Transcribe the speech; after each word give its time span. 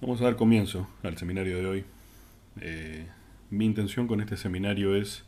Vamos 0.00 0.22
a 0.22 0.24
dar 0.24 0.36
comienzo 0.36 0.88
al 1.02 1.18
seminario 1.18 1.58
de 1.58 1.66
hoy. 1.66 1.84
Eh, 2.62 3.06
mi 3.50 3.66
intención 3.66 4.06
con 4.06 4.22
este 4.22 4.38
seminario 4.38 4.96
es 4.96 5.24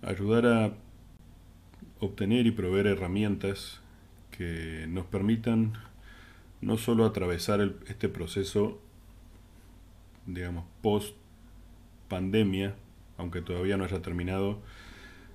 ayudar 0.00 0.46
a 0.46 0.72
obtener 2.00 2.46
y 2.46 2.52
proveer 2.52 2.86
herramientas 2.86 3.82
que 4.30 4.86
nos 4.88 5.04
permitan 5.04 5.74
no 6.62 6.78
solo 6.78 7.04
atravesar 7.04 7.74
este 7.86 8.08
proceso, 8.08 8.80
digamos, 10.24 10.64
post 10.80 11.14
pandemia, 12.08 12.74
aunque 13.18 13.42
todavía 13.42 13.76
no 13.76 13.84
haya 13.84 14.00
terminado, 14.00 14.58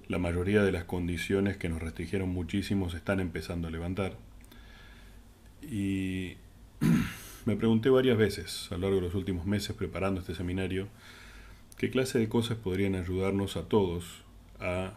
la 0.07 0.17
mayoría 0.17 0.63
de 0.63 0.71
las 0.71 0.85
condiciones 0.85 1.57
que 1.57 1.69
nos 1.69 1.79
restringieron 1.79 2.29
muchísimo 2.29 2.89
se 2.89 2.97
están 2.97 3.19
empezando 3.19 3.67
a 3.67 3.71
levantar. 3.71 4.17
Y 5.61 6.37
Me 7.43 7.55
pregunté 7.55 7.89
varias 7.89 8.19
veces 8.19 8.67
a 8.71 8.75
lo 8.75 8.81
largo 8.81 8.97
de 8.97 9.01
los 9.07 9.15
últimos 9.15 9.47
meses 9.47 9.75
preparando 9.75 10.19
este 10.19 10.35
seminario 10.35 10.87
qué 11.75 11.89
clase 11.89 12.19
de 12.19 12.29
cosas 12.29 12.57
podrían 12.57 12.93
ayudarnos 12.93 13.57
a 13.57 13.67
todos 13.67 14.23
a 14.59 14.93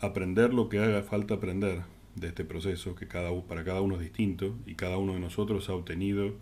aprender 0.00 0.52
lo 0.52 0.68
que 0.68 0.78
haga 0.78 1.02
falta 1.02 1.34
aprender 1.34 1.84
de 2.16 2.28
este 2.28 2.44
proceso, 2.44 2.94
que 2.96 3.08
cada, 3.08 3.30
para 3.44 3.64
cada 3.64 3.80
uno 3.80 3.94
es 3.94 4.02
distinto 4.02 4.54
y 4.66 4.74
cada 4.74 4.98
uno 4.98 5.14
de 5.14 5.20
nosotros 5.20 5.70
ha 5.70 5.72
obtenido 5.72 6.34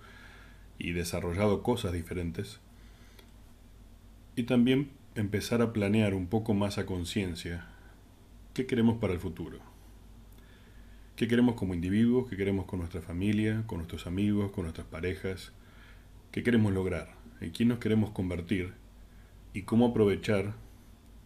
y 0.76 0.90
desarrollado 0.90 1.62
cosas 1.62 1.92
diferentes. 1.92 2.58
Y 4.34 4.42
también 4.42 4.90
empezar 5.14 5.62
a 5.62 5.72
planear 5.72 6.14
un 6.14 6.26
poco 6.26 6.54
más 6.54 6.78
a 6.78 6.86
conciencia 6.86 7.68
qué 8.54 8.66
queremos 8.66 8.98
para 8.98 9.12
el 9.12 9.20
futuro. 9.20 9.77
¿Qué 11.18 11.26
queremos 11.26 11.56
como 11.56 11.74
individuos? 11.74 12.30
¿Qué 12.30 12.36
queremos 12.36 12.66
con 12.66 12.78
nuestra 12.78 13.02
familia, 13.02 13.64
con 13.66 13.78
nuestros 13.78 14.06
amigos, 14.06 14.52
con 14.52 14.62
nuestras 14.62 14.86
parejas? 14.86 15.50
¿Qué 16.30 16.44
queremos 16.44 16.72
lograr? 16.72 17.12
¿En 17.40 17.50
quién 17.50 17.70
nos 17.70 17.80
queremos 17.80 18.10
convertir? 18.10 18.74
¿Y 19.52 19.62
cómo 19.62 19.86
aprovechar 19.86 20.54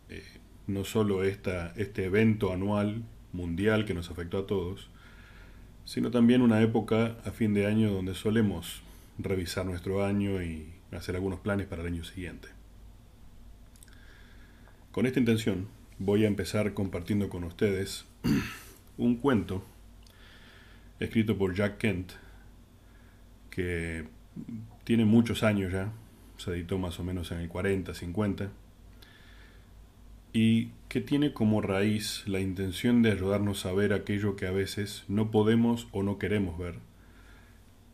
eh, 0.08 0.24
no 0.66 0.84
solo 0.84 1.24
esta, 1.24 1.74
este 1.76 2.06
evento 2.06 2.54
anual 2.54 3.02
mundial 3.34 3.84
que 3.84 3.92
nos 3.92 4.10
afectó 4.10 4.38
a 4.38 4.46
todos, 4.46 4.88
sino 5.84 6.10
también 6.10 6.40
una 6.40 6.62
época 6.62 7.18
a 7.26 7.30
fin 7.30 7.52
de 7.52 7.66
año 7.66 7.92
donde 7.92 8.14
solemos 8.14 8.82
revisar 9.18 9.66
nuestro 9.66 10.06
año 10.06 10.42
y 10.42 10.72
hacer 10.90 11.16
algunos 11.16 11.40
planes 11.40 11.66
para 11.66 11.82
el 11.82 11.88
año 11.88 12.04
siguiente. 12.04 12.48
Con 14.90 15.04
esta 15.04 15.18
intención 15.18 15.68
voy 15.98 16.24
a 16.24 16.28
empezar 16.28 16.72
compartiendo 16.72 17.28
con 17.28 17.44
ustedes 17.44 18.06
un 18.96 19.16
cuento 19.16 19.62
escrito 21.04 21.36
por 21.36 21.54
Jack 21.54 21.78
Kent, 21.78 22.12
que 23.50 24.06
tiene 24.84 25.04
muchos 25.04 25.42
años 25.42 25.72
ya, 25.72 25.92
se 26.36 26.50
editó 26.52 26.78
más 26.78 26.98
o 27.00 27.04
menos 27.04 27.30
en 27.32 27.38
el 27.38 27.48
40, 27.48 27.94
50, 27.94 28.50
y 30.32 30.70
que 30.88 31.00
tiene 31.00 31.32
como 31.32 31.60
raíz 31.60 32.22
la 32.26 32.40
intención 32.40 33.02
de 33.02 33.12
ayudarnos 33.12 33.66
a 33.66 33.72
ver 33.72 33.92
aquello 33.92 34.36
que 34.36 34.46
a 34.46 34.52
veces 34.52 35.04
no 35.08 35.30
podemos 35.30 35.88
o 35.92 36.02
no 36.02 36.18
queremos 36.18 36.58
ver, 36.58 36.76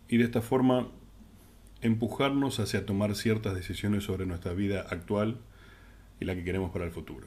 y 0.09 0.19
de 0.19 0.25
esta 0.25 0.41
forma 0.41 0.89
empujarnos 1.81 2.61
hacia 2.61 2.87
tomar 2.87 3.15
ciertas 3.15 3.55
decisiones 3.55 4.05
sobre 4.05 4.27
nuestra 4.27 4.53
vida 4.53 4.87
actual 4.91 5.39
y 6.21 6.25
la 6.25 6.35
que 6.35 6.45
queremos 6.45 6.71
para 6.71 6.85
el 6.85 6.91
futuro. 6.91 7.27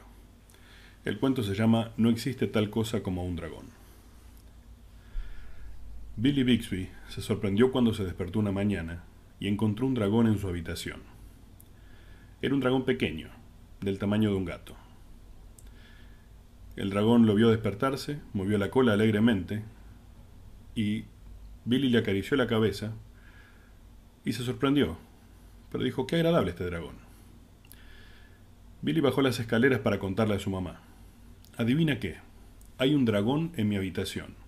El 1.05 1.19
cuento 1.19 1.41
se 1.41 1.55
llama 1.55 1.93
No 1.97 2.09
existe 2.09 2.47
tal 2.47 2.69
cosa 2.69 3.01
como 3.01 3.25
un 3.25 3.35
dragón. 3.35 3.80
Billy 6.17 6.43
Bixby 6.43 6.89
se 7.07 7.21
sorprendió 7.21 7.71
cuando 7.71 7.93
se 7.93 8.03
despertó 8.03 8.39
una 8.39 8.51
mañana 8.51 9.03
y 9.39 9.47
encontró 9.47 9.87
un 9.87 9.93
dragón 9.93 10.27
en 10.27 10.37
su 10.37 10.47
habitación. 10.49 11.01
Era 12.41 12.53
un 12.53 12.59
dragón 12.59 12.83
pequeño, 12.83 13.29
del 13.79 13.97
tamaño 13.97 14.29
de 14.29 14.35
un 14.35 14.45
gato. 14.45 14.75
El 16.75 16.89
dragón 16.89 17.25
lo 17.25 17.33
vio 17.33 17.50
despertarse, 17.50 18.19
movió 18.33 18.57
la 18.57 18.69
cola 18.69 18.94
alegremente 18.94 19.63
y 20.75 21.05
Billy 21.63 21.89
le 21.89 22.00
acarició 22.00 22.35
la 22.35 22.47
cabeza 22.47 22.94
y 24.25 24.33
se 24.33 24.44
sorprendió, 24.44 24.97
pero 25.71 25.83
dijo, 25.83 26.07
qué 26.07 26.17
agradable 26.17 26.51
este 26.51 26.66
dragón. 26.66 26.95
Billy 28.81 29.00
bajó 29.00 29.21
las 29.21 29.39
escaleras 29.39 29.79
para 29.79 29.97
contarle 29.97 30.35
a 30.35 30.39
su 30.39 30.50
mamá. 30.50 30.81
Adivina 31.55 32.00
qué, 32.00 32.17
hay 32.77 32.95
un 32.95 33.05
dragón 33.05 33.53
en 33.55 33.69
mi 33.69 33.77
habitación. 33.77 34.41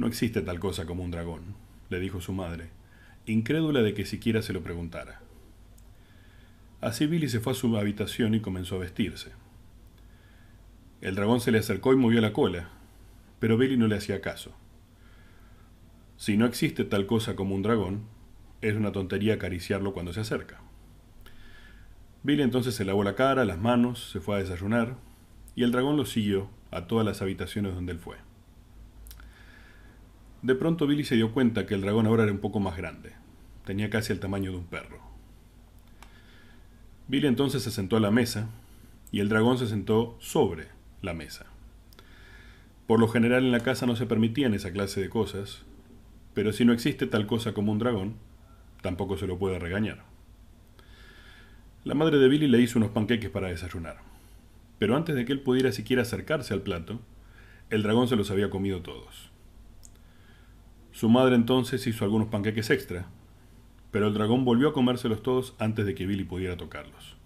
No 0.00 0.06
existe 0.06 0.40
tal 0.40 0.58
cosa 0.58 0.86
como 0.86 1.04
un 1.04 1.10
dragón, 1.10 1.42
le 1.90 2.00
dijo 2.00 2.22
su 2.22 2.32
madre, 2.32 2.70
incrédula 3.26 3.82
de 3.82 3.92
que 3.92 4.06
siquiera 4.06 4.40
se 4.40 4.54
lo 4.54 4.62
preguntara. 4.62 5.20
Así 6.80 7.06
Billy 7.06 7.28
se 7.28 7.38
fue 7.38 7.52
a 7.52 7.54
su 7.54 7.76
habitación 7.76 8.34
y 8.34 8.40
comenzó 8.40 8.76
a 8.76 8.78
vestirse. 8.78 9.32
El 11.02 11.16
dragón 11.16 11.42
se 11.42 11.52
le 11.52 11.58
acercó 11.58 11.92
y 11.92 11.96
movió 11.96 12.22
la 12.22 12.32
cola, 12.32 12.70
pero 13.40 13.58
Billy 13.58 13.76
no 13.76 13.88
le 13.88 13.96
hacía 13.96 14.22
caso. 14.22 14.54
Si 16.16 16.38
no 16.38 16.46
existe 16.46 16.84
tal 16.84 17.04
cosa 17.04 17.36
como 17.36 17.54
un 17.54 17.60
dragón, 17.60 18.04
es 18.62 18.76
una 18.76 18.92
tontería 18.92 19.34
acariciarlo 19.34 19.92
cuando 19.92 20.14
se 20.14 20.20
acerca. 20.20 20.62
Billy 22.22 22.40
entonces 22.42 22.74
se 22.74 22.86
lavó 22.86 23.04
la 23.04 23.16
cara, 23.16 23.44
las 23.44 23.58
manos, 23.58 24.08
se 24.10 24.20
fue 24.20 24.36
a 24.36 24.38
desayunar, 24.38 24.96
y 25.54 25.62
el 25.62 25.72
dragón 25.72 25.98
lo 25.98 26.06
siguió 26.06 26.48
a 26.70 26.86
todas 26.86 27.04
las 27.04 27.20
habitaciones 27.20 27.74
donde 27.74 27.92
él 27.92 27.98
fue. 27.98 28.29
De 30.42 30.54
pronto 30.54 30.86
Billy 30.86 31.04
se 31.04 31.16
dio 31.16 31.32
cuenta 31.32 31.66
que 31.66 31.74
el 31.74 31.82
dragón 31.82 32.06
ahora 32.06 32.22
era 32.22 32.32
un 32.32 32.38
poco 32.38 32.60
más 32.60 32.76
grande. 32.76 33.12
Tenía 33.66 33.90
casi 33.90 34.12
el 34.12 34.20
tamaño 34.20 34.52
de 34.52 34.56
un 34.56 34.64
perro. 34.64 34.98
Billy 37.08 37.26
entonces 37.26 37.62
se 37.62 37.70
sentó 37.70 37.96
a 37.96 38.00
la 38.00 38.10
mesa 38.10 38.48
y 39.12 39.20
el 39.20 39.28
dragón 39.28 39.58
se 39.58 39.66
sentó 39.66 40.16
sobre 40.18 40.68
la 41.02 41.12
mesa. 41.12 41.46
Por 42.86 43.00
lo 43.00 43.08
general 43.08 43.44
en 43.44 43.52
la 43.52 43.60
casa 43.60 43.84
no 43.84 43.96
se 43.96 44.06
permitían 44.06 44.54
esa 44.54 44.72
clase 44.72 45.00
de 45.00 45.10
cosas, 45.10 45.62
pero 46.32 46.52
si 46.52 46.64
no 46.64 46.72
existe 46.72 47.06
tal 47.06 47.26
cosa 47.26 47.52
como 47.52 47.72
un 47.72 47.78
dragón, 47.78 48.14
tampoco 48.80 49.18
se 49.18 49.26
lo 49.26 49.38
puede 49.38 49.58
regañar. 49.58 50.04
La 51.84 51.94
madre 51.94 52.18
de 52.18 52.28
Billy 52.28 52.48
le 52.48 52.60
hizo 52.60 52.78
unos 52.78 52.90
panqueques 52.90 53.30
para 53.30 53.48
desayunar, 53.48 53.98
pero 54.78 54.96
antes 54.96 55.14
de 55.14 55.24
que 55.24 55.32
él 55.32 55.40
pudiera 55.40 55.72
siquiera 55.72 56.02
acercarse 56.02 56.54
al 56.54 56.62
plato, 56.62 56.98
el 57.68 57.82
dragón 57.82 58.08
se 58.08 58.16
los 58.16 58.30
había 58.30 58.50
comido 58.50 58.80
todos. 58.80 59.29
Su 60.92 61.08
madre 61.08 61.36
entonces 61.36 61.86
hizo 61.86 62.04
algunos 62.04 62.28
panqueques 62.28 62.70
extra, 62.70 63.06
pero 63.90 64.08
el 64.08 64.14
dragón 64.14 64.44
volvió 64.44 64.68
a 64.68 64.72
comérselos 64.72 65.22
todos 65.22 65.54
antes 65.58 65.86
de 65.86 65.94
que 65.94 66.06
Billy 66.06 66.24
pudiera 66.24 66.56
tocarlos. 66.56 67.16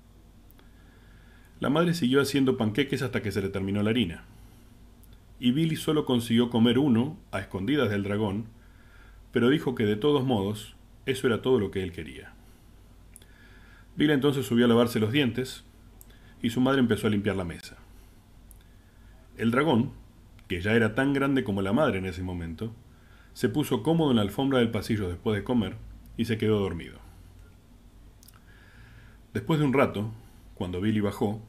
La 1.61 1.71
madre 1.71 1.95
siguió 1.95 2.21
haciendo 2.21 2.57
panqueques 2.57 3.03
hasta 3.03 3.23
que 3.23 3.33
se 3.33 3.41
le 3.41 3.49
terminó 3.49 3.83
la 3.83 3.91
harina, 3.91 4.25
y 5.41 5.53
Billy 5.53 5.77
solo 5.77 6.05
consiguió 6.05 6.51
comer 6.51 6.79
uno 6.79 7.17
a 7.33 7.41
escondidas 7.41 7.91
del 7.91 8.03
dragón, 8.03 8.47
pero 9.33 9.49
dijo 9.49 9.75
que 9.75 9.85
de 9.85 9.97
todos 9.97 10.25
modos 10.25 10.77
eso 11.07 11.27
era 11.27 11.43
todo 11.43 11.59
lo 11.59 11.71
que 11.71 11.83
él 11.83 11.93
quería. 11.93 12.33
Billy 13.97 14.13
entonces 14.13 14.47
subió 14.47 14.67
a 14.67 14.69
lavarse 14.69 15.01
los 15.01 15.13
dientes 15.13 15.65
y 16.43 16.51
su 16.51 16.61
madre 16.61 16.81
empezó 16.81 17.07
a 17.07 17.11
limpiar 17.11 17.37
la 17.37 17.45
mesa. 17.45 17.77
El 19.37 19.51
dragón, 19.51 19.93
que 20.49 20.61
ya 20.61 20.73
era 20.73 20.95
tan 20.95 21.13
grande 21.13 21.45
como 21.45 21.63
la 21.63 21.73
madre 21.73 21.99
en 21.99 22.07
ese 22.07 22.23
momento, 22.23 22.75
se 23.35 23.49
puso 23.49 23.83
cómodo 23.83 24.11
en 24.11 24.17
la 24.17 24.23
alfombra 24.23 24.61
del 24.61 24.71
pasillo 24.71 25.09
después 25.09 25.37
de 25.37 25.45
comer 25.45 25.77
y 26.17 26.25
se 26.25 26.39
quedó 26.39 26.61
dormido. 26.61 26.99
Después 29.35 29.59
de 29.59 29.67
un 29.67 29.73
rato, 29.73 30.13
cuando 30.55 30.81
Billy 30.81 31.01
bajó, 31.01 31.43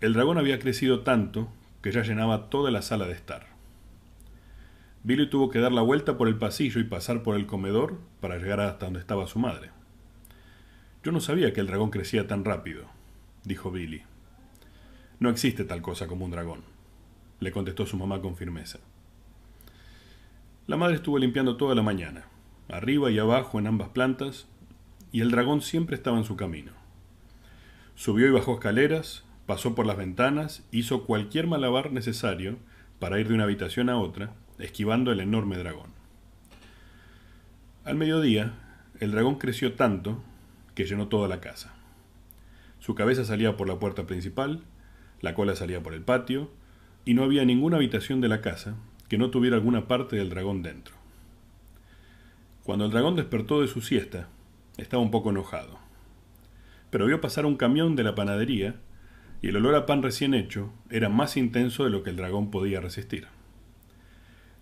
el 0.00 0.12
dragón 0.12 0.38
había 0.38 0.58
crecido 0.58 1.00
tanto 1.00 1.48
que 1.80 1.92
ya 1.92 2.02
llenaba 2.02 2.50
toda 2.50 2.72
la 2.72 2.82
sala 2.82 3.06
de 3.06 3.12
estar. 3.12 3.46
Billy 5.04 5.30
tuvo 5.30 5.50
que 5.50 5.60
dar 5.60 5.70
la 5.70 5.82
vuelta 5.82 6.16
por 6.16 6.26
el 6.26 6.36
pasillo 6.36 6.80
y 6.80 6.84
pasar 6.84 7.22
por 7.22 7.36
el 7.36 7.46
comedor 7.46 7.98
para 8.20 8.38
llegar 8.38 8.58
hasta 8.60 8.86
donde 8.86 9.00
estaba 9.00 9.28
su 9.28 9.38
madre. 9.38 9.70
Yo 11.04 11.12
no 11.12 11.20
sabía 11.20 11.52
que 11.52 11.60
el 11.60 11.68
dragón 11.68 11.90
crecía 11.90 12.26
tan 12.26 12.44
rápido, 12.44 12.86
dijo 13.44 13.70
Billy. 13.70 14.02
No 15.20 15.30
existe 15.30 15.64
tal 15.64 15.80
cosa 15.80 16.08
como 16.08 16.24
un 16.24 16.32
dragón, 16.32 16.62
le 17.38 17.52
contestó 17.52 17.86
su 17.86 17.96
mamá 17.96 18.20
con 18.20 18.34
firmeza. 18.34 18.80
La 20.66 20.78
madre 20.78 20.94
estuvo 20.94 21.18
limpiando 21.18 21.58
toda 21.58 21.74
la 21.74 21.82
mañana, 21.82 22.24
arriba 22.70 23.10
y 23.10 23.18
abajo 23.18 23.58
en 23.58 23.66
ambas 23.66 23.90
plantas, 23.90 24.46
y 25.12 25.20
el 25.20 25.30
dragón 25.30 25.60
siempre 25.60 25.94
estaba 25.94 26.16
en 26.16 26.24
su 26.24 26.36
camino. 26.36 26.72
Subió 27.96 28.26
y 28.26 28.30
bajó 28.30 28.54
escaleras, 28.54 29.24
pasó 29.44 29.74
por 29.74 29.84
las 29.84 29.98
ventanas, 29.98 30.66
hizo 30.72 31.04
cualquier 31.04 31.46
malabar 31.46 31.92
necesario 31.92 32.56
para 32.98 33.20
ir 33.20 33.28
de 33.28 33.34
una 33.34 33.44
habitación 33.44 33.90
a 33.90 33.98
otra, 33.98 34.32
esquivando 34.58 35.12
el 35.12 35.20
enorme 35.20 35.58
dragón. 35.58 35.90
Al 37.84 37.96
mediodía, 37.96 38.54
el 39.00 39.10
dragón 39.10 39.34
creció 39.34 39.74
tanto 39.74 40.24
que 40.74 40.86
llenó 40.86 41.08
toda 41.08 41.28
la 41.28 41.42
casa. 41.42 41.74
Su 42.80 42.94
cabeza 42.94 43.26
salía 43.26 43.58
por 43.58 43.68
la 43.68 43.78
puerta 43.78 44.06
principal, 44.06 44.62
la 45.20 45.34
cola 45.34 45.56
salía 45.56 45.82
por 45.82 45.92
el 45.92 46.00
patio, 46.00 46.50
y 47.04 47.12
no 47.12 47.22
había 47.22 47.44
ninguna 47.44 47.76
habitación 47.76 48.22
de 48.22 48.28
la 48.28 48.40
casa 48.40 48.76
que 49.08 49.18
no 49.18 49.30
tuviera 49.30 49.56
alguna 49.56 49.86
parte 49.86 50.16
del 50.16 50.30
dragón 50.30 50.62
dentro. 50.62 50.94
Cuando 52.62 52.86
el 52.86 52.90
dragón 52.90 53.16
despertó 53.16 53.60
de 53.60 53.68
su 53.68 53.80
siesta, 53.80 54.28
estaba 54.78 55.02
un 55.02 55.10
poco 55.10 55.30
enojado. 55.30 55.78
Pero 56.90 57.06
vio 57.06 57.20
pasar 57.20 57.46
un 57.46 57.56
camión 57.56 57.96
de 57.96 58.04
la 58.04 58.14
panadería 58.14 58.76
y 59.42 59.48
el 59.48 59.56
olor 59.56 59.74
a 59.74 59.84
pan 59.84 60.02
recién 60.02 60.32
hecho 60.32 60.72
era 60.90 61.08
más 61.08 61.36
intenso 61.36 61.84
de 61.84 61.90
lo 61.90 62.02
que 62.02 62.10
el 62.10 62.16
dragón 62.16 62.50
podía 62.50 62.80
resistir. 62.80 63.26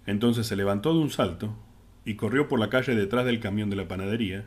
Entonces 0.06 0.46
se 0.46 0.56
levantó 0.56 0.92
de 0.92 0.98
un 0.98 1.10
salto 1.10 1.56
y 2.04 2.16
corrió 2.16 2.48
por 2.48 2.58
la 2.58 2.68
calle 2.68 2.94
detrás 2.94 3.24
del 3.24 3.38
camión 3.38 3.70
de 3.70 3.76
la 3.76 3.86
panadería 3.86 4.46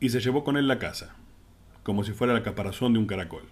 y 0.00 0.08
se 0.08 0.20
llevó 0.20 0.42
con 0.42 0.56
él 0.56 0.66
la 0.66 0.78
casa, 0.78 1.14
como 1.84 2.02
si 2.02 2.12
fuera 2.12 2.34
la 2.34 2.42
caparazón 2.42 2.92
de 2.92 2.98
un 2.98 3.06
caracol. 3.06 3.44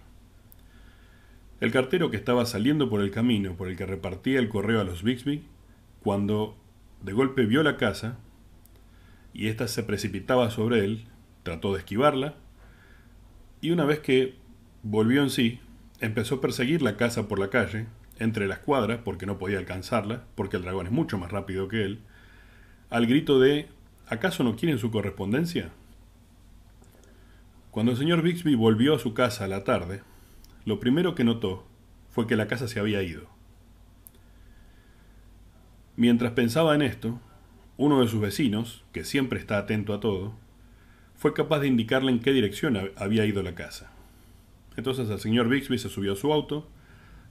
El 1.59 1.71
cartero 1.71 2.11
que 2.11 2.17
estaba 2.17 2.45
saliendo 2.45 2.89
por 2.89 3.01
el 3.01 3.11
camino 3.11 3.55
por 3.55 3.69
el 3.69 3.77
que 3.77 3.85
repartía 3.85 4.39
el 4.39 4.49
correo 4.49 4.81
a 4.81 4.83
los 4.83 5.03
Bixby, 5.03 5.43
cuando 6.07 6.55
de 7.01 7.11
golpe 7.11 7.45
vio 7.45 7.63
la 7.63 7.75
casa 7.75 8.17
y 9.33 9.47
ésta 9.47 9.67
se 9.67 9.83
precipitaba 9.83 10.49
sobre 10.51 10.85
él, 10.85 11.03
trató 11.43 11.73
de 11.73 11.79
esquivarla 11.79 12.35
y 13.59 13.71
una 13.71 13.83
vez 13.83 13.99
que 13.99 14.37
volvió 14.83 15.21
en 15.21 15.29
sí, 15.29 15.59
empezó 15.99 16.35
a 16.35 16.39
perseguir 16.39 16.81
la 16.81 16.95
casa 16.95 17.27
por 17.27 17.39
la 17.39 17.49
calle, 17.49 17.87
entre 18.19 18.47
las 18.47 18.59
cuadras, 18.59 19.01
porque 19.03 19.25
no 19.25 19.37
podía 19.37 19.57
alcanzarla, 19.57 20.23
porque 20.35 20.55
el 20.55 20.63
dragón 20.63 20.85
es 20.85 20.93
mucho 20.93 21.17
más 21.17 21.29
rápido 21.29 21.67
que 21.67 21.83
él, 21.83 21.99
al 22.89 23.05
grito 23.05 23.41
de 23.41 23.67
¿Acaso 24.07 24.45
no 24.45 24.55
quieren 24.55 24.79
su 24.79 24.89
correspondencia? 24.91 25.71
Cuando 27.69 27.91
el 27.91 27.97
señor 27.97 28.21
Bixby 28.21 28.55
volvió 28.55 28.95
a 28.95 28.99
su 28.99 29.13
casa 29.13 29.43
a 29.43 29.49
la 29.49 29.65
tarde, 29.65 30.03
lo 30.63 30.79
primero 30.79 31.15
que 31.15 31.25
notó 31.25 31.67
fue 32.11 32.27
que 32.27 32.37
la 32.37 32.47
casa 32.47 32.69
se 32.69 32.79
había 32.79 33.03
ido. 33.03 33.36
Mientras 35.97 36.33
pensaba 36.33 36.75
en 36.75 36.83
esto, 36.83 37.19
uno 37.75 38.01
de 38.01 38.07
sus 38.07 38.21
vecinos, 38.21 38.85
que 38.93 39.03
siempre 39.03 39.39
está 39.39 39.57
atento 39.57 39.95
a 39.95 39.99
todo, 39.99 40.35
fue 41.15 41.33
capaz 41.33 41.59
de 41.59 41.67
indicarle 41.67 42.11
en 42.11 42.19
qué 42.19 42.31
dirección 42.31 42.77
había 42.95 43.25
ido 43.25 43.41
la 43.41 43.55
casa. 43.55 43.91
Entonces 44.75 45.09
el 45.09 45.19
señor 45.19 45.49
Bixby 45.49 45.79
se 45.79 45.89
subió 45.89 46.13
a 46.13 46.15
su 46.15 46.31
auto 46.31 46.69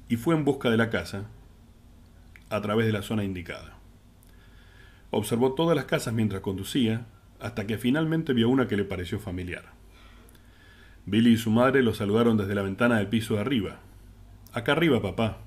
y 0.08 0.16
fue 0.16 0.34
en 0.34 0.44
busca 0.44 0.68
de 0.68 0.76
la 0.76 0.90
casa 0.90 1.28
a 2.50 2.60
través 2.60 2.86
de 2.86 2.92
la 2.92 3.02
zona 3.02 3.22
indicada. 3.22 3.78
Observó 5.12 5.54
todas 5.54 5.76
las 5.76 5.84
casas 5.84 6.12
mientras 6.12 6.42
conducía 6.42 7.06
hasta 7.38 7.68
que 7.68 7.78
finalmente 7.78 8.32
vio 8.32 8.48
una 8.48 8.66
que 8.66 8.76
le 8.76 8.84
pareció 8.84 9.20
familiar. 9.20 9.66
Billy 11.04 11.34
y 11.34 11.36
su 11.36 11.50
madre 11.50 11.84
lo 11.84 11.94
saludaron 11.94 12.36
desde 12.36 12.56
la 12.56 12.62
ventana 12.62 12.96
del 12.98 13.06
piso 13.06 13.34
de 13.34 13.42
arriba. 13.42 13.78
Acá 14.52 14.72
arriba, 14.72 15.00
papá. 15.00 15.45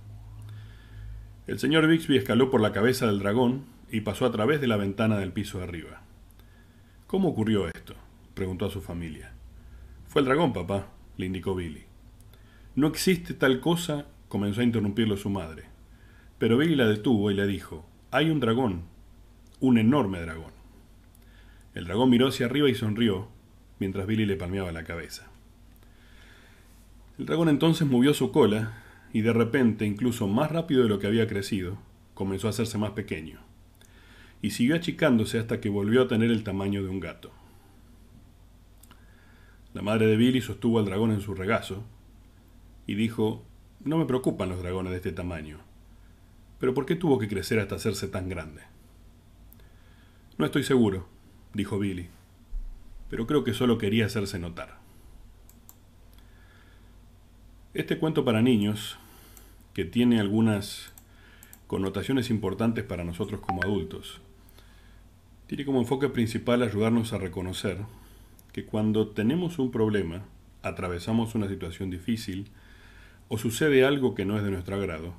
El 1.49 1.57
señor 1.57 1.87
Bixby 1.87 2.15
escaló 2.15 2.51
por 2.51 2.61
la 2.61 2.71
cabeza 2.71 3.07
del 3.07 3.17
dragón 3.17 3.63
y 3.89 4.01
pasó 4.01 4.27
a 4.27 4.31
través 4.31 4.61
de 4.61 4.67
la 4.67 4.77
ventana 4.77 5.17
del 5.17 5.33
piso 5.33 5.57
de 5.57 5.63
arriba. 5.63 6.03
¿Cómo 7.07 7.29
ocurrió 7.29 7.67
esto? 7.67 7.95
preguntó 8.35 8.67
a 8.67 8.69
su 8.69 8.81
familia. 8.81 9.31
Fue 10.05 10.21
el 10.21 10.27
dragón, 10.27 10.53
papá, 10.53 10.89
le 11.17 11.25
indicó 11.25 11.55
Billy. 11.55 11.85
No 12.75 12.85
existe 12.85 13.33
tal 13.33 13.61
cosa, 13.61 14.05
comenzó 14.27 14.61
a 14.61 14.63
interrumpirlo 14.63 15.17
su 15.17 15.31
madre. 15.31 15.63
Pero 16.37 16.55
Billy 16.55 16.75
la 16.75 16.85
detuvo 16.85 17.31
y 17.31 17.33
le 17.33 17.47
dijo, 17.47 17.83
hay 18.11 18.29
un 18.29 18.39
dragón, 18.39 18.83
un 19.59 19.79
enorme 19.79 20.21
dragón. 20.21 20.51
El 21.73 21.85
dragón 21.85 22.11
miró 22.11 22.27
hacia 22.27 22.45
arriba 22.45 22.69
y 22.69 22.75
sonrió, 22.75 23.27
mientras 23.79 24.05
Billy 24.05 24.27
le 24.27 24.35
palmeaba 24.35 24.71
la 24.71 24.83
cabeza. 24.83 25.31
El 27.17 27.25
dragón 27.25 27.49
entonces 27.49 27.87
movió 27.87 28.13
su 28.13 28.31
cola 28.31 28.83
y 29.13 29.21
de 29.21 29.33
repente, 29.33 29.85
incluso 29.85 30.27
más 30.27 30.51
rápido 30.51 30.83
de 30.83 30.89
lo 30.89 30.99
que 30.99 31.07
había 31.07 31.27
crecido, 31.27 31.77
comenzó 32.13 32.47
a 32.47 32.51
hacerse 32.51 32.77
más 32.77 32.91
pequeño, 32.91 33.39
y 34.41 34.51
siguió 34.51 34.75
achicándose 34.75 35.39
hasta 35.39 35.59
que 35.59 35.69
volvió 35.69 36.03
a 36.03 36.07
tener 36.07 36.31
el 36.31 36.43
tamaño 36.43 36.83
de 36.83 36.89
un 36.89 36.99
gato. 36.99 37.31
La 39.73 39.81
madre 39.81 40.07
de 40.07 40.17
Billy 40.17 40.41
sostuvo 40.41 40.79
al 40.79 40.85
dragón 40.85 41.11
en 41.11 41.21
su 41.21 41.33
regazo, 41.33 41.83
y 42.85 42.95
dijo, 42.95 43.45
no 43.83 43.97
me 43.97 44.05
preocupan 44.05 44.49
los 44.49 44.61
dragones 44.61 44.91
de 44.91 44.97
este 44.97 45.11
tamaño, 45.11 45.59
pero 46.59 46.73
¿por 46.73 46.85
qué 46.85 46.95
tuvo 46.95 47.19
que 47.19 47.27
crecer 47.27 47.59
hasta 47.59 47.75
hacerse 47.75 48.07
tan 48.07 48.29
grande? 48.29 48.61
No 50.37 50.45
estoy 50.45 50.63
seguro, 50.63 51.07
dijo 51.53 51.79
Billy, 51.79 52.09
pero 53.09 53.27
creo 53.27 53.43
que 53.43 53.53
solo 53.53 53.77
quería 53.77 54.05
hacerse 54.05 54.39
notar. 54.39 54.78
Este 57.79 57.97
cuento 57.97 58.25
para 58.25 58.41
niños, 58.41 58.97
que 59.73 59.85
tiene 59.85 60.19
algunas 60.19 60.91
connotaciones 61.65 62.29
importantes 62.29 62.83
para 62.83 63.05
nosotros 63.05 63.39
como 63.39 63.63
adultos, 63.63 64.19
tiene 65.47 65.63
como 65.63 65.79
enfoque 65.79 66.09
principal 66.09 66.61
ayudarnos 66.61 67.13
a 67.13 67.19
reconocer 67.19 67.77
que 68.51 68.65
cuando 68.65 69.07
tenemos 69.07 69.59
un 69.59 69.71
problema, 69.71 70.25
atravesamos 70.61 71.35
una 71.35 71.47
situación 71.47 71.89
difícil, 71.89 72.49
o 73.29 73.37
sucede 73.37 73.85
algo 73.85 74.13
que 74.13 74.25
no 74.25 74.35
es 74.35 74.43
de 74.43 74.51
nuestro 74.51 74.75
agrado, 74.75 75.13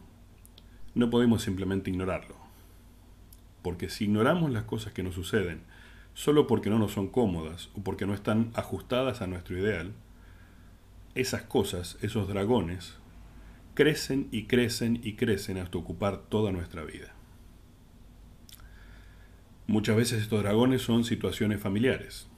no 0.95 1.09
podemos 1.09 1.41
simplemente 1.41 1.89
ignorarlo. 1.89 2.35
Porque 3.63 3.89
si 3.89 4.05
ignoramos 4.05 4.51
las 4.51 4.65
cosas 4.65 4.93
que 4.93 5.03
nos 5.03 5.15
suceden 5.15 5.63
solo 6.13 6.47
porque 6.47 6.69
no 6.69 6.79
nos 6.79 6.93
son 6.93 7.09
cómodas 7.09 7.71
o 7.75 7.81
porque 7.81 8.05
no 8.05 8.13
están 8.13 8.51
ajustadas 8.53 9.23
a 9.23 9.27
nuestro 9.27 9.57
ideal, 9.57 9.95
esas 11.15 11.43
cosas, 11.43 11.99
esos 12.03 12.29
dragones, 12.29 12.95
crecen 13.75 14.29
y 14.31 14.45
crecen 14.45 15.01
y 15.03 15.15
crecen 15.15 15.59
hasta 15.59 15.79
ocupar 15.79 16.19
toda 16.29 16.53
nuestra 16.53 16.85
vida. 16.85 17.15
Muchas 19.67 19.97
veces 19.97 20.23
estos 20.23 20.43
dragones 20.43 20.83
son 20.83 21.05
situaciones 21.05 21.61
familiares, 21.61 22.29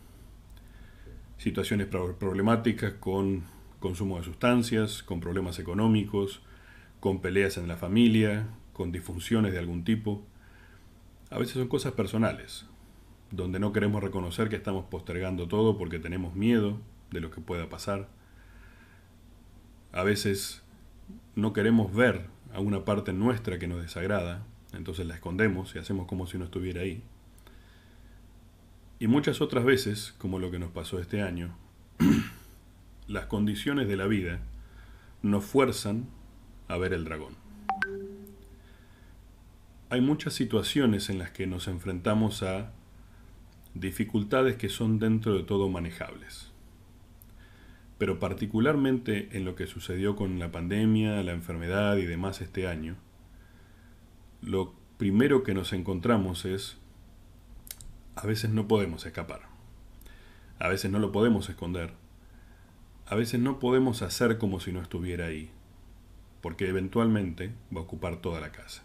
situaciones 1.38 1.86
problemáticas 1.86 2.92
con 2.94 3.44
consumo 3.80 4.18
de 4.18 4.24
sustancias, 4.24 5.02
con 5.02 5.20
problemas 5.20 5.58
económicos, 5.58 6.42
con 7.00 7.20
peleas 7.20 7.56
en 7.56 7.68
la 7.68 7.76
familia, 7.76 8.46
con 8.72 8.92
disfunciones 8.92 9.52
de 9.52 9.58
algún 9.58 9.82
tipo. 9.82 10.22
A 11.30 11.38
veces 11.38 11.54
son 11.54 11.68
cosas 11.68 11.92
personales, 11.92 12.66
donde 13.30 13.58
no 13.58 13.72
queremos 13.72 14.02
reconocer 14.02 14.48
que 14.48 14.56
estamos 14.56 14.84
postergando 14.84 15.48
todo 15.48 15.78
porque 15.78 15.98
tenemos 15.98 16.34
miedo 16.34 16.78
de 17.10 17.20
lo 17.20 17.30
que 17.30 17.40
pueda 17.40 17.68
pasar. 17.68 18.08
A 19.92 20.02
veces 20.02 20.62
no 21.34 21.52
queremos 21.52 21.94
ver 21.94 22.26
a 22.54 22.60
una 22.60 22.84
parte 22.84 23.12
nuestra 23.12 23.58
que 23.58 23.68
nos 23.68 23.82
desagrada, 23.82 24.44
entonces 24.72 25.06
la 25.06 25.14
escondemos 25.14 25.74
y 25.74 25.78
hacemos 25.78 26.06
como 26.06 26.26
si 26.26 26.38
no 26.38 26.44
estuviera 26.44 26.80
ahí. 26.80 27.02
Y 28.98 29.06
muchas 29.06 29.40
otras 29.40 29.64
veces, 29.64 30.14
como 30.18 30.38
lo 30.38 30.50
que 30.50 30.58
nos 30.58 30.70
pasó 30.70 30.98
este 30.98 31.22
año, 31.22 31.56
las 33.08 33.26
condiciones 33.26 33.88
de 33.88 33.96
la 33.96 34.06
vida 34.06 34.40
nos 35.22 35.44
fuerzan 35.44 36.06
a 36.68 36.78
ver 36.78 36.92
el 36.92 37.04
dragón. 37.04 37.34
Hay 39.90 40.00
muchas 40.00 40.32
situaciones 40.32 41.10
en 41.10 41.18
las 41.18 41.32
que 41.32 41.46
nos 41.46 41.68
enfrentamos 41.68 42.42
a 42.42 42.72
dificultades 43.74 44.56
que 44.56 44.68
son 44.68 44.98
dentro 44.98 45.34
de 45.34 45.42
todo 45.42 45.68
manejables. 45.68 46.51
Pero 48.02 48.18
particularmente 48.18 49.28
en 49.30 49.44
lo 49.44 49.54
que 49.54 49.68
sucedió 49.68 50.16
con 50.16 50.40
la 50.40 50.50
pandemia, 50.50 51.22
la 51.22 51.30
enfermedad 51.30 51.98
y 51.98 52.04
demás 52.04 52.40
este 52.40 52.66
año, 52.66 52.96
lo 54.40 54.74
primero 54.98 55.44
que 55.44 55.54
nos 55.54 55.72
encontramos 55.72 56.44
es, 56.44 56.78
a 58.16 58.26
veces 58.26 58.50
no 58.50 58.66
podemos 58.66 59.06
escapar, 59.06 59.42
a 60.58 60.66
veces 60.66 60.90
no 60.90 60.98
lo 60.98 61.12
podemos 61.12 61.48
esconder, 61.48 61.92
a 63.06 63.14
veces 63.14 63.38
no 63.38 63.60
podemos 63.60 64.02
hacer 64.02 64.36
como 64.36 64.58
si 64.58 64.72
no 64.72 64.82
estuviera 64.82 65.26
ahí, 65.26 65.52
porque 66.40 66.68
eventualmente 66.68 67.52
va 67.72 67.82
a 67.82 67.84
ocupar 67.84 68.16
toda 68.16 68.40
la 68.40 68.50
casa. 68.50 68.82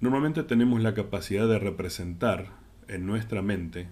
Normalmente 0.00 0.42
tenemos 0.42 0.80
la 0.80 0.94
capacidad 0.94 1.46
de 1.46 1.58
representar 1.58 2.48
en 2.88 3.04
nuestra 3.04 3.42
mente 3.42 3.88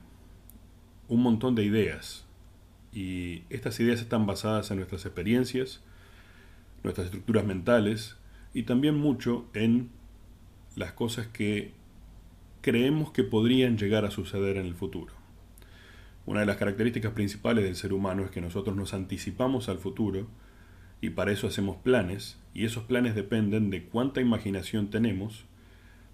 un 1.11 1.23
montón 1.23 1.57
de 1.57 1.65
ideas 1.65 2.25
y 2.93 3.43
estas 3.51 3.79
ideas 3.81 4.01
están 4.01 4.27
basadas 4.27 4.71
en 4.71 4.79
nuestras 4.79 5.05
experiencias, 5.05 5.83
nuestras 6.85 7.07
estructuras 7.07 7.45
mentales 7.45 8.17
y 8.55 8.63
también 8.63 8.97
mucho 8.97 9.45
en 9.53 9.91
las 10.77 10.93
cosas 10.93 11.27
que 11.27 11.73
creemos 12.63 13.11
que 13.11 13.25
podrían 13.25 13.77
llegar 13.77 14.05
a 14.05 14.13
suceder 14.13 14.57
en 14.57 14.67
el 14.67 14.75
futuro. 14.75 15.13
Una 16.27 16.41
de 16.41 16.47
las 16.47 16.59
características 16.59 17.13
principales 17.13 17.65
del 17.65 17.75
ser 17.75 17.93
humano 17.93 18.25
es 18.25 18.31
que 18.31 18.41
nosotros 18.41 18.77
nos 18.77 18.95
anticipamos 18.95 19.69
al 19.69 19.79
futuro 19.79 20.29
y 21.01 21.11
para 21.11 21.33
eso 21.33 21.49
hacemos 21.49 21.77
planes 21.77 22.39
y 22.55 22.65
esos 22.65 22.85
planes 22.85 23.17
dependen 23.17 23.71
de 23.71 23.85
cuánta 23.85 24.21
imaginación 24.21 24.91
tenemos 24.91 25.45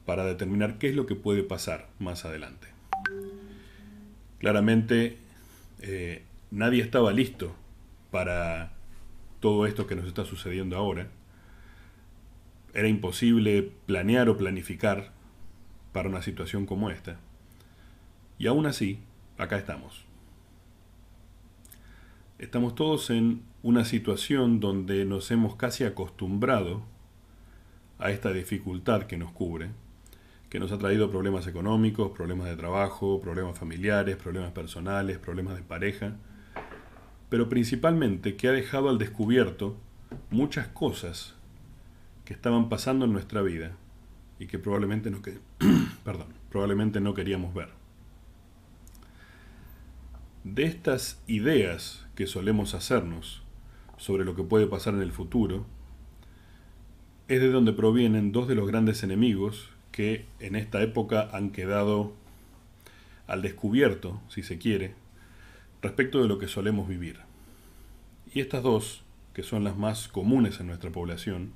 para 0.06 0.24
determinar 0.24 0.78
qué 0.78 0.88
es 0.88 0.96
lo 0.96 1.04
que 1.04 1.16
puede 1.16 1.42
pasar 1.42 1.90
más 1.98 2.24
adelante. 2.24 2.75
Claramente 4.38 5.18
eh, 5.80 6.22
nadie 6.50 6.82
estaba 6.82 7.12
listo 7.12 7.54
para 8.10 8.72
todo 9.40 9.66
esto 9.66 9.86
que 9.86 9.96
nos 9.96 10.06
está 10.06 10.24
sucediendo 10.24 10.76
ahora. 10.76 11.08
Era 12.74 12.88
imposible 12.88 13.70
planear 13.86 14.28
o 14.28 14.36
planificar 14.36 15.12
para 15.92 16.08
una 16.08 16.22
situación 16.22 16.66
como 16.66 16.90
esta. 16.90 17.18
Y 18.38 18.46
aún 18.46 18.66
así, 18.66 18.98
acá 19.38 19.56
estamos. 19.56 20.04
Estamos 22.38 22.74
todos 22.74 23.08
en 23.08 23.42
una 23.62 23.86
situación 23.86 24.60
donde 24.60 25.06
nos 25.06 25.30
hemos 25.30 25.56
casi 25.56 25.84
acostumbrado 25.84 26.82
a 27.98 28.10
esta 28.10 28.32
dificultad 28.32 29.04
que 29.04 29.16
nos 29.16 29.32
cubre, 29.32 29.70
que 30.48 30.60
nos 30.60 30.72
ha 30.72 30.78
traído 30.78 31.10
problemas 31.10 31.46
económicos, 31.46 32.12
problemas 32.12 32.48
de 32.48 32.56
trabajo, 32.56 33.20
problemas 33.20 33.58
familiares, 33.58 34.16
problemas 34.16 34.52
personales, 34.52 35.18
problemas 35.18 35.56
de 35.56 35.62
pareja, 35.62 36.16
pero 37.28 37.48
principalmente 37.48 38.36
que 38.36 38.48
ha 38.48 38.52
dejado 38.52 38.88
al 38.88 38.98
descubierto 38.98 39.76
muchas 40.30 40.68
cosas 40.68 41.34
que 42.24 42.32
estaban 42.32 42.68
pasando 42.68 43.04
en 43.04 43.12
nuestra 43.12 43.42
vida 43.42 43.72
y 44.38 44.46
que 44.46 44.58
probablemente 44.58 45.10
no, 45.10 45.20
queríamos 47.14 47.54
ver. 47.54 47.70
De 50.44 50.64
estas 50.64 51.20
ideas 51.26 52.06
que 52.14 52.26
solemos 52.26 52.74
hacernos 52.74 53.42
sobre 53.96 54.24
lo 54.24 54.36
que 54.36 54.44
puede 54.44 54.66
pasar 54.66 54.94
en 54.94 55.02
el 55.02 55.12
futuro, 55.12 55.66
es 57.28 57.40
de 57.40 57.50
donde 57.50 57.72
provienen 57.72 58.30
dos 58.30 58.46
de 58.46 58.54
los 58.54 58.68
grandes 58.68 59.02
enemigos 59.02 59.70
que 59.96 60.26
en 60.40 60.56
esta 60.56 60.82
época 60.82 61.30
han 61.32 61.52
quedado 61.52 62.12
al 63.26 63.40
descubierto, 63.40 64.20
si 64.28 64.42
se 64.42 64.58
quiere, 64.58 64.92
respecto 65.80 66.20
de 66.20 66.28
lo 66.28 66.38
que 66.38 66.48
solemos 66.48 66.86
vivir. 66.86 67.20
Y 68.34 68.40
estas 68.40 68.62
dos, 68.62 69.04
que 69.32 69.42
son 69.42 69.64
las 69.64 69.78
más 69.78 70.08
comunes 70.08 70.60
en 70.60 70.66
nuestra 70.66 70.90
población, 70.90 71.54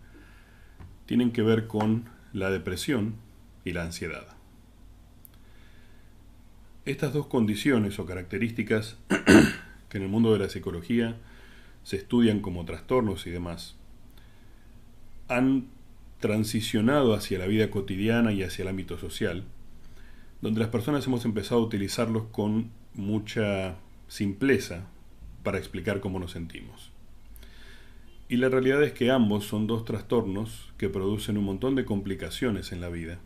tienen 1.04 1.32
que 1.32 1.42
ver 1.42 1.66
con 1.66 2.08
la 2.32 2.50
depresión 2.50 3.16
y 3.66 3.72
la 3.72 3.82
ansiedad. 3.82 4.26
Estas 6.86 7.12
dos 7.12 7.26
condiciones 7.26 7.98
o 7.98 8.06
características 8.06 8.96
que 9.90 9.98
en 9.98 10.04
el 10.04 10.08
mundo 10.08 10.32
de 10.32 10.38
la 10.38 10.48
psicología 10.48 11.18
se 11.84 11.96
estudian 11.96 12.40
como 12.40 12.64
trastornos 12.64 13.26
y 13.26 13.30
demás, 13.30 13.76
han 15.28 15.68
transicionado 16.20 17.14
hacia 17.14 17.38
la 17.38 17.46
vida 17.46 17.70
cotidiana 17.70 18.32
y 18.32 18.42
hacia 18.42 18.62
el 18.62 18.68
ámbito 18.68 18.98
social, 18.98 19.44
donde 20.40 20.60
las 20.60 20.68
personas 20.68 21.06
hemos 21.06 21.24
empezado 21.24 21.60
a 21.60 21.64
utilizarlos 21.64 22.24
con 22.30 22.70
mucha 22.94 23.76
simpleza 24.08 24.86
para 25.42 25.58
explicar 25.58 26.00
cómo 26.00 26.18
nos 26.18 26.32
sentimos. 26.32 26.90
Y 28.28 28.36
la 28.36 28.48
realidad 28.48 28.82
es 28.82 28.92
que 28.92 29.10
ambos 29.10 29.44
son 29.46 29.66
dos 29.66 29.84
trastornos 29.84 30.72
que 30.78 30.88
producen 30.88 31.36
un 31.36 31.44
montón 31.44 31.74
de 31.74 31.84
complicaciones 31.84 32.70
en 32.70 32.80
la 32.80 32.88
vida 32.88 33.18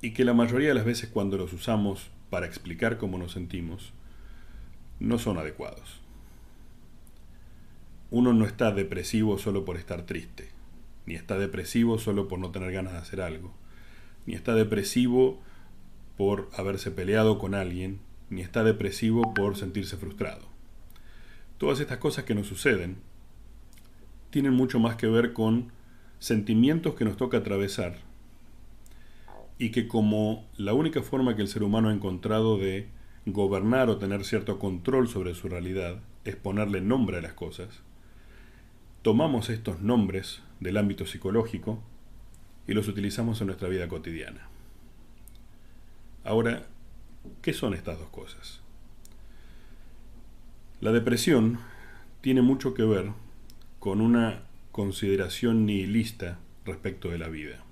y 0.00 0.12
que 0.12 0.24
la 0.24 0.34
mayoría 0.34 0.68
de 0.68 0.74
las 0.74 0.84
veces 0.84 1.08
cuando 1.08 1.36
los 1.36 1.52
usamos 1.52 2.10
para 2.30 2.46
explicar 2.46 2.98
cómo 2.98 3.18
nos 3.18 3.32
sentimos, 3.32 3.92
no 5.00 5.18
son 5.18 5.38
adecuados. 5.38 6.00
Uno 8.10 8.32
no 8.32 8.44
está 8.44 8.70
depresivo 8.70 9.38
solo 9.38 9.64
por 9.64 9.76
estar 9.76 10.02
triste, 10.06 10.55
ni 11.06 11.14
está 11.14 11.38
depresivo 11.38 11.98
solo 11.98 12.28
por 12.28 12.38
no 12.38 12.50
tener 12.50 12.72
ganas 12.72 12.92
de 12.92 12.98
hacer 12.98 13.20
algo, 13.20 13.54
ni 14.26 14.34
está 14.34 14.54
depresivo 14.54 15.40
por 16.16 16.50
haberse 16.56 16.90
peleado 16.90 17.38
con 17.38 17.54
alguien, 17.54 18.00
ni 18.28 18.42
está 18.42 18.64
depresivo 18.64 19.34
por 19.34 19.56
sentirse 19.56 19.96
frustrado. 19.96 20.48
Todas 21.58 21.80
estas 21.80 21.98
cosas 21.98 22.24
que 22.24 22.34
nos 22.34 22.48
suceden 22.48 22.96
tienen 24.30 24.52
mucho 24.52 24.80
más 24.80 24.96
que 24.96 25.06
ver 25.06 25.32
con 25.32 25.72
sentimientos 26.18 26.94
que 26.94 27.04
nos 27.04 27.16
toca 27.16 27.38
atravesar 27.38 27.98
y 29.58 29.70
que 29.70 29.86
como 29.86 30.44
la 30.56 30.74
única 30.74 31.02
forma 31.02 31.36
que 31.36 31.42
el 31.42 31.48
ser 31.48 31.62
humano 31.62 31.88
ha 31.88 31.94
encontrado 31.94 32.58
de 32.58 32.88
gobernar 33.24 33.88
o 33.88 33.98
tener 33.98 34.24
cierto 34.24 34.58
control 34.58 35.08
sobre 35.08 35.34
su 35.34 35.48
realidad 35.48 36.00
es 36.24 36.36
ponerle 36.36 36.80
nombre 36.80 37.18
a 37.18 37.22
las 37.22 37.32
cosas, 37.32 37.82
tomamos 39.02 39.48
estos 39.48 39.80
nombres 39.80 40.42
del 40.60 40.76
ámbito 40.76 41.06
psicológico 41.06 41.82
y 42.66 42.74
los 42.74 42.88
utilizamos 42.88 43.40
en 43.40 43.48
nuestra 43.48 43.68
vida 43.68 43.88
cotidiana. 43.88 44.48
Ahora, 46.24 46.66
¿qué 47.42 47.52
son 47.52 47.74
estas 47.74 47.98
dos 47.98 48.08
cosas? 48.08 48.60
La 50.80 50.92
depresión 50.92 51.58
tiene 52.20 52.42
mucho 52.42 52.74
que 52.74 52.82
ver 52.82 53.12
con 53.78 54.00
una 54.00 54.42
consideración 54.72 55.64
nihilista 55.64 56.38
respecto 56.64 57.08
de 57.10 57.18
la 57.18 57.28
vida. 57.28 57.64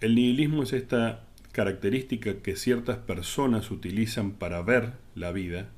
El 0.00 0.14
nihilismo 0.14 0.62
es 0.64 0.72
esta 0.72 1.24
característica 1.52 2.34
que 2.42 2.56
ciertas 2.56 2.98
personas 2.98 3.70
utilizan 3.70 4.32
para 4.32 4.62
ver 4.62 4.94
la 5.14 5.32
vida, 5.32 5.68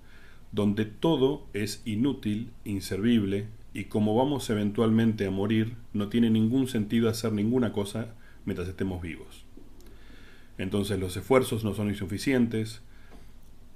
donde 0.50 0.84
todo 0.84 1.46
es 1.52 1.82
inútil, 1.84 2.50
inservible, 2.64 3.46
y 3.74 3.84
como 3.84 4.14
vamos 4.14 4.48
eventualmente 4.50 5.26
a 5.26 5.30
morir, 5.30 5.76
no 5.92 6.08
tiene 6.08 6.30
ningún 6.30 6.68
sentido 6.68 7.08
hacer 7.08 7.32
ninguna 7.32 7.72
cosa 7.72 8.14
mientras 8.44 8.68
estemos 8.68 9.00
vivos. 9.00 9.44
Entonces 10.58 10.98
los 10.98 11.16
esfuerzos 11.16 11.64
no 11.64 11.74
son 11.74 11.88
insuficientes, 11.88 12.82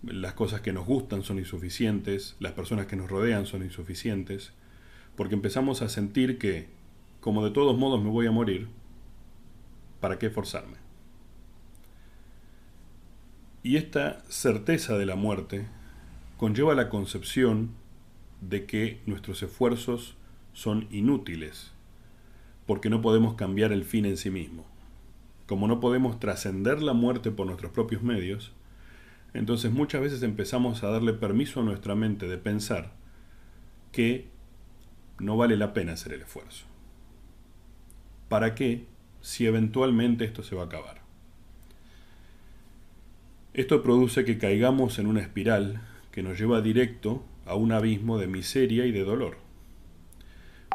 las 0.02 0.34
cosas 0.34 0.60
que 0.60 0.72
nos 0.72 0.86
gustan 0.86 1.22
son 1.22 1.38
insuficientes, 1.38 2.36
las 2.38 2.52
personas 2.52 2.86
que 2.86 2.96
nos 2.96 3.10
rodean 3.10 3.46
son 3.46 3.62
insuficientes, 3.62 4.52
porque 5.16 5.34
empezamos 5.34 5.80
a 5.82 5.88
sentir 5.88 6.38
que, 6.38 6.68
como 7.20 7.44
de 7.44 7.50
todos 7.50 7.76
modos 7.78 8.02
me 8.02 8.10
voy 8.10 8.26
a 8.26 8.32
morir, 8.32 8.68
¿para 10.00 10.18
qué 10.18 10.28
forzarme? 10.28 10.76
Y 13.62 13.76
esta 13.76 14.22
certeza 14.28 14.96
de 14.96 15.06
la 15.06 15.16
muerte 15.16 15.66
conlleva 16.36 16.74
la 16.74 16.88
concepción 16.88 17.70
de 18.40 18.66
que 18.66 19.00
nuestros 19.06 19.42
esfuerzos 19.42 20.16
son 20.52 20.86
inútiles, 20.90 21.72
porque 22.66 22.90
no 22.90 23.00
podemos 23.02 23.34
cambiar 23.34 23.72
el 23.72 23.84
fin 23.84 24.04
en 24.06 24.16
sí 24.16 24.30
mismo. 24.30 24.64
Como 25.46 25.68
no 25.68 25.80
podemos 25.80 26.18
trascender 26.18 26.82
la 26.82 26.92
muerte 26.92 27.30
por 27.30 27.46
nuestros 27.46 27.72
propios 27.72 28.02
medios, 28.02 28.52
entonces 29.34 29.70
muchas 29.70 30.00
veces 30.00 30.22
empezamos 30.22 30.82
a 30.82 30.88
darle 30.88 31.12
permiso 31.12 31.60
a 31.60 31.64
nuestra 31.64 31.94
mente 31.94 32.26
de 32.26 32.38
pensar 32.38 32.92
que 33.92 34.28
no 35.18 35.36
vale 35.36 35.56
la 35.56 35.72
pena 35.72 35.92
hacer 35.92 36.12
el 36.14 36.22
esfuerzo. 36.22 36.64
¿Para 38.28 38.54
qué 38.54 38.86
si 39.20 39.46
eventualmente 39.46 40.24
esto 40.24 40.42
se 40.42 40.56
va 40.56 40.62
a 40.62 40.66
acabar? 40.66 41.02
Esto 43.54 43.82
produce 43.82 44.24
que 44.24 44.38
caigamos 44.38 44.98
en 44.98 45.06
una 45.06 45.20
espiral 45.20 45.80
que 46.12 46.22
nos 46.22 46.38
lleva 46.38 46.60
directo 46.60 47.24
a 47.46 47.54
un 47.54 47.72
abismo 47.72 48.18
de 48.18 48.26
miseria 48.26 48.86
y 48.86 48.92
de 48.92 49.04
dolor. 49.04 49.38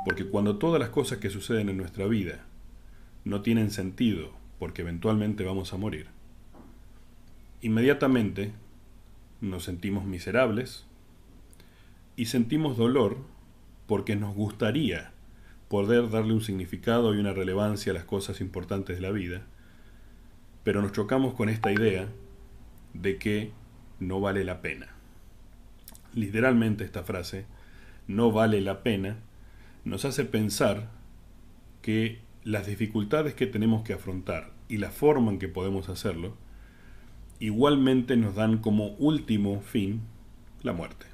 Porque 0.05 0.25
cuando 0.25 0.57
todas 0.57 0.79
las 0.79 0.89
cosas 0.89 1.19
que 1.19 1.29
suceden 1.29 1.69
en 1.69 1.77
nuestra 1.77 2.07
vida 2.07 2.45
no 3.23 3.41
tienen 3.41 3.69
sentido 3.69 4.31
porque 4.57 4.81
eventualmente 4.81 5.43
vamos 5.43 5.73
a 5.73 5.77
morir, 5.77 6.07
inmediatamente 7.61 8.51
nos 9.41 9.63
sentimos 9.63 10.05
miserables 10.05 10.85
y 12.15 12.25
sentimos 12.25 12.77
dolor 12.77 13.17
porque 13.85 14.15
nos 14.15 14.33
gustaría 14.33 15.11
poder 15.67 16.09
darle 16.09 16.33
un 16.33 16.41
significado 16.41 17.13
y 17.13 17.19
una 17.19 17.33
relevancia 17.33 17.91
a 17.91 17.95
las 17.95 18.05
cosas 18.05 18.41
importantes 18.41 18.97
de 18.97 19.01
la 19.01 19.11
vida, 19.11 19.43
pero 20.63 20.81
nos 20.81 20.91
chocamos 20.91 21.33
con 21.33 21.49
esta 21.49 21.71
idea 21.71 22.07
de 22.93 23.17
que 23.17 23.51
no 23.99 24.19
vale 24.19 24.43
la 24.43 24.61
pena 24.61 25.00
literalmente 26.13 26.83
esta 26.83 27.03
frase, 27.03 27.45
no 28.07 28.31
vale 28.31 28.61
la 28.61 28.83
pena, 28.83 29.17
nos 29.85 30.05
hace 30.05 30.25
pensar 30.25 30.89
que 31.81 32.19
las 32.43 32.67
dificultades 32.67 33.33
que 33.33 33.47
tenemos 33.47 33.83
que 33.83 33.93
afrontar 33.93 34.51
y 34.67 34.77
la 34.77 34.89
forma 34.89 35.31
en 35.31 35.39
que 35.39 35.47
podemos 35.47 35.89
hacerlo, 35.89 36.35
igualmente 37.39 38.15
nos 38.17 38.35
dan 38.35 38.59
como 38.59 38.89
último 38.97 39.61
fin 39.61 40.01
la 40.63 40.73
muerte. 40.73 41.05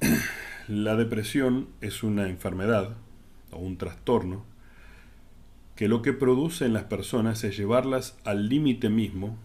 La 0.68 0.96
depresión 0.96 1.68
es 1.80 2.02
una 2.02 2.28
enfermedad 2.28 2.94
o 3.52 3.56
un 3.56 3.78
trastorno 3.78 4.44
que 5.76 5.88
lo 5.88 6.02
que 6.02 6.12
produce 6.12 6.66
en 6.66 6.74
las 6.74 6.84
personas 6.84 7.42
es 7.42 7.56
llevarlas 7.56 8.18
al 8.24 8.50
límite 8.50 8.90
mismo 8.90 9.38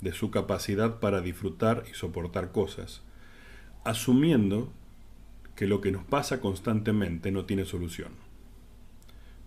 de 0.00 0.12
su 0.12 0.30
capacidad 0.30 1.00
para 1.00 1.20
disfrutar 1.20 1.84
y 1.90 1.94
soportar 1.94 2.52
cosas, 2.52 3.02
asumiendo 3.84 4.72
que 5.56 5.66
lo 5.66 5.80
que 5.80 5.92
nos 5.92 6.04
pasa 6.04 6.40
constantemente 6.40 7.30
no 7.30 7.44
tiene 7.44 7.64
solución. 7.64 8.12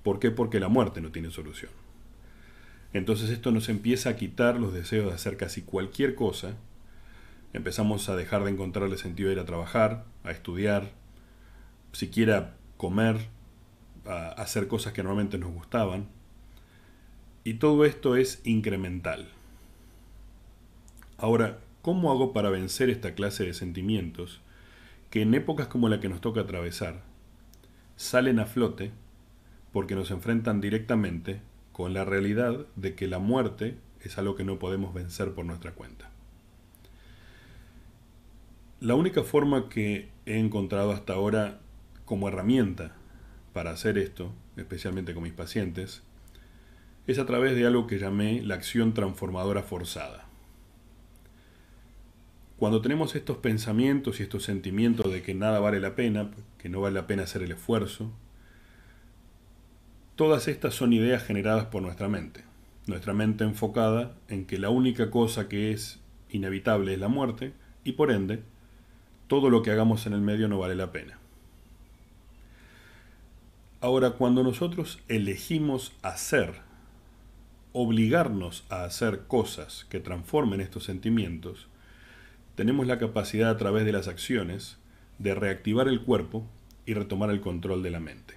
¿Por 0.03 0.19
qué? 0.19 0.31
Porque 0.31 0.59
la 0.59 0.67
muerte 0.67 1.01
no 1.01 1.11
tiene 1.11 1.31
solución. 1.31 1.71
Entonces 2.93 3.31
esto 3.31 3.51
nos 3.51 3.69
empieza 3.69 4.09
a 4.09 4.15
quitar 4.15 4.59
los 4.59 4.73
deseos 4.73 5.07
de 5.07 5.13
hacer 5.13 5.37
casi 5.37 5.63
cualquier 5.63 6.13
cosa, 6.13 6.55
empezamos 7.53 8.09
a 8.09 8.15
dejar 8.15 8.43
de 8.43 8.51
encontrarle 8.51 8.97
sentido 8.97 9.29
a 9.29 9.33
ir 9.33 9.39
a 9.39 9.45
trabajar, 9.45 10.05
a 10.23 10.31
estudiar, 10.31 10.91
siquiera 11.91 12.55
comer, 12.77 13.17
a 14.05 14.29
hacer 14.29 14.67
cosas 14.67 14.93
que 14.93 15.01
normalmente 15.01 15.37
nos 15.37 15.51
gustaban, 15.51 16.07
Y 17.45 17.55
todo 17.55 17.83
esto 17.83 18.15
es 18.15 18.39
incremental. 18.45 19.27
Ahora, 21.23 21.59
¿cómo 21.81 22.11
hago 22.11 22.33
para 22.33 22.49
vencer 22.49 22.89
esta 22.89 23.15
clase 23.15 23.45
de 23.45 23.53
sentimientos 23.53 24.41
que 25.09 25.21
en 25.21 25.33
épocas 25.33 25.67
como 25.67 25.87
la 25.87 26.01
que 26.01 26.09
nos 26.09 26.19
toca 26.19 26.41
atravesar 26.41 27.01
salen 27.95 28.41
a 28.41 28.45
flote 28.45 28.91
porque 29.71 29.95
nos 29.95 30.11
enfrentan 30.11 30.59
directamente 30.59 31.39
con 31.71 31.93
la 31.93 32.03
realidad 32.03 32.65
de 32.75 32.95
que 32.95 33.07
la 33.07 33.19
muerte 33.19 33.77
es 34.01 34.17
algo 34.17 34.35
que 34.35 34.43
no 34.43 34.59
podemos 34.59 34.93
vencer 34.93 35.31
por 35.31 35.45
nuestra 35.45 35.71
cuenta? 35.71 36.11
La 38.81 38.95
única 38.95 39.23
forma 39.23 39.69
que 39.69 40.09
he 40.25 40.37
encontrado 40.37 40.91
hasta 40.91 41.13
ahora 41.13 41.61
como 42.03 42.27
herramienta 42.27 42.97
para 43.53 43.71
hacer 43.71 43.97
esto, 43.97 44.33
especialmente 44.57 45.13
con 45.13 45.23
mis 45.23 45.31
pacientes, 45.31 46.03
es 47.07 47.17
a 47.17 47.25
través 47.25 47.55
de 47.55 47.65
algo 47.65 47.87
que 47.87 47.97
llamé 47.97 48.41
la 48.41 48.55
acción 48.55 48.93
transformadora 48.93 49.63
forzada. 49.63 50.32
Cuando 52.63 52.79
tenemos 52.81 53.13
estos 53.13 53.39
pensamientos 53.39 54.21
y 54.21 54.23
estos 54.23 54.43
sentimientos 54.43 55.11
de 55.11 55.21
que 55.21 55.33
nada 55.33 55.59
vale 55.59 55.81
la 55.81 55.97
pena, 55.97 56.31
que 56.57 56.69
no 56.69 56.79
vale 56.79 56.95
la 56.95 57.07
pena 57.07 57.23
hacer 57.23 57.43
el 57.43 57.51
esfuerzo, 57.51 58.09
todas 60.15 60.47
estas 60.47 60.73
son 60.73 60.93
ideas 60.93 61.25
generadas 61.25 61.65
por 61.65 61.81
nuestra 61.81 62.07
mente. 62.07 62.45
Nuestra 62.87 63.13
mente 63.13 63.43
enfocada 63.43 64.15
en 64.29 64.45
que 64.45 64.59
la 64.59 64.69
única 64.69 65.11
cosa 65.11 65.49
que 65.49 65.73
es 65.73 65.99
inevitable 66.29 66.93
es 66.93 66.99
la 67.01 67.09
muerte 67.09 67.51
y 67.83 67.91
por 67.91 68.11
ende 68.11 68.43
todo 69.27 69.49
lo 69.49 69.61
que 69.61 69.71
hagamos 69.71 70.07
en 70.07 70.13
el 70.13 70.21
medio 70.21 70.47
no 70.47 70.57
vale 70.57 70.75
la 70.75 70.93
pena. 70.93 71.19
Ahora, 73.81 74.11
cuando 74.11 74.41
nosotros 74.41 74.99
elegimos 75.09 75.91
hacer, 76.01 76.61
obligarnos 77.73 78.63
a 78.69 78.85
hacer 78.85 79.27
cosas 79.27 79.85
que 79.89 79.99
transformen 79.99 80.61
estos 80.61 80.85
sentimientos, 80.85 81.67
tenemos 82.55 82.85
la 82.87 82.99
capacidad 82.99 83.49
a 83.49 83.57
través 83.57 83.85
de 83.85 83.91
las 83.91 84.07
acciones 84.07 84.77
de 85.17 85.33
reactivar 85.33 85.87
el 85.87 86.01
cuerpo 86.01 86.47
y 86.85 86.93
retomar 86.93 87.29
el 87.29 87.41
control 87.41 87.81
de 87.81 87.91
la 87.91 87.99
mente. 87.99 88.35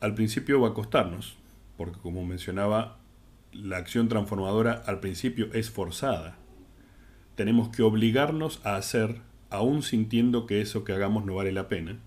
Al 0.00 0.14
principio 0.14 0.60
va 0.60 0.68
a 0.68 0.74
costarnos, 0.74 1.36
porque 1.76 1.98
como 2.00 2.24
mencionaba, 2.24 2.98
la 3.52 3.76
acción 3.76 4.08
transformadora 4.08 4.82
al 4.86 5.00
principio 5.00 5.52
es 5.52 5.70
forzada. 5.70 6.36
Tenemos 7.34 7.68
que 7.68 7.82
obligarnos 7.82 8.60
a 8.64 8.76
hacer 8.76 9.20
aún 9.50 9.82
sintiendo 9.82 10.46
que 10.46 10.60
eso 10.60 10.84
que 10.84 10.92
hagamos 10.92 11.24
no 11.24 11.34
vale 11.34 11.52
la 11.52 11.68
pena. 11.68 11.98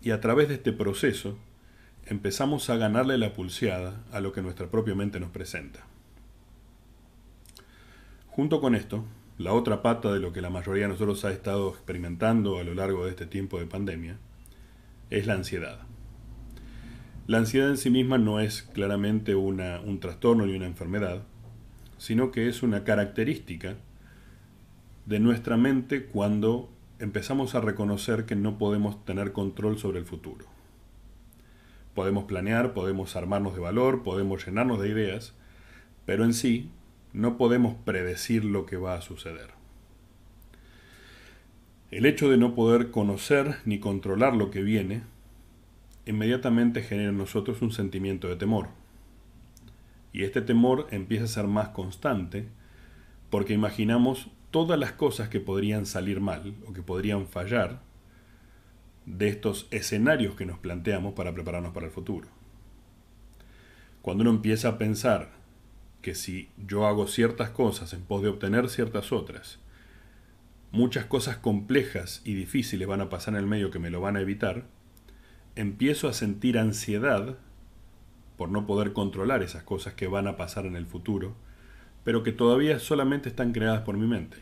Y 0.00 0.10
a 0.10 0.20
través 0.20 0.48
de 0.48 0.54
este 0.54 0.72
proceso 0.72 1.38
empezamos 2.06 2.68
a 2.70 2.76
ganarle 2.76 3.18
la 3.18 3.32
pulseada 3.32 4.02
a 4.12 4.20
lo 4.20 4.32
que 4.32 4.42
nuestra 4.42 4.70
propia 4.70 4.94
mente 4.94 5.20
nos 5.20 5.30
presenta. 5.30 5.80
Junto 8.28 8.60
con 8.60 8.74
esto, 8.74 9.04
la 9.36 9.52
otra 9.52 9.82
pata 9.82 10.12
de 10.12 10.20
lo 10.20 10.32
que 10.32 10.40
la 10.40 10.50
mayoría 10.50 10.84
de 10.84 10.90
nosotros 10.90 11.24
ha 11.24 11.30
estado 11.30 11.70
experimentando 11.70 12.58
a 12.58 12.64
lo 12.64 12.74
largo 12.74 13.04
de 13.04 13.10
este 13.10 13.26
tiempo 13.26 13.58
de 13.58 13.66
pandemia 13.66 14.18
es 15.10 15.26
la 15.26 15.34
ansiedad. 15.34 15.80
La 17.26 17.38
ansiedad 17.38 17.70
en 17.70 17.76
sí 17.76 17.90
misma 17.90 18.18
no 18.18 18.38
es 18.38 18.62
claramente 18.62 19.34
una, 19.34 19.80
un 19.80 19.98
trastorno 19.98 20.46
ni 20.46 20.54
una 20.54 20.66
enfermedad, 20.66 21.22
sino 21.98 22.30
que 22.30 22.48
es 22.48 22.62
una 22.62 22.84
característica 22.84 23.76
de 25.06 25.20
nuestra 25.20 25.56
mente 25.56 26.06
cuando 26.06 26.70
empezamos 26.98 27.54
a 27.54 27.60
reconocer 27.60 28.26
que 28.26 28.36
no 28.36 28.56
podemos 28.58 29.04
tener 29.04 29.32
control 29.32 29.78
sobre 29.78 29.98
el 29.98 30.04
futuro. 30.04 30.46
Podemos 31.94 32.24
planear, 32.24 32.72
podemos 32.72 33.16
armarnos 33.16 33.54
de 33.54 33.60
valor, 33.60 34.02
podemos 34.02 34.46
llenarnos 34.46 34.80
de 34.80 34.88
ideas, 34.88 35.34
pero 36.06 36.24
en 36.24 36.34
sí 36.34 36.70
no 37.14 37.38
podemos 37.38 37.76
predecir 37.84 38.44
lo 38.44 38.66
que 38.66 38.76
va 38.76 38.96
a 38.96 39.00
suceder. 39.00 39.50
El 41.90 42.06
hecho 42.06 42.28
de 42.28 42.36
no 42.36 42.56
poder 42.56 42.90
conocer 42.90 43.58
ni 43.64 43.78
controlar 43.78 44.34
lo 44.34 44.50
que 44.50 44.62
viene 44.62 45.02
inmediatamente 46.06 46.82
genera 46.82 47.10
en 47.10 47.16
nosotros 47.16 47.62
un 47.62 47.70
sentimiento 47.70 48.28
de 48.28 48.36
temor. 48.36 48.68
Y 50.12 50.24
este 50.24 50.42
temor 50.42 50.88
empieza 50.90 51.24
a 51.24 51.28
ser 51.28 51.46
más 51.46 51.68
constante 51.68 52.48
porque 53.30 53.54
imaginamos 53.54 54.28
todas 54.50 54.78
las 54.78 54.92
cosas 54.92 55.28
que 55.28 55.40
podrían 55.40 55.86
salir 55.86 56.20
mal 56.20 56.54
o 56.66 56.72
que 56.72 56.82
podrían 56.82 57.28
fallar 57.28 57.80
de 59.06 59.28
estos 59.28 59.68
escenarios 59.70 60.34
que 60.34 60.46
nos 60.46 60.58
planteamos 60.58 61.14
para 61.14 61.32
prepararnos 61.32 61.72
para 61.72 61.86
el 61.86 61.92
futuro. 61.92 62.26
Cuando 64.02 64.22
uno 64.22 64.30
empieza 64.30 64.68
a 64.68 64.78
pensar 64.78 65.43
que 66.04 66.14
si 66.14 66.50
yo 66.56 66.86
hago 66.86 67.08
ciertas 67.08 67.50
cosas 67.50 67.92
en 67.94 68.02
pos 68.02 68.22
de 68.22 68.28
obtener 68.28 68.68
ciertas 68.68 69.10
otras, 69.10 69.58
muchas 70.70 71.06
cosas 71.06 71.38
complejas 71.38 72.22
y 72.24 72.34
difíciles 72.34 72.86
van 72.86 73.00
a 73.00 73.08
pasar 73.08 73.34
en 73.34 73.40
el 73.40 73.46
medio 73.46 73.72
que 73.72 73.80
me 73.80 73.90
lo 73.90 74.00
van 74.00 74.16
a 74.16 74.20
evitar, 74.20 74.66
empiezo 75.56 76.06
a 76.06 76.12
sentir 76.12 76.58
ansiedad 76.58 77.38
por 78.36 78.50
no 78.50 78.66
poder 78.66 78.92
controlar 78.92 79.42
esas 79.42 79.62
cosas 79.62 79.94
que 79.94 80.06
van 80.06 80.28
a 80.28 80.36
pasar 80.36 80.66
en 80.66 80.76
el 80.76 80.86
futuro 80.86 81.34
pero 82.04 82.22
que 82.22 82.32
todavía 82.32 82.78
solamente 82.78 83.30
están 83.30 83.52
creadas 83.52 83.80
por 83.80 83.96
mi 83.96 84.06
mente. 84.06 84.36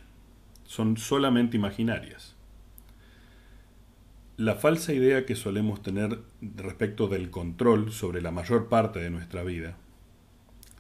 Son 0.65 0.97
solamente 0.97 1.57
imaginarias. 1.57 2.35
La 4.37 4.57
falsa 4.57 4.93
idea 4.93 5.25
que 5.25 5.37
solemos 5.37 5.83
tener 5.83 6.19
respecto 6.41 7.07
del 7.07 7.31
control 7.31 7.93
sobre 7.93 8.21
la 8.21 8.33
mayor 8.33 8.69
parte 8.69 8.99
de 8.99 9.11
nuestra 9.11 9.45
vida 9.45 9.77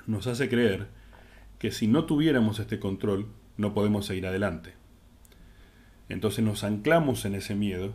nos 0.06 0.26
hace 0.26 0.48
creer 0.48 0.88
que 1.58 1.70
si 1.70 1.86
no 1.86 2.04
tuviéramos 2.04 2.58
este 2.58 2.78
control 2.78 3.28
no 3.56 3.74
podemos 3.74 4.06
seguir 4.06 4.26
adelante. 4.26 4.74
Entonces 6.08 6.44
nos 6.44 6.64
anclamos 6.64 7.24
en 7.24 7.34
ese 7.34 7.54
miedo 7.54 7.92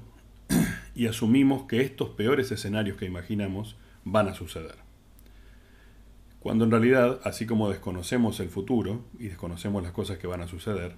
y 0.96 1.08
asumimos 1.08 1.63
que 1.63 1.82
estos 1.82 2.10
peores 2.10 2.52
escenarios 2.52 2.98
que 2.98 3.06
imaginamos 3.06 3.76
van 4.04 4.28
a 4.30 4.34
suceder. 4.34 4.76
Cuando 6.39 6.65
en 6.65 6.72
realidad, 6.72 7.20
así 7.24 7.46
como 7.46 7.70
desconocemos 7.70 8.39
el 8.39 8.50
futuro 8.50 9.04
y 9.20 9.28
desconocemos 9.28 9.84
las 9.84 9.91
cosas 9.91 10.17
que 10.17 10.28
van 10.28 10.41
a 10.41 10.48
suceder, 10.48 10.96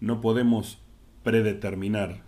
no 0.00 0.20
podemos 0.20 0.78
predeterminar 1.24 2.22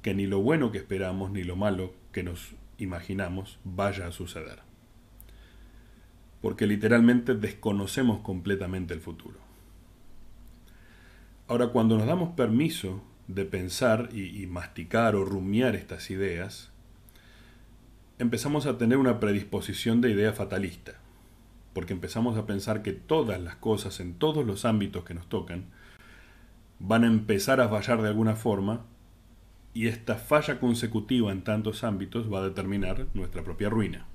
que 0.00 0.14
ni 0.14 0.26
lo 0.26 0.40
bueno 0.40 0.72
que 0.72 0.78
esperamos 0.78 1.30
ni 1.30 1.44
lo 1.44 1.56
malo 1.56 1.92
que 2.10 2.22
nos 2.22 2.54
imaginamos 2.78 3.58
vaya 3.64 4.06
a 4.06 4.12
suceder. 4.12 4.63
Porque 6.44 6.66
literalmente 6.66 7.34
desconocemos 7.34 8.20
completamente 8.20 8.92
el 8.92 9.00
futuro. 9.00 9.38
Ahora, 11.48 11.68
cuando 11.68 11.96
nos 11.96 12.06
damos 12.06 12.34
permiso 12.34 13.02
de 13.28 13.46
pensar 13.46 14.10
y, 14.12 14.42
y 14.42 14.46
masticar 14.46 15.16
o 15.16 15.24
rumiar 15.24 15.74
estas 15.74 16.10
ideas, 16.10 16.70
empezamos 18.18 18.66
a 18.66 18.76
tener 18.76 18.98
una 18.98 19.20
predisposición 19.20 20.02
de 20.02 20.10
idea 20.10 20.34
fatalista 20.34 21.00
porque 21.72 21.92
empezamos 21.92 22.38
a 22.38 22.46
pensar 22.46 22.82
que 22.82 22.92
todas 22.92 23.40
las 23.40 23.56
cosas 23.56 23.98
en 23.98 24.14
todos 24.14 24.46
los 24.46 24.64
ámbitos 24.64 25.04
que 25.04 25.12
nos 25.12 25.28
tocan 25.28 25.64
van 26.78 27.04
a 27.04 27.08
empezar 27.08 27.60
a 27.60 27.68
fallar 27.68 28.00
de 28.00 28.08
alguna 28.08 28.36
forma 28.36 28.84
y 29.74 29.88
esta 29.88 30.14
falla 30.14 30.60
consecutiva 30.60 31.32
en 31.32 31.42
tantos 31.42 31.82
ámbitos 31.82 32.32
va 32.32 32.38
a 32.38 32.44
determinar 32.44 33.08
nuestra 33.12 33.42
propia 33.42 33.68
ruina. 33.70 34.06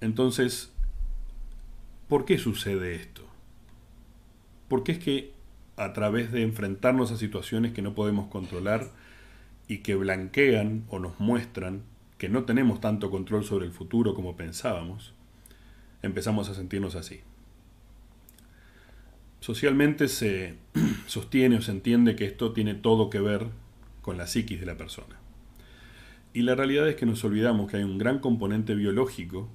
Entonces, 0.00 0.72
¿por 2.08 2.24
qué 2.24 2.38
sucede 2.38 2.94
esto? 2.94 3.22
Porque 4.68 4.92
es 4.92 4.98
que 4.98 5.32
a 5.76 5.92
través 5.92 6.32
de 6.32 6.42
enfrentarnos 6.42 7.12
a 7.12 7.16
situaciones 7.16 7.72
que 7.72 7.82
no 7.82 7.94
podemos 7.94 8.28
controlar 8.28 8.90
y 9.68 9.78
que 9.78 9.94
blanquean 9.94 10.84
o 10.88 10.98
nos 10.98 11.18
muestran 11.20 11.82
que 12.18 12.28
no 12.28 12.44
tenemos 12.44 12.80
tanto 12.80 13.10
control 13.10 13.44
sobre 13.44 13.66
el 13.66 13.72
futuro 13.72 14.14
como 14.14 14.36
pensábamos, 14.36 15.12
empezamos 16.02 16.48
a 16.48 16.54
sentirnos 16.54 16.94
así. 16.94 17.20
Socialmente 19.40 20.08
se 20.08 20.56
sostiene 21.06 21.56
o 21.56 21.62
se 21.62 21.72
entiende 21.72 22.16
que 22.16 22.24
esto 22.24 22.52
tiene 22.52 22.74
todo 22.74 23.10
que 23.10 23.20
ver 23.20 23.46
con 24.00 24.16
la 24.16 24.26
psiquis 24.26 24.60
de 24.60 24.66
la 24.66 24.76
persona. 24.76 25.16
Y 26.32 26.42
la 26.42 26.54
realidad 26.54 26.88
es 26.88 26.96
que 26.96 27.06
nos 27.06 27.22
olvidamos 27.24 27.70
que 27.70 27.78
hay 27.78 27.82
un 27.82 27.98
gran 27.98 28.18
componente 28.18 28.74
biológico 28.74 29.48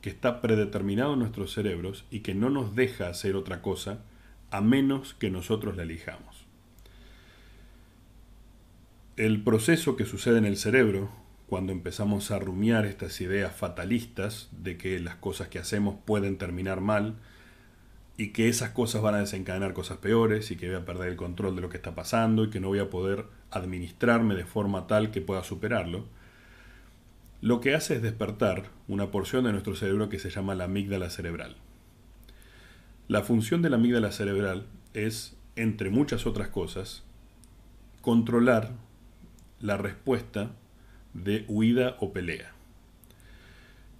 que 0.00 0.10
está 0.10 0.40
predeterminado 0.40 1.14
en 1.14 1.20
nuestros 1.20 1.52
cerebros 1.52 2.04
y 2.10 2.20
que 2.20 2.34
no 2.34 2.50
nos 2.50 2.74
deja 2.74 3.08
hacer 3.08 3.36
otra 3.36 3.62
cosa 3.62 4.04
a 4.50 4.60
menos 4.60 5.14
que 5.14 5.30
nosotros 5.30 5.76
la 5.76 5.82
elijamos. 5.82 6.46
El 9.16 9.42
proceso 9.42 9.96
que 9.96 10.06
sucede 10.06 10.38
en 10.38 10.46
el 10.46 10.56
cerebro 10.56 11.10
cuando 11.46 11.72
empezamos 11.72 12.30
a 12.30 12.38
rumiar 12.38 12.86
estas 12.86 13.20
ideas 13.20 13.54
fatalistas 13.54 14.48
de 14.52 14.76
que 14.76 14.98
las 15.00 15.16
cosas 15.16 15.48
que 15.48 15.58
hacemos 15.58 15.96
pueden 16.04 16.38
terminar 16.38 16.80
mal 16.80 17.16
y 18.16 18.28
que 18.28 18.48
esas 18.48 18.70
cosas 18.70 19.02
van 19.02 19.16
a 19.16 19.20
desencadenar 19.20 19.72
cosas 19.72 19.98
peores 19.98 20.50
y 20.50 20.56
que 20.56 20.68
voy 20.68 20.76
a 20.76 20.84
perder 20.84 21.08
el 21.08 21.16
control 21.16 21.56
de 21.56 21.62
lo 21.62 21.68
que 21.68 21.78
está 21.78 21.94
pasando 21.94 22.44
y 22.44 22.50
que 22.50 22.60
no 22.60 22.68
voy 22.68 22.78
a 22.78 22.88
poder 22.88 23.26
administrarme 23.50 24.34
de 24.36 24.44
forma 24.44 24.86
tal 24.86 25.10
que 25.10 25.20
pueda 25.20 25.42
superarlo, 25.42 26.06
lo 27.40 27.60
que 27.60 27.74
hace 27.74 27.96
es 27.96 28.02
despertar 28.02 28.64
una 28.86 29.10
porción 29.10 29.44
de 29.44 29.52
nuestro 29.52 29.74
cerebro 29.74 30.08
que 30.08 30.18
se 30.18 30.30
llama 30.30 30.54
la 30.54 30.64
amígdala 30.64 31.08
cerebral. 31.08 31.56
La 33.08 33.22
función 33.22 33.62
de 33.62 33.70
la 33.70 33.76
amígdala 33.76 34.12
cerebral 34.12 34.66
es, 34.92 35.36
entre 35.56 35.90
muchas 35.90 36.26
otras 36.26 36.48
cosas, 36.48 37.02
controlar 38.02 38.72
la 39.58 39.76
respuesta 39.76 40.50
de 41.14 41.44
huida 41.48 41.96
o 42.00 42.12
pelea. 42.12 42.52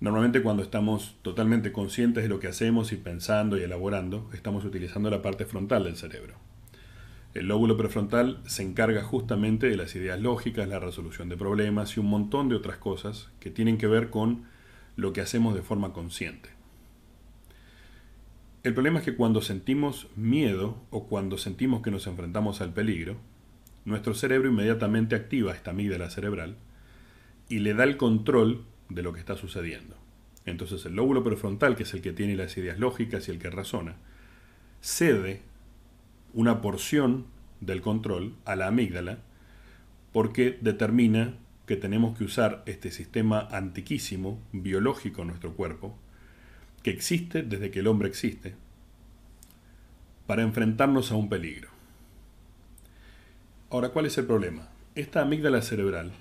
Normalmente 0.01 0.43
cuando 0.43 0.63
estamos 0.63 1.17
totalmente 1.23 1.73
conscientes 1.73 2.23
de 2.23 2.29
lo 2.29 2.41
que 2.41 2.49
hacemos 2.49 2.93
y 2.93 2.97
pensando 2.97 3.59
y 3.59 3.63
elaborando, 3.63 4.31
estamos 4.33 4.65
utilizando 4.65 5.11
la 5.11 5.23
parte 5.23 5.45
frontal 5.45 5.85
del 5.85 5.97
cerebro. 5.97 6.50
El 7.33 7.47
lóbulo 7.47 7.77
prefrontal 7.77 8.41
se 8.45 8.65
encarga 8.65 9.05
justamente 9.05 9.69
de 9.69 9.77
las 9.77 9.95
ideas 9.95 10.21
lógicas, 10.21 10.69
la 10.69 10.81
resolución 10.81 11.29
de 11.29 11.37
problemas 11.37 11.97
y 11.97 12.01
un 12.01 12.07
montón 12.07 12.49
de 12.49 12.57
otras 12.57 12.79
cosas 12.79 13.29
que 13.39 13.51
tienen 13.51 13.79
que 13.79 13.87
ver 13.87 14.11
con 14.11 14.47
lo 14.97 15.13
que 15.13 15.21
hacemos 15.21 15.55
de 15.55 15.63
forma 15.63 15.93
consciente. 15.93 16.51
El 18.65 18.75
problema 18.75 18.99
es 18.99 19.05
que 19.05 19.15
cuando 19.15 19.43
sentimos 19.43 20.09
miedo 20.17 20.77
o 20.91 21.07
cuando 21.07 21.39
sentimos 21.39 21.83
que 21.83 21.93
nos 21.93 22.07
enfrentamos 22.09 22.61
al 22.61 22.73
peligro, 22.73 23.17
nuestro 23.85 24.13
cerebro 24.15 24.51
inmediatamente 24.51 25.15
activa 25.15 25.55
esta 25.55 25.71
amígdala 25.71 26.11
cerebral 26.11 26.57
y 27.49 27.61
le 27.61 27.75
da 27.75 27.85
el 27.85 27.97
control 27.97 28.65
de 28.89 29.03
lo 29.03 29.13
que 29.13 29.21
está 29.21 29.37
sucediendo. 29.37 29.97
Entonces 30.47 30.85
el 30.85 30.97
lóbulo 30.97 31.23
prefrontal, 31.23 31.77
que 31.77 31.85
es 31.85 31.95
el 31.95 32.03
que 32.03 32.13
tiene 32.13 32.35
las 32.35 32.57
ideas 32.57 32.79
lógicas 32.79 33.29
y 33.29 33.31
el 33.31 33.39
que 33.39 33.51
razona, 33.51 33.97
cede 34.81 35.43
una 36.35 36.61
porción 36.61 37.27
del 37.61 37.81
control 37.81 38.35
a 38.45 38.57
la 38.57 38.69
amígdala 38.69 39.19
porque 40.13 40.59
determina 40.61 41.35
que 41.67 41.77
tenemos 41.77 42.19
que 42.19 42.25
usar 42.25 42.63
este 42.67 42.91
sistema 42.91 43.49
antiquísimo, 43.53 44.41
biológico 44.53 45.23
en 45.23 45.29
nuestro 45.29 45.55
cuerpo, 45.55 45.97
que 46.83 46.91
existe 46.91 47.43
desde 47.43 47.71
que 47.71 47.81
el 47.81 47.87
hombre 47.87 48.09
existe, 48.09 48.55
para 50.27 50.43
enfrentarnos 50.43 51.13
a 51.13 51.17
un 51.17 51.29
peligro. 51.29 51.69
Ahora, 53.71 53.91
¿cuál 53.91 54.07
es 54.07 54.19
el 54.19 54.27
problema? 54.27 54.69
Esta 54.97 55.23
amígdala 55.23 55.63
cerebral 55.63 56.13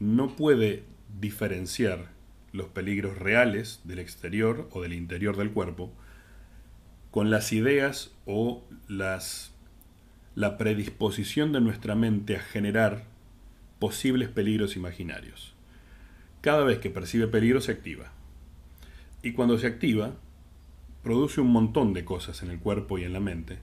no 0.00 0.36
puede 0.36 0.84
diferenciar 1.20 2.08
los 2.52 2.68
peligros 2.68 3.18
reales 3.18 3.80
del 3.84 3.98
exterior 3.98 4.68
o 4.72 4.80
del 4.80 4.94
interior 4.94 5.36
del 5.36 5.50
cuerpo 5.50 5.92
con 7.10 7.30
las 7.30 7.52
ideas 7.52 8.12
o 8.26 8.64
las, 8.88 9.52
la 10.34 10.58
predisposición 10.58 11.52
de 11.52 11.60
nuestra 11.60 11.94
mente 11.94 12.36
a 12.36 12.40
generar 12.40 13.04
posibles 13.78 14.28
peligros 14.28 14.76
imaginarios. 14.76 15.54
Cada 16.40 16.64
vez 16.64 16.78
que 16.78 16.90
percibe 16.90 17.26
peligro 17.26 17.60
se 17.60 17.72
activa. 17.72 18.12
Y 19.22 19.32
cuando 19.32 19.58
se 19.58 19.66
activa, 19.66 20.14
produce 21.02 21.40
un 21.40 21.50
montón 21.50 21.92
de 21.94 22.04
cosas 22.04 22.42
en 22.42 22.50
el 22.50 22.58
cuerpo 22.58 22.98
y 22.98 23.04
en 23.04 23.12
la 23.12 23.20
mente 23.20 23.58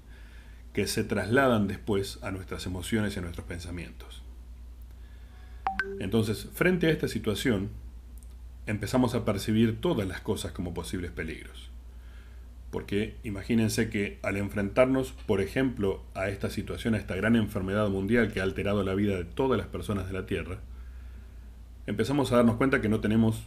que 0.74 0.88
se 0.88 1.06
trasladan 1.06 1.68
después 1.68 2.20
a 2.22 2.32
nuestras 2.32 2.66
emociones 2.66 3.16
y 3.16 3.20
a 3.20 3.22
nuestros 3.22 3.48
pensamientos. 3.48 4.24
Entonces, 6.00 6.50
frente 6.54 6.88
a 6.88 6.90
esta 6.90 7.08
situación, 7.08 7.70
empezamos 8.66 9.16
a 9.16 9.24
percibir 9.24 9.80
todas 9.80 10.06
las 10.06 10.20
cosas 10.20 10.52
como 10.52 10.74
posibles 10.74 11.12
peligros. 11.12 11.70
Porque 12.72 13.16
imagínense 13.24 13.90
que 13.90 14.20
al 14.22 14.38
enfrentarnos, 14.38 15.12
por 15.12 15.42
ejemplo, 15.42 16.04
a 16.14 16.30
esta 16.30 16.50
situación, 16.50 16.94
a 16.94 16.98
esta 16.98 17.16
gran 17.16 17.36
enfermedad 17.36 17.90
mundial 17.90 18.32
que 18.32 18.42
ha 18.42 18.44
alterado 18.44 18.84
la 18.84 18.96
vida 18.96 19.16
de 19.16 19.26
todas 19.26 19.58
las 19.58 19.68
personas 19.68 20.08
de 20.08 20.14
la 20.14 20.26
Tierra, 20.26 20.60
empezamos 21.88 22.32
a 22.32 22.38
darnos 22.38 22.58
cuenta 22.58 22.82
que 22.82 22.90
no 22.90 23.00
tenemos 23.00 23.44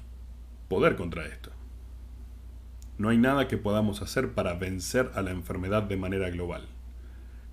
poder 0.68 0.96
contra 0.96 1.26
esto. 1.26 1.50
No 2.96 3.11
hay 3.11 3.18
nada 3.18 3.48
que 3.48 3.59
podamos 3.59 4.02
hacer 4.02 4.33
para 4.33 4.54
vencer 4.54 5.11
a 5.14 5.22
la 5.22 5.31
enfermedad 5.31 5.85
de 5.85 5.96
manera 5.96 6.31
global. 6.31 6.66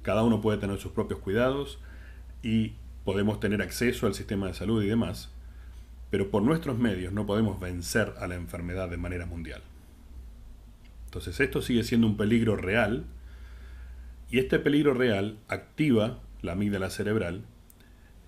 Cada 0.02 0.24
uno 0.24 0.42
puede 0.42 0.58
tener 0.58 0.80
sus 0.80 0.92
propios 0.92 1.20
cuidados 1.20 1.80
y 2.42 2.74
podemos 3.04 3.40
tener 3.40 3.62
acceso 3.62 4.08
al 4.08 4.16
sistema 4.16 4.48
de 4.48 4.54
salud 4.54 4.84
y 4.84 4.88
demás, 4.88 5.32
pero 6.10 6.30
por 6.30 6.42
nuestros 6.42 6.78
medios 6.78 7.14
no 7.14 7.26
podemos 7.26 7.60
vencer 7.60 8.14
a 8.20 8.28
la 8.28 8.36
enfermedad 8.36 8.90
de 8.90 8.98
manera 8.98 9.26
mundial. 9.26 9.62
Entonces 11.16 11.40
esto 11.40 11.62
sigue 11.62 11.86
siendo 11.86 12.08
un 12.08 12.18
peligro 12.18 12.58
real 12.58 13.06
y 14.30 14.40
este 14.40 14.60
peligro 14.60 14.94
real 14.94 15.38
activa 15.48 16.20
la 16.42 16.52
amígdala 16.52 16.90
cerebral 16.90 17.46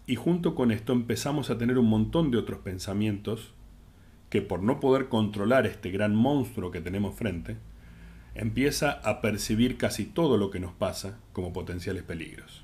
y 0.06 0.16
junto 0.16 0.56
con 0.56 0.72
esto 0.72 0.94
empezamos 0.94 1.50
a 1.50 1.58
tener 1.58 1.78
un 1.80 1.90
montón 1.90 2.32
de 2.32 2.38
otros 2.38 2.60
pensamientos 2.60 3.52
que 4.30 4.42
por 4.42 4.64
no 4.64 4.80
poder 4.80 5.10
controlar 5.10 5.68
este 5.68 5.92
gran 5.92 6.16
monstruo 6.16 6.72
que 6.72 6.80
tenemos 6.80 7.14
frente, 7.14 7.58
empieza 8.36 8.92
a 8.92 9.20
percibir 9.20 9.76
casi 9.76 10.06
todo 10.06 10.38
lo 10.38 10.50
que 10.50 10.62
nos 10.62 10.72
pasa 10.72 11.20
como 11.34 11.52
potenciales 11.52 12.04
peligros. 12.04 12.64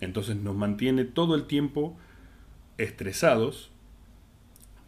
Entonces 0.00 0.36
nos 0.36 0.56
mantiene 0.56 1.06
todo 1.06 1.36
el 1.36 1.46
tiempo 1.46 1.96
estresados, 2.76 3.70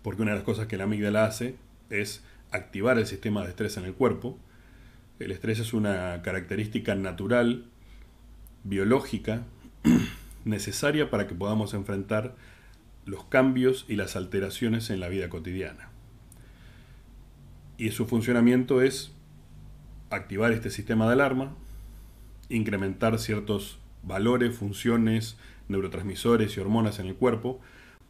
porque 0.03 0.21
una 0.21 0.33
de 0.33 0.37
las 0.37 0.45
cosas 0.45 0.67
que 0.67 0.77
la 0.77 0.85
amígdala 0.85 1.25
hace 1.25 1.57
es 1.89 2.23
activar 2.53 2.99
el 2.99 3.07
sistema 3.07 3.43
de 3.43 3.49
estrés 3.49 3.77
en 3.77 3.85
el 3.85 3.95
cuerpo. 3.95 4.39
El 5.19 5.33
estrés 5.33 5.59
es 5.59 5.73
una 5.73 6.23
característica 6.23 6.95
natural, 6.95 7.67
biológica, 8.65 9.43
necesaria 10.45 11.11
para 11.11 11.27
que 11.27 11.35
podamos 11.35 11.75
enfrentar 11.75 12.37
los 13.05 13.25
cambios 13.25 13.85
y 13.89 13.97
las 13.97 14.17
alteraciones 14.17 14.91
en 14.91 15.01
la 15.01 15.09
vida 15.09 15.29
cotidiana. 15.29 15.91
Y 17.79 17.91
su 17.91 18.07
funcionamiento 18.07 18.81
es 18.81 19.13
activar 20.11 20.53
este 20.53 20.71
sistema 20.71 21.07
de 21.07 21.15
alarma, 21.15 21.57
incrementar 22.49 23.19
ciertos 23.19 23.79
valores, 24.03 24.57
funciones, 24.57 25.37
neurotransmisores 25.69 26.57
y 26.57 26.61
hormonas 26.61 26.99
en 26.99 27.07
el 27.07 27.15
cuerpo 27.15 27.61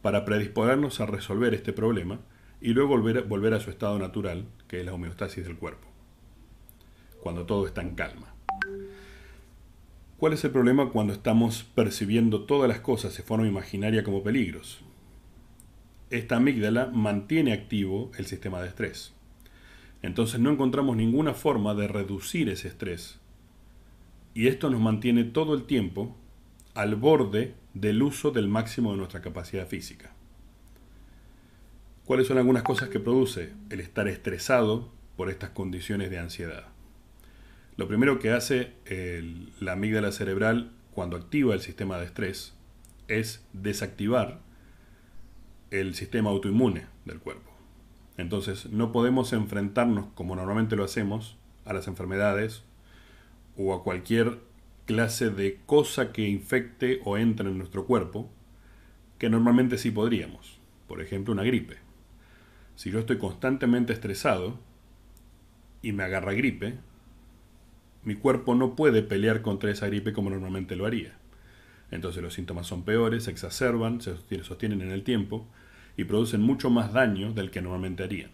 para 0.01 0.25
predisponernos 0.25 0.99
a 0.99 1.05
resolver 1.05 1.53
este 1.53 1.71
problema 1.71 2.19
y 2.63 2.73
luego 2.73 2.97
volver, 2.97 3.53
a 3.53 3.59
su 3.59 3.69
estado 3.69 3.99
natural, 3.99 4.45
que 4.69 4.79
es 4.79 4.85
la 4.85 4.93
homeostasis 4.93 5.43
del 5.43 5.57
cuerpo, 5.57 5.85
cuando 7.21 7.45
todo 7.45 7.67
está 7.67 7.81
en 7.81 7.93
calma. 7.93 8.33
¿Cuál 10.17 10.31
es 10.31 10.45
el 10.45 10.51
problema 10.51 10.89
cuando 10.89 11.11
estamos 11.11 11.63
percibiendo 11.75 12.45
todas 12.45 12.69
las 12.69 12.79
cosas 12.79 13.17
de 13.17 13.23
forma 13.23 13.45
imaginaria 13.45 14.05
como 14.05 14.23
peligros? 14.23 14.79
Esta 16.09 16.37
amígdala 16.37 16.85
mantiene 16.85 17.51
activo 17.51 18.11
el 18.17 18.27
sistema 18.27 18.61
de 18.61 18.69
estrés. 18.69 19.13
Entonces 20.01 20.39
no 20.39 20.49
encontramos 20.49 20.95
ninguna 20.95 21.33
forma 21.33 21.75
de 21.75 21.89
reducir 21.89 22.47
ese 22.47 22.69
estrés. 22.69 23.19
Y 24.33 24.47
esto 24.47 24.69
nos 24.69 24.79
mantiene 24.79 25.25
todo 25.25 25.53
el 25.53 25.65
tiempo 25.65 26.15
al 26.75 26.95
borde 26.95 27.55
del 27.73 28.01
uso 28.01 28.31
del 28.31 28.47
máximo 28.47 28.91
de 28.91 28.99
nuestra 28.99 29.21
capacidad 29.21 29.67
física. 29.67 30.13
¿Cuáles 32.05 32.27
son 32.27 32.37
algunas 32.37 32.63
cosas 32.63 32.89
que 32.89 32.99
produce 32.99 33.53
el 33.69 33.79
estar 33.79 34.09
estresado 34.09 34.91
por 35.15 35.29
estas 35.29 35.51
condiciones 35.51 36.09
de 36.09 36.19
ansiedad? 36.19 36.65
Lo 37.77 37.87
primero 37.87 38.19
que 38.19 38.29
hace 38.29 38.73
la 39.61 39.71
amígdala 39.71 40.11
cerebral 40.11 40.73
cuando 40.91 41.15
activa 41.15 41.53
el 41.53 41.61
sistema 41.61 41.97
de 41.97 42.05
estrés 42.05 42.55
es 43.07 43.47
desactivar 43.53 44.41
el 45.71 45.95
sistema 45.95 46.29
autoinmune 46.29 46.87
del 47.05 47.19
cuerpo. 47.19 47.49
Entonces 48.17 48.65
no 48.65 48.91
podemos 48.91 49.31
enfrentarnos 49.31 50.07
como 50.13 50.35
normalmente 50.35 50.75
lo 50.75 50.83
hacemos 50.83 51.37
a 51.63 51.71
las 51.71 51.87
enfermedades 51.87 52.63
o 53.55 53.73
a 53.73 53.81
cualquier 53.81 54.39
clase 54.85 55.29
de 55.29 55.61
cosa 55.65 56.11
que 56.11 56.27
infecte 56.27 56.99
o 57.05 57.17
entre 57.17 57.49
en 57.49 57.57
nuestro 57.57 57.85
cuerpo, 57.85 58.29
que 59.17 59.29
normalmente 59.29 59.77
sí 59.77 59.89
podríamos. 59.89 60.59
Por 60.89 61.01
ejemplo, 61.01 61.31
una 61.31 61.43
gripe. 61.43 61.77
Si 62.75 62.91
yo 62.91 62.99
estoy 62.99 63.17
constantemente 63.17 63.93
estresado 63.93 64.59
y 65.81 65.91
me 65.91 66.03
agarra 66.03 66.33
gripe, 66.33 66.77
mi 68.03 68.15
cuerpo 68.15 68.55
no 68.55 68.75
puede 68.75 69.03
pelear 69.03 69.41
contra 69.41 69.71
esa 69.71 69.87
gripe 69.87 70.13
como 70.13 70.29
normalmente 70.29 70.75
lo 70.75 70.85
haría. 70.85 71.13
Entonces 71.91 72.23
los 72.23 72.33
síntomas 72.33 72.67
son 72.67 72.83
peores, 72.83 73.25
se 73.25 73.31
exacerban, 73.31 74.01
se 74.01 74.17
sostienen 74.43 74.81
en 74.81 74.91
el 74.91 75.03
tiempo 75.03 75.47
y 75.95 76.05
producen 76.05 76.41
mucho 76.41 76.69
más 76.69 76.91
daño 76.93 77.33
del 77.33 77.51
que 77.51 77.61
normalmente 77.61 78.03
harían. 78.03 78.31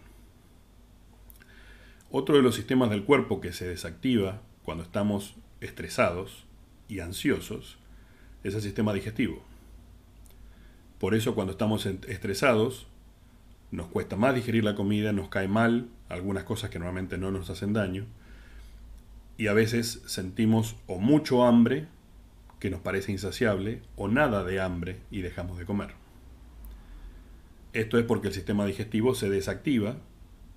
Otro 2.10 2.36
de 2.36 2.42
los 2.42 2.56
sistemas 2.56 2.90
del 2.90 3.04
cuerpo 3.04 3.40
que 3.40 3.52
se 3.52 3.68
desactiva 3.68 4.42
cuando 4.64 4.82
estamos 4.82 5.36
estresados 5.60 6.44
y 6.88 7.00
ansiosos 7.00 7.78
es 8.42 8.54
el 8.54 8.62
sistema 8.62 8.92
digestivo. 8.92 9.44
Por 10.98 11.14
eso 11.14 11.34
cuando 11.34 11.52
estamos 11.52 11.86
estresados 11.86 12.86
nos 13.70 13.86
cuesta 13.86 14.16
más 14.16 14.34
digerir 14.34 14.64
la 14.64 14.74
comida, 14.74 15.12
nos 15.12 15.28
cae 15.28 15.48
mal 15.48 15.88
algunas 16.08 16.44
cosas 16.44 16.70
que 16.70 16.78
normalmente 16.78 17.18
no 17.18 17.30
nos 17.30 17.50
hacen 17.50 17.72
daño, 17.72 18.06
y 19.36 19.46
a 19.46 19.54
veces 19.54 20.02
sentimos 20.06 20.76
o 20.86 20.98
mucho 20.98 21.44
hambre, 21.44 21.86
que 22.58 22.70
nos 22.70 22.80
parece 22.80 23.12
insaciable, 23.12 23.80
o 23.96 24.08
nada 24.08 24.44
de 24.44 24.60
hambre 24.60 24.98
y 25.10 25.22
dejamos 25.22 25.58
de 25.58 25.64
comer. 25.64 25.94
Esto 27.72 27.98
es 27.98 28.04
porque 28.04 28.28
el 28.28 28.34
sistema 28.34 28.66
digestivo 28.66 29.14
se 29.14 29.30
desactiva 29.30 29.96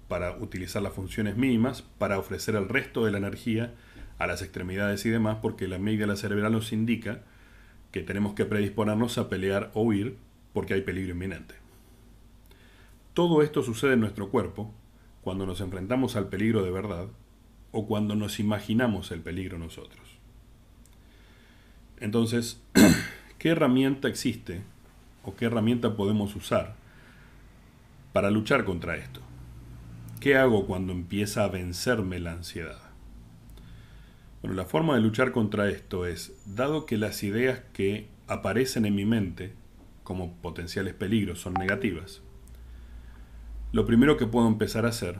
para 0.08 0.36
utilizar 0.38 0.82
las 0.82 0.93
funciones 0.93 1.38
mínimas 1.38 1.82
para 1.82 2.19
ofrecer 2.19 2.56
el 2.56 2.67
resto 2.67 3.06
de 3.06 3.12
la 3.12 3.19
energía 3.19 3.73
a 4.17 4.28
las 4.28 4.41
extremidades 4.41 5.06
y 5.06 5.10
demás, 5.10 5.38
porque 5.41 5.67
la 5.67 5.78
amígdala 5.78 6.15
cerebral 6.15 6.52
nos 6.52 6.73
indica 6.73 7.21
que 7.91 8.02
tenemos 8.02 8.34
que 8.34 8.45
predisponernos 8.45 9.17
a 9.17 9.30
pelear 9.30 9.71
o 9.76 9.84
huir 9.84 10.17
porque 10.52 10.73
hay 10.73 10.82
peligro 10.82 11.13
inminente. 11.13 11.62
Todo 13.13 13.43
esto 13.43 13.62
sucede 13.62 13.93
en 13.93 13.99
nuestro 13.99 14.30
cuerpo 14.30 14.73
cuando 15.21 15.45
nos 15.45 15.62
enfrentamos 15.62 16.15
al 16.15 16.30
peligro 16.30 16.63
de 16.63 16.71
verdad 16.71 17.08
o 17.71 17.86
cuando 17.86 18.15
nos 18.15 18.39
imaginamos 18.39 19.12
el 19.12 19.21
peligro 19.21 19.60
nosotros. 19.60 20.02
Entonces, 21.99 22.62
¿qué 23.38 23.49
herramienta 23.49 24.08
existe 24.08 24.62
o 25.23 25.36
qué 25.36 25.45
herramienta 25.45 25.95
podemos 25.95 26.36
usar 26.36 26.76
para 28.13 28.32
luchar 28.32 28.65
contra 28.65 28.97
esto? 28.97 29.21
¿Qué 30.19 30.36
hago 30.36 30.65
cuando 30.65 30.91
empieza 30.91 31.43
a 31.43 31.49
vencerme 31.49 32.19
la 32.19 32.34
ansiedad? 32.34 32.82
Bueno, 34.41 34.56
la 34.56 34.65
forma 34.65 34.95
de 34.95 35.02
luchar 35.02 35.32
contra 35.32 35.69
esto 35.69 36.06
es, 36.06 36.34
dado 36.45 36.86
que 36.86 36.97
las 36.97 37.23
ideas 37.23 37.62
que 37.73 38.08
aparecen 38.28 38.86
en 38.86 38.95
mi 38.95 39.06
mente 39.06 39.54
como 40.04 40.34
potenciales 40.41 40.93
peligros 40.93 41.39
son 41.39 41.54
negativas, 41.54 42.21
lo 43.74 43.88
primero 43.88 44.18
que 44.18 44.28
puedo 44.28 44.48
empezar 44.48 44.86
a 44.86 44.90
hacer 44.90 45.20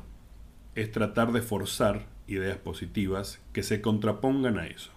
es 0.76 0.92
tratar 0.92 1.32
de 1.32 1.42
forzar 1.42 2.06
ideas 2.28 2.58
positivas 2.58 3.42
que 3.52 3.64
se 3.64 3.82
contrapongan 3.82 4.60
a 4.60 4.68
eso. 4.68 4.92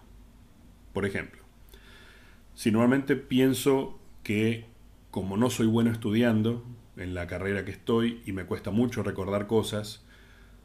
Por 0.92 1.06
ejemplo, 1.06 1.42
si 2.54 2.70
normalmente 2.70 3.16
pienso 3.16 3.98
que 4.22 4.66
como 5.10 5.38
no 5.38 5.48
soy 5.48 5.66
bueno 5.66 5.90
estudiando 5.90 6.64
en 6.98 7.14
la 7.14 7.26
carrera 7.26 7.64
que 7.64 7.70
estoy 7.70 8.20
y 8.26 8.32
me 8.32 8.44
cuesta 8.44 8.70
mucho 8.70 9.02
recordar 9.02 9.46
cosas, 9.46 10.04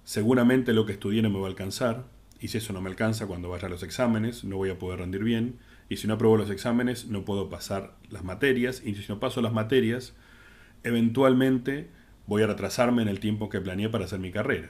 seguramente 0.04 0.74
lo 0.74 0.86
que 0.86 0.92
estudié 0.92 1.22
no 1.22 1.30
me 1.30 1.40
va 1.40 1.46
a 1.46 1.50
alcanzar, 1.50 2.08
y 2.42 2.50
si 2.50 2.58
eso 2.58 2.74
no 2.74 2.82
me 2.82 2.90
alcanza 2.90 3.26
cuando 3.26 3.48
vaya 3.48 3.68
a 3.68 3.70
los 3.70 3.84
exámenes, 3.84 4.44
no 4.44 4.58
voy 4.58 4.70
a 4.70 4.80
poder 4.80 5.00
rendir 5.00 5.24
bien. 5.24 5.60
Y 5.88 5.98
si 5.98 6.08
no 6.08 6.16
apruebo 6.16 6.38
los 6.38 6.50
exámenes, 6.50 7.06
no 7.06 7.24
puedo 7.24 7.50
pasar 7.50 7.96
las 8.10 8.24
materias. 8.24 8.82
Y 8.84 8.96
si 8.96 9.06
no 9.08 9.20
paso 9.20 9.44
las 9.44 9.54
materias, 9.54 10.16
eventualmente 10.84 11.92
voy 12.32 12.44
a 12.44 12.48
retrasarme 12.48 13.02
en 13.02 13.10
el 13.10 13.20
tiempo 13.20 13.50
que 13.50 13.60
planeé 13.60 13.90
para 13.90 14.06
hacer 14.06 14.20
mi 14.20 14.32
carrera. 14.32 14.70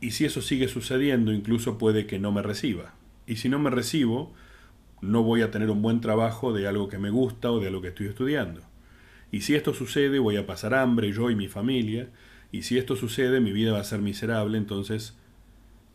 Y 0.00 0.12
si 0.12 0.24
eso 0.24 0.40
sigue 0.40 0.68
sucediendo, 0.68 1.32
incluso 1.32 1.78
puede 1.78 2.06
que 2.06 2.20
no 2.20 2.30
me 2.30 2.42
reciba. 2.42 2.94
Y 3.26 3.36
si 3.36 3.48
no 3.48 3.58
me 3.58 3.70
recibo, 3.70 4.32
no 5.00 5.24
voy 5.24 5.42
a 5.42 5.50
tener 5.50 5.68
un 5.68 5.82
buen 5.82 6.00
trabajo 6.00 6.52
de 6.52 6.68
algo 6.68 6.88
que 6.88 6.96
me 6.96 7.10
gusta 7.10 7.50
o 7.50 7.58
de 7.58 7.66
algo 7.66 7.82
que 7.82 7.88
estoy 7.88 8.06
estudiando. 8.06 8.60
Y 9.32 9.40
si 9.40 9.56
esto 9.56 9.74
sucede, 9.74 10.20
voy 10.20 10.36
a 10.36 10.46
pasar 10.46 10.74
hambre 10.74 11.10
yo 11.10 11.28
y 11.28 11.34
mi 11.34 11.48
familia. 11.48 12.10
Y 12.52 12.62
si 12.62 12.78
esto 12.78 12.94
sucede, 12.94 13.40
mi 13.40 13.50
vida 13.50 13.72
va 13.72 13.80
a 13.80 13.84
ser 13.84 13.98
miserable. 13.98 14.56
Entonces, 14.56 15.18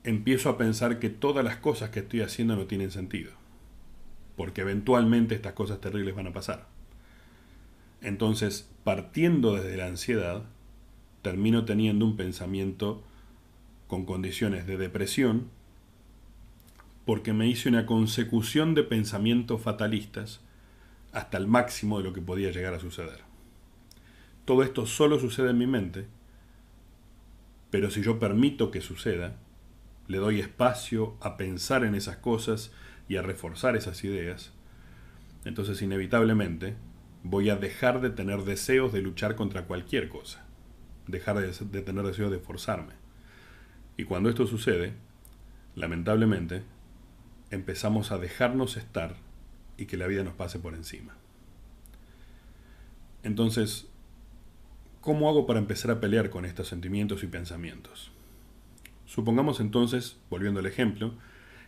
empiezo 0.03 0.49
a 0.49 0.57
pensar 0.57 0.99
que 0.99 1.09
todas 1.09 1.45
las 1.45 1.55
cosas 1.55 1.91
que 1.91 2.01
estoy 2.01 2.19
haciendo 2.19 2.57
no 2.57 2.65
tienen 2.65 2.91
sentido. 2.91 3.31
Porque 4.35 4.59
eventualmente 4.59 5.35
estas 5.35 5.53
cosas 5.53 5.79
terribles 5.79 6.15
van 6.15 6.27
a 6.27 6.33
pasar. 6.33 6.78
Entonces, 8.01 8.69
partiendo 8.83 9.55
desde 9.55 9.77
la 9.77 9.87
ansiedad, 9.87 10.43
termino 11.21 11.65
teniendo 11.65 12.05
un 12.05 12.15
pensamiento 12.15 13.03
con 13.87 14.05
condiciones 14.05 14.67
de 14.67 14.77
depresión, 14.77 15.49
porque 17.05 17.33
me 17.33 17.47
hice 17.47 17.69
una 17.69 17.85
consecución 17.85 18.75
de 18.75 18.83
pensamientos 18.83 19.61
fatalistas 19.61 20.41
hasta 21.11 21.37
el 21.37 21.47
máximo 21.47 21.97
de 21.97 22.03
lo 22.03 22.13
que 22.13 22.21
podía 22.21 22.51
llegar 22.51 22.73
a 22.73 22.79
suceder. 22.79 23.21
Todo 24.45 24.63
esto 24.63 24.85
solo 24.85 25.19
sucede 25.19 25.49
en 25.49 25.57
mi 25.57 25.67
mente, 25.67 26.05
pero 27.71 27.89
si 27.89 28.01
yo 28.01 28.19
permito 28.19 28.71
que 28.71 28.81
suceda, 28.81 29.37
le 30.07 30.17
doy 30.17 30.39
espacio 30.39 31.17
a 31.21 31.37
pensar 31.37 31.83
en 31.83 31.95
esas 31.95 32.17
cosas 32.17 32.71
y 33.07 33.17
a 33.17 33.21
reforzar 33.21 33.75
esas 33.75 34.03
ideas, 34.03 34.53
entonces 35.45 35.81
inevitablemente 35.81 36.75
voy 37.23 37.49
a 37.49 37.55
dejar 37.55 38.01
de 38.01 38.09
tener 38.09 38.43
deseos 38.43 38.93
de 38.93 39.01
luchar 39.01 39.35
contra 39.35 39.65
cualquier 39.65 40.09
cosa, 40.09 40.45
dejar 41.07 41.39
de, 41.39 41.81
tener 41.81 42.05
deseos 42.05 42.31
de 42.31 42.39
forzarme. 42.39 42.93
Y 43.97 44.05
cuando 44.05 44.29
esto 44.29 44.47
sucede, 44.47 44.93
lamentablemente, 45.75 46.63
empezamos 47.51 48.11
a 48.11 48.17
dejarnos 48.17 48.77
estar 48.77 49.15
y 49.77 49.85
que 49.85 49.97
la 49.97 50.07
vida 50.07 50.23
nos 50.23 50.33
pase 50.33 50.59
por 50.59 50.73
encima. 50.73 51.15
Entonces, 53.23 53.87
¿cómo 55.01 55.27
hago 55.27 55.45
para 55.45 55.59
empezar 55.59 55.91
a 55.91 55.99
pelear 55.99 56.29
con 56.29 56.45
estos 56.45 56.67
sentimientos 56.67 57.23
y 57.23 57.27
pensamientos? 57.27 58.11
Supongamos 59.05 59.59
entonces, 59.59 60.17
volviendo 60.29 60.59
al 60.59 60.67
ejemplo, 60.67 61.13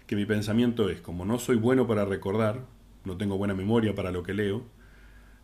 que 0.08 0.16
mi 0.16 0.26
pensamiento 0.26 0.90
es, 0.90 1.02
como 1.02 1.26
no 1.26 1.40
soy 1.40 1.58
bueno 1.58 1.88
para 1.88 2.06
recordar, 2.06 2.66
no 3.04 3.18
tengo 3.18 3.38
buena 3.38 3.54
memoria 3.54 3.96
para 3.96 4.12
lo 4.12 4.24
que 4.24 4.34
leo, 4.34 4.64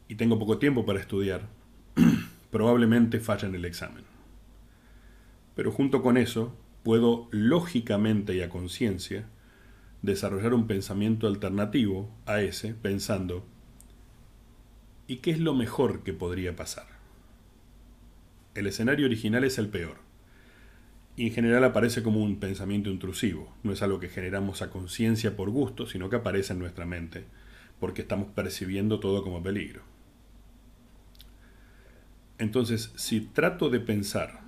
y 0.08 0.16
tengo 0.16 0.40
poco 0.40 0.58
tiempo 0.58 0.86
para 0.86 1.00
estudiar, 1.00 1.48
probablemente 2.52 3.20
falla 3.20 3.48
en 3.48 3.56
el 3.56 3.66
examen. 3.66 4.06
Pero 5.56 5.72
junto 5.72 6.02
con 6.02 6.18
eso, 6.18 6.56
puedo 6.84 7.28
lógicamente 7.32 8.36
y 8.36 8.42
a 8.42 8.50
conciencia 8.50 9.28
desarrollar 10.02 10.54
un 10.54 10.68
pensamiento 10.68 11.28
alternativo 11.28 12.10
a 12.26 12.42
ese, 12.42 12.74
pensando, 12.74 13.44
¿y 15.08 15.18
qué 15.18 15.32
es 15.32 15.40
lo 15.40 15.54
mejor 15.54 16.04
que 16.04 16.14
podría 16.14 16.56
pasar? 16.56 16.88
El 18.56 18.68
escenario 18.68 19.06
original 19.06 19.44
es 19.44 19.58
el 19.58 19.70
peor 19.70 19.98
y 21.18 21.28
en 21.28 21.34
general 21.34 21.64
aparece 21.64 22.04
como 22.04 22.24
un 22.24 22.40
pensamiento 22.40 22.92
intrusivo. 22.92 23.52
No 23.64 23.74
es 23.74 23.82
algo 23.82 24.00
que 24.00 24.08
generamos 24.08 24.62
a 24.62 24.70
conciencia 24.70 25.36
por 25.36 25.50
gusto, 25.50 25.88
sino 25.88 26.10
que 26.10 26.18
aparece 26.18 26.54
en 26.54 26.60
nuestra 26.60 26.86
mente, 26.86 27.26
porque 27.80 28.04
estamos 28.04 28.30
percibiendo 28.36 29.00
todo 29.00 29.24
como 29.24 29.42
peligro. 29.42 29.82
Entonces, 32.40 32.92
si 32.96 33.22
trato 33.22 33.70
de 33.70 33.80
pensar, 33.80 34.42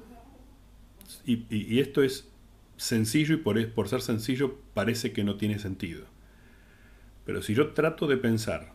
y, 1.26 1.80
esto 1.80 2.04
es 2.04 2.30
sencillo 2.78 3.36
y 3.36 3.38
por, 3.38 3.74
por 3.74 3.90
ser 3.90 4.02
sencillo 4.02 4.58
parece 4.74 5.12
que 5.12 5.24
no 5.24 5.36
tiene 5.36 5.60
sentido, 5.60 6.06
pero 7.26 7.42
si 7.42 7.54
yo 7.54 7.74
trato 7.74 8.08
de 8.08 8.18
pensar, 8.18 8.74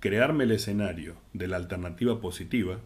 crearme 0.00 0.44
el 0.44 0.52
escenario 0.52 1.16
de 1.32 1.48
la 1.48 1.56
alternativa 1.56 2.20
positiva, 2.20 2.80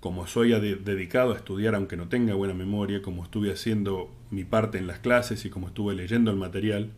como 0.00 0.26
soy 0.26 0.50
dedicado 0.50 1.32
a 1.32 1.36
estudiar 1.36 1.74
aunque 1.74 1.96
no 1.96 2.08
tenga 2.08 2.34
buena 2.34 2.52
memoria, 2.52 3.00
como 3.00 3.24
estuve 3.24 3.50
haciendo 3.50 4.14
mi 4.30 4.44
parte 4.44 4.76
en 4.76 4.86
las 4.86 4.98
clases 4.98 5.46
y 5.46 5.50
como 5.50 5.68
estuve 5.68 5.94
leyendo 5.94 6.30
el 6.30 6.36
material, 6.36 6.90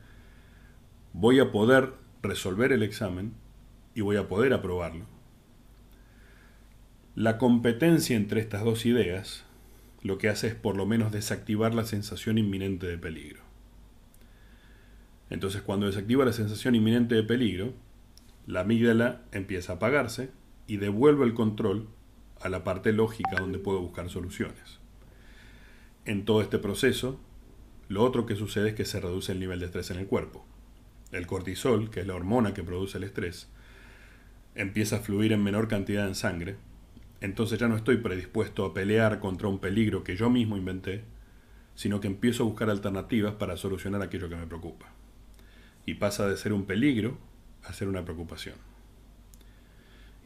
voy 1.13 1.39
a 1.39 1.53
poder 1.53 1.93
resolver 2.23 2.73
el 2.73 2.83
examen 2.83 3.33
y 3.95 4.01
voy 4.01 4.17
a 4.17 4.27
poder 4.27 4.53
aprobarlo. 4.53 5.16
La 7.17 7.39
competencia 7.39 8.15
entre 8.15 8.43
estas 8.43 8.63
dos 8.63 8.85
ideas 8.85 9.43
lo 10.03 10.19
que 10.19 10.29
hace 10.29 10.49
es 10.49 10.55
por 10.55 10.77
lo 10.77 10.85
menos 10.85 11.13
desactivar 11.13 11.75
la 11.75 11.87
sensación 11.87 12.37
inminente 12.37 12.87
de 12.87 12.99
peligro. 12.99 13.41
Entonces 15.31 15.63
cuando 15.63 15.87
desactiva 15.87 16.27
la 16.27 16.35
sensación 16.35 16.75
inminente 16.75 17.15
de 17.15 17.23
peligro, 17.23 17.73
la 18.47 18.61
amígdala 18.61 19.23
empieza 19.33 19.73
a 19.73 19.77
apagarse 19.77 20.29
y 20.67 20.77
devuelve 20.77 21.25
el 21.25 21.33
control 21.33 21.89
a 22.43 22.51
la 22.51 22.65
parte 22.65 22.93
lógica 22.93 23.37
donde 23.41 23.59
puedo 23.59 23.81
buscar 23.81 24.11
soluciones. 24.11 24.79
En 26.05 26.27
todo 26.27 26.43
este 26.43 26.59
proceso, 26.59 27.19
lo 27.89 28.05
otro 28.05 28.27
que 28.27 28.37
sucede 28.37 28.69
es 28.69 28.75
que 28.75 28.85
se 28.85 29.01
reduce 29.01 29.33
el 29.33 29.41
nivel 29.41 29.61
de 29.61 29.67
estrés 29.67 29.91
en 29.91 29.97
el 29.97 30.07
cuerpo. 30.07 30.45
El 31.13 31.27
cortisol, 31.27 31.89
que 31.89 32.01
es 32.01 32.07
la 32.07 32.15
hormona 32.15 32.53
que 32.53 32.63
produce 32.63 32.99
el 32.99 33.05
estrés, 33.05 33.49
empieza 34.55 34.97
a 34.97 35.01
fluir 35.01 35.33
en 35.33 35.43
menor 35.43 35.67
cantidad 35.67 36.07
en 36.07 36.15
sangre, 36.15 36.57
entonces 37.21 37.59
ya 37.59 37.69
no 37.69 37.77
estoy 37.77 37.97
predispuesto 37.99 38.65
a 38.65 38.75
pelear 38.75 39.21
contra 39.21 39.49
un 39.49 39.59
peligro 39.59 40.05
que 40.05 40.17
yo 40.17 40.31
mismo 40.31 40.57
inventé, 40.57 41.05
sino 41.75 42.01
que 42.01 42.09
empiezo 42.09 42.43
a 42.43 42.47
buscar 42.47 42.71
alternativas 42.71 43.35
para 43.35 43.57
solucionar 43.57 44.03
aquello 44.03 44.29
que 44.29 44.37
me 44.37 44.47
preocupa. 44.47 44.93
Y 45.85 45.95
pasa 45.95 46.29
de 46.29 46.37
ser 46.37 46.53
un 46.53 46.65
peligro 46.65 47.19
a 47.65 47.73
ser 47.73 47.89
una 47.89 48.05
preocupación. 48.05 48.57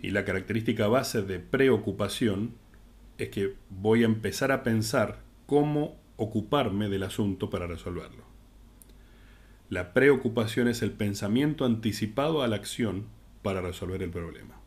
Y 0.02 0.10
la 0.10 0.24
característica 0.24 0.88
base 0.88 1.22
de 1.22 1.40
preocupación 1.40 2.54
es 3.18 3.28
que 3.28 3.54
voy 3.68 4.02
a 4.02 4.06
empezar 4.06 4.50
a 4.50 4.62
pensar 4.62 5.20
cómo 5.46 5.98
ocuparme 6.16 6.88
del 6.88 7.02
asunto 7.02 7.50
para 7.50 7.66
resolverlo. 7.66 8.24
La 9.68 9.92
preocupación 9.92 10.68
es 10.68 10.82
el 10.82 10.92
pensamiento 10.92 11.64
anticipado 11.64 12.42
a 12.42 12.48
la 12.48 12.56
acción 12.56 13.06
para 13.42 13.60
resolver 13.60 14.02
el 14.02 14.10
problema. 14.10 14.59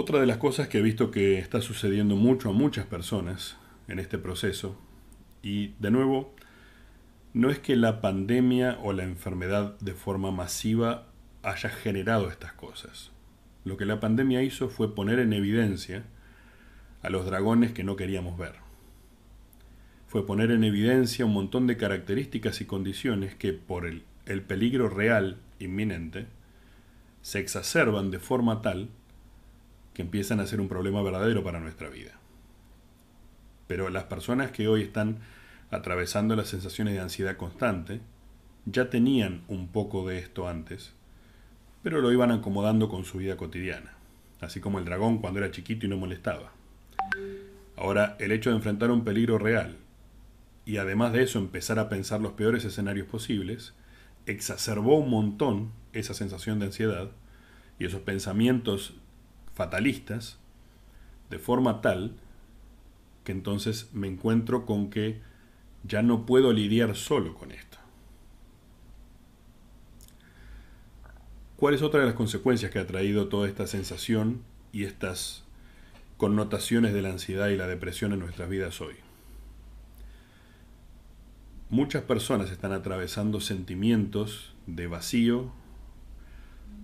Otra 0.00 0.20
de 0.20 0.26
las 0.26 0.36
cosas 0.36 0.68
que 0.68 0.78
he 0.78 0.80
visto 0.80 1.10
que 1.10 1.40
está 1.40 1.60
sucediendo 1.60 2.14
mucho 2.14 2.50
a 2.50 2.52
muchas 2.52 2.86
personas 2.86 3.56
en 3.88 3.98
este 3.98 4.16
proceso, 4.16 4.78
y 5.42 5.72
de 5.80 5.90
nuevo, 5.90 6.32
no 7.34 7.50
es 7.50 7.58
que 7.58 7.74
la 7.74 8.00
pandemia 8.00 8.78
o 8.80 8.92
la 8.92 9.02
enfermedad 9.02 9.76
de 9.80 9.94
forma 9.94 10.30
masiva 10.30 11.08
haya 11.42 11.68
generado 11.68 12.30
estas 12.30 12.52
cosas. 12.52 13.10
lo 13.64 13.76
que 13.76 13.86
la 13.86 13.98
pandemia 13.98 14.40
hizo 14.44 14.68
fue 14.68 14.94
poner 14.94 15.18
en 15.18 15.32
evidencia 15.32 16.04
a 17.02 17.10
los 17.10 17.26
dragones 17.26 17.72
que 17.72 17.82
no 17.82 17.96
queríamos 17.96 18.38
ver. 18.38 18.54
Fue 20.06 20.24
poner 20.24 20.52
en 20.52 20.62
evidencia 20.62 21.26
un 21.26 21.32
montón 21.32 21.66
de 21.66 21.76
características 21.76 22.60
y 22.60 22.66
condiciones 22.66 23.34
que 23.34 23.52
por 23.52 23.84
el, 23.84 24.04
el 24.26 24.42
peligro 24.42 24.88
real 24.88 25.38
inminente 25.58 26.26
se 27.20 27.40
exacerban 27.40 28.12
de 28.12 28.20
forma 28.20 28.62
tal 28.62 28.90
que 29.98 30.02
empiezan 30.02 30.38
a 30.38 30.46
ser 30.46 30.60
un 30.60 30.68
problema 30.68 31.02
verdadero 31.02 31.42
para 31.42 31.58
nuestra 31.58 31.88
vida. 31.88 32.12
Pero 33.66 33.90
las 33.90 34.04
personas 34.04 34.52
que 34.52 34.68
hoy 34.68 34.82
están 34.82 35.18
atravesando 35.72 36.36
las 36.36 36.46
sensaciones 36.46 36.94
de 36.94 37.00
ansiedad 37.00 37.36
constante 37.36 38.00
ya 38.64 38.90
tenían 38.90 39.42
un 39.48 39.66
poco 39.66 40.06
de 40.08 40.18
esto 40.18 40.48
antes, 40.48 40.92
pero 41.82 42.00
lo 42.00 42.12
iban 42.12 42.30
acomodando 42.30 42.88
con 42.88 43.04
su 43.04 43.18
vida 43.18 43.36
cotidiana, 43.36 43.94
así 44.40 44.60
como 44.60 44.78
el 44.78 44.84
dragón 44.84 45.18
cuando 45.18 45.40
era 45.40 45.50
chiquito 45.50 45.86
y 45.86 45.88
no 45.88 45.96
molestaba. 45.96 46.52
Ahora, 47.76 48.14
el 48.20 48.30
hecho 48.30 48.50
de 48.50 48.56
enfrentar 48.56 48.92
un 48.92 49.02
peligro 49.02 49.36
real 49.36 49.78
y 50.64 50.76
además 50.76 51.12
de 51.12 51.24
eso 51.24 51.40
empezar 51.40 51.80
a 51.80 51.88
pensar 51.88 52.20
los 52.20 52.34
peores 52.34 52.64
escenarios 52.64 53.08
posibles, 53.08 53.74
exacerbó 54.26 54.96
un 54.96 55.10
montón 55.10 55.72
esa 55.92 56.14
sensación 56.14 56.60
de 56.60 56.66
ansiedad 56.66 57.10
y 57.80 57.86
esos 57.86 58.02
pensamientos 58.02 58.94
fatalistas 59.58 60.38
de 61.30 61.40
forma 61.40 61.80
tal 61.80 62.12
que 63.24 63.32
entonces 63.32 63.90
me 63.92 64.06
encuentro 64.06 64.64
con 64.64 64.88
que 64.88 65.20
ya 65.82 66.00
no 66.00 66.26
puedo 66.26 66.52
lidiar 66.52 66.94
solo 66.94 67.34
con 67.34 67.50
esto. 67.50 67.76
¿Cuál 71.56 71.74
es 71.74 71.82
otra 71.82 72.00
de 72.00 72.06
las 72.06 72.14
consecuencias 72.14 72.70
que 72.70 72.78
ha 72.78 72.86
traído 72.86 73.26
toda 73.26 73.48
esta 73.48 73.66
sensación 73.66 74.44
y 74.72 74.84
estas 74.84 75.42
connotaciones 76.18 76.94
de 76.94 77.02
la 77.02 77.10
ansiedad 77.10 77.48
y 77.48 77.56
la 77.56 77.66
depresión 77.66 78.12
en 78.12 78.20
nuestras 78.20 78.48
vidas 78.48 78.80
hoy? 78.80 78.94
Muchas 81.68 82.04
personas 82.04 82.52
están 82.52 82.70
atravesando 82.70 83.40
sentimientos 83.40 84.54
de 84.68 84.86
vacío, 84.86 85.50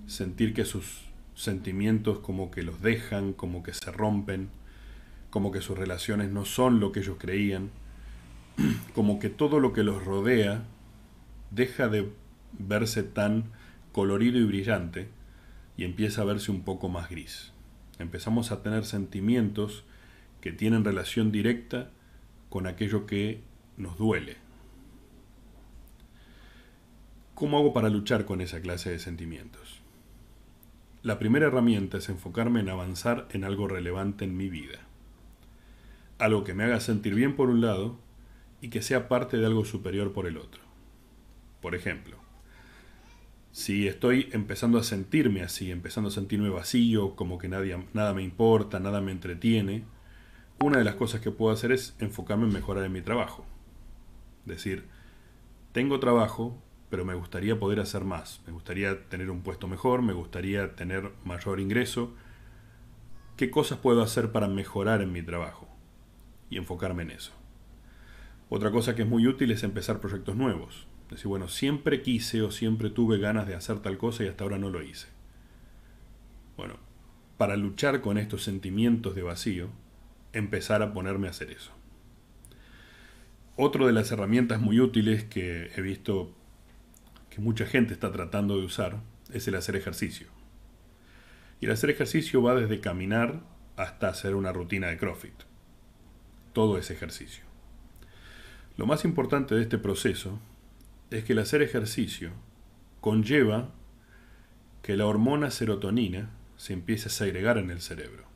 sentir 0.08 0.54
que 0.54 0.64
sus 0.64 1.03
sentimientos 1.34 2.20
como 2.20 2.50
que 2.50 2.62
los 2.62 2.80
dejan, 2.80 3.32
como 3.32 3.62
que 3.62 3.74
se 3.74 3.90
rompen, 3.90 4.50
como 5.30 5.50
que 5.50 5.60
sus 5.60 5.76
relaciones 5.76 6.30
no 6.30 6.44
son 6.44 6.80
lo 6.80 6.92
que 6.92 7.00
ellos 7.00 7.16
creían, 7.18 7.70
como 8.94 9.18
que 9.18 9.30
todo 9.30 9.60
lo 9.60 9.72
que 9.72 9.82
los 9.82 10.04
rodea 10.04 10.62
deja 11.50 11.88
de 11.88 12.10
verse 12.58 13.02
tan 13.02 13.44
colorido 13.92 14.38
y 14.38 14.44
brillante 14.44 15.08
y 15.76 15.84
empieza 15.84 16.22
a 16.22 16.24
verse 16.24 16.50
un 16.50 16.62
poco 16.62 16.88
más 16.88 17.10
gris. 17.10 17.52
Empezamos 17.98 18.52
a 18.52 18.62
tener 18.62 18.84
sentimientos 18.84 19.84
que 20.40 20.52
tienen 20.52 20.84
relación 20.84 21.32
directa 21.32 21.90
con 22.48 22.66
aquello 22.66 23.06
que 23.06 23.40
nos 23.76 23.98
duele. 23.98 24.36
¿Cómo 27.34 27.58
hago 27.58 27.72
para 27.72 27.88
luchar 27.88 28.24
con 28.24 28.40
esa 28.40 28.60
clase 28.60 28.90
de 28.90 28.98
sentimientos? 28.98 29.83
La 31.04 31.18
primera 31.18 31.48
herramienta 31.48 31.98
es 31.98 32.08
enfocarme 32.08 32.60
en 32.60 32.70
avanzar 32.70 33.28
en 33.30 33.44
algo 33.44 33.68
relevante 33.68 34.24
en 34.24 34.38
mi 34.38 34.48
vida. 34.48 34.78
Algo 36.18 36.44
que 36.44 36.54
me 36.54 36.64
haga 36.64 36.80
sentir 36.80 37.14
bien 37.14 37.36
por 37.36 37.50
un 37.50 37.60
lado 37.60 37.98
y 38.62 38.70
que 38.70 38.80
sea 38.80 39.06
parte 39.06 39.36
de 39.36 39.44
algo 39.44 39.66
superior 39.66 40.14
por 40.14 40.26
el 40.26 40.38
otro. 40.38 40.62
Por 41.60 41.74
ejemplo, 41.74 42.16
si 43.52 43.86
estoy 43.86 44.30
empezando 44.32 44.78
a 44.78 44.82
sentirme 44.82 45.42
así, 45.42 45.70
empezando 45.70 46.08
a 46.08 46.10
sentirme 46.10 46.48
vacío, 46.48 47.14
como 47.16 47.36
que 47.36 47.50
nadie, 47.50 47.76
nada 47.92 48.14
me 48.14 48.22
importa, 48.22 48.80
nada 48.80 49.02
me 49.02 49.12
entretiene, 49.12 49.84
una 50.58 50.78
de 50.78 50.84
las 50.84 50.94
cosas 50.94 51.20
que 51.20 51.30
puedo 51.30 51.52
hacer 51.52 51.70
es 51.70 51.94
enfocarme 51.98 52.46
en 52.46 52.54
mejorar 52.54 52.82
en 52.82 52.92
mi 52.92 53.02
trabajo. 53.02 53.44
Decir, 54.46 54.86
tengo 55.72 56.00
trabajo, 56.00 56.62
pero 56.94 57.04
me 57.04 57.14
gustaría 57.14 57.58
poder 57.58 57.80
hacer 57.80 58.04
más. 58.04 58.40
Me 58.46 58.52
gustaría 58.52 59.08
tener 59.08 59.28
un 59.28 59.42
puesto 59.42 59.66
mejor, 59.66 60.00
me 60.00 60.12
gustaría 60.12 60.76
tener 60.76 61.10
mayor 61.24 61.58
ingreso. 61.58 62.14
¿Qué 63.36 63.50
cosas 63.50 63.78
puedo 63.78 64.00
hacer 64.00 64.30
para 64.30 64.46
mejorar 64.46 65.02
en 65.02 65.10
mi 65.10 65.20
trabajo? 65.20 65.66
Y 66.50 66.56
enfocarme 66.56 67.02
en 67.02 67.10
eso. 67.10 67.32
Otra 68.48 68.70
cosa 68.70 68.94
que 68.94 69.02
es 69.02 69.08
muy 69.08 69.26
útil 69.26 69.50
es 69.50 69.64
empezar 69.64 69.98
proyectos 69.98 70.36
nuevos. 70.36 70.86
Decir, 71.10 71.26
bueno, 71.26 71.48
siempre 71.48 72.00
quise 72.00 72.42
o 72.42 72.52
siempre 72.52 72.90
tuve 72.90 73.18
ganas 73.18 73.48
de 73.48 73.56
hacer 73.56 73.80
tal 73.80 73.98
cosa 73.98 74.22
y 74.22 74.28
hasta 74.28 74.44
ahora 74.44 74.58
no 74.58 74.70
lo 74.70 74.80
hice. 74.80 75.08
Bueno, 76.56 76.76
para 77.38 77.56
luchar 77.56 78.02
con 78.02 78.18
estos 78.18 78.44
sentimientos 78.44 79.16
de 79.16 79.22
vacío, 79.22 79.68
empezar 80.32 80.80
a 80.80 80.92
ponerme 80.92 81.26
a 81.26 81.30
hacer 81.30 81.50
eso. 81.50 81.72
Otra 83.56 83.84
de 83.84 83.92
las 83.92 84.12
herramientas 84.12 84.60
muy 84.60 84.78
útiles 84.78 85.24
que 85.24 85.72
he 85.74 85.80
visto 85.80 86.32
que 87.34 87.40
mucha 87.40 87.66
gente 87.66 87.92
está 87.92 88.12
tratando 88.12 88.56
de 88.56 88.64
usar 88.64 89.00
es 89.32 89.48
el 89.48 89.56
hacer 89.56 89.74
ejercicio. 89.74 90.28
Y 91.60 91.66
el 91.66 91.72
hacer 91.72 91.90
ejercicio 91.90 92.40
va 92.40 92.54
desde 92.54 92.78
caminar 92.78 93.40
hasta 93.76 94.06
hacer 94.06 94.36
una 94.36 94.52
rutina 94.52 94.86
de 94.86 94.98
CrossFit. 94.98 95.34
Todo 96.52 96.78
es 96.78 96.92
ejercicio. 96.92 97.42
Lo 98.76 98.86
más 98.86 99.04
importante 99.04 99.56
de 99.56 99.62
este 99.62 99.78
proceso 99.78 100.38
es 101.10 101.24
que 101.24 101.32
el 101.32 101.40
hacer 101.40 101.60
ejercicio 101.60 102.30
conlleva 103.00 103.70
que 104.82 104.96
la 104.96 105.06
hormona 105.06 105.50
serotonina 105.50 106.30
se 106.56 106.72
empiece 106.72 107.08
a 107.08 107.12
segregar 107.12 107.58
en 107.58 107.72
el 107.72 107.80
cerebro. 107.80 108.26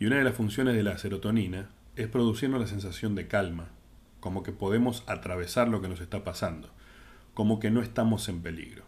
Y 0.00 0.06
una 0.06 0.16
de 0.16 0.24
las 0.24 0.34
funciones 0.34 0.76
de 0.76 0.82
la 0.82 0.96
serotonina 0.96 1.68
es 1.94 2.08
producirnos 2.08 2.58
la 2.58 2.66
sensación 2.68 3.14
de 3.16 3.28
calma, 3.28 3.68
como 4.20 4.42
que 4.42 4.52
podemos 4.52 5.04
atravesar 5.08 5.68
lo 5.68 5.82
que 5.82 5.88
nos 5.88 6.00
está 6.00 6.24
pasando 6.24 6.70
como 7.34 7.60
que 7.60 7.70
no 7.70 7.82
estamos 7.82 8.28
en 8.28 8.40
peligro. 8.40 8.84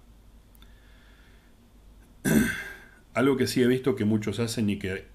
Algo 3.14 3.36
que 3.36 3.46
sí 3.46 3.62
he 3.62 3.66
visto 3.66 3.96
que 3.96 4.04
muchos 4.04 4.38
hacen 4.40 4.70
y 4.70 4.78
que 4.78 5.06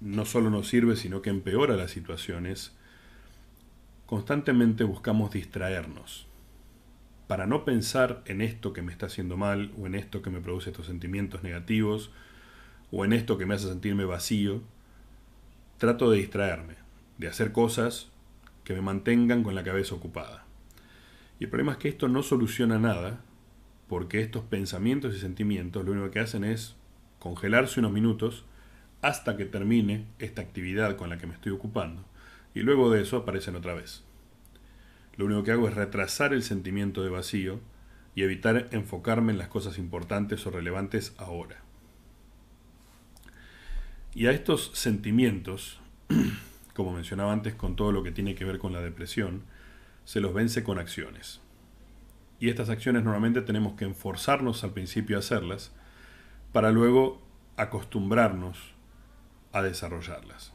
no 0.00 0.24
solo 0.24 0.50
nos 0.50 0.68
sirve, 0.68 0.96
sino 0.96 1.22
que 1.22 1.30
empeora 1.30 1.76
las 1.76 1.90
situaciones, 1.90 2.76
constantemente 4.04 4.84
buscamos 4.84 5.32
distraernos. 5.32 6.26
Para 7.26 7.46
no 7.46 7.64
pensar 7.64 8.22
en 8.26 8.40
esto 8.40 8.72
que 8.72 8.82
me 8.82 8.92
está 8.92 9.06
haciendo 9.06 9.36
mal, 9.36 9.72
o 9.78 9.86
en 9.86 9.94
esto 9.94 10.22
que 10.22 10.30
me 10.30 10.40
produce 10.40 10.70
estos 10.70 10.86
sentimientos 10.86 11.42
negativos, 11.42 12.12
o 12.92 13.04
en 13.04 13.12
esto 13.12 13.36
que 13.36 13.46
me 13.46 13.54
hace 13.54 13.68
sentirme 13.68 14.04
vacío, 14.04 14.62
trato 15.78 16.10
de 16.10 16.18
distraerme, 16.18 16.74
de 17.18 17.28
hacer 17.28 17.52
cosas 17.52 18.10
que 18.64 18.74
me 18.74 18.80
mantengan 18.80 19.42
con 19.42 19.54
la 19.54 19.64
cabeza 19.64 19.94
ocupada. 19.94 20.45
Y 21.38 21.44
el 21.44 21.50
problema 21.50 21.72
es 21.72 21.78
que 21.78 21.88
esto 21.88 22.08
no 22.08 22.22
soluciona 22.22 22.78
nada, 22.78 23.20
porque 23.88 24.20
estos 24.20 24.44
pensamientos 24.44 25.14
y 25.14 25.18
sentimientos 25.18 25.84
lo 25.84 25.92
único 25.92 26.10
que 26.10 26.20
hacen 26.20 26.44
es 26.44 26.76
congelarse 27.18 27.80
unos 27.80 27.92
minutos 27.92 28.44
hasta 29.02 29.36
que 29.36 29.44
termine 29.44 30.06
esta 30.18 30.42
actividad 30.42 30.96
con 30.96 31.10
la 31.10 31.18
que 31.18 31.26
me 31.26 31.34
estoy 31.34 31.52
ocupando, 31.52 32.04
y 32.54 32.60
luego 32.60 32.90
de 32.90 33.02
eso 33.02 33.18
aparecen 33.18 33.56
otra 33.56 33.74
vez. 33.74 34.02
Lo 35.16 35.26
único 35.26 35.44
que 35.44 35.52
hago 35.52 35.68
es 35.68 35.74
retrasar 35.74 36.32
el 36.32 36.42
sentimiento 36.42 37.02
de 37.02 37.10
vacío 37.10 37.60
y 38.14 38.22
evitar 38.22 38.68
enfocarme 38.70 39.32
en 39.32 39.38
las 39.38 39.48
cosas 39.48 39.78
importantes 39.78 40.46
o 40.46 40.50
relevantes 40.50 41.14
ahora. 41.18 41.62
Y 44.14 44.26
a 44.26 44.32
estos 44.32 44.70
sentimientos, 44.72 45.78
como 46.74 46.92
mencionaba 46.92 47.32
antes 47.32 47.54
con 47.54 47.76
todo 47.76 47.92
lo 47.92 48.02
que 48.02 48.12
tiene 48.12 48.34
que 48.34 48.46
ver 48.46 48.58
con 48.58 48.72
la 48.72 48.80
depresión, 48.80 49.42
se 50.06 50.20
los 50.20 50.32
vence 50.32 50.64
con 50.64 50.78
acciones. 50.78 51.40
Y 52.38 52.48
estas 52.48 52.70
acciones 52.70 53.02
normalmente 53.02 53.42
tenemos 53.42 53.74
que 53.74 53.84
enforzarnos 53.84 54.62
al 54.64 54.72
principio 54.72 55.16
a 55.16 55.18
hacerlas 55.18 55.72
para 56.52 56.70
luego 56.70 57.20
acostumbrarnos 57.56 58.58
a 59.52 59.62
desarrollarlas. 59.62 60.52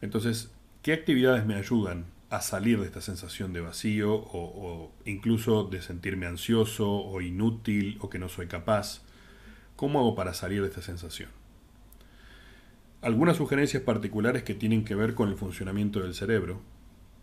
Entonces, 0.00 0.52
¿qué 0.82 0.92
actividades 0.92 1.44
me 1.44 1.56
ayudan 1.56 2.06
a 2.30 2.40
salir 2.40 2.78
de 2.80 2.86
esta 2.86 3.00
sensación 3.00 3.52
de 3.52 3.62
vacío 3.62 4.14
o, 4.14 4.22
o, 4.22 4.92
incluso 5.04 5.64
de 5.64 5.82
sentirme 5.82 6.26
ansioso 6.26 6.88
o 6.88 7.20
inútil 7.20 7.98
o 8.00 8.08
que 8.08 8.20
no 8.20 8.28
soy 8.28 8.46
capaz? 8.46 9.02
¿Cómo 9.74 9.98
hago 9.98 10.14
para 10.14 10.34
salir 10.34 10.62
de 10.62 10.68
esta 10.68 10.82
sensación? 10.82 11.30
Algunas 13.02 13.38
sugerencias 13.38 13.82
particulares 13.82 14.44
que 14.44 14.54
tienen 14.54 14.84
que 14.84 14.94
ver 14.94 15.14
con 15.14 15.30
el 15.30 15.36
funcionamiento 15.36 16.00
del 16.00 16.14
cerebro, 16.14 16.60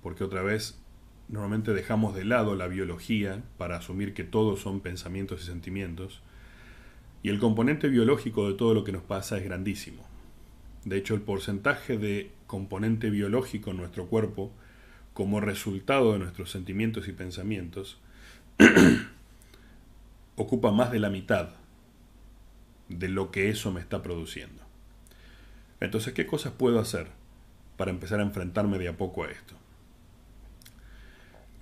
porque 0.02 0.24
otra 0.24 0.42
vez 0.42 0.83
normalmente 1.30 1.74
dejamos 1.74 2.16
de 2.16 2.26
lado 2.26 2.56
la 2.56 2.68
biología 2.68 3.44
para 3.58 3.78
asumir 3.78 4.14
que 4.14 4.24
todos 4.24 4.60
son 4.60 4.82
pensamientos 4.82 5.44
y 5.44 5.46
sentimientos, 5.46 6.22
y 7.22 7.30
el 7.30 7.40
componente 7.40 7.88
biológico 7.88 8.48
de 8.50 8.56
todo 8.56 8.74
lo 8.74 8.84
que 8.84 8.92
nos 8.92 9.04
pasa 9.04 9.38
es 9.38 9.46
grandísimo. 9.46 10.04
De 10.84 10.98
hecho, 10.98 11.16
el 11.16 11.22
porcentaje 11.22 11.98
de 11.98 12.32
componente 12.48 13.10
biológico 13.10 13.72
en 13.72 13.78
nuestro 13.78 14.08
cuerpo 14.08 14.52
como 15.14 15.40
resultado 15.40 16.14
de 16.14 16.20
nuestros 16.20 16.52
sentimientos 16.52 17.08
y 17.08 17.14
pensamientos 17.14 18.00
ocupa 20.36 20.72
más 20.72 20.92
de 20.92 21.00
la 21.00 21.10
mitad 21.10 21.50
de 22.90 23.08
lo 23.08 23.32
que 23.32 23.50
eso 23.50 23.72
me 23.72 23.80
está 23.80 24.02
produciendo. 24.02 24.62
Entonces, 25.80 26.14
¿qué 26.14 26.26
cosas 26.26 26.54
puedo 26.54 26.80
hacer 26.80 27.08
para 27.78 27.92
empezar 27.92 28.20
a 28.20 28.24
enfrentarme 28.24 28.78
de 28.78 28.90
a 28.90 28.98
poco 28.98 29.24
a 29.24 29.32
esto? 29.32 29.56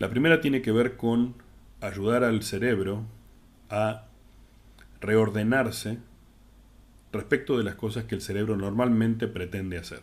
La 0.02 0.10
primera 0.10 0.42
tiene 0.42 0.64
que 0.64 0.72
ver 0.72 0.98
con 0.98 1.36
ayudar 1.80 2.24
al 2.24 2.42
cerebro 2.42 3.04
a 3.70 4.08
reordenarse 5.00 6.00
respecto 7.14 7.56
de 7.56 7.64
las 7.64 7.76
cosas 7.76 8.06
que 8.06 8.16
el 8.16 8.22
cerebro 8.22 8.58
normalmente 8.58 9.28
pretende 9.28 9.78
hacer. 9.78 10.02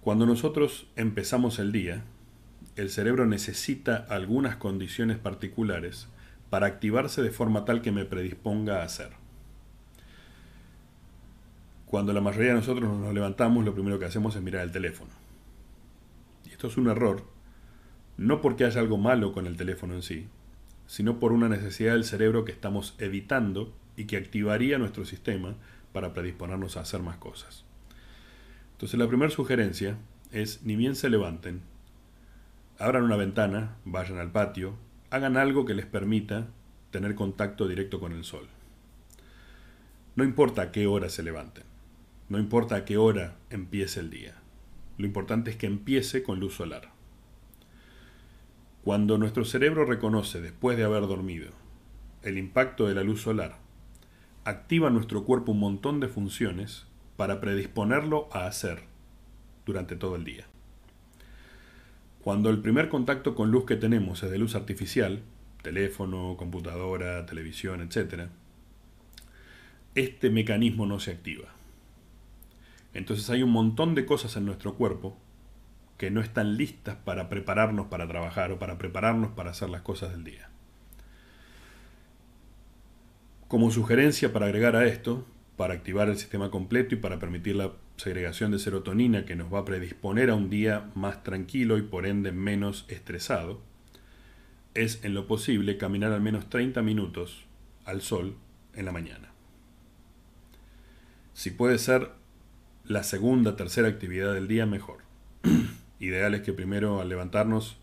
Cuando 0.00 0.24
nosotros 0.24 0.86
empezamos 0.96 1.58
el 1.58 1.70
día, 1.70 2.02
el 2.76 2.88
cerebro 2.88 3.26
necesita 3.26 4.06
algunas 4.08 4.56
condiciones 4.56 5.18
particulares 5.18 6.08
para 6.48 6.66
activarse 6.66 7.20
de 7.20 7.32
forma 7.32 7.66
tal 7.66 7.82
que 7.82 7.92
me 7.92 8.06
predisponga 8.06 8.80
a 8.80 8.84
hacer. 8.84 9.10
Cuando 11.84 12.14
la 12.14 12.22
mayoría 12.22 12.54
de 12.54 12.60
nosotros 12.60 12.88
nos 12.90 13.12
levantamos, 13.12 13.66
lo 13.66 13.74
primero 13.74 13.98
que 13.98 14.06
hacemos 14.06 14.34
es 14.34 14.40
mirar 14.40 14.62
el 14.62 14.72
teléfono. 14.72 15.10
Y 16.46 16.52
esto 16.52 16.68
es 16.68 16.78
un 16.78 16.88
error, 16.88 17.38
no 18.20 18.42
porque 18.42 18.66
haya 18.66 18.82
algo 18.82 18.98
malo 18.98 19.32
con 19.32 19.46
el 19.46 19.56
teléfono 19.56 19.94
en 19.94 20.02
sí, 20.02 20.28
sino 20.86 21.18
por 21.18 21.32
una 21.32 21.48
necesidad 21.48 21.94
del 21.94 22.04
cerebro 22.04 22.44
que 22.44 22.52
estamos 22.52 22.94
evitando 22.98 23.72
y 23.96 24.04
que 24.04 24.18
activaría 24.18 24.76
nuestro 24.76 25.06
sistema 25.06 25.54
para 25.94 26.12
predisponernos 26.12 26.76
a 26.76 26.80
hacer 26.80 27.00
más 27.00 27.16
cosas. 27.16 27.64
Entonces 28.72 28.98
la 28.98 29.08
primera 29.08 29.30
sugerencia 29.30 29.96
es, 30.32 30.62
ni 30.64 30.76
bien 30.76 30.96
se 30.96 31.08
levanten, 31.08 31.62
abran 32.78 33.04
una 33.04 33.16
ventana, 33.16 33.78
vayan 33.86 34.18
al 34.18 34.30
patio, 34.30 34.74
hagan 35.08 35.38
algo 35.38 35.64
que 35.64 35.72
les 35.72 35.86
permita 35.86 36.46
tener 36.90 37.14
contacto 37.14 37.68
directo 37.68 38.00
con 38.00 38.12
el 38.12 38.24
sol. 38.24 38.48
No 40.14 40.24
importa 40.24 40.60
a 40.60 40.72
qué 40.72 40.86
hora 40.86 41.08
se 41.08 41.22
levanten, 41.22 41.64
no 42.28 42.38
importa 42.38 42.74
a 42.76 42.84
qué 42.84 42.98
hora 42.98 43.38
empiece 43.48 43.98
el 43.98 44.10
día, 44.10 44.34
lo 44.98 45.06
importante 45.06 45.52
es 45.52 45.56
que 45.56 45.66
empiece 45.66 46.22
con 46.22 46.38
luz 46.38 46.56
solar. 46.56 46.99
Cuando 48.84 49.18
nuestro 49.18 49.44
cerebro 49.44 49.84
reconoce, 49.84 50.40
después 50.40 50.78
de 50.78 50.84
haber 50.84 51.02
dormido, 51.02 51.50
el 52.22 52.38
impacto 52.38 52.88
de 52.88 52.94
la 52.94 53.02
luz 53.02 53.20
solar, 53.20 53.58
activa 54.44 54.88
nuestro 54.88 55.24
cuerpo 55.24 55.52
un 55.52 55.60
montón 55.60 56.00
de 56.00 56.08
funciones 56.08 56.86
para 57.16 57.42
predisponerlo 57.42 58.30
a 58.32 58.46
hacer 58.46 58.84
durante 59.66 59.96
todo 59.96 60.16
el 60.16 60.24
día. 60.24 60.46
Cuando 62.22 62.48
el 62.48 62.60
primer 62.60 62.88
contacto 62.88 63.34
con 63.34 63.50
luz 63.50 63.66
que 63.66 63.76
tenemos 63.76 64.22
es 64.22 64.30
de 64.30 64.38
luz 64.38 64.54
artificial, 64.54 65.22
teléfono, 65.62 66.36
computadora, 66.38 67.26
televisión, 67.26 67.82
etc., 67.82 68.28
este 69.94 70.30
mecanismo 70.30 70.86
no 70.86 71.00
se 71.00 71.10
activa. 71.10 71.48
Entonces 72.94 73.28
hay 73.28 73.42
un 73.42 73.50
montón 73.50 73.94
de 73.94 74.06
cosas 74.06 74.36
en 74.36 74.46
nuestro 74.46 74.74
cuerpo 74.74 75.18
que 76.00 76.10
no 76.10 76.22
están 76.22 76.56
listas 76.56 76.96
para 76.96 77.28
prepararnos 77.28 77.88
para 77.88 78.08
trabajar 78.08 78.52
o 78.52 78.58
para 78.58 78.78
prepararnos 78.78 79.32
para 79.32 79.50
hacer 79.50 79.68
las 79.68 79.82
cosas 79.82 80.12
del 80.12 80.24
día. 80.24 80.48
Como 83.48 83.70
sugerencia 83.70 84.32
para 84.32 84.46
agregar 84.46 84.76
a 84.76 84.86
esto, 84.86 85.26
para 85.58 85.74
activar 85.74 86.08
el 86.08 86.16
sistema 86.16 86.50
completo 86.50 86.94
y 86.94 86.98
para 86.98 87.18
permitir 87.18 87.54
la 87.56 87.72
segregación 87.98 88.50
de 88.50 88.58
serotonina 88.58 89.26
que 89.26 89.36
nos 89.36 89.52
va 89.52 89.58
a 89.58 89.64
predisponer 89.66 90.30
a 90.30 90.36
un 90.36 90.48
día 90.48 90.90
más 90.94 91.22
tranquilo 91.22 91.76
y 91.76 91.82
por 91.82 92.06
ende 92.06 92.32
menos 92.32 92.86
estresado, 92.88 93.60
es 94.72 95.04
en 95.04 95.12
lo 95.12 95.26
posible 95.26 95.76
caminar 95.76 96.12
al 96.12 96.22
menos 96.22 96.48
30 96.48 96.80
minutos 96.80 97.44
al 97.84 98.00
sol 98.00 98.36
en 98.72 98.86
la 98.86 98.92
mañana. 98.92 99.32
Si 101.34 101.50
puede 101.50 101.76
ser 101.76 102.08
la 102.86 103.02
segunda, 103.02 103.54
tercera 103.54 103.88
actividad 103.88 104.32
del 104.32 104.48
día, 104.48 104.64
mejor. 104.64 105.00
Ideal 106.00 106.34
es 106.34 106.40
que 106.40 106.52
primero 106.52 107.00
al 107.00 107.08
levantarnos, 107.08 107.76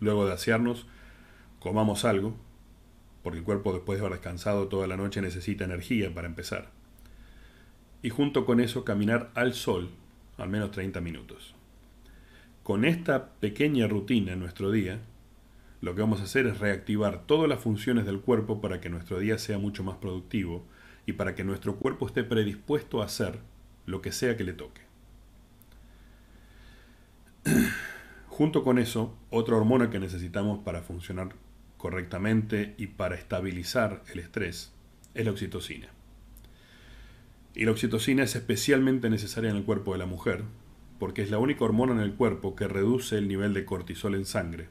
luego 0.00 0.26
de 0.26 0.32
asearnos, 0.32 0.86
comamos 1.58 2.06
algo, 2.06 2.34
porque 3.22 3.38
el 3.38 3.44
cuerpo 3.44 3.72
después 3.72 3.98
de 3.98 4.06
haber 4.06 4.18
descansado 4.18 4.68
toda 4.68 4.86
la 4.86 4.96
noche 4.96 5.20
necesita 5.20 5.64
energía 5.64 6.14
para 6.14 6.26
empezar 6.26 6.70
y 8.04 8.10
junto 8.10 8.44
con 8.44 8.60
eso 8.60 8.84
caminar 8.84 9.30
al 9.34 9.54
sol 9.54 9.88
al 10.36 10.50
menos 10.50 10.72
30 10.72 11.00
minutos. 11.00 11.54
Con 12.62 12.84
esta 12.84 13.30
pequeña 13.40 13.86
rutina 13.86 14.34
en 14.34 14.40
nuestro 14.40 14.70
día, 14.70 15.00
lo 15.80 15.94
que 15.94 16.02
vamos 16.02 16.20
a 16.20 16.24
hacer 16.24 16.46
es 16.46 16.58
reactivar 16.58 17.24
todas 17.24 17.48
las 17.48 17.60
funciones 17.60 18.04
del 18.04 18.20
cuerpo 18.20 18.60
para 18.60 18.78
que 18.78 18.90
nuestro 18.90 19.20
día 19.20 19.38
sea 19.38 19.56
mucho 19.56 19.82
más 19.84 19.96
productivo 19.96 20.66
y 21.06 21.14
para 21.14 21.34
que 21.34 21.44
nuestro 21.44 21.76
cuerpo 21.76 22.06
esté 22.06 22.24
predispuesto 22.24 23.00
a 23.00 23.06
hacer 23.06 23.38
lo 23.86 24.02
que 24.02 24.12
sea 24.12 24.36
que 24.36 24.44
le 24.44 24.52
toque. 24.52 24.82
Junto 28.28 28.64
con 28.64 28.78
eso, 28.78 29.16
otra 29.30 29.56
hormona 29.56 29.90
que 29.90 30.00
necesitamos 30.00 30.58
para 30.64 30.82
funcionar 30.82 31.34
correctamente 31.76 32.74
y 32.78 32.88
para 32.88 33.14
estabilizar 33.14 34.02
el 34.12 34.18
estrés 34.18 34.72
es 35.14 35.24
la 35.24 35.30
oxitocina. 35.30 35.88
Y 37.54 37.64
la 37.64 37.70
oxitocina 37.70 38.24
es 38.24 38.34
especialmente 38.34 39.08
necesaria 39.10 39.50
en 39.50 39.56
el 39.56 39.64
cuerpo 39.64 39.92
de 39.92 39.98
la 39.98 40.06
mujer, 40.06 40.42
porque 40.98 41.22
es 41.22 41.30
la 41.30 41.38
única 41.38 41.64
hormona 41.64 41.92
en 41.92 42.00
el 42.00 42.14
cuerpo 42.14 42.56
que 42.56 42.66
reduce 42.66 43.18
el 43.18 43.28
nivel 43.28 43.54
de 43.54 43.64
cortisol 43.64 44.14
en 44.14 44.24
sangre 44.24 44.68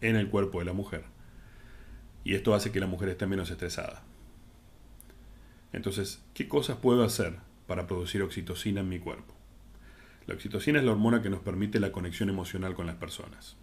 en 0.00 0.16
el 0.16 0.28
cuerpo 0.28 0.58
de 0.58 0.64
la 0.64 0.72
mujer. 0.72 1.04
Y 2.24 2.34
esto 2.34 2.54
hace 2.54 2.72
que 2.72 2.80
la 2.80 2.86
mujer 2.86 3.08
esté 3.08 3.26
menos 3.26 3.50
estresada. 3.50 4.02
Entonces, 5.72 6.22
¿qué 6.34 6.48
cosas 6.48 6.76
puedo 6.78 7.04
hacer 7.04 7.36
para 7.66 7.86
producir 7.86 8.22
oxitocina 8.22 8.80
en 8.80 8.88
mi 8.88 8.98
cuerpo? 8.98 9.37
La 10.28 10.34
oxitocina 10.34 10.78
es 10.78 10.84
la 10.84 10.92
hormona 10.92 11.22
que 11.22 11.30
nos 11.30 11.40
permite 11.40 11.80
la 11.80 11.90
conexión 11.90 12.28
emocional 12.28 12.74
con 12.74 12.86
las 12.86 12.96
personas. 12.96 13.56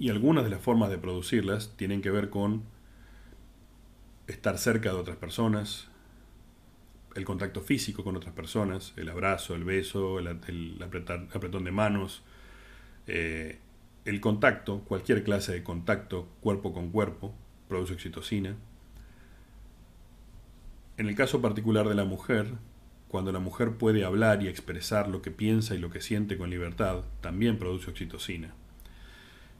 Y 0.00 0.10
algunas 0.10 0.42
de 0.42 0.50
las 0.50 0.60
formas 0.60 0.90
de 0.90 0.98
producirlas 0.98 1.76
tienen 1.76 2.02
que 2.02 2.10
ver 2.10 2.28
con 2.28 2.64
estar 4.26 4.58
cerca 4.58 4.90
de 4.90 4.96
otras 4.96 5.16
personas, 5.16 5.86
el 7.14 7.24
contacto 7.24 7.60
físico 7.60 8.02
con 8.02 8.16
otras 8.16 8.34
personas, 8.34 8.94
el 8.96 9.08
abrazo, 9.08 9.54
el 9.54 9.62
beso, 9.62 10.18
el, 10.18 10.26
apretón 10.26 11.62
de 11.62 11.70
manos, 11.70 12.24
eh, 13.06 13.60
el 14.06 14.20
contacto, 14.20 14.80
cualquier 14.80 15.22
clase 15.22 15.52
de 15.52 15.62
contacto 15.62 16.28
cuerpo 16.40 16.72
con 16.72 16.90
cuerpo, 16.90 17.32
produce 17.68 17.94
oxitocina. 17.94 18.56
En 20.96 21.06
el 21.06 21.14
caso 21.14 21.40
particular 21.40 21.88
de 21.88 21.94
la 21.94 22.04
mujer, 22.04 22.48
cuando 23.16 23.32
la 23.32 23.38
mujer 23.38 23.78
puede 23.78 24.04
hablar 24.04 24.42
y 24.42 24.48
expresar 24.48 25.08
lo 25.08 25.22
que 25.22 25.30
piensa 25.30 25.74
y 25.74 25.78
lo 25.78 25.88
que 25.88 26.02
siente 26.02 26.36
con 26.36 26.50
libertad, 26.50 27.04
también 27.22 27.58
produce 27.58 27.88
oxitocina. 27.90 28.52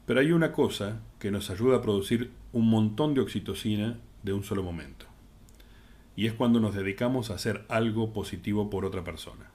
Pero 0.05 0.19
hay 0.19 0.31
una 0.31 0.51
cosa 0.51 1.01
que 1.17 1.31
nos 1.31 1.49
ayuda 1.49 1.77
a 1.77 1.81
producir 1.81 2.29
un 2.53 2.69
montón 2.69 3.15
de 3.15 3.21
oxitocina 3.21 3.97
de 4.21 4.33
un 4.33 4.43
solo 4.43 4.61
momento 4.61 5.07
y 6.15 6.27
es 6.27 6.33
cuando 6.33 6.59
nos 6.59 6.75
dedicamos 6.75 7.31
a 7.31 7.33
hacer 7.33 7.65
algo 7.67 8.13
positivo 8.13 8.69
por 8.69 8.85
otra 8.85 9.03
persona. 9.03 9.49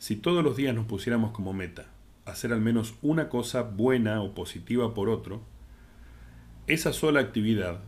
Si 0.00 0.16
todos 0.16 0.42
los 0.42 0.56
días 0.56 0.74
nos 0.74 0.86
pusiéramos 0.86 1.30
como 1.30 1.52
meta 1.52 1.86
hacer 2.24 2.52
al 2.52 2.60
menos 2.60 2.96
una 3.00 3.28
cosa 3.28 3.62
buena 3.62 4.22
o 4.22 4.34
positiva 4.34 4.92
por 4.92 5.08
otro, 5.08 5.40
esa 6.66 6.92
sola 6.92 7.20
actividad, 7.20 7.78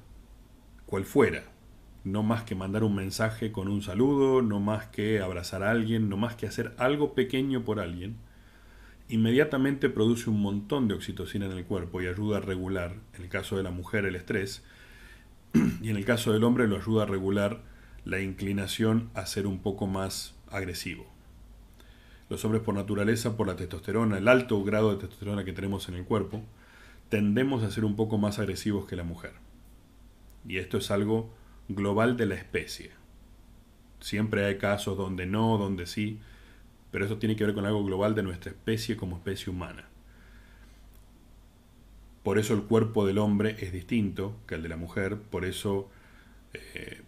cual 0.87 1.05
fuera, 1.05 1.43
no 2.13 2.23
más 2.23 2.43
que 2.43 2.55
mandar 2.55 2.85
un 2.85 2.95
mensaje 2.95 3.53
con 3.53 3.69
un 3.69 3.83
saludo, 3.83 4.43
no 4.43 4.61
más 4.61 4.87
que 4.87 5.21
abrazar 5.21 5.63
a 5.63 5.71
alguien, 5.71 6.09
no 6.09 6.17
más 6.17 6.35
que 6.35 6.47
hacer 6.47 6.75
algo 6.79 7.15
pequeño 7.15 7.65
por 7.65 7.81
alguien, 7.81 8.17
inmediatamente 9.09 9.89
produce 9.89 10.31
un 10.31 10.41
montón 10.41 10.89
de 10.89 10.95
oxitocina 10.95 11.47
en 11.47 11.53
el 11.53 11.65
cuerpo 11.65 12.03
y 12.03 12.07
ayuda 12.07 12.39
a 12.39 12.41
regular, 12.41 12.95
en 13.15 13.23
el 13.23 13.29
caso 13.29 13.57
de 13.57 13.63
la 13.63 13.71
mujer, 13.71 14.05
el 14.05 14.17
estrés, 14.17 14.63
y 15.83 15.89
en 15.89 15.97
el 15.97 16.05
caso 16.05 16.33
del 16.33 16.45
hombre 16.45 16.69
lo 16.69 16.77
ayuda 16.77 17.05
a 17.05 17.07
regular 17.07 17.63
la 18.05 18.21
inclinación 18.21 19.11
a 19.15 19.27
ser 19.27 19.47
un 19.47 19.59
poco 19.59 19.87
más 19.87 20.35
agresivo. 20.51 21.07
Los 22.29 22.45
hombres 22.45 22.63
por 22.63 22.75
naturaleza, 22.75 23.37
por 23.37 23.47
la 23.47 23.57
testosterona, 23.57 24.19
el 24.19 24.29
alto 24.29 24.63
grado 24.63 24.91
de 24.91 24.99
testosterona 24.99 25.45
que 25.45 25.53
tenemos 25.53 25.89
en 25.89 25.95
el 25.95 26.05
cuerpo, 26.05 26.43
tendemos 27.09 27.63
a 27.63 27.71
ser 27.71 27.85
un 27.85 27.97
poco 27.97 28.19
más 28.19 28.39
agresivos 28.39 28.87
que 28.87 28.97
la 28.97 29.05
mujer. 29.05 29.33
Y 30.47 30.59
esto 30.59 30.77
es 30.79 30.91
algo 30.91 31.31
global 31.69 32.17
de 32.17 32.27
la 32.27 32.35
especie. 32.35 32.91
Siempre 34.01 34.45
hay 34.45 34.59
casos 34.59 34.97
donde 34.97 35.27
no, 35.27 35.59
donde 35.59 35.87
sí, 35.87 36.19
pero 36.91 37.05
esto 37.05 37.19
tiene 37.19 37.37
que 37.37 37.45
ver 37.45 37.55
con 37.55 37.67
algo 37.67 37.85
global 37.85 38.15
de 38.15 38.23
nuestra 38.23 38.51
especie 38.51 38.97
como 38.97 39.17
especie 39.17 39.53
humana. 39.53 39.89
Por 42.23 42.39
eso 42.39 42.55
el 42.55 42.63
cuerpo 42.63 43.07
del 43.07 43.19
hombre 43.19 43.57
es 43.61 43.73
distinto 43.73 44.37
que 44.47 44.55
el 44.55 44.63
de 44.63 44.69
la 44.69 44.77
mujer, 44.77 45.17
por 45.19 45.45
eso 45.45 45.89
eh, 46.53 47.03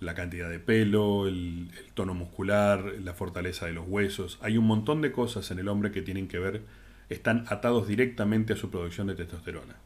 la 0.00 0.14
cantidad 0.14 0.48
de 0.48 0.58
pelo, 0.58 1.26
el, 1.26 1.70
el, 1.78 1.92
tono 1.94 2.14
muscular, 2.14 2.94
la 3.02 3.14
fortaleza 3.14 3.66
de 3.66 3.72
los 3.72 3.86
huesos. 3.86 4.38
Hay 4.42 4.58
un 4.58 4.66
montón 4.66 5.02
de 5.02 5.12
cosas 5.12 5.50
en 5.50 5.58
el 5.58 5.68
hombre 5.68 5.90
que 5.90 6.02
tienen 6.02 6.28
que 6.28 6.38
ver, 6.38 6.62
están 7.08 7.44
atados 7.48 7.88
directamente 7.88 8.54
a 8.54 8.56
su 8.56 8.70
producción 8.70 9.06
de 9.06 9.14
testosterona. 9.14 9.76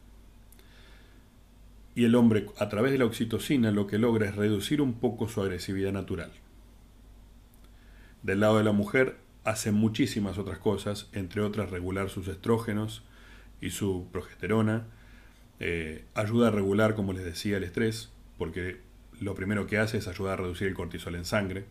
Y 1.99 2.05
el 2.05 2.15
hombre, 2.15 2.45
a 2.57 2.69
través 2.69 2.93
de 2.93 2.97
la 2.97 3.03
oxitocina, 3.03 3.71
lo 3.71 3.85
que 3.85 3.97
logra 3.97 4.29
es 4.29 4.37
reducir 4.37 4.81
un 4.81 4.93
poco 5.01 5.27
su 5.27 5.41
agresividad 5.41 5.91
natural. 5.91 6.31
Del 8.23 8.39
lado 8.39 8.57
de 8.57 8.63
la 8.63 8.71
mujer, 8.71 9.17
hace 9.43 9.73
muchísimas 9.73 10.37
otras 10.37 10.59
cosas, 10.59 11.09
entre 11.11 11.41
otras 11.41 11.71
regular 11.71 12.09
sus 12.09 12.29
estrógenos 12.29 13.03
y 13.59 13.71
su 13.71 14.07
progesterona, 14.13 14.87
eh, 15.59 16.05
ayuda 16.13 16.47
a 16.47 16.51
regular, 16.51 16.95
como 16.95 17.11
les 17.11 17.25
decía, 17.25 17.57
el 17.57 17.65
estrés, 17.65 18.13
porque 18.37 18.79
lo 19.19 19.35
primero 19.35 19.67
que 19.67 19.77
hace 19.77 19.97
es 19.97 20.07
ayudar 20.07 20.39
a 20.39 20.43
reducir 20.43 20.69
el 20.69 20.75
cortisol 20.75 21.15
en 21.15 21.25
sangre. 21.25 21.65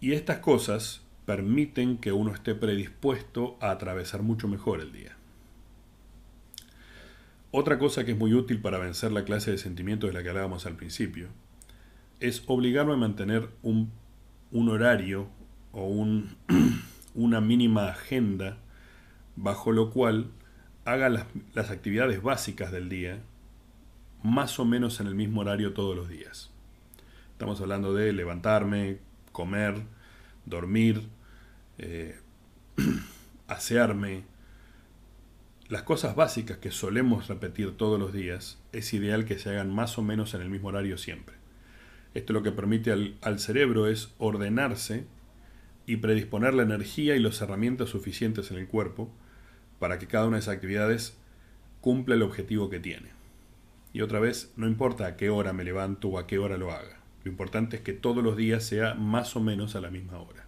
Y 0.00 0.14
estas 0.14 0.38
cosas 0.38 1.02
permiten 1.26 1.96
que 1.98 2.10
uno 2.10 2.34
esté 2.34 2.56
predispuesto 2.56 3.56
a 3.60 3.70
atravesar 3.70 4.22
mucho 4.22 4.48
mejor 4.48 4.80
el 4.80 4.92
día. 4.92 5.19
Otra 7.52 7.78
cosa 7.78 8.04
que 8.04 8.12
es 8.12 8.18
muy 8.18 8.32
útil 8.32 8.60
para 8.60 8.78
vencer 8.78 9.10
la 9.10 9.24
clase 9.24 9.50
de 9.50 9.58
sentimientos 9.58 10.08
de 10.08 10.14
la 10.14 10.22
que 10.22 10.28
hablábamos 10.28 10.66
al 10.66 10.76
principio 10.76 11.28
es 12.20 12.44
obligarme 12.46 12.92
a 12.92 12.96
mantener 12.96 13.48
un, 13.62 13.90
horario 14.52 15.26
o 15.72 15.88
un, 15.88 16.36
una 17.14 17.40
mínima 17.40 17.88
agenda 17.88 18.58
bajo 19.34 19.72
lo 19.72 19.90
cual 19.90 20.30
haga 20.84 21.08
las, 21.08 21.70
actividades 21.70 22.22
básicas 22.22 22.70
del 22.70 22.88
día 22.88 23.20
más 24.22 24.60
o 24.60 24.64
menos 24.64 25.00
en 25.00 25.08
el 25.08 25.16
mismo 25.16 25.40
horario 25.40 25.72
todos 25.72 25.96
los 25.96 26.08
días. 26.08 26.50
Estamos 27.32 27.60
hablando 27.60 27.94
de 27.94 28.12
levantarme, 28.12 28.98
comer, 29.32 29.74
dormir, 30.46 31.08
eh, 31.78 32.20
asearme, 33.48 34.22
las 35.70 35.84
cosas 35.84 36.16
básicas 36.16 36.58
que 36.58 36.72
solemos 36.72 37.28
repetir 37.28 37.76
todos 37.76 37.98
los 37.98 38.12
días, 38.12 38.58
es 38.72 38.92
ideal 38.92 39.24
que 39.24 39.38
se 39.38 39.50
hagan 39.50 39.72
más 39.72 39.98
o 39.98 40.02
menos 40.02 40.34
en 40.34 40.42
el 40.42 40.50
mismo 40.50 40.68
horario 40.68 40.98
siempre. 40.98 41.36
Esto 42.12 42.32
lo 42.32 42.42
que 42.42 42.50
permite 42.50 42.90
al, 42.90 43.16
al 43.22 43.38
cerebro 43.38 43.86
es 43.86 44.12
ordenarse 44.18 45.06
y 45.86 45.98
predisponer 45.98 46.54
la 46.54 46.64
energía 46.64 47.14
y 47.14 47.20
las 47.20 47.40
herramientas 47.40 47.88
suficientes 47.88 48.50
en 48.50 48.58
el 48.58 48.66
cuerpo 48.66 49.12
para 49.78 50.00
que 50.00 50.08
cada 50.08 50.26
una 50.26 50.38
de 50.38 50.40
esas 50.40 50.56
actividades 50.56 51.16
cumpla 51.80 52.16
el 52.16 52.22
objetivo 52.22 52.68
que 52.68 52.80
tiene. 52.80 53.10
Y 53.92 54.02
otra 54.02 54.18
vez, 54.18 54.52
no 54.56 54.66
importa 54.66 55.06
a 55.06 55.16
qué 55.16 55.30
hora 55.30 55.52
me 55.52 55.62
levanto 55.62 56.08
o 56.08 56.18
a 56.18 56.26
qué 56.26 56.38
hora 56.38 56.58
lo 56.58 56.72
haga. 56.72 56.98
Lo 57.22 57.30
importante 57.30 57.76
es 57.76 57.82
que 57.82 57.92
todos 57.92 58.24
los 58.24 58.36
días 58.36 58.64
sea 58.64 58.94
más 58.94 59.36
o 59.36 59.40
menos 59.40 59.76
a 59.76 59.80
la 59.80 59.90
misma 59.90 60.18
hora. 60.18 60.46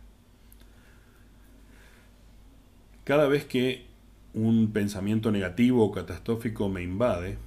Cada 3.04 3.28
vez 3.28 3.44
que 3.44 3.91
un 4.34 4.72
pensamiento 4.72 5.30
negativo 5.30 5.84
o 5.84 5.92
catastrófico 5.92 6.68
me 6.68 6.82
invade, 6.82 7.38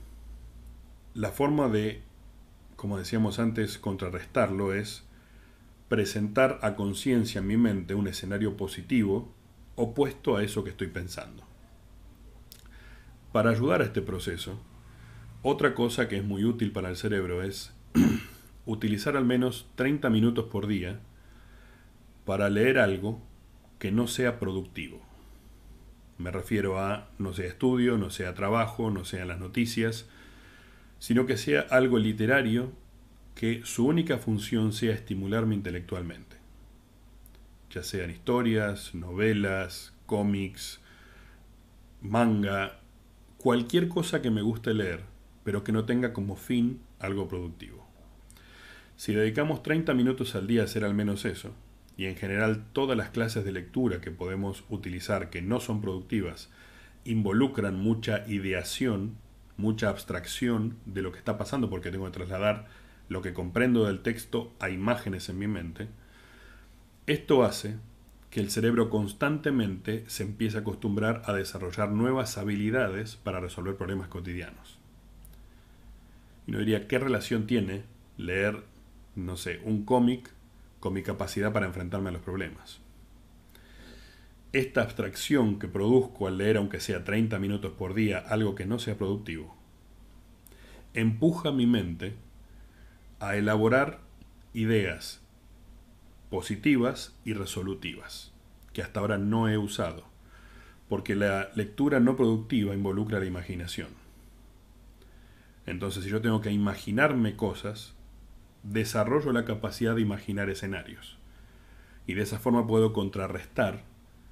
la 1.13 1.31
forma 1.31 1.67
de, 1.67 2.01
como 2.75 2.97
decíamos 2.97 3.39
antes, 3.39 3.77
contrarrestarlo 3.77 4.73
es 4.73 5.03
presentar 5.89 6.59
a 6.61 6.75
conciencia 6.75 7.39
en 7.39 7.47
mi 7.47 7.57
mente 7.57 7.95
un 7.95 8.07
escenario 8.07 8.57
positivo 8.57 9.31
opuesto 9.75 10.35
a 10.35 10.43
eso 10.43 10.63
que 10.63 10.71
estoy 10.71 10.87
pensando. 10.87 11.43
Para 13.31 13.49
ayudar 13.49 13.81
a 13.81 13.85
este 13.85 14.01
proceso, 14.01 14.59
otra 15.41 15.73
cosa 15.75 16.07
que 16.07 16.17
es 16.17 16.23
muy 16.23 16.43
útil 16.43 16.71
para 16.71 16.89
el 16.89 16.97
cerebro 16.97 17.43
es 17.43 17.73
utilizar 18.65 19.17
al 19.17 19.25
menos 19.25 19.67
30 19.75 20.09
minutos 20.09 20.45
por 20.45 20.67
día 20.67 20.99
para 22.25 22.49
leer 22.49 22.79
algo 22.79 23.21
que 23.79 23.91
no 23.91 24.07
sea 24.07 24.39
productivo. 24.39 25.01
Me 26.17 26.31
refiero 26.31 26.79
a 26.79 27.09
no 27.17 27.33
sea 27.33 27.47
estudio, 27.47 27.97
no 27.97 28.09
sea 28.09 28.33
trabajo, 28.33 28.89
no 28.89 29.03
sean 29.05 29.27
las 29.27 29.39
noticias, 29.39 30.07
sino 30.99 31.25
que 31.25 31.37
sea 31.37 31.61
algo 31.69 31.99
literario 31.99 32.71
que 33.35 33.61
su 33.65 33.85
única 33.85 34.17
función 34.17 34.71
sea 34.71 34.93
estimularme 34.93 35.55
intelectualmente. 35.55 36.37
Ya 37.69 37.83
sean 37.83 38.09
historias, 38.09 38.95
novelas, 38.95 39.93
cómics, 40.05 40.79
manga, 42.01 42.79
cualquier 43.37 43.89
cosa 43.89 44.21
que 44.21 44.31
me 44.31 44.41
guste 44.41 44.73
leer, 44.73 45.01
pero 45.43 45.63
que 45.65 45.73
no 45.73 45.83
tenga 45.83 46.13
como 46.13 46.37
fin 46.37 46.79
algo 46.99 47.27
productivo. 47.27 47.85
Si 48.95 49.13
dedicamos 49.13 49.61
30 49.61 49.93
minutos 49.93 50.35
al 50.35 50.47
día 50.47 50.61
a 50.61 50.65
hacer 50.65 50.85
al 50.85 50.93
menos 50.93 51.25
eso, 51.25 51.53
y 51.97 52.05
en 52.05 52.15
general 52.15 52.65
todas 52.73 52.97
las 52.97 53.09
clases 53.09 53.45
de 53.45 53.51
lectura 53.51 54.01
que 54.01 54.11
podemos 54.11 54.63
utilizar 54.69 55.29
que 55.29 55.41
no 55.41 55.59
son 55.59 55.81
productivas 55.81 56.49
involucran 57.05 57.79
mucha 57.79 58.27
ideación, 58.27 59.17
mucha 59.57 59.89
abstracción 59.89 60.77
de 60.85 61.01
lo 61.01 61.11
que 61.11 61.19
está 61.19 61.37
pasando 61.37 61.69
porque 61.69 61.91
tengo 61.91 62.05
que 62.05 62.11
trasladar 62.11 62.67
lo 63.07 63.21
que 63.21 63.33
comprendo 63.33 63.85
del 63.85 64.01
texto 64.01 64.51
a 64.59 64.69
imágenes 64.69 65.29
en 65.29 65.37
mi 65.37 65.47
mente, 65.47 65.87
esto 67.07 67.43
hace 67.43 67.75
que 68.31 68.39
el 68.39 68.49
cerebro 68.49 68.89
constantemente 68.89 70.03
se 70.07 70.23
empiece 70.23 70.57
a 70.57 70.61
acostumbrar 70.61 71.21
a 71.25 71.33
desarrollar 71.33 71.91
nuevas 71.91 72.37
habilidades 72.37 73.15
para 73.15 73.39
resolver 73.39 73.77
problemas 73.77 74.07
cotidianos. 74.07 74.79
Y 76.47 76.51
no 76.51 76.59
diría, 76.59 76.87
¿qué 76.87 76.99
relación 76.99 77.47
tiene 77.47 77.83
leer, 78.17 78.63
no 79.15 79.37
sé, 79.37 79.61
un 79.63 79.85
cómic 79.85 80.31
con 80.85 80.93
mi 80.93 81.01
capacidad 81.01 81.51
para 81.51 81.65
enfrentarme 81.65 82.09
a 82.09 82.11
los 82.11 82.21
problemas. 82.21 82.79
Esta 84.53 84.83
abstracción 84.83 85.57
que 85.57 85.67
produzco 85.67 86.27
al 86.27 86.37
leer, 86.37 86.57
aunque 86.57 86.79
sea 86.79 87.03
30 87.03 87.39
minutos 87.39 87.71
por 87.71 87.95
día, 87.95 88.19
algo 88.19 88.53
que 88.53 88.67
no 88.67 88.77
sea 88.77 88.95
productivo, 88.95 89.57
empuja 90.93 91.51
mi 91.51 91.65
mente 91.65 92.13
a 93.19 93.35
elaborar 93.35 93.99
ideas 94.53 95.23
positivas 96.29 97.15
y 97.25 97.33
resolutivas, 97.33 98.31
que 98.71 98.83
hasta 98.83 98.99
ahora 98.99 99.17
no 99.17 99.49
he 99.49 99.57
usado, 99.57 100.03
porque 100.87 101.15
la 101.15 101.49
lectura 101.55 101.99
no 101.99 102.15
productiva 102.15 102.75
involucra 102.75 103.17
la 103.17 103.25
imaginación. 103.25 103.89
Entonces, 105.65 106.03
si 106.03 106.11
yo 106.11 106.21
tengo 106.21 106.41
que 106.41 106.51
imaginarme 106.51 107.35
cosas, 107.35 107.94
desarrollo 108.65 109.31
la 109.31 109.45
capacidad 109.45 109.95
de 109.95 110.01
imaginar 110.01 110.49
escenarios. 110.49 111.17
Y 112.07 112.13
de 112.13 112.23
esa 112.23 112.39
forma 112.39 112.67
puedo 112.67 112.93
contrarrestar 112.93 113.83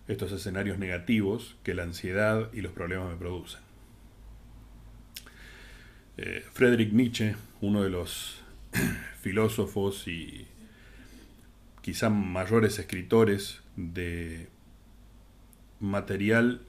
estos 0.08 0.32
escenarios 0.32 0.78
negativos 0.78 1.56
que 1.64 1.74
la 1.74 1.84
ansiedad 1.84 2.50
y 2.54 2.62
los 2.62 2.74
problemas 2.74 3.10
me 3.10 3.16
producen. 3.16 3.62
Eh, 6.18 6.46
Friedrich 6.52 6.92
Nietzsche, 6.92 7.36
uno 7.62 7.84
de 7.84 7.90
los 7.90 8.42
filósofos 9.22 10.08
y 10.08 10.48
quizá 11.82 12.10
mayores 12.10 12.80
escritores 12.80 13.62
de 13.76 14.50
material 15.80 16.62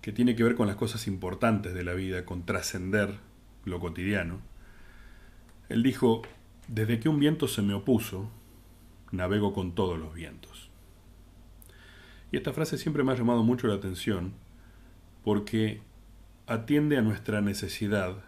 que 0.00 0.12
tiene 0.12 0.36
que 0.36 0.44
ver 0.44 0.54
con 0.54 0.66
las 0.66 0.76
cosas 0.76 1.06
importantes 1.06 1.74
de 1.74 1.84
la 1.84 1.94
vida, 1.94 2.24
con 2.24 2.46
trascender 2.46 3.18
lo 3.64 3.80
cotidiano. 3.80 4.40
Él 5.68 5.82
dijo, 5.82 6.22
desde 6.70 7.00
que 7.00 7.08
un 7.08 7.18
viento 7.18 7.48
se 7.48 7.62
me 7.62 7.74
opuso, 7.74 8.30
navego 9.10 9.52
con 9.52 9.74
todos 9.74 9.98
los 9.98 10.14
vientos. 10.14 10.70
Y 12.30 12.36
esta 12.36 12.52
frase 12.52 12.78
siempre 12.78 13.02
me 13.02 13.10
ha 13.10 13.16
llamado 13.16 13.42
mucho 13.42 13.66
la 13.66 13.74
atención 13.74 14.34
porque 15.24 15.80
atiende 16.46 16.96
a 16.96 17.02
nuestra 17.02 17.40
necesidad 17.40 18.18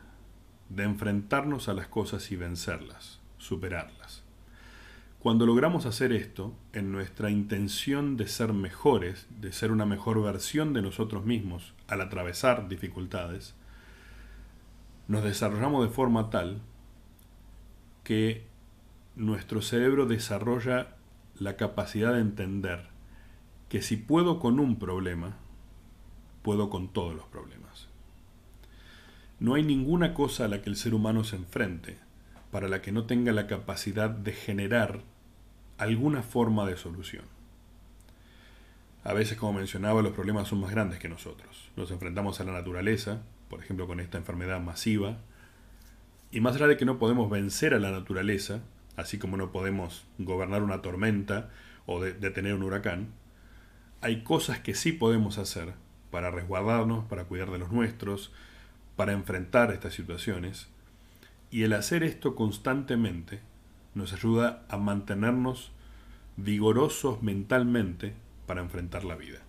de 0.70 0.82
enfrentarnos 0.82 1.68
a 1.68 1.74
las 1.74 1.86
cosas 1.86 2.32
y 2.32 2.36
vencerlas, 2.36 3.20
superarlas. 3.38 4.24
Cuando 5.20 5.46
logramos 5.46 5.86
hacer 5.86 6.12
esto, 6.12 6.52
en 6.72 6.90
nuestra 6.90 7.30
intención 7.30 8.16
de 8.16 8.26
ser 8.26 8.52
mejores, 8.52 9.28
de 9.40 9.52
ser 9.52 9.70
una 9.70 9.86
mejor 9.86 10.20
versión 10.20 10.72
de 10.72 10.82
nosotros 10.82 11.24
mismos 11.24 11.74
al 11.86 12.00
atravesar 12.00 12.68
dificultades, 12.68 13.54
nos 15.06 15.22
desarrollamos 15.22 15.84
de 15.84 15.94
forma 15.94 16.28
tal 16.28 16.60
que 18.04 18.44
nuestro 19.16 19.62
cerebro 19.62 20.06
desarrolla 20.06 20.96
la 21.38 21.56
capacidad 21.56 22.14
de 22.14 22.20
entender 22.20 22.88
que 23.68 23.82
si 23.82 23.96
puedo 23.96 24.38
con 24.38 24.60
un 24.60 24.78
problema, 24.78 25.36
puedo 26.42 26.70
con 26.70 26.88
todos 26.88 27.14
los 27.14 27.26
problemas. 27.26 27.88
No 29.40 29.54
hay 29.54 29.62
ninguna 29.62 30.14
cosa 30.14 30.44
a 30.44 30.48
la 30.48 30.62
que 30.62 30.70
el 30.70 30.76
ser 30.76 30.94
humano 30.94 31.24
se 31.24 31.36
enfrente 31.36 31.98
para 32.50 32.68
la 32.68 32.82
que 32.82 32.92
no 32.92 33.06
tenga 33.06 33.32
la 33.32 33.46
capacidad 33.46 34.10
de 34.10 34.32
generar 34.32 35.00
alguna 35.78 36.22
forma 36.22 36.66
de 36.66 36.76
solución. 36.76 37.24
A 39.04 39.14
veces, 39.14 39.36
como 39.36 39.54
mencionaba, 39.54 40.02
los 40.02 40.12
problemas 40.12 40.46
son 40.48 40.60
más 40.60 40.70
grandes 40.70 41.00
que 41.00 41.08
nosotros. 41.08 41.70
Nos 41.76 41.90
enfrentamos 41.90 42.40
a 42.40 42.44
la 42.44 42.52
naturaleza, 42.52 43.22
por 43.48 43.60
ejemplo, 43.60 43.86
con 43.86 43.98
esta 43.98 44.18
enfermedad 44.18 44.60
masiva, 44.60 45.18
y 46.32 46.40
más 46.40 46.56
allá 46.56 46.66
de 46.66 46.76
que 46.76 46.86
no 46.86 46.98
podemos 46.98 47.30
vencer 47.30 47.74
a 47.74 47.78
la 47.78 47.90
naturaleza, 47.90 48.62
así 48.96 49.18
como 49.18 49.36
no 49.36 49.52
podemos 49.52 50.04
gobernar 50.18 50.62
una 50.62 50.82
tormenta 50.82 51.50
o 51.86 52.00
detener 52.00 52.54
un 52.54 52.62
huracán, 52.62 53.08
hay 54.00 54.22
cosas 54.22 54.58
que 54.58 54.74
sí 54.74 54.92
podemos 54.92 55.38
hacer 55.38 55.74
para 56.10 56.30
resguardarnos, 56.30 57.04
para 57.04 57.24
cuidar 57.24 57.50
de 57.50 57.58
los 57.58 57.70
nuestros, 57.70 58.32
para 58.96 59.12
enfrentar 59.12 59.70
estas 59.72 59.94
situaciones 59.94 60.68
y 61.50 61.62
el 61.64 61.74
hacer 61.74 62.02
esto 62.02 62.34
constantemente 62.34 63.40
nos 63.94 64.14
ayuda 64.14 64.64
a 64.70 64.78
mantenernos 64.78 65.70
vigorosos 66.36 67.22
mentalmente 67.22 68.14
para 68.46 68.62
enfrentar 68.62 69.04
la 69.04 69.16
vida. 69.16 69.40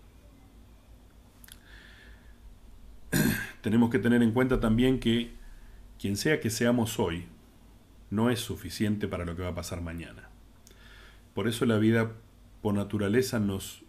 Tenemos 3.61 3.89
que 3.89 3.99
tener 3.99 4.21
en 4.21 4.33
cuenta 4.33 4.59
también 4.59 4.99
que 4.99 5.31
quien 6.03 6.17
sea 6.17 6.41
que 6.41 6.49
seamos 6.49 6.99
hoy 6.99 7.27
no 8.09 8.29
es 8.29 8.41
suficiente 8.41 9.07
para 9.07 9.23
lo 9.23 9.37
que 9.37 9.43
va 9.43 9.51
a 9.51 9.55
pasar 9.55 9.79
mañana. 9.79 10.27
Por 11.33 11.47
eso 11.47 11.65
la 11.65 11.77
vida 11.77 12.11
por 12.61 12.73
naturaleza 12.73 13.39
nos 13.39 13.85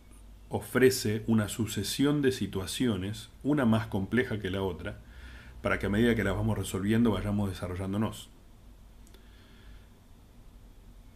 ofrece 0.48 1.24
una 1.26 1.48
sucesión 1.48 2.22
de 2.22 2.30
situaciones, 2.30 3.30
una 3.42 3.64
más 3.64 3.88
compleja 3.88 4.38
que 4.38 4.48
la 4.48 4.62
otra, 4.62 5.00
para 5.60 5.80
que 5.80 5.86
a 5.86 5.88
medida 5.88 6.14
que 6.14 6.22
las 6.22 6.36
vamos 6.36 6.56
resolviendo 6.56 7.10
vayamos 7.10 7.50
desarrollándonos. 7.50 8.30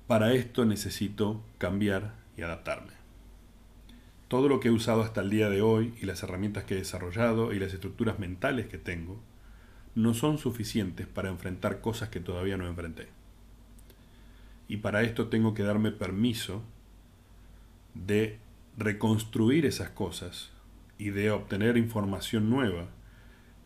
Para 0.08 0.32
esto 0.32 0.64
necesito 0.64 1.40
cambiar 1.58 2.16
y 2.36 2.42
adaptarme. 2.42 2.94
Todo 4.26 4.48
lo 4.48 4.58
que 4.58 4.66
he 4.66 4.72
usado 4.72 5.02
hasta 5.02 5.20
el 5.20 5.30
día 5.30 5.48
de 5.48 5.62
hoy 5.62 5.94
y 6.02 6.06
las 6.06 6.24
herramientas 6.24 6.64
que 6.64 6.74
he 6.74 6.78
desarrollado 6.78 7.52
y 7.52 7.60
las 7.60 7.72
estructuras 7.72 8.18
mentales 8.18 8.66
que 8.66 8.78
tengo 8.78 9.27
no 9.98 10.14
son 10.14 10.38
suficientes 10.38 11.08
para 11.08 11.28
enfrentar 11.28 11.80
cosas 11.80 12.08
que 12.08 12.20
todavía 12.20 12.56
no 12.56 12.68
enfrenté. 12.68 13.08
Y 14.68 14.76
para 14.76 15.02
esto 15.02 15.26
tengo 15.26 15.54
que 15.54 15.64
darme 15.64 15.90
permiso 15.90 16.62
de 17.94 18.38
reconstruir 18.76 19.66
esas 19.66 19.90
cosas 19.90 20.50
y 20.98 21.10
de 21.10 21.32
obtener 21.32 21.76
información 21.76 22.48
nueva 22.48 22.86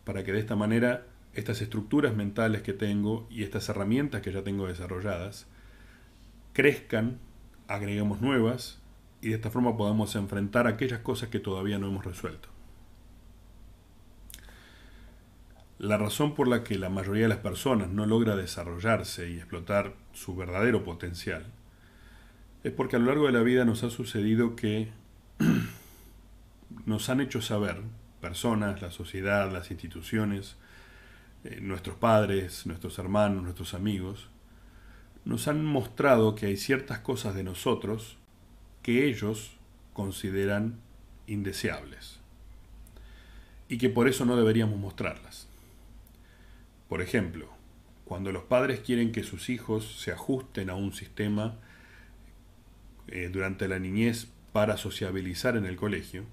para 0.05 0.23
que 0.23 0.33
de 0.33 0.39
esta 0.39 0.55
manera 0.55 1.05
estas 1.33 1.61
estructuras 1.61 2.15
mentales 2.15 2.63
que 2.63 2.73
tengo 2.73 3.27
y 3.29 3.43
estas 3.43 3.69
herramientas 3.69 4.21
que 4.21 4.31
ya 4.31 4.43
tengo 4.43 4.67
desarrolladas 4.67 5.45
crezcan, 6.53 7.19
agreguemos 7.67 8.21
nuevas 8.21 8.81
y 9.21 9.29
de 9.29 9.35
esta 9.35 9.51
forma 9.51 9.77
podamos 9.77 10.15
enfrentar 10.15 10.65
aquellas 10.65 11.01
cosas 11.01 11.29
que 11.29 11.39
todavía 11.39 11.77
no 11.77 11.87
hemos 11.87 12.05
resuelto. 12.05 12.52
La 15.83 15.97
razón 15.97 16.33
por 16.33 16.47
la 16.47 16.63
que 16.63 16.77
la 16.77 16.87
mayoría 16.87 17.23
de 17.23 17.27
las 17.27 17.39
personas 17.39 17.89
no 17.89 18.05
logra 18.05 18.37
desarrollarse 18.37 19.29
y 19.29 19.35
explotar 19.35 19.93
su 20.13 20.33
verdadero 20.33 20.85
potencial 20.85 21.45
es 22.63 22.71
porque 22.71 22.95
a 22.95 22.99
lo 22.99 23.07
largo 23.07 23.25
de 23.25 23.33
la 23.33 23.41
vida 23.41 23.65
nos 23.65 23.83
ha 23.83 23.89
sucedido 23.89 24.55
que 24.55 24.93
nos 26.85 27.09
han 27.09 27.19
hecho 27.19 27.41
saber, 27.41 27.81
personas, 28.21 28.81
la 28.81 28.91
sociedad, 28.91 29.51
las 29.51 29.71
instituciones, 29.71 30.55
eh, 31.43 31.59
nuestros 31.59 31.97
padres, 31.97 32.65
nuestros 32.65 32.97
hermanos, 32.97 33.43
nuestros 33.43 33.73
amigos, 33.73 34.29
nos 35.25 35.49
han 35.49 35.65
mostrado 35.65 36.33
que 36.33 36.45
hay 36.45 36.55
ciertas 36.55 36.99
cosas 36.99 37.35
de 37.35 37.43
nosotros 37.43 38.15
que 38.83 39.05
ellos 39.05 39.57
consideran 39.91 40.79
indeseables 41.27 42.21
y 43.67 43.77
que 43.77 43.89
por 43.89 44.07
eso 44.07 44.23
no 44.23 44.37
deberíamos 44.37 44.79
mostrarlas. 44.79 45.49
Por 46.93 47.01
ejemplo, 47.01 47.49
cuando 48.05 48.31
los 48.31 48.43
padres 48.43 48.81
quieren 48.81 49.11
que 49.11 49.23
sus 49.23 49.49
hijos 49.49 49.99
se 49.99 50.11
ajusten 50.11 50.69
a 50.69 50.75
un 50.75 50.93
sistema 50.93 51.55
eh, 53.07 53.31
durante 53.33 53.67
la 53.67 53.79
niñez 53.79 54.27
para 54.51 54.77
sociabilizar 54.77 55.57
en 55.57 55.65
el 55.65 55.75
colegio, 55.75 56.25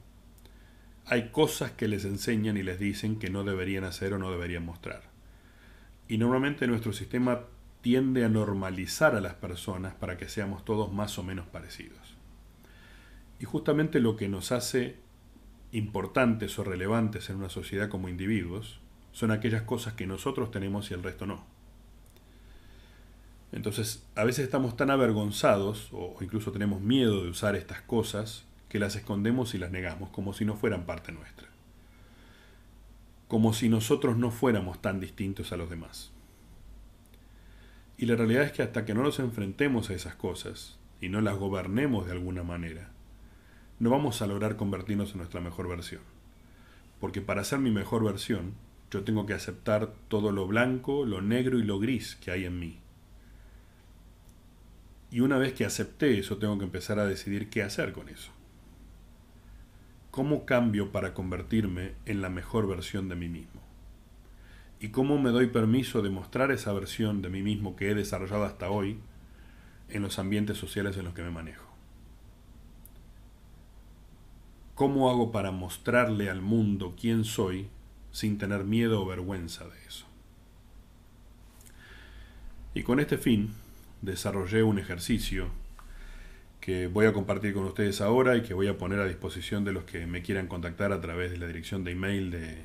hay 1.07 1.31
cosas 1.31 1.71
que 1.71 1.89
les 1.89 2.05
enseñan 2.05 2.59
y 2.59 2.63
les 2.63 2.79
dicen 2.79 3.19
que 3.19 3.31
no 3.31 3.43
deberían 3.43 3.85
hacer 3.85 4.13
o 4.13 4.19
no 4.19 4.31
deberían 4.31 4.67
mostrar. 4.67 5.05
Y 6.09 6.19
normalmente 6.19 6.67
nuestro 6.67 6.93
sistema 6.93 7.41
tiende 7.81 8.27
a 8.27 8.29
normalizar 8.29 9.15
a 9.15 9.23
las 9.23 9.37
personas 9.37 9.95
para 9.95 10.19
que 10.19 10.29
seamos 10.29 10.67
todos 10.67 10.93
más 10.93 11.19
o 11.19 11.23
menos 11.23 11.47
parecidos. 11.47 12.19
Y 13.39 13.47
justamente 13.47 13.99
lo 13.99 14.15
que 14.15 14.29
nos 14.29 14.53
hace 14.53 14.97
importantes 15.73 16.59
o 16.59 16.65
relevantes 16.65 17.31
en 17.31 17.37
una 17.37 17.49
sociedad 17.49 17.89
como 17.89 18.11
individuos 18.11 18.80
son 19.13 19.31
aquellas 19.31 19.63
cosas 19.63 19.95
que 19.95 20.07
nosotros 20.07 20.51
tenemos 20.51 20.91
y 20.91 20.95
el 20.95 21.03
resto 21.03 21.27
no. 21.27 21.45
Entonces, 23.53 24.07
a 24.15 24.25
veces 24.25 24.45
estamos 24.45 24.77
tan 24.77 24.91
avergonzados 24.91 25.89
o 25.93 26.17
incluso 26.21 26.53
tenemos 26.53 26.81
miedo 26.81 27.25
de 27.25 27.31
usar 27.31 27.57
estas 27.57 27.83
cosas 27.83 28.45
que 28.69 28.79
las 28.79 28.95
escondemos 28.95 29.55
y 29.55 29.59
las 29.59 29.73
negamos 29.73 30.11
como 30.11 30.33
si 30.33 30.45
no 30.45 30.55
fueran 30.55 30.87
parte 30.87 31.11
nuestra. 31.11 31.49
Como 33.27 33.53
si 33.53 33.69
nosotros 33.69 34.17
no 34.17 34.31
fuéramos 34.31 34.81
tan 34.81 35.01
distintos 35.01 35.53
a 35.53 35.57
los 35.57 35.69
demás. 35.69 36.13
Y 37.99 38.07
la 38.07 38.17
realidad 38.17 38.45
es 38.45 38.53
que 38.53 38.63
hasta 38.63 38.85
que 38.85 38.95
no 38.95 39.03
nos 39.03 39.19
enfrentemos 39.19 39.91
a 39.91 39.95
esas 39.95 40.15
cosas 40.15 40.79
y 41.01 41.09
no 41.09 41.21
las 41.21 41.37
gobernemos 41.37 42.07
de 42.07 42.13
alguna 42.13 42.45
manera, 42.45 42.91
no 43.81 43.91
vamos 43.91 44.23
a 44.23 44.27
lograr 44.27 44.57
convertirnos 44.57 45.13
en 45.13 45.19
nuestra 45.19 45.41
mejor 45.41 45.69
versión. 45.69 46.03
Porque 47.01 47.21
para 47.21 47.45
ser 47.45 47.59
mi 47.59 47.71
mejor 47.71 48.05
versión, 48.05 48.55
yo 48.91 49.05
tengo 49.05 49.27
que 49.27 49.35
aceptar 49.35 49.93
todo 50.09 50.33
lo 50.33 50.47
blanco, 50.47 51.05
lo 51.05 51.21
negro 51.21 51.59
y 51.59 51.63
lo 51.63 51.79
gris 51.79 52.17
que 52.17 52.31
hay 52.31 52.45
en 52.45 52.59
mí 52.59 52.81
y 55.11 55.21
una 55.21 55.39
vez 55.39 55.55
que 55.55 55.65
acepté 55.65 56.19
eso, 56.19 56.39
tengo 56.39 56.57
que 56.59 56.65
empezar 56.65 56.99
a 56.99 57.07
decidir 57.07 57.51
qué 57.51 57.63
hacer 57.63 57.93
con 57.93 58.09
eso. 58.09 58.31
¿Cómo 60.11 60.45
cambio 60.45 60.93
para 60.93 61.15
convertirme 61.15 61.95
en 62.07 62.23
la 62.23 62.31
mejor 62.31 62.69
versión 62.69 63.09
de 63.09 63.17
mí 63.17 63.29
mismo? 63.29 63.61
¿Y 64.79 64.89
cómo 64.89 65.19
me 65.19 65.31
doy 65.31 65.49
permiso 65.49 66.01
de 66.01 66.11
mostrar 66.11 66.53
esa 66.53 66.73
versión 66.73 67.23
de 67.23 67.29
mí 67.29 67.43
mismo 67.43 67.77
que 67.77 67.91
he 67.91 67.95
desarrollado 67.95 68.45
hasta 68.45 68.71
hoy 68.71 68.99
en 69.89 70.03
los 70.03 70.19
ambientes 70.19 70.57
sociales 70.59 70.97
en 70.97 71.05
los 71.05 71.15
que 71.15 71.23
me 71.23 71.31
manejo? 71.31 71.67
¿Cómo 74.75 75.11
hago 75.11 75.33
para 75.33 75.51
mostrarle 75.51 76.31
al 76.31 76.41
mundo 76.41 76.95
quién 76.99 77.25
soy 77.25 77.69
sin 78.13 78.39
tener 78.39 78.65
miedo 78.65 79.03
o 79.03 79.07
vergüenza 79.07 79.69
de 79.69 79.79
eso? 79.87 80.07
Y 82.75 82.83
con 82.83 83.01
este 83.01 83.19
fin, 83.19 83.53
desarrollé 84.01 84.63
un 84.63 84.79
ejercicio 84.79 85.49
que 86.61 86.87
voy 86.87 87.07
a 87.07 87.13
compartir 87.13 87.55
con 87.55 87.65
ustedes 87.65 88.01
ahora 88.01 88.37
y 88.37 88.43
que 88.43 88.55
voy 88.55 88.69
a 88.69 88.79
poner 88.79 89.01
a 89.01 89.07
disposición 89.07 89.65
de 89.65 89.73
los 89.73 89.85
que 89.85 90.07
me 90.07 90.23
quieran 90.23 90.47
contactar 90.47 90.93
a 90.93 91.01
través 91.01 91.31
de 91.31 91.39
la 91.39 91.47
dirección 91.47 91.85
de 91.85 91.93
email 91.93 92.31
de, 92.31 92.63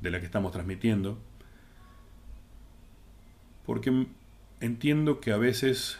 de 0.00 0.10
la 0.10 0.20
que 0.20 0.26
estamos 0.26 0.52
transmitiendo. 0.52 1.18
Porque 3.66 4.06
entiendo 4.60 5.20
que 5.20 5.32
a 5.32 5.36
veces 5.36 5.98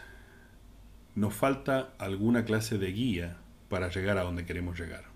nos 1.14 1.34
falta 1.34 1.92
alguna 1.98 2.44
clase 2.44 2.78
de 2.78 2.92
guía 2.92 3.36
para 3.68 3.88
llegar 3.88 4.16
a 4.18 4.22
donde 4.22 4.46
queremos 4.46 4.78
llegar. 4.78 5.11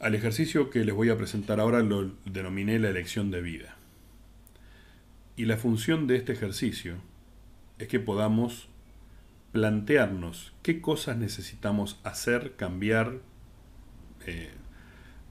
Al 0.00 0.14
ejercicio 0.14 0.70
que 0.70 0.84
les 0.84 0.94
voy 0.94 1.10
a 1.10 1.16
presentar 1.16 1.58
ahora 1.58 1.80
lo 1.80 2.12
denominé 2.24 2.78
la 2.78 2.88
elección 2.88 3.32
de 3.32 3.42
vida. 3.42 3.76
Y 5.34 5.46
la 5.46 5.56
función 5.56 6.06
de 6.06 6.16
este 6.16 6.32
ejercicio 6.32 6.98
es 7.78 7.88
que 7.88 7.98
podamos 7.98 8.68
plantearnos 9.50 10.52
qué 10.62 10.80
cosas 10.80 11.16
necesitamos 11.16 11.98
hacer, 12.04 12.54
cambiar, 12.54 13.18
eh, 14.24 14.50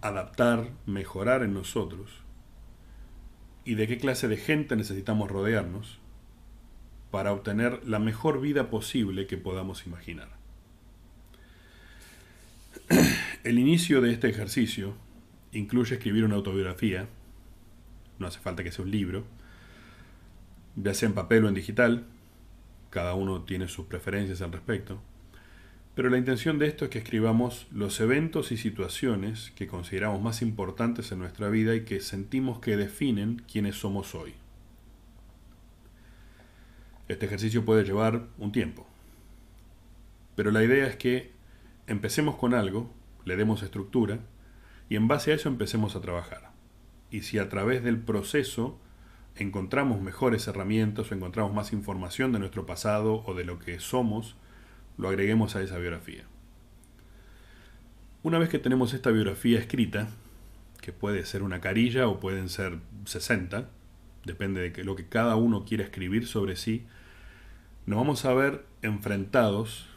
adaptar, 0.01 0.71
mejorar 0.85 1.43
en 1.43 1.53
nosotros 1.53 2.09
y 3.63 3.75
de 3.75 3.87
qué 3.87 3.97
clase 3.97 4.27
de 4.27 4.37
gente 4.37 4.75
necesitamos 4.75 5.31
rodearnos 5.31 5.99
para 7.09 7.31
obtener 7.31 7.87
la 7.87 7.99
mejor 7.99 8.41
vida 8.41 8.69
posible 8.69 9.27
que 9.27 9.37
podamos 9.37 9.87
imaginar. 9.87 10.36
El 13.47 13.59
inicio 13.59 14.01
de 14.01 14.11
este 14.11 14.27
ejercicio 14.27 14.93
incluye 15.53 15.95
escribir 15.95 16.25
una 16.25 16.35
autobiografía, 16.35 17.07
no 18.19 18.27
hace 18.27 18.41
falta 18.41 18.61
que 18.61 18.73
sea 18.73 18.83
un 18.83 18.91
libro, 18.91 19.23
ya 20.75 20.93
sea 20.93 21.07
en 21.07 21.15
papel 21.15 21.45
o 21.45 21.47
en 21.47 21.53
digital, 21.53 22.03
cada 22.89 23.13
uno 23.13 23.43
tiene 23.43 23.69
sus 23.69 23.85
preferencias 23.85 24.41
al 24.41 24.51
respecto, 24.51 25.01
pero 25.95 26.09
la 26.09 26.17
intención 26.17 26.59
de 26.59 26.67
esto 26.67 26.83
es 26.83 26.91
que 26.91 26.97
escribamos 26.97 27.67
los 27.71 28.01
eventos 28.01 28.51
y 28.51 28.57
situaciones 28.57 29.53
que 29.55 29.65
consideramos 29.65 30.21
más 30.21 30.41
importantes 30.41 31.13
en 31.13 31.19
nuestra 31.19 31.47
vida 31.47 31.73
y 31.73 31.85
que 31.85 32.01
sentimos 32.01 32.59
que 32.59 32.75
definen 32.75 33.43
quiénes 33.49 33.77
somos 33.77 34.13
hoy. 34.13 34.33
Este 37.07 37.27
ejercicio 37.27 37.63
puede 37.63 37.85
llevar 37.85 38.27
un 38.39 38.51
tiempo, 38.51 38.85
pero 40.35 40.51
la 40.51 40.65
idea 40.65 40.85
es 40.85 40.97
que 40.97 41.31
empecemos 41.87 42.35
con 42.35 42.53
algo, 42.53 42.96
le 43.27 43.35
demos 43.35 43.61
estructura 43.61 44.19
y 44.89 44.95
en 44.95 45.07
base 45.07 45.31
a 45.31 45.35
eso 45.35 45.49
empecemos 45.49 45.95
a 45.95 46.01
trabajar. 46.01 46.51
Y 47.11 47.21
si 47.21 47.39
a 47.39 47.49
través 47.49 47.83
del 47.83 47.99
proceso 47.99 48.79
encontramos 49.35 50.01
mejores 50.01 50.47
herramientas 50.47 51.11
o 51.11 51.15
encontramos 51.15 51.53
más 51.53 51.73
información 51.73 52.31
de 52.31 52.39
nuestro 52.39 52.65
pasado 52.65 53.23
o 53.25 53.33
de 53.33 53.43
lo 53.43 53.59
que 53.59 53.79
somos, 53.79 54.35
lo 54.97 55.09
agreguemos 55.09 55.55
a 55.55 55.61
esa 55.61 55.77
biografía. 55.77 56.23
Una 58.23 58.39
vez 58.39 58.49
que 58.49 58.59
tenemos 58.59 58.93
esta 58.93 59.11
biografía 59.11 59.59
escrita, 59.59 60.07
que 60.81 60.91
puede 60.91 61.25
ser 61.25 61.43
una 61.43 61.61
carilla 61.61 62.07
o 62.07 62.19
pueden 62.19 62.49
ser 62.49 62.79
60, 63.05 63.69
depende 64.25 64.69
de 64.69 64.83
lo 64.83 64.95
que 64.95 65.07
cada 65.07 65.35
uno 65.35 65.65
quiera 65.65 65.83
escribir 65.83 66.27
sobre 66.27 66.55
sí, 66.55 66.85
nos 67.85 67.97
vamos 67.99 68.25
a 68.25 68.33
ver 68.33 68.65
enfrentados 68.81 69.87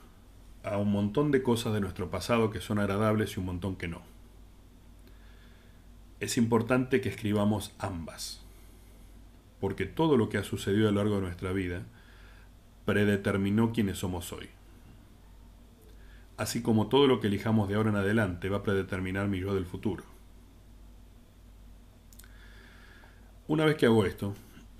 a 0.63 0.77
un 0.77 0.91
montón 0.91 1.31
de 1.31 1.43
cosas 1.43 1.73
de 1.73 1.81
nuestro 1.81 2.11
pasado 2.11 2.51
que 2.51 2.61
son 2.61 2.79
agradables 2.79 3.37
y 3.37 3.41
un 3.41 3.47
montón 3.47 3.77
que 3.77 3.89
no. 3.89 4.03
Es 6.21 6.37
importante 6.37 7.01
que 7.01 7.09
escribamos 7.09 7.73
ambas, 7.79 8.43
porque 9.61 9.87
todo 9.87 10.17
lo 10.17 10.29
que 10.29 10.39
ha 10.39 10.45
sucedido 10.45 10.89
a 10.89 10.93
lo 10.93 10.99
largo 10.99 11.17
de 11.17 11.23
nuestra 11.23 11.53
vida 11.53 11.83
predeterminó 12.85 13.73
quiénes 13.73 13.99
somos 13.99 14.33
hoy. 14.33 14.49
Así 16.37 16.63
como 16.63 16.89
todo 16.89 17.07
lo 17.07 17.21
que 17.21 17.29
elijamos 17.29 17.69
de 17.69 17.75
ahora 17.75 17.91
en 17.91 17.97
adelante 17.97 18.49
va 18.49 18.59
a 18.59 18.63
predeterminar 18.63 19.29
mi 19.29 19.41
yo 19.41 19.55
del 19.55 19.67
futuro. 19.67 20.05
Una 23.49 23.65
vez 23.65 23.77
que 23.77 23.87
hago 23.87 24.07
esto, 24.07 24.35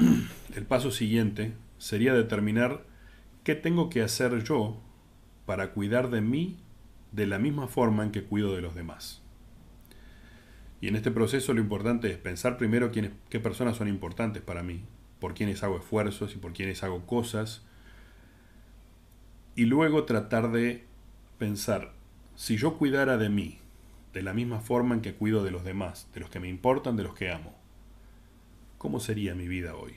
el 0.55 0.65
paso 0.65 0.91
siguiente 0.91 1.55
sería 1.79 2.15
determinar 2.15 2.85
qué 3.45 3.55
tengo 3.55 3.91
que 3.91 4.03
hacer 4.03 4.45
yo 4.45 4.81
para 5.51 5.73
cuidar 5.73 6.11
de 6.11 6.21
mí 6.21 6.59
de 7.11 7.27
la 7.27 7.41
misma 7.41 7.67
forma 7.67 8.05
en 8.05 8.13
que 8.13 8.23
cuido 8.23 8.55
de 8.55 8.63
los 8.63 8.77
demás. 8.77 9.21
Y 10.81 10.87
en 10.87 10.95
este 10.95 11.11
proceso 11.11 11.53
lo 11.53 11.61
importante 11.61 12.09
es 12.09 12.19
pensar 12.19 12.57
primero 12.57 12.93
quiénes, 12.93 13.11
qué 13.31 13.41
personas 13.41 13.77
son 13.77 13.89
importantes 13.89 14.45
para 14.45 14.63
mí, 14.63 14.85
por 15.19 15.35
quiénes 15.35 15.65
hago 15.65 15.79
esfuerzos 15.79 16.37
y 16.37 16.39
por 16.39 16.53
quiénes 16.53 16.85
hago 16.85 17.05
cosas, 17.05 17.67
y 19.57 19.65
luego 19.65 20.05
tratar 20.05 20.53
de 20.53 20.85
pensar, 21.37 21.95
si 22.37 22.57
yo 22.57 22.79
cuidara 22.79 23.19
de 23.19 23.29
mí 23.29 23.59
de 24.13 24.23
la 24.23 24.35
misma 24.35 24.61
forma 24.61 24.95
en 24.95 25.01
que 25.01 25.15
cuido 25.15 25.43
de 25.43 25.51
los 25.51 25.65
demás, 25.65 26.09
de 26.15 26.21
los 26.21 26.31
que 26.31 26.39
me 26.39 26.49
importan, 26.49 26.97
de 26.97 27.03
los 27.03 27.15
que 27.17 27.33
amo, 27.33 27.57
¿cómo 28.79 29.01
sería 29.01 29.35
mi 29.35 29.49
vida 29.49 29.75
hoy? 29.75 29.95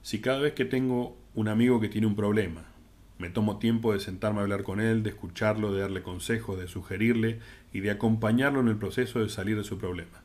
Si 0.00 0.22
cada 0.22 0.38
vez 0.38 0.54
que 0.54 0.64
tengo 0.64 1.14
un 1.34 1.48
amigo 1.48 1.78
que 1.78 1.90
tiene 1.90 2.06
un 2.06 2.16
problema, 2.16 2.74
me 3.18 3.30
tomo 3.30 3.58
tiempo 3.58 3.92
de 3.92 4.00
sentarme 4.00 4.40
a 4.40 4.42
hablar 4.42 4.62
con 4.62 4.80
él, 4.80 5.02
de 5.02 5.10
escucharlo, 5.10 5.72
de 5.72 5.80
darle 5.80 6.02
consejos, 6.02 6.58
de 6.58 6.68
sugerirle 6.68 7.40
y 7.72 7.80
de 7.80 7.90
acompañarlo 7.90 8.60
en 8.60 8.68
el 8.68 8.76
proceso 8.76 9.20
de 9.20 9.28
salir 9.28 9.56
de 9.56 9.64
su 9.64 9.78
problema. 9.78 10.22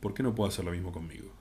¿Por 0.00 0.14
qué 0.14 0.22
no 0.22 0.34
puedo 0.34 0.48
hacer 0.48 0.64
lo 0.64 0.70
mismo 0.70 0.92
conmigo? 0.92 1.32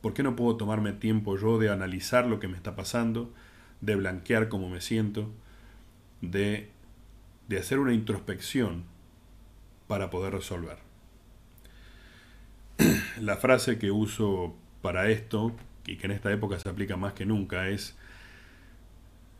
¿Por 0.00 0.14
qué 0.14 0.22
no 0.22 0.36
puedo 0.36 0.56
tomarme 0.56 0.92
tiempo 0.92 1.36
yo 1.36 1.58
de 1.58 1.70
analizar 1.70 2.26
lo 2.26 2.40
que 2.40 2.48
me 2.48 2.56
está 2.56 2.74
pasando, 2.74 3.32
de 3.80 3.94
blanquear 3.94 4.48
cómo 4.48 4.68
me 4.68 4.80
siento, 4.80 5.30
de, 6.20 6.70
de 7.48 7.58
hacer 7.58 7.78
una 7.78 7.94
introspección 7.94 8.84
para 9.86 10.10
poder 10.10 10.32
resolver? 10.32 10.78
la 13.20 13.36
frase 13.36 13.78
que 13.78 13.90
uso 13.90 14.54
para 14.82 15.08
esto, 15.08 15.54
y 15.86 15.96
que 15.96 16.06
en 16.06 16.12
esta 16.12 16.30
época 16.30 16.58
se 16.58 16.68
aplica 16.68 16.96
más 16.96 17.14
que 17.14 17.26
nunca, 17.26 17.68
es, 17.68 17.96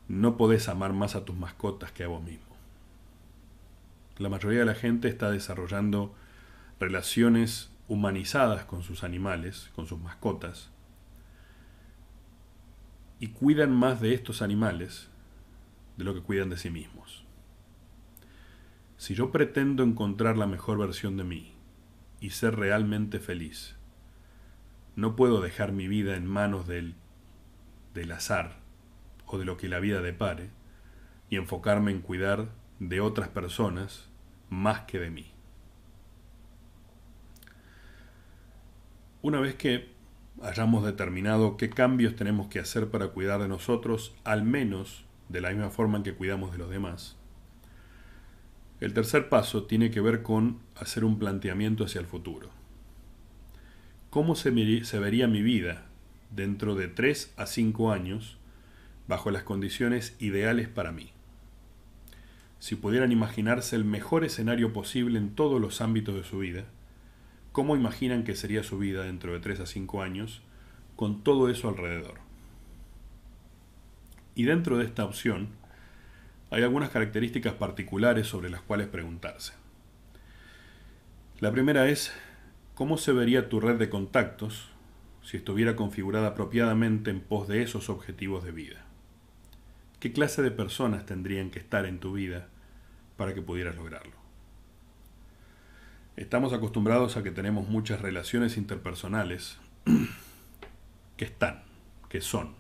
no 0.09 0.37
podés 0.37 0.69
amar 0.69 0.93
más 0.93 1.15
a 1.15 1.25
tus 1.25 1.37
mascotas 1.37 1.93
que 1.93 2.05
a 2.05 2.09
vos 2.09 2.23
mismo. 2.23 2.57
La 4.19 4.29
mayoría 4.29 4.61
de 4.61 4.65
la 4.65 4.75
gente 4.75 5.09
está 5.09 5.31
desarrollando 5.31 6.15
relaciones 6.81 7.71
humanizadas 7.87 8.65
con 8.65 8.83
sus 8.83 9.05
animales, 9.05 9.71
con 9.77 9.87
sus 9.87 10.01
mascotas, 10.01 10.71
y 13.21 13.29
cuidan 13.29 13.73
más 13.73 14.01
de 14.01 14.15
estos 14.15 14.43
animales 14.43 15.09
de 15.97 16.05
lo 16.05 16.15
que 16.15 16.23
cuidan 16.23 16.51
de 16.51 16.57
sí 16.57 16.71
mismos. 16.71 17.25
Si 18.97 19.15
yo 19.15 19.31
pretendo 19.31 19.83
encontrar 19.83 20.37
la 20.37 20.47
mejor 20.47 20.79
versión 20.79 21.17
de 21.17 21.25
mí, 21.25 21.59
y 22.21 22.31
ser 22.31 22.57
realmente 22.57 23.21
feliz. 23.21 23.77
No 24.97 25.17
puedo 25.17 25.41
dejar 25.41 25.73
mi 25.73 25.89
vida 25.89 26.17
en 26.17 26.27
manos 26.27 26.67
del, 26.67 26.95
del 27.95 28.13
azar 28.13 28.58
o 29.29 29.39
de 29.39 29.45
lo 29.45 29.57
que 29.57 29.69
la 29.69 29.79
vida 29.79 30.01
depare 30.01 30.51
y 31.31 31.37
enfocarme 31.37 31.91
en 31.93 32.01
cuidar 32.01 32.49
de 32.81 33.01
otras 33.01 33.29
personas 33.29 34.09
más 34.51 34.81
que 34.83 34.99
de 34.99 35.11
mí. 35.11 35.31
Una 39.23 39.41
vez 39.41 39.55
que 39.55 39.89
hayamos 40.43 40.85
determinado 40.85 41.57
qué 41.57 41.71
cambios 41.71 42.17
tenemos 42.17 42.49
que 42.49 42.61
hacer 42.61 42.91
para 42.91 43.09
cuidar 43.09 43.41
de 43.41 43.49
nosotros, 43.49 44.15
al 44.25 44.43
menos 44.43 45.05
de 45.29 45.41
la 45.41 45.51
misma 45.51 45.71
forma 45.71 45.99
en 45.99 46.05
que 46.05 46.15
cuidamos 46.15 46.53
de 46.53 46.59
los 46.59 46.71
demás, 46.71 47.17
el 48.81 48.95
tercer 48.95 49.29
paso 49.29 49.65
tiene 49.65 49.91
que 49.91 50.01
ver 50.01 50.23
con 50.23 50.61
hacer 50.77 51.05
un 51.05 51.19
planteamiento 51.19 51.85
hacia 51.85 52.01
el 52.01 52.07
futuro. 52.07 52.51
¿Cómo 54.11 54.37
se, 54.37 54.51
vería 54.51 55.27
mi 55.27 55.43
vida 55.43 55.87
dentro 56.31 56.77
de 56.77 56.89
3 56.89 57.35
a 57.37 57.47
5 57.47 57.93
años 57.93 58.38
bajo 59.09 59.31
las 59.31 59.43
condiciones 59.43 60.15
ideales 60.21 60.69
para 60.69 60.93
mí? 60.93 61.11
Si 62.61 62.77
pudieran 62.77 63.11
imaginarse 63.11 63.77
el 63.77 63.85
mejor 63.85 64.25
escenario 64.25 64.73
posible 64.73 65.19
en 65.19 65.35
todos 65.35 65.61
los 65.61 65.81
ámbitos 65.81 66.15
de 66.15 66.25
su 66.25 66.39
vida, 66.39 66.65
¿cómo 67.53 67.77
imaginan 67.77 68.25
que 68.25 68.37
sería 68.37 68.63
su 68.63 68.79
vida 68.79 69.05
dentro 69.05 69.33
de 69.33 69.41
3 69.41 69.61
a 69.61 69.67
5 69.67 70.03
años 70.03 70.43
con 70.97 71.25
todo 71.25 71.49
eso 71.49 71.69
alrededor? 71.69 72.19
Y 74.35 74.45
dentro 74.45 74.79
de 74.79 74.85
esta 74.85 75.05
opción, 75.05 75.49
hay 76.51 76.63
algunas 76.63 76.91
características 76.91 77.55
particulares 77.55 78.27
sobre 78.27 78.51
las 78.51 78.61
cuales 78.61 78.89
preguntarse. 78.89 79.53
La 81.41 81.53
primera 81.53 81.89
es, 81.89 82.13
¿cómo 82.75 82.99
se 82.99 83.13
vería 83.13 83.49
tu 83.49 83.61
red 83.61 83.79
de 83.79 83.89
contactos 83.89 84.69
si 85.23 85.37
estuviera 85.37 85.77
configurada 85.77 86.29
apropiadamente 86.29 87.11
en 87.11 87.21
pos 87.21 87.47
de 87.47 87.63
esos 87.63 87.89
objetivos 87.89 88.45
de 88.45 88.53
vida? 88.53 88.88
¿Qué 90.01 90.13
clase 90.13 90.43
de 90.43 90.53
personas 90.53 91.07
tendrían 91.07 91.51
que 91.51 91.59
estar 91.59 91.85
en 91.85 91.99
tu 91.99 92.13
vida 92.13 92.47
para 93.17 93.35
que 93.35 93.43
pudieras 93.43 93.75
lograrlo? 93.75 94.13
Estamos 96.17 96.53
acostumbrados 96.53 97.17
a 97.17 97.25
que 97.25 97.33
tenemos 97.33 97.69
muchas 97.69 98.01
relaciones 98.01 98.57
interpersonales 98.57 99.59
que 101.17 101.25
están, 101.25 101.65
que 102.09 102.21
son, 102.21 102.55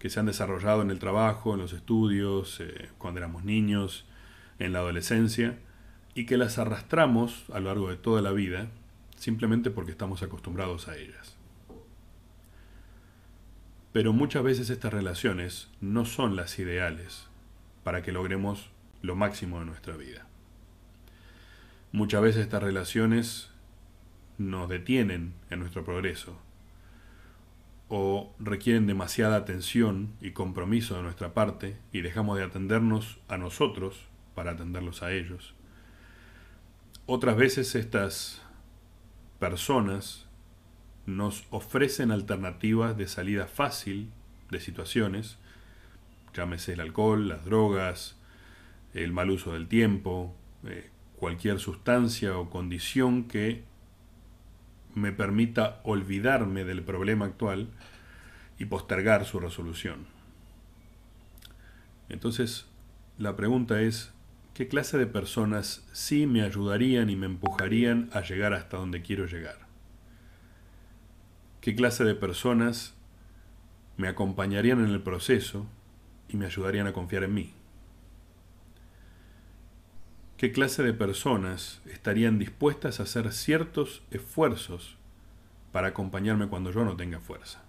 que 0.00 0.10
se 0.10 0.18
han 0.18 0.26
desarrollado 0.26 0.82
en 0.82 0.90
el 0.90 0.98
trabajo, 0.98 1.54
en 1.54 1.60
los 1.60 1.72
estudios, 1.72 2.58
eh, 2.60 2.88
cuando 2.98 3.18
éramos 3.18 3.44
niños, 3.44 4.06
en 4.58 4.72
la 4.72 4.80
adolescencia, 4.80 5.56
y 6.14 6.26
que 6.26 6.36
las 6.36 6.58
arrastramos 6.58 7.44
a 7.52 7.60
lo 7.60 7.66
largo 7.68 7.90
de 7.90 7.96
toda 7.96 8.22
la 8.22 8.32
vida 8.32 8.68
simplemente 9.16 9.70
porque 9.70 9.92
estamos 9.92 10.22
acostumbrados 10.24 10.88
a 10.88 10.96
ellas. 10.96 11.36
Pero 13.92 14.12
muchas 14.12 14.42
veces 14.42 14.70
estas 14.70 14.92
relaciones 14.92 15.68
no 15.80 16.04
son 16.04 16.36
las 16.36 16.58
ideales 16.58 17.26
para 17.82 18.02
que 18.02 18.12
logremos 18.12 18.70
lo 19.02 19.16
máximo 19.16 19.58
de 19.58 19.66
nuestra 19.66 19.96
vida. 19.96 20.26
Muchas 21.92 22.22
veces 22.22 22.42
estas 22.42 22.62
relaciones 22.62 23.50
nos 24.38 24.68
detienen 24.68 25.34
en 25.50 25.58
nuestro 25.58 25.84
progreso 25.84 26.38
o 27.88 28.32
requieren 28.38 28.86
demasiada 28.86 29.36
atención 29.36 30.14
y 30.20 30.30
compromiso 30.30 30.94
de 30.96 31.02
nuestra 31.02 31.34
parte 31.34 31.76
y 31.92 32.02
dejamos 32.02 32.38
de 32.38 32.44
atendernos 32.44 33.18
a 33.26 33.36
nosotros 33.36 34.06
para 34.36 34.52
atenderlos 34.52 35.02
a 35.02 35.12
ellos. 35.12 35.54
Otras 37.06 37.36
veces 37.36 37.74
estas 37.74 38.40
personas 39.40 40.29
nos 41.16 41.46
ofrecen 41.50 42.10
alternativas 42.10 42.96
de 42.96 43.06
salida 43.06 43.46
fácil 43.46 44.10
de 44.50 44.60
situaciones, 44.60 45.38
llámese 46.34 46.74
el 46.74 46.80
alcohol, 46.80 47.28
las 47.28 47.44
drogas, 47.44 48.16
el 48.94 49.12
mal 49.12 49.30
uso 49.30 49.52
del 49.52 49.68
tiempo, 49.68 50.34
eh, 50.64 50.90
cualquier 51.16 51.58
sustancia 51.58 52.36
o 52.38 52.50
condición 52.50 53.24
que 53.24 53.62
me 54.94 55.12
permita 55.12 55.80
olvidarme 55.84 56.64
del 56.64 56.82
problema 56.82 57.26
actual 57.26 57.68
y 58.58 58.64
postergar 58.64 59.24
su 59.24 59.38
resolución. 59.38 60.06
Entonces, 62.08 62.66
la 63.18 63.36
pregunta 63.36 63.80
es, 63.80 64.12
¿qué 64.54 64.66
clase 64.66 64.98
de 64.98 65.06
personas 65.06 65.86
sí 65.92 66.26
me 66.26 66.42
ayudarían 66.42 67.08
y 67.08 67.16
me 67.16 67.26
empujarían 67.26 68.10
a 68.12 68.22
llegar 68.22 68.52
hasta 68.52 68.76
donde 68.76 69.02
quiero 69.02 69.26
llegar? 69.26 69.69
¿Qué 71.60 71.74
clase 71.74 72.04
de 72.04 72.14
personas 72.14 72.94
me 73.96 74.08
acompañarían 74.08 74.80
en 74.80 74.90
el 74.90 75.02
proceso 75.02 75.66
y 76.28 76.36
me 76.36 76.46
ayudarían 76.46 76.86
a 76.86 76.92
confiar 76.92 77.24
en 77.24 77.34
mí? 77.34 77.54
qué 80.40 80.52
clase 80.52 80.82
de 80.82 80.94
personas 80.94 81.82
estarían 81.84 82.38
dispuestas 82.38 82.98
a 82.98 83.02
hacer 83.02 83.30
ciertos 83.30 84.02
esfuerzos 84.10 84.96
para 85.70 85.88
acompañarme 85.88 86.48
cuando 86.48 86.70
yo 86.70 86.82
no 86.82 86.96
tenga 86.96 87.20
fuerza. 87.20 87.62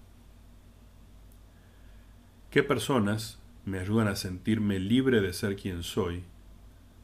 ¿Qué 2.50 2.64
personas 2.64 3.42
me 3.66 3.80
ayudan 3.80 4.08
a 4.08 4.16
sentirme 4.16 4.80
libre 4.80 5.20
de 5.20 5.34
ser 5.34 5.58
quien 5.58 5.84
soy 5.84 6.24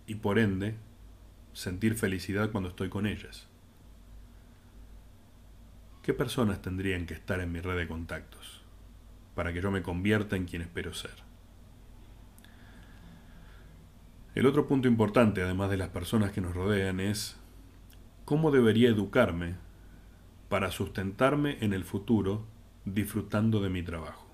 y 0.07 0.15
por 0.15 0.39
ende 0.39 0.75
sentir 1.53 1.95
felicidad 1.95 2.51
cuando 2.51 2.69
estoy 2.69 2.89
con 2.89 3.05
ellas. 3.05 3.46
¿Qué 6.07 6.13
personas 6.13 6.61
tendrían 6.61 7.05
que 7.05 7.13
estar 7.13 7.41
en 7.41 7.51
mi 7.51 7.59
red 7.59 7.75
de 7.75 7.85
contactos 7.85 8.61
para 9.35 9.51
que 9.51 9.61
yo 9.61 9.71
me 9.71 9.81
convierta 9.81 10.37
en 10.37 10.45
quien 10.45 10.61
espero 10.61 10.93
ser? 10.93 11.11
El 14.33 14.45
otro 14.45 14.67
punto 14.67 14.87
importante, 14.87 15.43
además 15.43 15.69
de 15.69 15.75
las 15.75 15.89
personas 15.89 16.31
que 16.31 16.39
nos 16.39 16.55
rodean, 16.55 17.01
es 17.01 17.35
cómo 18.23 18.51
debería 18.51 18.87
educarme 18.87 19.55
para 20.47 20.71
sustentarme 20.71 21.57
en 21.59 21.73
el 21.73 21.83
futuro 21.83 22.45
disfrutando 22.85 23.59
de 23.59 23.69
mi 23.69 23.83
trabajo. 23.83 24.25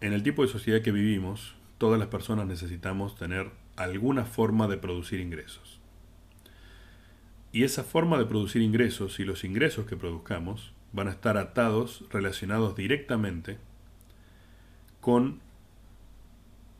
En 0.00 0.12
el 0.12 0.24
tipo 0.24 0.42
de 0.42 0.48
sociedad 0.48 0.82
que 0.82 0.90
vivimos, 0.90 1.54
todas 1.78 2.00
las 2.00 2.08
personas 2.08 2.48
necesitamos 2.48 3.14
tener 3.14 3.52
alguna 3.76 4.24
forma 4.24 4.66
de 4.66 4.78
producir 4.78 5.20
ingresos. 5.20 5.81
Y 7.52 7.64
esa 7.64 7.84
forma 7.84 8.18
de 8.18 8.24
producir 8.24 8.62
ingresos 8.62 9.20
y 9.20 9.24
los 9.24 9.44
ingresos 9.44 9.86
que 9.86 9.96
produzcamos 9.96 10.72
van 10.92 11.08
a 11.08 11.12
estar 11.12 11.36
atados, 11.36 12.04
relacionados 12.10 12.74
directamente 12.74 13.58
con 15.00 15.40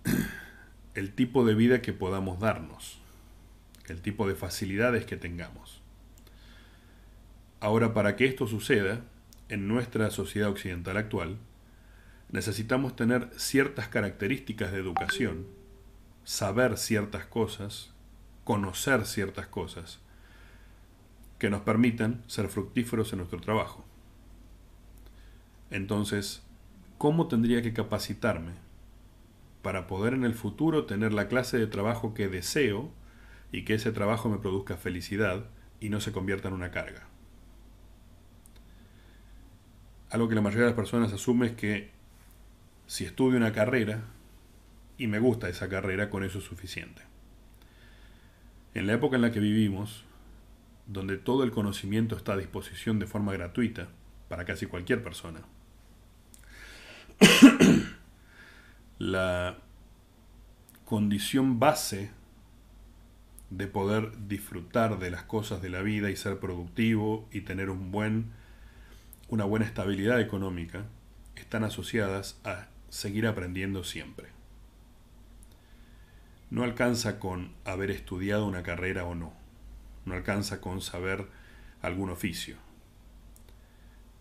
el 0.95 1.13
tipo 1.13 1.45
de 1.45 1.55
vida 1.55 1.83
que 1.83 1.93
podamos 1.93 2.41
darnos, 2.41 2.99
el 3.89 4.01
tipo 4.01 4.27
de 4.27 4.35
facilidades 4.35 5.05
que 5.05 5.17
tengamos. 5.17 5.83
Ahora, 7.61 7.95
para 7.95 8.17
que 8.17 8.25
esto 8.25 8.47
suceda, 8.47 9.03
en 9.49 9.69
nuestra 9.69 10.11
sociedad 10.11 10.49
occidental 10.49 10.97
actual, 10.97 11.37
necesitamos 12.31 12.97
tener 12.97 13.29
ciertas 13.37 13.89
características 13.89 14.73
de 14.73 14.79
educación, 14.79 15.47
saber 16.25 16.79
ciertas 16.79 17.27
cosas, 17.27 17.93
conocer 18.45 19.05
ciertas 19.05 19.47
cosas, 19.47 20.01
que 21.43 21.51
nos 21.51 21.63
permitan 21.63 22.23
ser 22.29 22.47
fructíferos 22.47 23.13
en 23.13 23.19
nuestro 23.19 23.41
trabajo. 23.41 23.85
Entonces, 25.73 26.45
¿cómo 26.99 27.27
tendría 27.27 27.63
que 27.63 27.73
capacitarme 27.73 28.53
para 29.61 29.89
poder 29.89 30.15
en 30.15 30.23
el 30.23 30.35
futuro 30.35 30.87
tener 30.87 31.13
la 31.13 31.27
clase 31.27 31.59
de 31.59 31.67
trabajo 31.67 32.15
que 32.15 32.29
deseo 32.29 32.93
y 33.51 33.65
que 33.65 33.75
ese 33.75 33.91
trabajo 33.91 34.29
me 34.29 34.39
produzca 34.39 34.77
felicidad 34.77 35.47
y 35.81 35.89
no 35.89 36.01
se 36.01 36.13
convierta 36.13 36.47
en 36.47 36.55
una 36.55 36.71
carga? 36.71 37.09
algo 40.11 40.29
que 40.29 40.37
la 40.37 40.43
mayoría 40.43 40.67
de 40.67 40.71
las 40.71 40.77
personas 40.77 41.13
asume 41.13 41.47
es 41.47 41.53
que 41.55 41.91
si 42.87 43.05
estudio 43.05 43.37
una 43.39 43.53
carrera 43.53 44.05
y 44.97 45.09
me 45.09 45.19
gusta 45.19 45.49
esa 45.49 45.69
carrera, 45.69 46.09
con 46.09 46.23
eso 46.23 46.39
es 46.39 46.45
suficiente. 46.45 47.03
En 48.75 48.87
la 48.87 48.93
época 48.93 49.17
en 49.17 49.23
la 49.23 49.33
que 49.33 49.41
vivimos, 49.41 50.05
donde 50.87 51.17
todo 51.19 51.45
el 51.45 51.51
conocimiento 51.51 52.17
está 52.17 52.35
a 52.35 52.37
disposición 52.37 52.99
de 52.99 53.07
forma 53.07 53.33
gratuita 53.33 53.89
para 54.29 54.45
casi 54.45 54.67
cualquier 54.67 55.03
persona, 55.03 55.41
la 58.99 59.59
condición 60.85 61.59
base 61.59 62.11
de 63.51 63.67
poder 63.67 64.13
disfrutar 64.29 64.99
de 64.99 65.11
las 65.11 65.25
cosas 65.25 65.61
de 65.61 65.69
la 65.69 65.83
vida 65.83 66.11
y 66.11 66.17
ser 66.17 66.39
productivo 66.39 67.29
y 67.31 67.43
tener 67.43 67.69
una 67.71 69.45
buena 69.45 69.67
estabilidad 69.67 70.21
económica 70.21 70.87
están 71.43 71.65
asociadas 71.65 72.41
a 72.45 72.69
seguir 72.89 73.27
aprendiendo 73.27 73.85
siempre. 73.85 74.29
No 76.49 76.63
alcanza 76.63 77.19
con 77.19 77.53
haber 77.67 77.91
estudiado 77.91 78.47
una 78.47 78.63
carrera 78.63 79.05
o 79.05 79.15
no. 79.15 79.42
No 80.05 80.15
alcanza 80.15 80.61
con 80.61 80.81
saber 80.81 81.27
algún 81.81 82.11
oficio. 82.11 82.57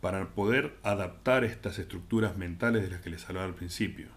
Para 0.02 0.30
poder 0.30 0.78
adaptar 0.84 1.44
estas 1.44 1.78
estructuras 1.78 2.38
mentales 2.38 2.82
de 2.82 2.90
las 2.90 3.02
que 3.02 3.12
les 3.12 3.28
hablaba 3.28 3.46
al 3.46 3.56
principio 3.56 4.08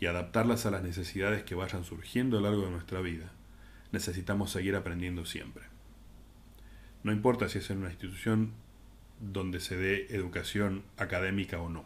y 0.00 0.06
adaptarlas 0.06 0.64
a 0.64 0.70
las 0.70 0.82
necesidades 0.82 1.42
que 1.42 1.54
vayan 1.54 1.84
surgiendo 1.84 2.38
a 2.38 2.40
lo 2.40 2.48
largo 2.48 2.64
de 2.64 2.70
nuestra 2.70 3.00
vida, 3.00 3.30
necesitamos 3.92 4.50
seguir 4.50 4.74
aprendiendo 4.76 5.26
siempre. 5.26 5.64
No 7.02 7.12
importa 7.12 7.48
si 7.48 7.58
es 7.58 7.70
en 7.70 7.78
una 7.78 7.90
institución 7.90 8.52
donde 9.20 9.60
se 9.60 9.76
dé 9.76 10.06
educación 10.14 10.84
académica 10.96 11.60
o 11.60 11.68
no. 11.68 11.84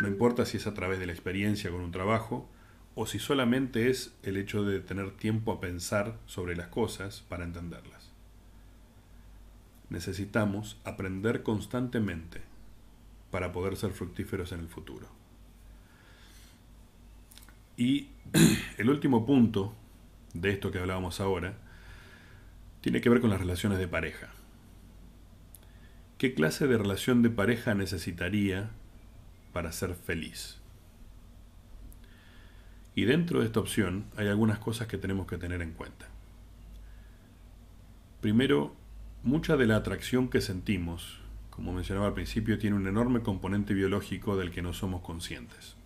No 0.00 0.08
importa 0.08 0.44
si 0.44 0.56
es 0.56 0.66
a 0.66 0.74
través 0.74 0.98
de 0.98 1.06
la 1.06 1.12
experiencia 1.12 1.70
con 1.70 1.80
un 1.80 1.92
trabajo 1.92 2.48
o 2.96 3.06
si 3.06 3.18
solamente 3.18 3.90
es 3.90 4.14
el 4.22 4.38
hecho 4.38 4.64
de 4.64 4.80
tener 4.80 5.12
tiempo 5.12 5.52
a 5.52 5.60
pensar 5.60 6.18
sobre 6.24 6.56
las 6.56 6.68
cosas 6.68 7.22
para 7.28 7.44
entenderlas. 7.44 8.10
Necesitamos 9.90 10.78
aprender 10.82 11.42
constantemente 11.42 12.40
para 13.30 13.52
poder 13.52 13.76
ser 13.76 13.92
fructíferos 13.92 14.50
en 14.52 14.60
el 14.60 14.68
futuro. 14.68 15.08
Y 17.76 18.08
el 18.78 18.88
último 18.88 19.26
punto 19.26 19.74
de 20.32 20.50
esto 20.50 20.72
que 20.72 20.78
hablábamos 20.78 21.20
ahora 21.20 21.52
tiene 22.80 23.02
que 23.02 23.10
ver 23.10 23.20
con 23.20 23.28
las 23.28 23.40
relaciones 23.40 23.78
de 23.78 23.88
pareja. 23.88 24.30
¿Qué 26.16 26.32
clase 26.32 26.66
de 26.66 26.78
relación 26.78 27.20
de 27.20 27.28
pareja 27.28 27.74
necesitaría 27.74 28.70
para 29.52 29.70
ser 29.70 29.94
feliz? 29.94 30.62
Y 32.96 33.04
dentro 33.04 33.40
de 33.40 33.46
esta 33.46 33.60
opción 33.60 34.06
hay 34.16 34.26
algunas 34.26 34.58
cosas 34.58 34.88
que 34.88 34.96
tenemos 34.96 35.26
que 35.26 35.36
tener 35.36 35.60
en 35.60 35.72
cuenta. 35.72 36.08
Primero, 38.22 38.74
mucha 39.22 39.58
de 39.58 39.66
la 39.66 39.76
atracción 39.76 40.30
que 40.30 40.40
sentimos, 40.40 41.20
como 41.50 41.74
mencionaba 41.74 42.06
al 42.06 42.14
principio, 42.14 42.58
tiene 42.58 42.74
un 42.74 42.88
enorme 42.88 43.20
componente 43.20 43.74
biológico 43.74 44.38
del 44.38 44.50
que 44.50 44.62
no 44.62 44.72
somos 44.72 45.02
conscientes. 45.02 45.76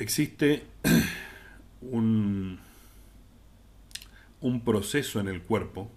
Existe 0.00 0.64
un, 1.80 2.58
un 4.40 4.64
proceso 4.64 5.20
en 5.20 5.28
el 5.28 5.42
cuerpo 5.42 5.88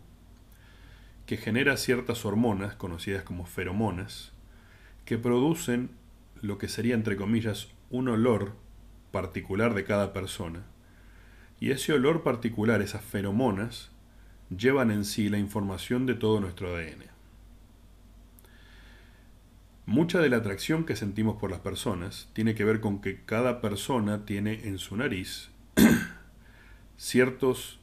que 1.26 1.38
genera 1.38 1.76
ciertas 1.78 2.24
hormonas, 2.24 2.76
conocidas 2.76 3.24
como 3.24 3.48
feromonas, 3.48 4.32
que 5.06 5.18
producen 5.18 5.90
lo 6.44 6.58
que 6.58 6.68
sería, 6.68 6.94
entre 6.94 7.16
comillas, 7.16 7.70
un 7.90 8.10
olor 8.10 8.54
particular 9.12 9.74
de 9.74 9.86
cada 9.86 10.12
persona. 10.12 10.66
Y 11.62 11.72
ese 11.72 11.94
olor 11.94 12.22
particular, 12.22 12.82
esas 12.82 13.02
feromonas, 13.02 13.92
llevan 14.50 14.92
en 14.92 15.06
sí 15.06 15.30
la 15.30 15.38
información 15.38 16.06
de 16.06 16.16
todo 16.16 16.42
nuestro 16.42 16.76
ADN. 16.76 17.06
Mucha 19.86 20.20
de 20.20 20.30
la 20.30 20.38
atracción 20.38 20.86
que 20.86 20.98
sentimos 20.98 21.38
por 21.38 21.50
las 21.50 21.62
personas 21.62 22.30
tiene 22.34 22.56
que 22.56 22.66
ver 22.66 22.82
con 22.82 23.00
que 23.00 23.24
cada 23.24 23.62
persona 23.62 24.26
tiene 24.26 24.68
en 24.68 24.80
su 24.80 24.98
nariz 24.98 25.50
ciertos 26.98 27.80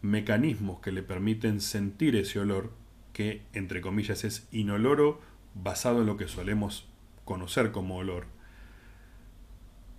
mecanismos 0.00 0.80
que 0.80 0.92
le 0.92 1.02
permiten 1.02 1.60
sentir 1.60 2.16
ese 2.16 2.40
olor 2.40 2.72
que, 3.12 3.42
entre 3.52 3.82
comillas, 3.82 4.24
es 4.24 4.48
inoloro 4.50 5.20
basado 5.54 6.00
en 6.00 6.06
lo 6.06 6.16
que 6.16 6.26
solemos 6.26 6.88
conocer 7.28 7.72
como 7.72 7.98
olor, 7.98 8.24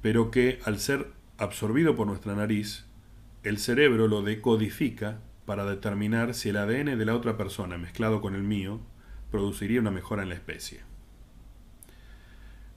pero 0.02 0.32
que 0.32 0.60
al 0.66 0.80
ser 0.80 1.12
absorbido 1.38 1.96
por 1.96 2.08
nuestra 2.08 2.34
nariz, 2.34 2.86
el 3.44 3.60
cerebro 3.60 4.08
lo 4.08 4.24
decodifica 4.24 5.20
para 5.46 5.64
determinar 5.66 6.34
si 6.34 6.50
el 6.50 6.58
ADN 6.58 6.98
de 6.98 7.06
la 7.06 7.16
otra 7.16 7.38
persona 7.38 7.78
mezclado 7.78 8.20
con 8.20 8.34
el 8.34 8.42
mío 8.42 8.80
produciría 9.30 9.80
una 9.80 9.92
mejora 9.92 10.24
en 10.24 10.30
la 10.30 10.36
especie. 10.36 10.80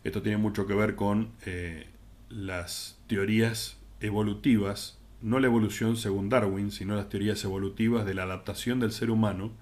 Esto 0.05 0.21
tiene 0.21 0.37
mucho 0.37 0.67
que 0.67 0.75
ver 0.75 0.95
con 0.95 1.33
eh, 1.47 1.89
las 2.29 3.01
teorías 3.07 3.79
evolutivas 4.01 4.99
no 5.23 5.39
la 5.39 5.47
evolución 5.47 5.97
según 5.97 6.29
Darwin, 6.29 6.71
sino 6.73 6.97
las 6.97 7.09
teorías 7.09 7.43
evolutivas 7.45 8.05
de 8.05 8.15
la 8.15 8.25
adaptación 8.25 8.81
del 8.81 8.93
ser 8.93 9.11
humano 9.11 9.53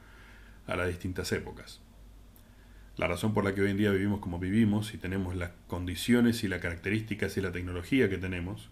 a 0.67 0.75
las 0.75 0.89
distintas 0.89 1.31
épocas. 1.33 1.81
La 2.97 3.07
razón 3.07 3.33
por 3.33 3.45
la 3.45 3.55
que 3.55 3.63
hoy 3.63 3.71
en 3.71 3.77
día 3.77 3.91
vivimos 3.91 4.21
como 4.21 4.39
vivimos 4.39 4.95
y 4.95 4.99
tenemos 4.99 5.35
las 5.37 5.51
condiciones 5.69 6.45
y 6.45 6.49
las 6.49 6.61
características 6.61 7.37
y 7.37 7.41
la 7.41 7.53
tecnología 7.53 8.09
que 8.09 8.19
tenemos, 8.19 8.71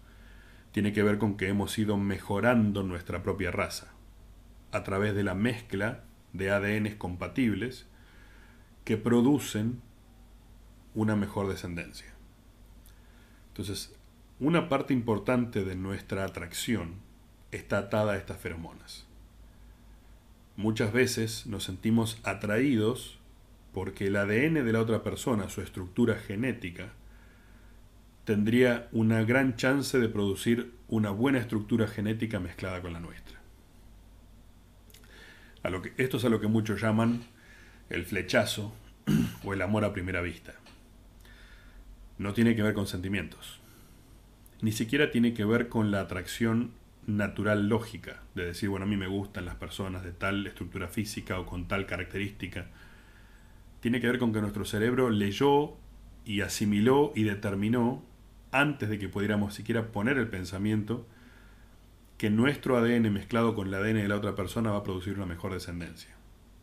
tiene 0.71 0.93
que 0.93 1.03
ver 1.03 1.17
con 1.17 1.35
que 1.35 1.47
hemos 1.47 1.77
ido 1.77 1.97
mejorando 1.97 2.83
nuestra 2.83 3.23
propia 3.23 3.51
raza 3.51 3.93
a 4.71 4.83
través 4.83 5.15
de 5.15 5.23
la 5.23 5.33
mezcla 5.33 6.03
de 6.33 6.51
ADNs 6.51 6.95
compatibles 6.95 7.87
que 8.83 8.97
producen 8.97 9.81
una 10.93 11.15
mejor 11.15 11.47
descendencia. 11.47 12.13
Entonces, 13.49 13.95
una 14.39 14.69
parte 14.69 14.93
importante 14.93 15.63
de 15.65 15.75
nuestra 15.75 16.23
atracción 16.23 16.95
está 17.51 17.79
atada 17.79 18.13
a 18.13 18.17
estas 18.17 18.37
feromonas. 18.37 19.05
Muchas 20.55 20.93
veces 20.93 21.45
nos 21.45 21.63
sentimos 21.63 22.19
atraídos 22.23 23.18
porque 23.73 24.07
el 24.07 24.15
ADN 24.15 24.65
de 24.65 24.73
la 24.73 24.81
otra 24.81 25.03
persona, 25.03 25.49
su 25.49 25.61
estructura 25.61 26.15
genética, 26.15 26.89
tendría 28.25 28.87
una 28.91 29.23
gran 29.23 29.55
chance 29.55 29.97
de 29.99 30.09
producir 30.09 30.73
una 30.87 31.09
buena 31.09 31.39
estructura 31.39 31.87
genética 31.87 32.39
mezclada 32.39 32.81
con 32.81 32.93
la 32.93 32.99
nuestra. 32.99 33.39
Esto 35.97 36.17
es 36.17 36.25
a 36.25 36.29
lo 36.29 36.39
que 36.39 36.47
muchos 36.47 36.81
llaman 36.81 37.23
el 37.89 38.05
flechazo 38.05 38.73
o 39.43 39.53
el 39.53 39.61
amor 39.61 39.85
a 39.85 39.93
primera 39.93 40.21
vista. 40.21 40.53
No 42.17 42.33
tiene 42.33 42.55
que 42.55 42.63
ver 42.63 42.73
con 42.73 42.87
sentimientos. 42.87 43.59
Ni 44.61 44.71
siquiera 44.71 45.11
tiene 45.11 45.33
que 45.33 45.45
ver 45.45 45.69
con 45.69 45.91
la 45.91 46.01
atracción 46.01 46.71
natural 47.07 47.67
lógica, 47.67 48.21
de 48.35 48.45
decir, 48.45 48.69
bueno, 48.69 48.85
a 48.85 48.89
mí 48.89 48.97
me 48.97 49.07
gustan 49.07 49.45
las 49.45 49.55
personas 49.55 50.03
de 50.03 50.11
tal 50.11 50.45
estructura 50.47 50.87
física 50.87 51.39
o 51.39 51.45
con 51.45 51.67
tal 51.67 51.85
característica. 51.85 52.67
Tiene 53.79 54.01
que 54.01 54.07
ver 54.07 54.19
con 54.19 54.33
que 54.33 54.41
nuestro 54.41 54.65
cerebro 54.65 55.09
leyó 55.09 55.73
y 56.25 56.41
asimiló 56.41 57.13
y 57.15 57.23
determinó, 57.23 58.03
antes 58.51 58.89
de 58.89 58.99
que 58.99 59.09
pudiéramos 59.09 59.53
siquiera 59.53 59.91
poner 59.91 60.17
el 60.17 60.27
pensamiento, 60.27 61.07
que 62.17 62.29
nuestro 62.29 62.77
ADN 62.77 63.13
mezclado 63.13 63.55
con 63.55 63.67
el 63.67 63.73
ADN 63.73 64.01
de 64.01 64.07
la 64.09 64.17
otra 64.17 64.35
persona 64.35 64.71
va 64.71 64.79
a 64.79 64.83
producir 64.83 65.15
una 65.15 65.25
mejor 65.25 65.53
descendencia. 65.53 66.13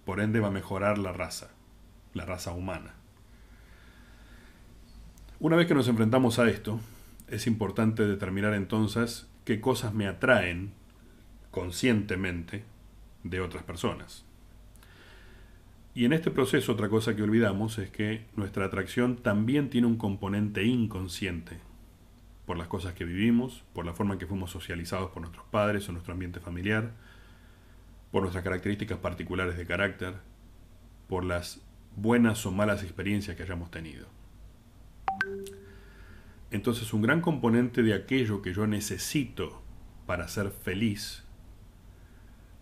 Por 0.05 0.21
ende 0.21 0.41
va 0.41 0.49
a 0.49 0.51
mejorar 0.53 0.99
la 0.99 1.13
raza, 1.13 1.51
la 2.13 2.27
raza 2.27 2.53
humana. 2.53 2.95
Una 5.41 5.57
vez 5.57 5.67
que 5.67 5.75
nos 5.75 5.89
enfrentamos 5.89 6.39
a 6.39 6.49
esto, 6.49 6.79
es 7.29 7.47
importante 7.47 8.07
determinar 8.07 8.53
entonces 8.53 9.29
qué 9.47 9.61
cosas 9.61 9.95
me 9.95 10.07
atraen 10.07 10.73
conscientemente 11.51 12.65
de 13.25 13.41
otras 13.41 13.63
personas. 13.63 14.26
Y 15.97 16.05
en 16.05 16.13
este 16.13 16.31
proceso 16.31 16.73
otra 16.73 16.91
cosa 16.91 17.17
que 17.17 17.23
olvidamos 17.23 17.79
es 17.79 17.89
que 17.89 18.27
nuestra 18.37 18.67
atracción 18.67 19.17
también 19.17 19.71
tiene 19.71 19.87
un 19.87 19.97
componente 19.97 20.63
inconsciente, 20.63 21.57
por 22.45 22.59
las 22.59 22.69
cosas 22.69 22.93
que 22.93 23.07
vivimos, 23.07 23.65
por 23.73 23.87
la 23.87 23.95
forma 23.95 24.13
en 24.13 24.19
que 24.19 24.27
fuimos 24.27 24.51
socializados 24.51 25.11
por 25.11 25.23
nuestros 25.23 25.47
padres 25.47 25.89
o 25.89 25.93
nuestro 25.93 26.13
ambiente 26.13 26.39
familiar, 26.39 26.91
por 28.13 28.21
nuestras 28.21 28.45
características 28.45 28.99
particulares 28.99 29.57
de 29.57 29.65
carácter, 29.65 30.17
por 31.09 31.25
las 31.25 31.63
buenas 31.97 32.45
o 32.45 32.53
malas 32.53 32.83
experiencias 32.83 33.35
que 33.35 33.45
hayamos 33.45 33.71
tenido. 33.71 34.07
Entonces 36.51 36.93
un 36.93 37.01
gran 37.01 37.23
componente 37.23 37.83
de 37.83 37.95
aquello 37.95 38.43
que 38.43 38.53
yo 38.53 38.67
necesito 38.67 39.63
para 40.05 40.29
ser 40.29 40.51
feliz 40.51 41.25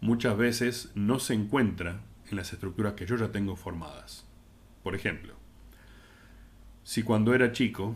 muchas 0.00 0.36
veces 0.36 0.92
no 0.94 1.18
se 1.18 1.34
encuentra 1.34 2.00
en 2.34 2.38
las 2.38 2.52
estructuras 2.52 2.94
que 2.94 3.06
yo 3.06 3.16
ya 3.16 3.32
tengo 3.32 3.56
formadas. 3.56 4.26
Por 4.82 4.94
ejemplo, 4.94 5.34
si 6.82 7.02
cuando 7.02 7.34
era 7.34 7.52
chico 7.52 7.94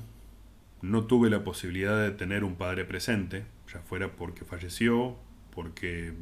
no 0.80 1.04
tuve 1.04 1.28
la 1.28 1.44
posibilidad 1.44 2.00
de 2.00 2.12
tener 2.12 2.44
un 2.44 2.54
padre 2.54 2.84
presente, 2.84 3.44
ya 3.72 3.80
fuera 3.80 4.12
porque 4.12 4.44
falleció, 4.44 5.16
porque 5.54 6.14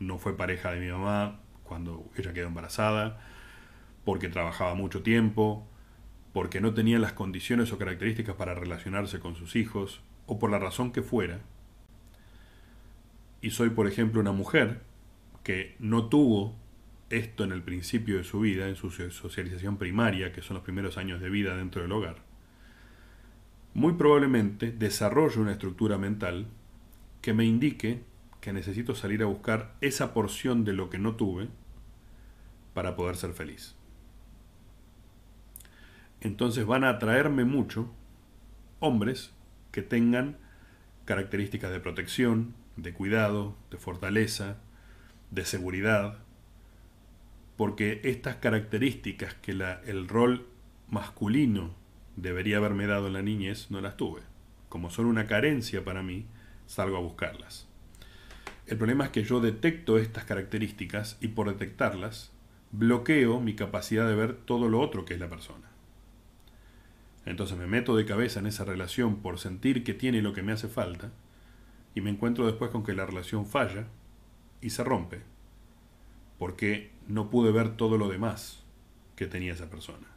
no 0.00 0.18
fue 0.18 0.36
pareja 0.36 0.72
de 0.72 0.80
mi 0.80 0.90
mamá 0.90 1.40
cuando 1.62 2.10
ella 2.16 2.32
quedó 2.32 2.48
embarazada, 2.48 3.20
porque 4.04 4.28
trabajaba 4.28 4.74
mucho 4.74 5.02
tiempo, 5.02 5.66
porque 6.32 6.60
no 6.60 6.72
tenía 6.72 6.98
las 6.98 7.12
condiciones 7.12 7.70
o 7.72 7.78
características 7.78 8.34
para 8.34 8.54
relacionarse 8.54 9.20
con 9.20 9.36
sus 9.36 9.54
hijos, 9.56 10.00
o 10.26 10.38
por 10.38 10.50
la 10.50 10.58
razón 10.58 10.92
que 10.92 11.02
fuera, 11.02 11.40
y 13.42 13.50
soy, 13.50 13.70
por 13.70 13.86
ejemplo, 13.86 14.20
una 14.20 14.32
mujer 14.32 14.80
que 15.42 15.76
no 15.80 16.06
tuvo 16.06 16.56
esto 17.12 17.44
en 17.44 17.52
el 17.52 17.62
principio 17.62 18.16
de 18.16 18.24
su 18.24 18.40
vida, 18.40 18.68
en 18.68 18.76
su 18.76 18.90
socialización 18.90 19.76
primaria, 19.76 20.32
que 20.32 20.42
son 20.42 20.54
los 20.54 20.64
primeros 20.64 20.96
años 20.96 21.20
de 21.20 21.30
vida 21.30 21.56
dentro 21.56 21.82
del 21.82 21.92
hogar, 21.92 22.16
muy 23.74 23.92
probablemente 23.94 24.72
desarrollo 24.72 25.40
una 25.40 25.52
estructura 25.52 25.98
mental 25.98 26.46
que 27.20 27.34
me 27.34 27.44
indique 27.44 28.02
que 28.40 28.52
necesito 28.52 28.94
salir 28.94 29.22
a 29.22 29.26
buscar 29.26 29.76
esa 29.80 30.12
porción 30.12 30.64
de 30.64 30.72
lo 30.72 30.90
que 30.90 30.98
no 30.98 31.14
tuve 31.14 31.48
para 32.74 32.96
poder 32.96 33.16
ser 33.16 33.32
feliz. 33.32 33.76
Entonces 36.20 36.66
van 36.66 36.84
a 36.84 36.90
atraerme 36.90 37.44
mucho 37.44 37.92
hombres 38.80 39.32
que 39.70 39.82
tengan 39.82 40.38
características 41.04 41.70
de 41.70 41.80
protección, 41.80 42.54
de 42.76 42.92
cuidado, 42.92 43.56
de 43.70 43.76
fortaleza, 43.76 44.58
de 45.30 45.44
seguridad, 45.44 46.21
porque 47.62 48.00
estas 48.02 48.34
características 48.34 49.34
que 49.34 49.54
la, 49.54 49.80
el 49.86 50.08
rol 50.08 50.48
masculino 50.88 51.72
debería 52.16 52.56
haberme 52.56 52.88
dado 52.88 53.06
en 53.06 53.12
la 53.12 53.22
niñez 53.22 53.70
no 53.70 53.80
las 53.80 53.96
tuve. 53.96 54.22
Como 54.68 54.90
son 54.90 55.06
una 55.06 55.28
carencia 55.28 55.84
para 55.84 56.02
mí, 56.02 56.26
salgo 56.66 56.96
a 56.96 57.00
buscarlas. 57.00 57.68
El 58.66 58.78
problema 58.78 59.04
es 59.04 59.10
que 59.10 59.22
yo 59.22 59.38
detecto 59.38 59.96
estas 59.96 60.24
características 60.24 61.18
y 61.20 61.28
por 61.28 61.50
detectarlas 61.50 62.32
bloqueo 62.72 63.38
mi 63.38 63.54
capacidad 63.54 64.08
de 64.08 64.16
ver 64.16 64.34
todo 64.34 64.68
lo 64.68 64.80
otro 64.80 65.04
que 65.04 65.14
es 65.14 65.20
la 65.20 65.28
persona. 65.28 65.70
Entonces 67.26 67.56
me 67.56 67.68
meto 67.68 67.94
de 67.94 68.06
cabeza 68.06 68.40
en 68.40 68.48
esa 68.48 68.64
relación 68.64 69.22
por 69.22 69.38
sentir 69.38 69.84
que 69.84 69.94
tiene 69.94 70.20
lo 70.20 70.32
que 70.32 70.42
me 70.42 70.50
hace 70.50 70.66
falta 70.66 71.12
y 71.94 72.00
me 72.00 72.10
encuentro 72.10 72.44
después 72.44 72.72
con 72.72 72.82
que 72.82 72.92
la 72.92 73.06
relación 73.06 73.46
falla 73.46 73.86
y 74.60 74.70
se 74.70 74.82
rompe 74.82 75.30
porque 76.42 76.90
no 77.06 77.30
pude 77.30 77.52
ver 77.52 77.76
todo 77.76 77.98
lo 77.98 78.08
demás 78.08 78.64
que 79.14 79.28
tenía 79.28 79.52
esa 79.52 79.70
persona, 79.70 80.08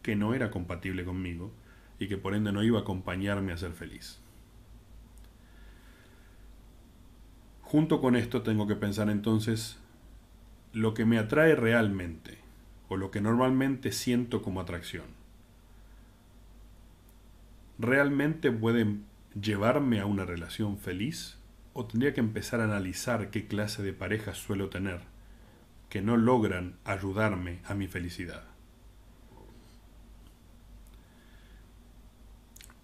que 0.00 0.14
no 0.14 0.32
era 0.32 0.52
compatible 0.52 1.04
conmigo 1.04 1.50
y 1.98 2.06
que 2.06 2.16
por 2.16 2.36
ende 2.36 2.52
no 2.52 2.62
iba 2.62 2.78
a 2.78 2.82
acompañarme 2.82 3.50
a 3.50 3.56
ser 3.56 3.72
feliz. 3.72 4.20
Junto 7.62 8.00
con 8.00 8.14
esto 8.14 8.42
tengo 8.42 8.68
que 8.68 8.76
pensar 8.76 9.10
entonces 9.10 9.76
lo 10.72 10.94
que 10.94 11.04
me 11.04 11.18
atrae 11.18 11.56
realmente 11.56 12.38
o 12.88 12.96
lo 12.96 13.10
que 13.10 13.20
normalmente 13.20 13.90
siento 13.90 14.42
como 14.42 14.60
atracción 14.60 15.06
¿realmente 17.80 18.52
pueden 18.52 19.04
llevarme 19.34 19.98
a 19.98 20.06
una 20.06 20.24
relación 20.24 20.78
feliz? 20.78 21.38
¿O 21.72 21.86
tendría 21.86 22.14
que 22.14 22.20
empezar 22.20 22.60
a 22.60 22.64
analizar 22.66 23.30
qué 23.30 23.48
clase 23.48 23.82
de 23.82 23.92
parejas 23.92 24.38
suelo 24.38 24.68
tener 24.68 25.15
que 25.96 26.02
no 26.02 26.18
logran 26.18 26.76
ayudarme 26.84 27.60
a 27.64 27.72
mi 27.72 27.88
felicidad? 27.88 28.44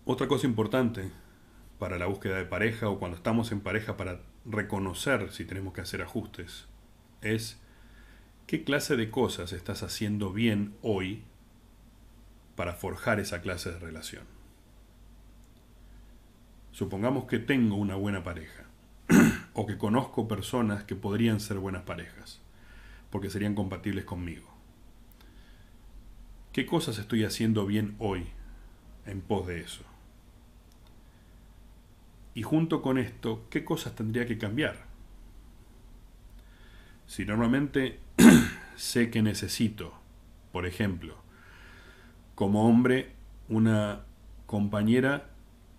Otra 0.06 0.28
cosa 0.28 0.46
importante 0.46 1.10
para 1.78 1.98
la 1.98 2.06
búsqueda 2.06 2.38
de 2.38 2.46
pareja 2.46 2.88
o 2.88 2.98
cuando 2.98 3.18
estamos 3.18 3.52
en 3.52 3.60
pareja 3.60 3.98
para 3.98 4.22
reconocer 4.46 5.30
si 5.30 5.44
tenemos 5.44 5.74
que 5.74 5.82
hacer 5.82 6.00
ajustes 6.00 6.68
es 7.20 7.60
qué 8.46 8.64
clase 8.64 8.96
de 8.96 9.10
cosas 9.10 9.52
estás 9.52 9.82
haciendo 9.82 10.32
bien 10.32 10.74
hoy 10.80 11.22
para 12.56 12.72
forjar 12.72 13.20
esa 13.20 13.42
clase 13.42 13.72
de 13.72 13.78
relación. 13.78 14.24
Supongamos 16.70 17.26
que 17.26 17.38
tengo 17.38 17.76
una 17.76 17.96
buena 17.96 18.24
pareja 18.24 18.64
o 19.52 19.66
que 19.66 19.76
conozco 19.76 20.28
personas 20.28 20.84
que 20.84 20.96
podrían 20.96 21.40
ser 21.40 21.58
buenas 21.58 21.82
parejas 21.82 22.41
porque 23.12 23.30
serían 23.30 23.54
compatibles 23.54 24.06
conmigo. 24.06 24.48
¿Qué 26.52 26.66
cosas 26.66 26.98
estoy 26.98 27.24
haciendo 27.24 27.66
bien 27.66 27.94
hoy 27.98 28.26
en 29.06 29.20
pos 29.20 29.46
de 29.46 29.60
eso? 29.60 29.84
Y 32.34 32.42
junto 32.42 32.80
con 32.80 32.96
esto, 32.98 33.46
¿qué 33.50 33.64
cosas 33.64 33.94
tendría 33.94 34.26
que 34.26 34.38
cambiar? 34.38 34.86
Si 37.06 37.26
normalmente 37.26 38.00
sé 38.76 39.10
que 39.10 39.20
necesito, 39.20 39.92
por 40.50 40.66
ejemplo, 40.66 41.16
como 42.34 42.66
hombre, 42.66 43.12
una 43.50 44.06
compañera 44.46 45.28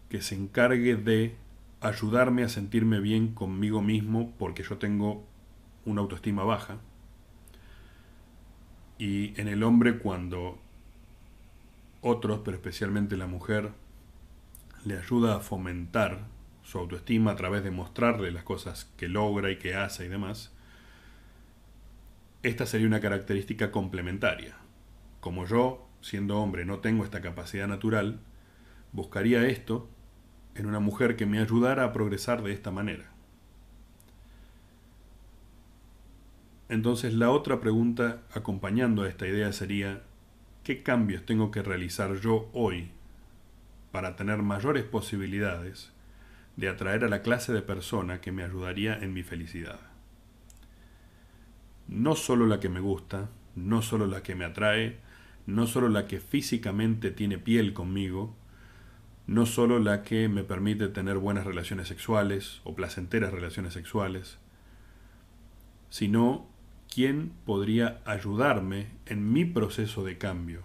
que 0.09 0.21
se 0.21 0.35
encargue 0.35 0.95
de 0.95 1.35
ayudarme 1.81 2.43
a 2.43 2.49
sentirme 2.49 2.99
bien 2.99 3.33
conmigo 3.33 3.81
mismo 3.81 4.31
porque 4.37 4.61
yo 4.61 4.77
tengo 4.77 5.25
una 5.85 6.01
autoestima 6.01 6.43
baja. 6.43 6.77
Y 9.03 9.33
en 9.35 9.49
el 9.49 9.63
hombre 9.63 9.97
cuando 9.97 10.57
otros, 11.99 12.39
pero 12.45 12.55
especialmente 12.55 13.17
la 13.17 13.27
mujer, 13.27 13.71
le 14.85 14.97
ayuda 14.97 15.35
a 15.35 15.39
fomentar 15.41 16.19
su 16.63 16.79
autoestima 16.79 17.31
a 17.31 17.35
través 17.35 17.65
de 17.65 17.71
mostrarle 17.71 18.31
las 18.31 18.43
cosas 18.45 18.89
que 18.95 19.09
logra 19.09 19.51
y 19.51 19.57
que 19.57 19.75
hace 19.75 20.05
y 20.05 20.07
demás, 20.07 20.53
esta 22.43 22.65
sería 22.65 22.87
una 22.87 23.01
característica 23.01 23.71
complementaria. 23.71 24.55
Como 25.19 25.45
yo, 25.45 25.85
siendo 25.99 26.39
hombre, 26.39 26.63
no 26.63 26.79
tengo 26.79 27.03
esta 27.03 27.19
capacidad 27.19 27.67
natural, 27.67 28.21
buscaría 28.93 29.45
esto 29.45 29.89
en 30.55 30.65
una 30.65 30.79
mujer 30.79 31.17
que 31.17 31.25
me 31.25 31.39
ayudara 31.39 31.83
a 31.83 31.91
progresar 31.91 32.41
de 32.41 32.53
esta 32.53 32.71
manera. 32.71 33.12
Entonces 36.73 37.13
la 37.13 37.29
otra 37.29 37.59
pregunta 37.59 38.23
acompañando 38.33 39.03
a 39.03 39.07
esta 39.07 39.27
idea 39.27 39.53
sería, 39.53 40.01
¿qué 40.63 40.81
cambios 40.81 41.23
tengo 41.23 41.51
que 41.51 41.61
realizar 41.61 42.15
yo 42.19 42.49
hoy 42.51 42.89
para 43.91 44.15
tener 44.15 44.41
mayores 44.41 44.83
posibilidades 44.83 45.93
de 46.55 46.69
atraer 46.69 47.03
a 47.03 47.09
la 47.09 47.21
clase 47.21 47.53
de 47.53 47.61
persona 47.61 48.21
que 48.21 48.31
me 48.31 48.43
ayudaría 48.43 48.97
en 48.97 49.13
mi 49.13 49.21
felicidad. 49.21 49.79
No 51.87 52.15
solo 52.15 52.47
la 52.47 52.59
que 52.59 52.69
me 52.69 52.79
gusta, 52.79 53.29
no 53.55 53.83
solo 53.83 54.07
la 54.07 54.23
que 54.23 54.33
me 54.33 54.45
atrae, 54.45 54.97
no 55.45 55.67
solo 55.67 55.89
la 55.89 56.07
que 56.07 56.19
físicamente 56.19 57.11
tiene 57.11 57.37
piel 57.37 57.73
conmigo, 57.73 58.35
no 59.27 59.45
solo 59.45 59.77
la 59.77 60.01
que 60.01 60.27
me 60.27 60.43
permite 60.43 60.87
tener 60.87 61.19
buenas 61.19 61.45
relaciones 61.45 61.87
sexuales 61.87 62.61
o 62.63 62.73
placenteras 62.73 63.31
relaciones 63.31 63.73
sexuales, 63.73 64.39
sino 65.91 66.51
quién 66.93 67.31
podría 67.45 68.01
ayudarme 68.05 68.87
en 69.07 69.33
mi 69.33 69.45
proceso 69.45 70.03
de 70.03 70.19
cambio 70.19 70.63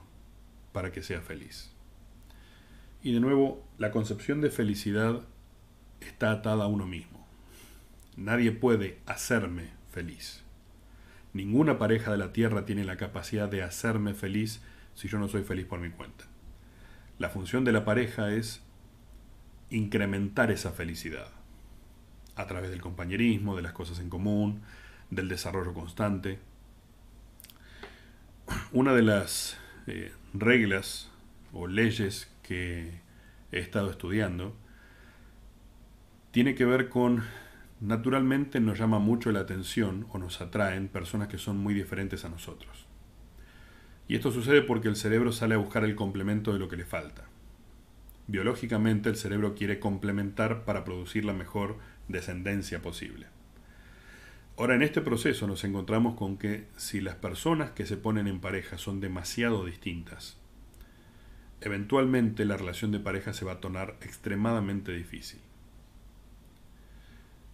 para 0.72 0.92
que 0.92 1.02
sea 1.02 1.22
feliz. 1.22 1.72
Y 3.02 3.12
de 3.12 3.20
nuevo, 3.20 3.64
la 3.78 3.90
concepción 3.92 4.42
de 4.42 4.50
felicidad 4.50 5.22
está 6.00 6.30
atada 6.30 6.64
a 6.64 6.68
uno 6.68 6.86
mismo. 6.86 7.26
Nadie 8.16 8.52
puede 8.52 8.98
hacerme 9.06 9.70
feliz. 9.90 10.42
Ninguna 11.32 11.78
pareja 11.78 12.10
de 12.10 12.18
la 12.18 12.32
tierra 12.32 12.66
tiene 12.66 12.84
la 12.84 12.98
capacidad 12.98 13.48
de 13.48 13.62
hacerme 13.62 14.12
feliz 14.12 14.60
si 14.94 15.08
yo 15.08 15.18
no 15.18 15.28
soy 15.28 15.44
feliz 15.44 15.64
por 15.64 15.80
mi 15.80 15.90
cuenta. 15.90 16.26
La 17.18 17.30
función 17.30 17.64
de 17.64 17.72
la 17.72 17.86
pareja 17.86 18.32
es 18.32 18.62
incrementar 19.70 20.50
esa 20.50 20.72
felicidad 20.72 21.28
a 22.36 22.46
través 22.46 22.70
del 22.70 22.82
compañerismo, 22.82 23.56
de 23.56 23.62
las 23.62 23.72
cosas 23.72 23.98
en 23.98 24.10
común, 24.10 24.62
del 25.10 25.28
desarrollo 25.28 25.74
constante. 25.74 26.38
Una 28.72 28.94
de 28.94 29.02
las 29.02 29.58
eh, 29.86 30.12
reglas 30.34 31.10
o 31.52 31.66
leyes 31.66 32.30
que 32.42 33.00
he 33.52 33.58
estado 33.58 33.90
estudiando 33.90 34.54
tiene 36.30 36.54
que 36.54 36.64
ver 36.64 36.88
con, 36.88 37.24
naturalmente 37.80 38.60
nos 38.60 38.78
llama 38.78 38.98
mucho 38.98 39.32
la 39.32 39.40
atención 39.40 40.06
o 40.10 40.18
nos 40.18 40.40
atraen 40.40 40.88
personas 40.88 41.28
que 41.28 41.38
son 41.38 41.58
muy 41.58 41.74
diferentes 41.74 42.24
a 42.24 42.28
nosotros. 42.28 42.86
Y 44.08 44.16
esto 44.16 44.30
sucede 44.30 44.62
porque 44.62 44.88
el 44.88 44.96
cerebro 44.96 45.32
sale 45.32 45.54
a 45.54 45.58
buscar 45.58 45.84
el 45.84 45.94
complemento 45.94 46.52
de 46.52 46.58
lo 46.58 46.68
que 46.68 46.76
le 46.76 46.84
falta. 46.84 47.24
Biológicamente 48.26 49.08
el 49.08 49.16
cerebro 49.16 49.54
quiere 49.54 49.78
complementar 49.78 50.64
para 50.64 50.84
producir 50.84 51.24
la 51.24 51.32
mejor 51.32 51.78
descendencia 52.08 52.82
posible. 52.82 53.26
Ahora, 54.58 54.74
en 54.74 54.82
este 54.82 55.00
proceso 55.00 55.46
nos 55.46 55.62
encontramos 55.62 56.16
con 56.16 56.36
que 56.36 56.66
si 56.76 57.00
las 57.00 57.14
personas 57.14 57.70
que 57.70 57.86
se 57.86 57.96
ponen 57.96 58.26
en 58.26 58.40
pareja 58.40 58.76
son 58.76 58.98
demasiado 58.98 59.64
distintas, 59.64 60.36
eventualmente 61.60 62.44
la 62.44 62.56
relación 62.56 62.90
de 62.90 62.98
pareja 62.98 63.32
se 63.32 63.44
va 63.44 63.52
a 63.52 63.60
tornar 63.60 63.96
extremadamente 64.00 64.90
difícil. 64.90 65.38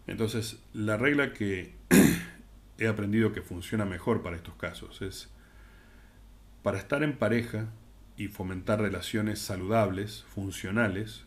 Entonces, 0.07 0.63
la 0.73 0.97
regla 0.97 1.35
que 1.35 1.75
he 2.79 2.89
aprendido 2.89 3.35
que 3.35 3.43
funciona 3.43 3.85
mejor 3.85 4.23
para 4.23 4.37
estos 4.37 4.55
casos 4.55 5.03
es, 5.03 5.29
para 6.63 6.79
estar 6.79 7.03
en 7.03 7.19
pareja 7.19 7.69
y 8.17 8.29
fomentar 8.29 8.81
relaciones 8.81 9.41
saludables, 9.41 10.25
funcionales, 10.35 11.27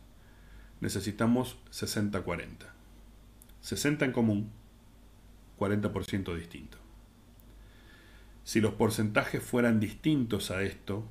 necesitamos 0.82 1.60
60-40. 1.70 2.48
60 3.62 4.06
en 4.06 4.12
común, 4.12 4.52
40% 5.58 6.36
distinto. 6.36 6.78
Si 8.44 8.62
los 8.62 8.74
porcentajes 8.74 9.44
fueran 9.44 9.80
distintos 9.80 10.52
a 10.52 10.64
esto, 10.64 11.06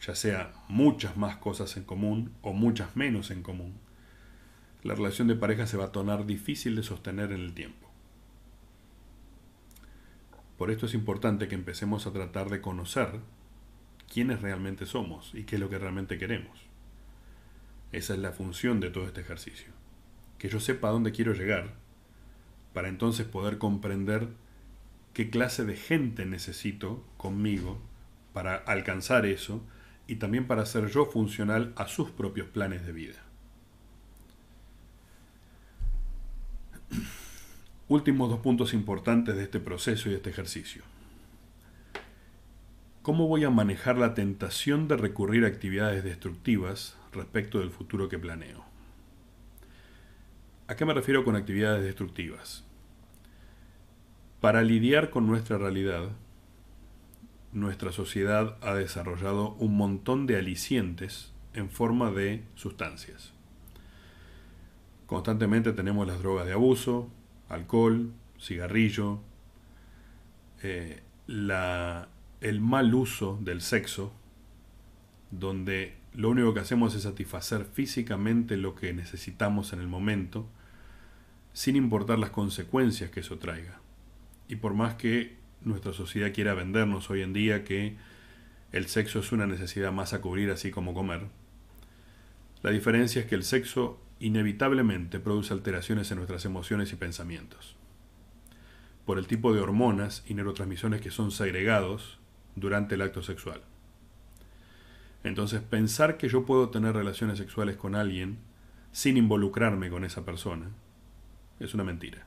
ya 0.00 0.14
sea 0.14 0.52
muchas 0.68 1.16
más 1.16 1.36
cosas 1.36 1.76
en 1.76 1.84
común 1.84 2.32
o 2.42 2.52
muchas 2.52 2.96
menos 2.96 3.30
en 3.30 3.42
común, 3.42 3.74
la 4.82 4.94
relación 4.94 5.28
de 5.28 5.36
pareja 5.36 5.66
se 5.66 5.76
va 5.76 5.86
a 5.86 5.92
tornar 5.92 6.26
difícil 6.26 6.76
de 6.76 6.82
sostener 6.82 7.32
en 7.32 7.40
el 7.40 7.54
tiempo. 7.54 7.88
Por 10.56 10.70
esto 10.70 10.86
es 10.86 10.94
importante 10.94 11.48
que 11.48 11.54
empecemos 11.54 12.06
a 12.06 12.12
tratar 12.12 12.50
de 12.50 12.60
conocer 12.60 13.20
quiénes 14.12 14.42
realmente 14.42 14.84
somos 14.84 15.34
y 15.34 15.44
qué 15.44 15.56
es 15.56 15.60
lo 15.60 15.70
que 15.70 15.78
realmente 15.78 16.18
queremos. 16.18 16.58
Esa 17.92 18.14
es 18.14 18.20
la 18.20 18.32
función 18.32 18.80
de 18.80 18.90
todo 18.90 19.06
este 19.06 19.22
ejercicio. 19.22 19.72
Que 20.38 20.48
yo 20.48 20.60
sepa 20.60 20.90
dónde 20.90 21.12
quiero 21.12 21.32
llegar 21.32 21.74
para 22.72 22.88
entonces 22.88 23.26
poder 23.26 23.58
comprender 23.58 24.28
qué 25.12 25.30
clase 25.30 25.64
de 25.64 25.76
gente 25.76 26.24
necesito 26.26 27.04
conmigo 27.16 27.78
para 28.32 28.54
alcanzar 28.54 29.26
eso 29.26 29.62
y 30.06 30.16
también 30.16 30.46
para 30.46 30.66
ser 30.66 30.88
yo 30.88 31.06
funcional 31.06 31.72
a 31.76 31.86
sus 31.88 32.10
propios 32.10 32.48
planes 32.48 32.86
de 32.86 32.92
vida. 32.92 33.18
Últimos 37.88 38.30
dos 38.30 38.40
puntos 38.40 38.72
importantes 38.72 39.36
de 39.36 39.42
este 39.42 39.60
proceso 39.60 40.08
y 40.08 40.12
de 40.12 40.16
este 40.18 40.30
ejercicio. 40.30 40.82
¿Cómo 43.02 43.26
voy 43.28 43.44
a 43.44 43.50
manejar 43.50 43.98
la 43.98 44.14
tentación 44.14 44.86
de 44.86 44.96
recurrir 44.96 45.44
a 45.44 45.48
actividades 45.48 46.04
destructivas 46.04 46.96
respecto 47.12 47.58
del 47.58 47.70
futuro 47.70 48.08
que 48.08 48.18
planeo? 48.18 48.69
¿A 50.70 50.76
qué 50.76 50.84
me 50.84 50.94
refiero 50.94 51.24
con 51.24 51.34
actividades 51.34 51.82
destructivas? 51.82 52.62
Para 54.40 54.62
lidiar 54.62 55.10
con 55.10 55.26
nuestra 55.26 55.58
realidad, 55.58 56.10
nuestra 57.52 57.90
sociedad 57.90 58.56
ha 58.60 58.74
desarrollado 58.74 59.54
un 59.54 59.76
montón 59.76 60.28
de 60.28 60.36
alicientes 60.36 61.32
en 61.54 61.70
forma 61.70 62.12
de 62.12 62.44
sustancias. 62.54 63.32
Constantemente 65.06 65.72
tenemos 65.72 66.06
las 66.06 66.20
drogas 66.20 66.46
de 66.46 66.52
abuso, 66.52 67.10
alcohol, 67.48 68.12
cigarrillo, 68.38 69.18
eh, 70.62 71.02
el 71.26 72.60
mal 72.60 72.94
uso 72.94 73.40
del 73.42 73.60
sexo, 73.60 74.12
donde 75.32 75.96
lo 76.14 76.30
único 76.30 76.54
que 76.54 76.60
hacemos 76.60 76.94
es 76.94 77.02
satisfacer 77.02 77.64
físicamente 77.64 78.56
lo 78.56 78.76
que 78.76 78.92
necesitamos 78.92 79.72
en 79.72 79.80
el 79.80 79.88
momento, 79.88 80.48
sin 81.52 81.76
importar 81.76 82.18
las 82.18 82.30
consecuencias 82.30 83.10
que 83.10 83.20
eso 83.20 83.38
traiga. 83.38 83.80
Y 84.48 84.56
por 84.56 84.74
más 84.74 84.94
que 84.94 85.36
nuestra 85.62 85.92
sociedad 85.92 86.32
quiera 86.32 86.54
vendernos 86.54 87.10
hoy 87.10 87.22
en 87.22 87.32
día 87.32 87.64
que 87.64 87.96
el 88.72 88.86
sexo 88.86 89.18
es 89.20 89.32
una 89.32 89.46
necesidad 89.46 89.92
más 89.92 90.12
a 90.12 90.20
cubrir 90.20 90.50
así 90.50 90.70
como 90.70 90.94
comer, 90.94 91.26
la 92.62 92.70
diferencia 92.70 93.22
es 93.22 93.26
que 93.26 93.34
el 93.34 93.42
sexo 93.42 94.00
inevitablemente 94.20 95.18
produce 95.18 95.54
alteraciones 95.54 96.10
en 96.10 96.18
nuestras 96.18 96.44
emociones 96.44 96.92
y 96.92 96.96
pensamientos, 96.96 97.76
por 99.06 99.18
el 99.18 99.26
tipo 99.26 99.54
de 99.54 99.60
hormonas 99.60 100.22
y 100.26 100.34
neurotransmisiones 100.34 101.00
que 101.00 101.10
son 101.10 101.30
segregados 101.30 102.18
durante 102.56 102.96
el 102.96 103.02
acto 103.02 103.22
sexual. 103.22 103.62
Entonces, 105.24 105.60
pensar 105.62 106.16
que 106.16 106.28
yo 106.28 106.44
puedo 106.44 106.70
tener 106.70 106.94
relaciones 106.94 107.38
sexuales 107.38 107.76
con 107.76 107.94
alguien 107.94 108.38
sin 108.92 109.16
involucrarme 109.16 109.90
con 109.90 110.04
esa 110.04 110.24
persona 110.24 110.70
es 111.60 111.74
una 111.74 111.84
mentira. 111.84 112.26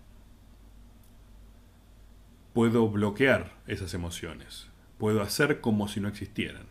Puedo 2.53 2.87
bloquear 2.87 3.51
esas 3.67 3.93
emociones, 3.93 4.69
puedo 4.97 5.21
hacer 5.21 5.59
como 5.59 5.87
si 5.87 5.99
no 5.99 6.07
existieran, 6.07 6.67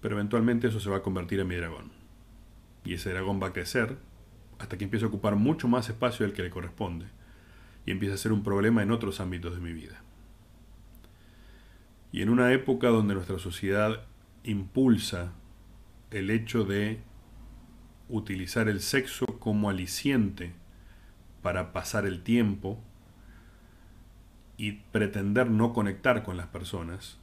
pero 0.00 0.16
eventualmente 0.16 0.68
eso 0.68 0.80
se 0.80 0.90
va 0.90 0.98
a 0.98 1.02
convertir 1.02 1.40
en 1.40 1.46
mi 1.46 1.54
dragón. 1.54 1.92
Y 2.84 2.94
ese 2.94 3.10
dragón 3.10 3.40
va 3.42 3.48
a 3.48 3.52
crecer 3.52 3.96
hasta 4.58 4.76
que 4.76 4.84
empiece 4.84 5.04
a 5.04 5.08
ocupar 5.08 5.36
mucho 5.36 5.68
más 5.68 5.88
espacio 5.88 6.26
del 6.26 6.34
que 6.34 6.42
le 6.42 6.50
corresponde 6.50 7.06
y 7.86 7.92
empieza 7.92 8.14
a 8.14 8.18
ser 8.18 8.32
un 8.32 8.42
problema 8.42 8.82
en 8.82 8.90
otros 8.90 9.20
ámbitos 9.20 9.54
de 9.54 9.60
mi 9.60 9.72
vida. 9.72 10.02
Y 12.12 12.22
en 12.22 12.28
una 12.28 12.52
época 12.52 12.88
donde 12.88 13.14
nuestra 13.14 13.38
sociedad 13.38 14.02
impulsa 14.42 15.32
el 16.10 16.30
hecho 16.30 16.64
de 16.64 17.00
utilizar 18.08 18.68
el 18.68 18.80
sexo 18.80 19.26
como 19.38 19.70
aliciente 19.70 20.52
para 21.42 21.72
pasar 21.72 22.06
el 22.06 22.22
tiempo 22.22 22.78
y 24.56 24.72
pretender 24.72 25.50
no 25.50 25.72
conectar 25.72 26.22
con 26.22 26.36
las 26.36 26.46
personas, 26.48 27.18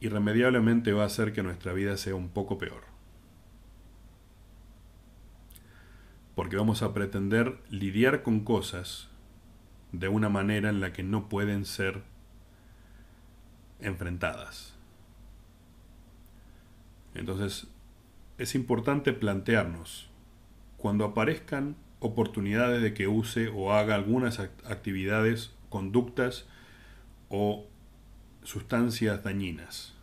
irremediablemente 0.00 0.92
va 0.92 1.02
a 1.02 1.06
hacer 1.06 1.32
que 1.32 1.42
nuestra 1.42 1.72
vida 1.72 1.96
sea 1.96 2.14
un 2.14 2.28
poco 2.28 2.58
peor. 2.58 2.98
porque 6.38 6.56
vamos 6.56 6.82
a 6.82 6.94
pretender 6.94 7.58
lidiar 7.68 8.22
con 8.22 8.44
cosas 8.44 9.08
de 9.90 10.06
una 10.06 10.28
manera 10.28 10.68
en 10.68 10.78
la 10.78 10.92
que 10.92 11.02
no 11.02 11.28
pueden 11.28 11.64
ser 11.64 12.04
enfrentadas. 13.80 14.76
Entonces, 17.12 17.66
es 18.38 18.54
importante 18.54 19.12
plantearnos, 19.12 20.10
cuando 20.76 21.06
aparezcan 21.06 21.74
oportunidades 22.00 22.82
de 22.82 22.94
que 22.94 23.08
use 23.08 23.48
o 23.48 23.72
haga 23.72 23.94
algunas 23.94 24.38
actividades, 24.38 25.52
conductas 25.68 26.46
o 27.28 27.66
sustancias 28.42 29.22
dañinas, 29.24 29.94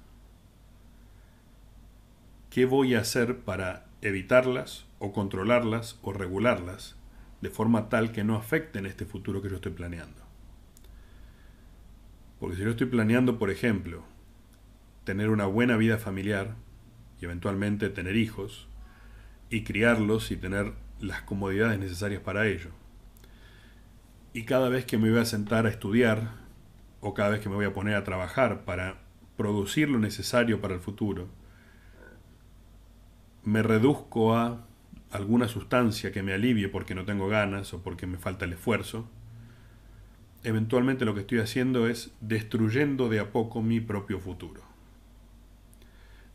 qué 2.50 2.66
voy 2.66 2.96
a 2.96 3.00
hacer 3.00 3.40
para 3.40 3.86
evitarlas 4.02 4.86
o 5.00 5.12
controlarlas 5.12 6.00
o 6.02 6.14
regularlas 6.14 6.96
de 7.42 7.50
forma 7.50 7.90
tal 7.90 8.12
que 8.12 8.24
no 8.24 8.36
afecten 8.36 8.86
este 8.86 9.06
futuro 9.06 9.42
que 9.42 9.50
yo 9.50 9.56
estoy 9.56 9.72
planeando. 9.72 10.22
Porque 12.40 12.58
si 12.58 12.64
yo 12.64 12.72
estoy 12.72 12.88
planeando, 12.88 13.40
por 13.40 13.50
ejemplo, 13.50 14.04
tener 15.04 15.30
una 15.30 15.46
buena 15.46 15.78
vida 15.78 15.98
familiar 15.98 16.56
y 17.22 17.26
eventualmente 17.26 17.90
tener 17.90 18.16
hijos 18.16 18.68
y 19.50 19.64
criarlos 19.64 20.32
y 20.32 20.38
tener 20.38 20.74
las 21.00 21.22
comodidades 21.22 21.80
necesarias 21.80 22.22
para 22.22 22.48
ello. 22.48 22.70
Y 24.34 24.44
cada 24.44 24.70
vez 24.70 24.86
que 24.86 24.98
me 24.98 25.10
voy 25.10 25.20
a 25.20 25.26
sentar 25.26 25.66
a 25.66 25.70
estudiar 25.70 26.32
o 27.02 27.14
cada 27.14 27.30
vez 27.30 27.40
que 27.40 27.50
me 27.50 27.56
voy 27.56 27.66
a 27.66 27.74
poner 27.74 27.96
a 27.96 28.04
trabajar 28.04 28.66
para 28.66 29.02
producir 29.38 29.90
lo 29.90 30.00
necesario 30.00 30.62
para 30.62 30.74
el 30.74 30.80
futuro, 30.80 31.28
me 33.44 33.62
reduzco 33.62 34.36
a 34.36 34.66
alguna 35.12 35.48
sustancia 35.48 36.12
que 36.12 36.24
me 36.24 36.34
alivie 36.34 36.68
porque 36.68 36.96
no 36.96 37.06
tengo 37.06 37.28
ganas 37.28 37.74
o 37.74 37.82
porque 37.82 38.08
me 38.08 38.18
falta 38.18 38.46
el 38.46 38.54
esfuerzo, 38.54 39.08
eventualmente 40.44 41.06
lo 41.06 41.14
que 41.14 41.22
estoy 41.22 41.40
haciendo 41.40 41.88
es 41.88 42.12
destruyendo 42.22 43.08
de 43.10 43.20
a 43.20 43.32
poco 43.32 43.62
mi 43.62 43.80
propio 43.80 44.20
futuro. 44.20 44.62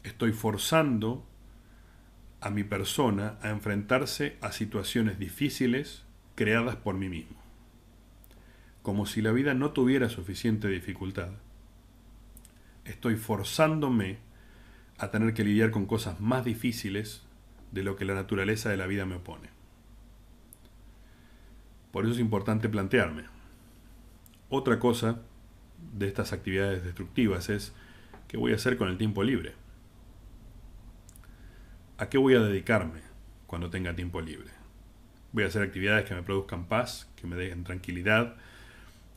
Estoy 0.03 0.33
forzando 0.33 1.27
a 2.41 2.51
mi 2.51 2.65
persona 2.65 3.39
a 3.43 3.51
enfrentarse 3.51 4.37
a 4.41 4.53
situaciones 4.53 5.19
difíciles 5.19 6.05
creadas 6.35 6.77
por 6.77 6.95
mí 6.95 7.09
mismo, 7.09 7.37
como 8.83 9.07
si 9.07 9.21
la 9.21 9.33
vida 9.33 9.55
no 9.55 9.73
tuviera 9.73 10.09
suficiente 10.09 10.69
dificultad. 10.69 11.31
Estoy 12.85 13.17
forzándome 13.17 14.19
a 14.99 15.11
tener 15.11 15.35
que 15.35 15.45
lidiar 15.45 15.71
con 15.71 15.87
cosas 15.87 16.21
más 16.21 16.45
difíciles 16.45 17.23
de 17.73 17.83
lo 17.83 17.97
que 17.97 18.05
la 18.05 18.15
naturaleza 18.15 18.71
de 18.71 18.77
la 18.77 18.87
vida 18.87 19.07
me 19.07 19.17
opone. 19.17 19.49
Por 21.93 22.05
eso 22.05 22.15
es 22.15 22.21
importante 22.21 22.69
plantearme. 22.69 23.25
Otra 24.49 24.79
cosa 24.79 25.21
de 25.97 26.07
estas 26.07 26.33
actividades 26.33 26.85
destructivas 26.85 27.49
es 27.49 27.73
qué 28.29 28.37
voy 28.37 28.53
a 28.53 28.57
hacer 28.57 28.77
con 28.77 28.89
el 28.89 28.99
tiempo 28.99 29.23
libre. 29.23 29.55
¿A 32.01 32.09
qué 32.09 32.17
voy 32.17 32.35
a 32.35 32.41
dedicarme 32.41 33.03
cuando 33.47 33.69
tenga 33.69 33.95
tiempo 33.95 34.23
libre? 34.23 34.49
Voy 35.33 35.45
a 35.45 35.49
hacer 35.49 35.61
actividades 35.61 36.09
que 36.09 36.15
me 36.15 36.23
produzcan 36.23 36.65
paz, 36.65 37.07
que 37.15 37.27
me 37.27 37.37
den 37.37 37.63
tranquilidad, 37.63 38.37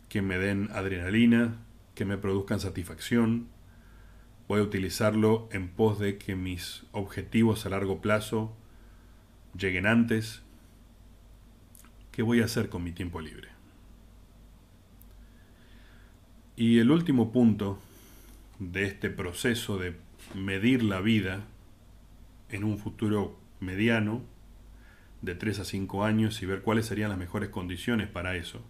que 0.09 0.21
me 0.21 0.37
den 0.37 0.69
adrenalina, 0.73 1.55
que 1.95 2.03
me 2.03 2.17
produzcan 2.17 2.59
satisfacción. 2.59 3.47
Voy 4.49 4.59
a 4.59 4.63
utilizarlo 4.63 5.47
en 5.53 5.69
pos 5.69 5.97
de 5.97 6.17
que 6.17 6.35
mis 6.35 6.83
objetivos 6.91 7.65
a 7.65 7.69
largo 7.69 8.01
plazo 8.01 8.53
lleguen 9.57 9.87
antes. 9.87 10.41
¿Qué 12.11 12.21
voy 12.21 12.41
a 12.41 12.45
hacer 12.45 12.67
con 12.67 12.83
mi 12.83 12.91
tiempo 12.91 13.21
libre? 13.21 13.47
Y 16.57 16.79
el 16.79 16.91
último 16.91 17.31
punto 17.31 17.79
de 18.59 18.83
este 18.83 19.09
proceso 19.09 19.77
de 19.77 19.95
medir 20.35 20.83
la 20.83 20.99
vida 20.99 21.45
en 22.53 22.63
un 22.63 22.77
futuro 22.77 23.35
mediano 23.59 24.21
de 25.23 25.33
3 25.33 25.59
a 25.59 25.65
5 25.65 26.03
años 26.03 26.41
y 26.41 26.45
ver 26.45 26.61
cuáles 26.61 26.85
serían 26.85 27.09
las 27.09 27.17
mejores 27.17 27.49
condiciones 27.49 28.07
para 28.07 28.35
eso, 28.35 28.63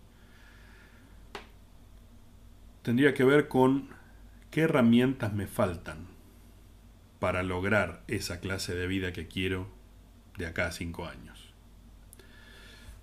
tendría 2.81 3.13
que 3.13 3.25
ver 3.25 3.49
con 3.49 3.89
qué 4.51 4.61
herramientas 4.61 5.33
me 5.33 5.47
faltan 5.47 6.07
para 7.19 7.43
lograr 7.43 8.03
esa 8.07 8.39
clase 8.39 8.73
de 8.73 8.87
vida 8.87 9.11
que 9.11 9.27
quiero 9.27 9.67
de 10.37 10.45
acá 10.45 10.67
a 10.67 10.71
5 10.71 11.05
años. 11.05 11.53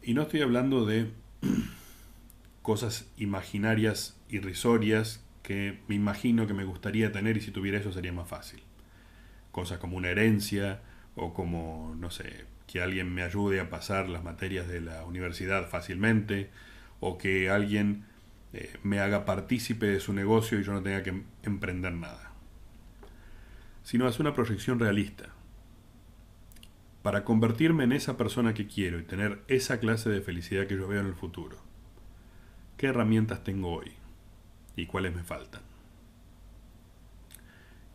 Y 0.02 0.14
no 0.14 0.22
estoy 0.22 0.40
hablando 0.40 0.86
de 0.86 1.10
cosas 2.62 3.06
imaginarias, 3.18 4.18
irrisorias, 4.30 5.22
que 5.42 5.80
me 5.88 5.94
imagino 5.94 6.46
que 6.46 6.54
me 6.54 6.64
gustaría 6.64 7.12
tener 7.12 7.36
y 7.36 7.42
si 7.42 7.50
tuviera 7.50 7.78
eso 7.78 7.92
sería 7.92 8.12
más 8.12 8.28
fácil 8.28 8.62
cosas 9.52 9.78
como 9.78 9.96
una 9.96 10.08
herencia 10.08 10.80
o 11.16 11.34
como, 11.34 11.94
no 11.98 12.10
sé, 12.10 12.46
que 12.66 12.80
alguien 12.80 13.12
me 13.12 13.22
ayude 13.22 13.60
a 13.60 13.68
pasar 13.68 14.08
las 14.08 14.22
materias 14.22 14.68
de 14.68 14.80
la 14.80 15.04
universidad 15.04 15.68
fácilmente 15.68 16.50
o 17.00 17.18
que 17.18 17.50
alguien 17.50 18.04
eh, 18.52 18.72
me 18.82 19.00
haga 19.00 19.24
partícipe 19.24 19.86
de 19.86 20.00
su 20.00 20.12
negocio 20.12 20.58
y 20.58 20.62
yo 20.62 20.72
no 20.72 20.82
tenga 20.82 21.02
que 21.02 21.24
emprender 21.42 21.92
nada. 21.92 22.30
Sino 23.82 24.06
es 24.08 24.20
una 24.20 24.34
proyección 24.34 24.78
realista. 24.78 25.30
Para 27.02 27.24
convertirme 27.24 27.84
en 27.84 27.92
esa 27.92 28.16
persona 28.16 28.54
que 28.54 28.66
quiero 28.66 29.00
y 29.00 29.04
tener 29.04 29.42
esa 29.48 29.80
clase 29.80 30.10
de 30.10 30.20
felicidad 30.20 30.66
que 30.66 30.76
yo 30.76 30.86
veo 30.86 31.00
en 31.00 31.06
el 31.06 31.14
futuro, 31.14 31.56
¿qué 32.76 32.88
herramientas 32.88 33.42
tengo 33.42 33.72
hoy? 33.72 33.92
¿Y 34.76 34.86
cuáles 34.86 35.14
me 35.14 35.24
faltan? 35.24 35.62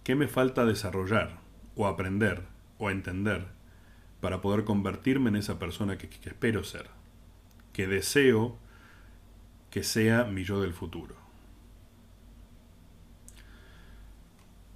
¿Qué 0.03 0.15
me 0.15 0.27
falta 0.27 0.65
desarrollar 0.65 1.44
o 1.76 1.88
aprender 1.88 2.43
o 2.77 2.89
entender 2.89 3.47
para 4.22 4.41
poder 4.41 4.64
convertirme 4.64 5.30
en 5.30 5.35
esa 5.35 5.60
persona 5.60 5.97
que, 5.97 6.10
espero 6.23 6.64
ser, 6.64 6.89
que 7.73 7.88
deseo 7.88 8.57
que 9.69 9.84
sea 9.84 10.23
mi 10.23 10.43
yo 10.43 10.61
del 10.61 10.73
futuro. 10.73 11.15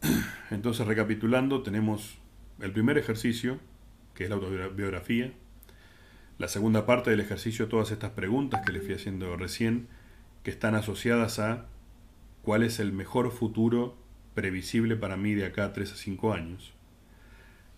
Entonces, 0.52 0.86
recapitulando, 0.86 1.64
tenemos 1.64 2.18
el 2.60 2.72
primer 2.72 2.98
ejercicio, 2.98 3.60
que 4.14 4.26
es 4.26 4.30
la 4.30 4.36
autobiografía, 4.36 5.34
la 6.38 6.48
segunda 6.48 6.86
parte 6.86 7.10
del 7.10 7.20
ejercicio, 7.20 7.68
todas 7.68 7.92
estas 7.92 8.12
preguntas 8.12 8.62
que 8.66 8.72
les 8.72 8.84
fui 8.84 8.94
haciendo 8.94 9.36
recién, 9.36 9.88
que 10.44 10.52
están 10.52 10.76
asociadas 10.76 11.40
a 11.40 11.66
cuál 12.44 12.64
es 12.64 12.80
el 12.80 12.94
mejor 12.94 13.32
futuro 13.32 13.98
previsible 14.36 14.96
para 14.96 15.18
mí 15.18 15.34
de 15.34 15.46
acá 15.46 15.66
a 15.66 15.74
3 15.74 15.92
a 15.92 15.96
5 15.96 16.34
años. 16.34 16.74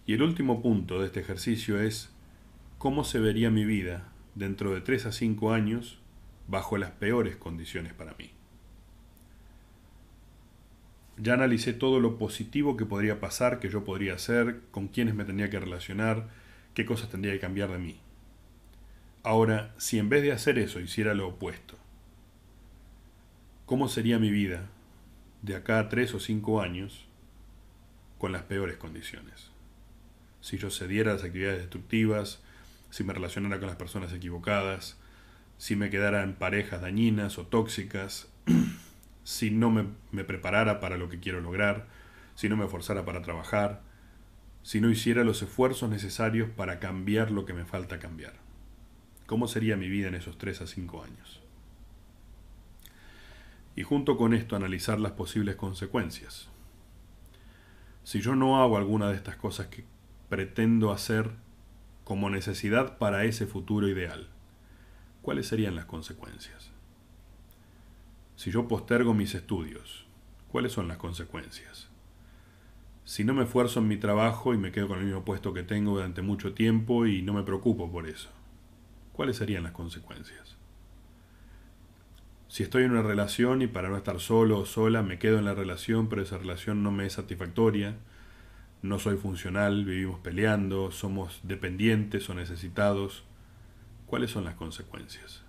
Y 0.06 0.14
el 0.14 0.24
último 0.24 0.62
punto 0.62 1.00
de 1.00 1.08
este 1.08 1.20
ejercicio 1.20 1.80
es 1.80 2.12
cómo 2.78 3.04
se 3.04 3.20
vería 3.20 3.52
mi 3.52 3.66
vida 3.66 4.12
dentro 4.36 4.74
de 4.74 4.82
3 4.82 5.06
a 5.06 5.12
5 5.12 5.54
años 5.54 6.00
bajo 6.48 6.78
las 6.78 6.92
peores 6.92 7.36
condiciones 7.36 7.94
para 7.94 8.14
mí. 8.16 8.32
Ya 11.18 11.34
analicé 11.34 11.74
todo 11.74 12.00
lo 12.00 12.18
positivo 12.18 12.78
que 12.78 12.86
podría 12.86 13.20
pasar, 13.20 13.60
que 13.60 13.70
yo 13.70 13.84
podría 13.84 14.16
hacer, 14.16 14.62
con 14.72 14.88
quiénes 14.88 15.14
me 15.14 15.24
tendría 15.24 15.50
que 15.50 15.60
relacionar, 15.60 16.30
qué 16.74 16.86
cosas 16.86 17.10
tendría 17.10 17.34
que 17.34 17.40
cambiar 17.40 17.72
de 17.72 17.78
mí. 17.78 18.00
Ahora, 19.24 19.76
si 19.78 20.00
en 20.00 20.10
vez 20.10 20.24
de 20.24 20.32
hacer 20.32 20.58
eso 20.58 20.80
hiciera 20.80 21.14
lo 21.14 21.28
opuesto, 21.28 21.76
¿cómo 23.68 23.88
sería 23.88 24.18
mi 24.18 24.32
vida 24.32 24.68
de 25.44 25.56
acá 25.56 25.78
a 25.78 25.90
3 25.90 26.16
o 26.16 26.20
5 26.20 26.62
años 26.62 27.06
con 28.18 28.32
las 28.32 28.44
peores 28.44 28.78
condiciones? 28.78 29.51
Si 30.42 30.58
yo 30.58 30.70
cediera 30.70 31.12
a 31.12 31.14
las 31.16 31.24
actividades 31.24 31.60
destructivas, 31.60 32.42
si 32.90 33.04
me 33.04 33.14
relacionara 33.14 33.60
con 33.60 33.68
las 33.68 33.78
personas 33.78 34.12
equivocadas, 34.12 34.98
si 35.58 35.76
me 35.76 35.90
quedara 35.90 36.24
en 36.24 36.34
parejas 36.34 36.82
dañinas 36.82 37.38
o 37.38 37.46
tóxicas, 37.46 38.28
si 39.24 39.52
no 39.52 39.70
me, 39.70 40.24
preparara 40.24 40.80
para 40.80 40.98
lo 40.98 41.08
que 41.08 41.20
quiero 41.20 41.40
lograr, 41.40 41.88
si 42.36 42.50
no 42.50 42.58
me 42.58 42.68
forzara 42.68 43.06
para 43.06 43.22
trabajar, 43.22 43.82
si 44.64 44.82
no 44.82 44.90
hiciera 44.90 45.24
los 45.24 45.42
esfuerzos 45.42 45.90
necesarios 45.90 46.50
para 46.50 46.80
cambiar 46.80 47.32
lo 47.32 47.46
que 47.46 47.54
me 47.54 47.66
falta 47.66 48.00
cambiar. 48.00 48.34
¿Cómo 49.28 49.48
sería 49.48 49.78
mi 49.78 49.88
vida 49.88 50.08
en 50.08 50.16
esos 50.16 50.38
3 50.38 50.62
a 50.62 50.68
5 50.68 51.04
años? 51.04 51.42
Y 53.76 53.84
junto 53.84 54.18
con 54.18 54.34
esto 54.34 54.56
analizar 54.56 55.00
las 55.00 55.14
posibles 55.14 55.56
consecuencias. 55.56 56.50
Si 58.04 58.20
yo 58.20 58.36
no 58.36 58.62
hago 58.62 58.78
alguna 58.78 59.10
de 59.10 59.16
estas 59.16 59.36
cosas 59.36 59.68
que 59.68 59.86
pretendo 60.32 60.94
hacer 60.94 61.32
como 62.06 62.30
necesidad 62.30 62.98
para 62.98 63.26
ese 63.26 63.46
futuro 63.46 63.90
ideal? 63.90 64.30
¿Cuáles 65.22 65.46
serían 65.46 65.76
las 65.76 65.84
consecuencias? 65.84 66.72
Si 68.38 68.50
yo 68.50 68.70
postergo 68.70 69.14
mis 69.14 69.36
estudios, 69.36 70.06
¿cuáles 70.48 70.72
son 70.72 70.88
las 70.88 70.96
consecuencias? 70.96 71.90
Si 73.04 73.26
no 73.26 73.34
me 73.34 73.44
esfuerzo 73.44 73.82
en 73.82 73.90
mi 73.90 73.98
trabajo 73.98 74.54
y 74.54 74.58
me 74.58 74.72
quedo 74.72 74.88
con 74.88 75.00
el 75.00 75.06
mismo 75.06 75.26
puesto 75.26 75.54
que 75.54 75.64
tengo 75.64 75.96
durante 75.96 76.22
mucho 76.22 76.54
tiempo 76.54 77.06
y 77.08 77.22
no 77.22 77.34
me 77.34 77.44
preocupo 77.44 77.92
por 77.92 78.08
eso, 78.08 78.30
¿cuáles 79.12 79.36
serían 79.36 79.64
las 79.64 79.74
consecuencias? 79.74 80.56
Si 82.48 82.64
estoy 82.64 82.84
en 82.84 82.92
una 82.92 83.04
relación 83.04 83.62
y 83.62 83.68
para 83.68 83.90
no 83.90 83.98
estar 83.98 84.22
solo 84.22 84.60
o 84.60 84.66
sola 84.66 85.04
me 85.04 85.20
quedo 85.20 85.40
en 85.40 85.46
la 85.46 85.56
relación 85.56 86.08
pero 86.08 86.22
esa 86.22 86.38
relación 86.38 86.84
no 86.84 86.92
me 86.92 87.06
es 87.06 87.12
satisfactoria, 87.14 87.98
no 88.82 89.00
soy 89.00 89.18
funcional, 89.18 89.86
vivimos 89.86 90.20
peleando, 90.20 90.92
somos 90.92 91.40
dependientes 91.44 92.30
o 92.30 92.34
necesitados. 92.34 93.24
¿Cuáles 94.08 94.32
son 94.32 94.44
las 94.44 94.56
consecuencias? 94.56 95.44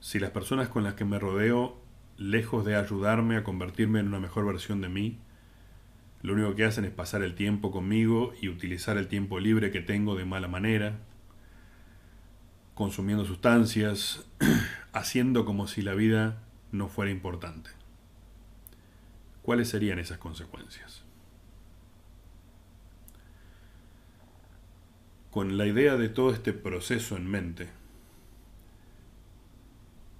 Si 0.00 0.18
las 0.18 0.30
personas 0.30 0.68
con 0.68 0.84
las 0.84 0.94
que 0.94 1.04
me 1.04 1.18
rodeo, 1.18 1.80
lejos 2.18 2.64
de 2.64 2.76
ayudarme 2.76 3.36
a 3.36 3.44
convertirme 3.44 4.00
en 4.00 4.08
una 4.08 4.20
mejor 4.20 4.46
versión 4.46 4.80
de 4.80 4.88
mí, 4.88 5.18
Lo 6.22 6.34
único 6.34 6.54
que 6.54 6.64
hacen 6.64 6.84
es 6.84 6.90
pasar 6.90 7.22
el 7.22 7.34
tiempo 7.34 7.70
conmigo 7.70 8.34
y 8.40 8.48
utilizar 8.48 8.98
el 8.98 9.08
tiempo 9.08 9.40
libre 9.40 9.70
que 9.70 9.80
tengo 9.80 10.16
de 10.16 10.26
mala 10.26 10.48
manera, 10.48 10.98
consumiendo 12.74 13.24
sustancias, 13.24 14.26
haciendo 14.92 15.44
como 15.44 15.66
si 15.66 15.82
la 15.82 15.94
vida 15.94 16.42
no 16.72 16.88
fuera 16.88 17.10
importante. 17.10 17.70
¿Cuáles 19.42 19.68
serían 19.68 19.98
esas 19.98 20.18
consecuencias? 20.18 21.02
Con 25.30 25.56
la 25.56 25.66
idea 25.66 25.96
de 25.96 26.08
todo 26.08 26.32
este 26.32 26.52
proceso 26.52 27.16
en 27.16 27.26
mente, 27.26 27.68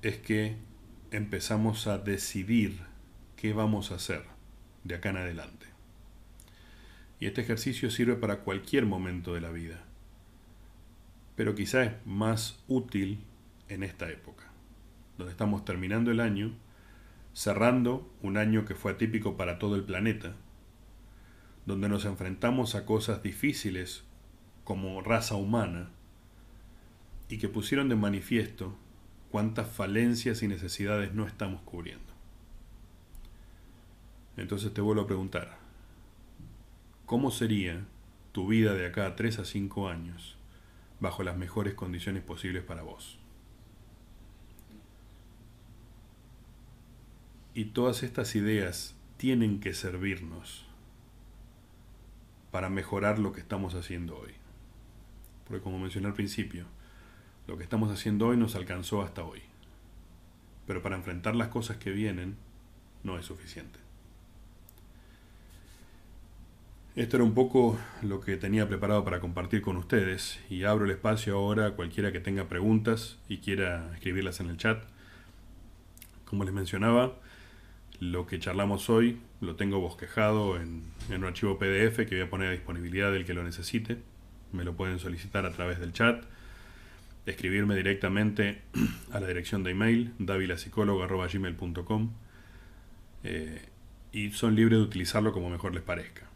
es 0.02 0.18
que 0.18 0.56
empezamos 1.10 1.86
a 1.86 1.98
decidir 1.98 2.78
qué 3.36 3.52
vamos 3.52 3.90
a 3.90 3.96
hacer 3.96 4.24
de 4.84 4.94
acá 4.94 5.10
en 5.10 5.18
adelante. 5.18 5.66
Y 7.18 7.26
este 7.26 7.42
ejercicio 7.42 7.90
sirve 7.90 8.14
para 8.14 8.40
cualquier 8.40 8.86
momento 8.86 9.34
de 9.34 9.42
la 9.42 9.50
vida, 9.50 9.84
pero 11.36 11.54
quizá 11.54 11.84
es 11.84 11.92
más 12.06 12.62
útil 12.66 13.20
en 13.68 13.82
esta 13.82 14.10
época, 14.10 14.44
donde 15.18 15.32
estamos 15.32 15.64
terminando 15.64 16.10
el 16.10 16.20
año, 16.20 16.54
cerrando 17.32 18.10
un 18.22 18.36
año 18.36 18.64
que 18.64 18.74
fue 18.74 18.92
atípico 18.92 19.36
para 19.36 19.58
todo 19.58 19.76
el 19.76 19.84
planeta, 19.84 20.34
donde 21.66 21.88
nos 21.88 22.04
enfrentamos 22.04 22.74
a 22.74 22.84
cosas 22.84 23.22
difíciles 23.22 24.04
como 24.64 25.00
raza 25.02 25.36
humana 25.36 25.90
y 27.28 27.38
que 27.38 27.48
pusieron 27.48 27.88
de 27.88 27.96
manifiesto 27.96 28.76
cuántas 29.30 29.68
falencias 29.68 30.42
y 30.42 30.48
necesidades 30.48 31.14
no 31.14 31.26
estamos 31.26 31.62
cubriendo. 31.62 32.12
Entonces 34.36 34.74
te 34.74 34.80
vuelvo 34.80 35.02
a 35.02 35.06
preguntar, 35.06 35.58
¿cómo 37.06 37.30
sería 37.30 37.84
tu 38.32 38.48
vida 38.48 38.74
de 38.74 38.86
acá 38.86 39.06
a 39.06 39.16
3 39.16 39.40
a 39.40 39.44
5 39.44 39.88
años 39.88 40.36
bajo 40.98 41.22
las 41.22 41.36
mejores 41.36 41.74
condiciones 41.74 42.22
posibles 42.22 42.64
para 42.64 42.82
vos? 42.82 43.19
Y 47.54 47.66
todas 47.66 48.02
estas 48.02 48.34
ideas 48.36 48.94
tienen 49.16 49.60
que 49.60 49.74
servirnos 49.74 50.66
para 52.50 52.68
mejorar 52.68 53.18
lo 53.18 53.32
que 53.32 53.40
estamos 53.40 53.74
haciendo 53.74 54.18
hoy. 54.18 54.32
Porque 55.46 55.62
como 55.62 55.78
mencioné 55.78 56.08
al 56.08 56.14
principio, 56.14 56.64
lo 57.46 57.56
que 57.56 57.64
estamos 57.64 57.90
haciendo 57.90 58.28
hoy 58.28 58.36
nos 58.36 58.54
alcanzó 58.54 59.02
hasta 59.02 59.24
hoy. 59.24 59.42
Pero 60.66 60.82
para 60.82 60.96
enfrentar 60.96 61.34
las 61.34 61.48
cosas 61.48 61.76
que 61.78 61.90
vienen, 61.90 62.36
no 63.02 63.18
es 63.18 63.26
suficiente. 63.26 63.78
Esto 66.96 67.16
era 67.16 67.24
un 67.24 67.34
poco 67.34 67.78
lo 68.02 68.20
que 68.20 68.36
tenía 68.36 68.68
preparado 68.68 69.04
para 69.04 69.20
compartir 69.20 69.62
con 69.62 69.76
ustedes 69.76 70.40
y 70.50 70.64
abro 70.64 70.84
el 70.84 70.90
espacio 70.90 71.36
ahora 71.36 71.66
a 71.66 71.70
cualquiera 71.72 72.10
que 72.10 72.20
tenga 72.20 72.48
preguntas 72.48 73.16
y 73.28 73.38
quiera 73.38 73.90
escribirlas 73.94 74.40
en 74.40 74.50
el 74.50 74.56
chat. 74.56 74.82
Como 76.24 76.44
les 76.44 76.52
mencionaba, 76.52 77.14
lo 78.00 78.26
que 78.26 78.38
charlamos 78.38 78.88
hoy 78.88 79.20
lo 79.42 79.56
tengo 79.56 79.78
bosquejado 79.78 80.58
en, 80.58 80.84
un 81.10 81.24
archivo 81.24 81.58
PDF 81.58 82.06
que 82.08 82.16
voy 82.16 82.20
a 82.22 82.30
poner 82.30 82.48
a 82.48 82.52
disponibilidad 82.52 83.12
del 83.12 83.26
que 83.26 83.34
lo 83.34 83.44
necesite. 83.44 83.98
Me 84.52 84.64
lo 84.64 84.74
pueden 84.74 84.98
solicitar 84.98 85.46
a 85.46 85.52
través 85.52 85.78
del 85.78 85.92
chat 85.92 86.24
escribirme 87.26 87.76
directamente 87.76 88.62
a 89.12 89.20
la 89.20 89.26
dirección 89.26 89.62
de 89.62 89.72
email 89.72 90.14
davilasicólogo.gmail.com 90.18 92.10
eh, 93.22 93.68
y 94.12 94.30
son 94.30 94.56
libres 94.56 94.78
de 94.78 94.84
utilizarlo 94.84 95.32
como 95.32 95.50
mejor 95.50 95.74
les 95.74 95.82
parezca. 95.82 96.26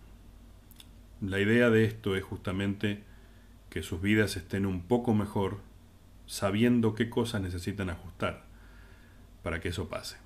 La 1.23 1.41
idea 1.41 1.71
de 1.71 1.85
esto 1.85 2.15
es 2.15 2.23
justamente 2.23 3.03
que 3.71 3.83
sus 3.83 4.03
vidas 4.03 4.37
estén 4.37 4.67
un 4.67 4.83
poco 4.83 5.15
mejor 5.15 5.61
sabiendo 6.27 6.95
qué 6.95 7.09
cosas 7.09 7.41
necesitan 7.41 7.89
ajustar 7.89 8.45
para 9.43 9.61
que 9.61 9.71
eso 9.71 9.89
pase. 9.89 10.24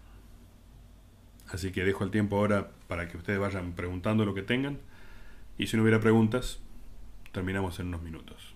Así 1.51 1.73
que 1.73 1.85
dejo 1.85 2.05
el 2.05 2.11
tiempo 2.11 2.37
ahora 2.37 2.71
para 2.89 3.09
que 3.09 3.17
ustedes 3.17 3.39
vayan 3.39 3.73
preguntando 3.73 4.25
lo 4.25 4.35
que 4.35 4.43
tengan 4.43 4.79
y 5.57 5.67
si 5.67 5.77
no 5.77 5.83
hubiera 5.83 6.01
preguntas, 6.01 6.61
terminamos 7.33 7.81
en 7.81 7.89
unos 7.89 8.03
minutos. 8.03 8.55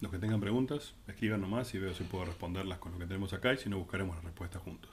Los 0.00 0.12
que 0.12 0.18
tengan 0.18 0.40
preguntas, 0.40 0.94
escriban 1.08 1.40
nomás 1.40 1.74
y 1.74 1.78
veo 1.78 1.94
si 1.94 2.04
puedo 2.04 2.26
responderlas 2.26 2.78
con 2.78 2.92
lo 2.92 2.98
que 2.98 3.06
tenemos 3.06 3.32
acá 3.32 3.54
y 3.54 3.56
si 3.58 3.68
no 3.70 3.78
buscaremos 3.78 4.14
la 4.16 4.22
respuesta 4.22 4.58
juntos. 4.58 4.90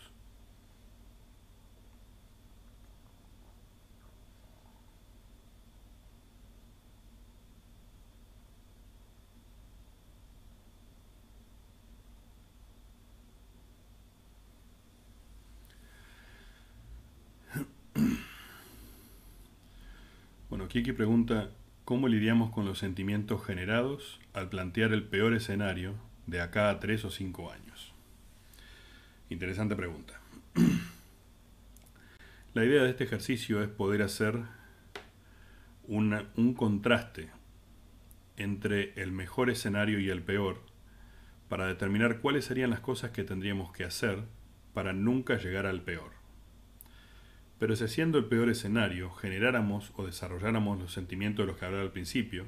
Bueno, 20.50 20.68
Kiki 20.68 20.94
pregunta, 20.94 21.50
¿Cómo 21.86 22.08
lidiamos 22.08 22.50
con 22.52 22.64
los 22.64 22.80
sentimientos 22.80 23.46
generados 23.46 24.22
al 24.34 24.48
plantear 24.48 24.94
el 24.94 25.04
peor 25.04 25.34
escenario 25.34 25.96
de 26.28 26.40
acá 26.40 26.70
a 26.70 26.80
tres 26.80 27.04
o 27.04 27.12
cinco 27.12 27.52
años? 27.52 27.92
Interesante 29.30 29.76
pregunta. 29.76 30.18
La 32.54 32.64
idea 32.64 32.84
de 32.84 32.90
este 32.90 33.04
ejercicio 33.04 33.62
es 33.62 33.68
poder 33.68 34.02
hacer 34.02 34.40
un 35.86 36.54
contraste 36.56 37.32
entre 38.38 38.94
el 38.94 39.12
mejor 39.12 39.50
escenario 39.50 40.00
y 40.00 40.10
el 40.10 40.22
peor 40.22 40.62
para 41.50 41.68
determinar 41.68 42.22
cuáles 42.22 42.46
serían 42.46 42.70
las 42.70 42.80
cosas 42.80 43.12
que 43.12 43.26
tendríamos 43.26 43.74
que 43.74 43.84
hacer 43.84 44.24
para 44.74 44.94
nunca 44.94 45.38
llegar 45.38 45.66
al 45.66 45.82
peor. 45.82 46.13
Pero 47.64 47.78
si 47.78 47.88
siendo 47.88 48.18
el 48.18 48.26
peor 48.26 48.50
escenario 48.50 49.10
generáramos 49.10 49.94
o 49.96 50.06
desarrolláramos 50.06 50.78
los 50.82 50.92
sentimientos 50.92 51.46
de 51.46 51.48
los 51.50 51.58
que 51.58 51.64
hablaba 51.64 51.84
al 51.84 51.94
principio, 51.94 52.46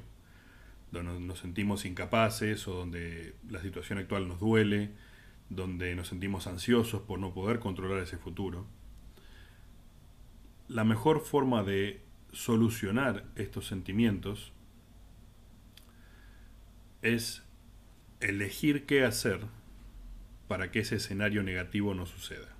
donde 0.92 1.18
nos 1.20 1.38
sentimos 1.38 1.86
incapaces 1.86 2.68
o 2.68 2.74
donde 2.74 3.34
la 3.48 3.62
situación 3.62 3.98
actual 3.98 4.28
nos 4.28 4.40
duele, 4.40 4.90
donde 5.48 5.96
nos 5.96 6.08
sentimos 6.08 6.46
ansiosos 6.46 7.00
por 7.00 7.18
no 7.18 7.32
poder 7.32 7.60
controlar 7.60 8.02
ese 8.02 8.18
futuro, 8.18 8.66
la 10.68 10.84
mejor 10.84 11.22
forma 11.22 11.62
de 11.62 12.02
solucionar 12.32 13.24
estos 13.36 13.66
sentimientos 13.66 14.52
es 17.00 17.42
elegir 18.20 18.84
qué 18.84 19.02
hacer 19.02 19.46
para 20.46 20.70
que 20.70 20.80
ese 20.80 20.96
escenario 20.96 21.42
negativo 21.42 21.94
no 21.94 22.04
suceda. 22.04 22.55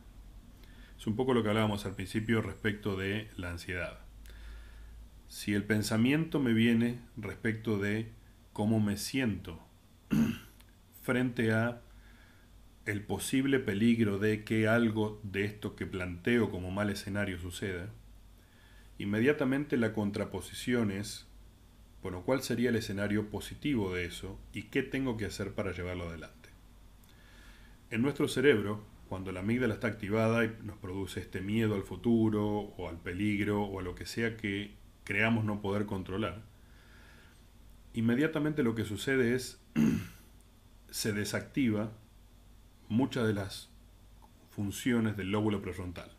Es 0.98 1.06
un 1.06 1.16
poco 1.16 1.34
lo 1.34 1.42
que 1.42 1.50
hablábamos 1.50 1.84
al 1.86 1.94
principio 1.94 2.40
respecto 2.42 2.96
de 2.96 3.28
la 3.36 3.50
ansiedad. 3.50 3.98
Si 5.28 5.54
el 5.54 5.64
pensamiento 5.64 6.40
me 6.40 6.52
viene 6.52 7.00
respecto 7.16 7.78
de 7.78 8.10
cómo 8.52 8.80
me 8.80 8.96
siento 8.96 9.60
frente 11.02 11.52
a 11.52 11.82
el 12.86 13.02
posible 13.02 13.58
peligro 13.58 14.18
de 14.18 14.44
que 14.44 14.68
algo 14.68 15.20
de 15.24 15.44
esto 15.44 15.74
que 15.74 15.86
planteo 15.86 16.50
como 16.50 16.70
mal 16.70 16.88
escenario 16.88 17.38
suceda, 17.38 17.88
inmediatamente 18.98 19.76
la 19.76 19.92
contraposición 19.92 20.92
es, 20.92 21.26
bueno, 22.02 22.22
¿cuál 22.22 22.42
sería 22.42 22.70
el 22.70 22.76
escenario 22.76 23.28
positivo 23.28 23.92
de 23.92 24.04
eso 24.06 24.38
y 24.52 24.64
qué 24.64 24.82
tengo 24.84 25.16
que 25.16 25.26
hacer 25.26 25.52
para 25.52 25.72
llevarlo 25.72 26.08
adelante? 26.08 26.48
En 27.90 28.02
nuestro 28.02 28.28
cerebro, 28.28 28.84
cuando 29.08 29.32
la 29.32 29.40
amígdala 29.40 29.74
está 29.74 29.86
activada 29.86 30.44
y 30.44 30.56
nos 30.62 30.76
produce 30.78 31.20
este 31.20 31.40
miedo 31.40 31.74
al 31.74 31.82
futuro 31.82 32.44
o 32.76 32.88
al 32.88 32.98
peligro 32.98 33.62
o 33.62 33.80
a 33.80 33.82
lo 33.82 33.94
que 33.94 34.06
sea 34.06 34.36
que 34.36 34.74
creamos 35.04 35.44
no 35.44 35.60
poder 35.60 35.86
controlar, 35.86 36.42
inmediatamente 37.94 38.62
lo 38.62 38.74
que 38.74 38.84
sucede 38.84 39.34
es 39.34 39.60
se 40.90 41.12
desactiva 41.12 41.92
muchas 42.88 43.26
de 43.26 43.34
las 43.34 43.68
funciones 44.50 45.16
del 45.16 45.30
lóbulo 45.30 45.62
prefrontal. 45.62 46.10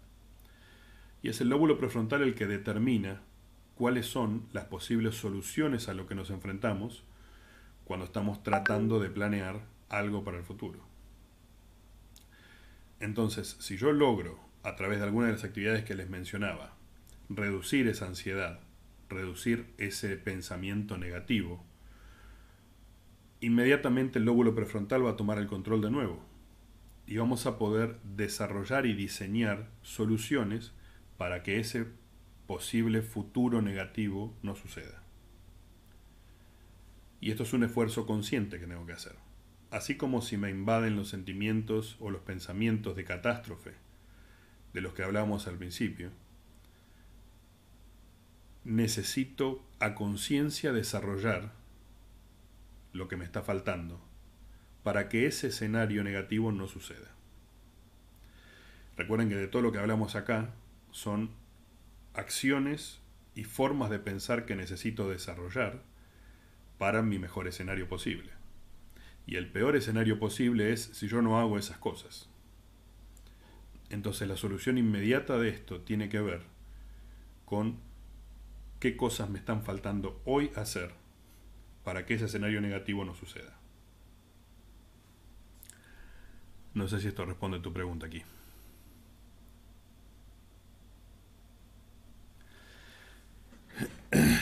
Y 1.24 1.30
es 1.30 1.42
el 1.42 1.50
lóbulo 1.50 1.78
prefrontal 1.78 2.22
el 2.22 2.36
que 2.36 2.46
determina 2.46 3.22
cuáles 3.76 4.06
son 4.06 4.48
las 4.54 4.66
posibles 4.66 5.16
soluciones 5.16 5.90
a 5.90 5.94
lo 5.94 6.08
que 6.08 6.16
nos 6.16 6.30
enfrentamos 6.30 7.04
cuando 7.86 8.06
estamos 8.06 8.44
tratando 8.44 9.00
de 9.00 9.10
planear 9.10 9.62
algo 9.90 10.24
para 10.24 10.38
el 10.38 10.44
futuro. 10.44 10.80
Entonces, 13.00 13.58
si 13.60 13.78
yo 13.78 13.92
logro, 13.92 14.40
a 14.64 14.76
través 14.76 15.00
de 15.00 15.06
alguna 15.06 15.28
de 15.28 15.34
las 15.34 15.44
actividades 15.44 15.84
que 15.86 15.96
les 15.96 16.10
mencionaba, 16.10 16.76
reducir 17.30 17.88
esa 17.88 18.08
ansiedad, 18.08 18.60
reducir 19.10 19.68
ese 19.78 20.18
pensamiento 20.18 20.98
negativo, 20.98 21.64
inmediatamente 23.40 24.20
el 24.20 24.26
lóbulo 24.26 24.56
prefrontal 24.56 25.06
va 25.06 25.12
a 25.12 25.16
tomar 25.16 25.38
el 25.38 25.48
control 25.48 25.82
de 25.82 25.92
nuevo 25.92 26.24
y 27.06 27.18
vamos 27.18 27.46
a 27.46 27.58
poder 27.58 28.00
desarrollar 28.04 28.86
y 28.86 28.94
diseñar 28.94 29.70
soluciones 29.82 30.74
para 31.18 31.44
que 31.44 31.60
ese 31.60 31.86
posible 32.48 33.02
futuro 33.02 33.62
negativo 33.62 34.36
no 34.42 34.56
suceda. 34.56 35.04
Y 37.20 37.32
esto 37.32 37.44
es 37.44 37.54
un 37.54 37.64
esfuerzo 37.64 38.06
consciente 38.06 38.60
que 38.60 38.68
tengo 38.68 38.86
que 38.86 38.94
hacer. 38.94 39.27
Así 39.70 39.98
como 39.98 40.22
si 40.22 40.38
me 40.38 40.50
invaden 40.50 40.96
los 40.96 41.10
sentimientos 41.10 41.98
o 42.00 42.10
los 42.10 42.22
pensamientos 42.22 42.96
de 42.96 43.04
catástrofe, 43.04 43.74
de 44.74 44.82
los 44.82 44.94
que 44.94 45.04
hablábamos 45.04 45.48
al 45.48 45.58
principio, 45.58 46.12
necesito 48.64 49.64
a 49.80 49.96
conciencia 49.96 50.72
desarrollar 50.72 51.54
lo 52.94 53.08
que 53.08 53.18
me 53.18 53.26
está 53.26 53.42
faltando 53.42 54.02
para 54.84 55.10
que 55.10 55.26
ese 55.26 55.48
escenario 55.48 56.04
negativo 56.04 56.52
no 56.52 56.68
suceda. 56.68 57.12
Recuerden 58.96 59.30
que 59.30 59.36
de 59.36 59.48
todo 59.48 59.62
lo 59.62 59.72
que 59.72 59.80
hablamos 59.80 60.16
acá 60.16 60.54
son 60.92 61.30
acciones 62.14 63.00
y 63.36 63.44
formas 63.44 63.90
de 63.90 64.00
pensar 64.00 64.46
que 64.46 64.56
necesito 64.56 65.10
desarrollar 65.10 65.82
para 66.78 67.02
mi 67.04 67.20
mejor 67.20 67.48
escenario 67.48 67.88
posible. 67.88 68.37
Y 69.28 69.36
el 69.36 69.52
peor 69.52 69.76
escenario 69.76 70.18
posible 70.20 70.72
es 70.72 70.82
si 70.94 71.10
yo 71.10 71.22
no 71.22 71.38
hago 71.38 71.60
esas 71.60 71.78
cosas. 71.78 72.30
Entonces 73.90 74.28
la 74.28 74.38
solución 74.38 74.78
inmediata 74.78 75.38
de 75.38 75.50
esto 75.50 75.82
tiene 75.82 76.08
que 76.08 76.22
ver 76.22 76.44
con 77.46 77.78
qué 78.80 78.96
cosas 78.96 79.30
me 79.30 79.38
están 79.38 79.64
faltando 79.64 80.22
hoy 80.26 80.52
hacer 80.56 80.92
para 81.84 82.06
que 82.06 82.14
ese 82.14 82.26
escenario 82.26 82.62
negativo 82.62 83.04
no 83.04 83.16
suceda. 83.16 83.58
No 86.74 86.88
sé 86.88 87.02
si 87.02 87.08
esto 87.10 87.26
responde 87.26 87.58
a 87.58 87.62
tu 87.62 87.74
pregunta 87.74 88.08
aquí. 88.08 88.24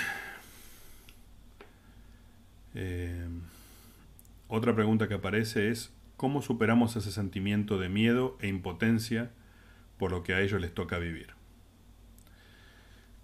Eh, 2.77 3.25
otra 4.47 4.75
pregunta 4.75 5.07
que 5.07 5.15
aparece 5.15 5.69
es, 5.69 5.93
¿cómo 6.17 6.41
superamos 6.41 6.95
ese 6.95 7.11
sentimiento 7.11 7.77
de 7.77 7.89
miedo 7.89 8.37
e 8.41 8.47
impotencia 8.47 9.31
por 9.97 10.11
lo 10.11 10.23
que 10.23 10.33
a 10.33 10.41
ellos 10.41 10.61
les 10.61 10.73
toca 10.73 10.97
vivir? 10.97 11.29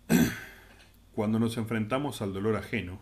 Cuando 1.13 1.39
nos 1.39 1.57
enfrentamos 1.57 2.21
al 2.21 2.33
dolor 2.33 2.55
ajeno, 2.55 2.99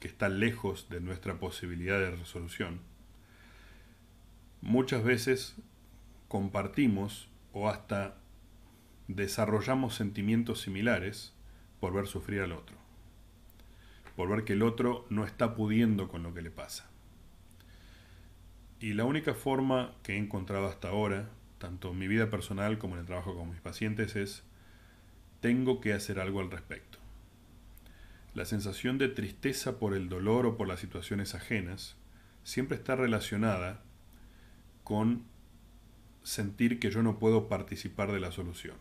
que 0.00 0.08
está 0.08 0.28
lejos 0.28 0.88
de 0.88 1.00
nuestra 1.00 1.38
posibilidad 1.38 1.98
de 1.98 2.10
resolución, 2.10 2.80
muchas 4.60 5.04
veces 5.04 5.56
compartimos 6.28 7.28
o 7.52 7.68
hasta 7.68 8.16
desarrollamos 9.08 9.94
sentimientos 9.94 10.60
similares 10.62 11.34
por 11.80 11.92
ver 11.92 12.06
sufrir 12.06 12.40
al 12.40 12.52
otro 12.52 12.84
por 14.16 14.28
ver 14.28 14.44
que 14.44 14.52
el 14.52 14.62
otro 14.62 15.06
no 15.10 15.24
está 15.24 15.54
pudiendo 15.54 16.08
con 16.08 16.22
lo 16.22 16.34
que 16.34 16.42
le 16.42 16.50
pasa. 16.50 16.88
Y 18.84 18.92
la 18.92 19.06
única 19.06 19.32
forma 19.32 19.94
que 20.02 20.12
he 20.12 20.18
encontrado 20.18 20.66
hasta 20.66 20.90
ahora, 20.90 21.30
tanto 21.56 21.92
en 21.92 21.98
mi 21.98 22.06
vida 22.06 22.28
personal 22.28 22.76
como 22.76 22.96
en 22.96 23.00
el 23.00 23.06
trabajo 23.06 23.34
con 23.34 23.48
mis 23.48 23.62
pacientes, 23.62 24.14
es 24.14 24.42
tengo 25.40 25.80
que 25.80 25.94
hacer 25.94 26.20
algo 26.20 26.40
al 26.40 26.50
respecto. 26.50 26.98
La 28.34 28.44
sensación 28.44 28.98
de 28.98 29.08
tristeza 29.08 29.78
por 29.78 29.94
el 29.94 30.10
dolor 30.10 30.44
o 30.44 30.58
por 30.58 30.68
las 30.68 30.80
situaciones 30.80 31.34
ajenas 31.34 31.96
siempre 32.42 32.76
está 32.76 32.94
relacionada 32.94 33.82
con 34.82 35.24
sentir 36.22 36.78
que 36.78 36.90
yo 36.90 37.02
no 37.02 37.18
puedo 37.18 37.48
participar 37.48 38.12
de 38.12 38.20
la 38.20 38.32
solución. 38.32 38.76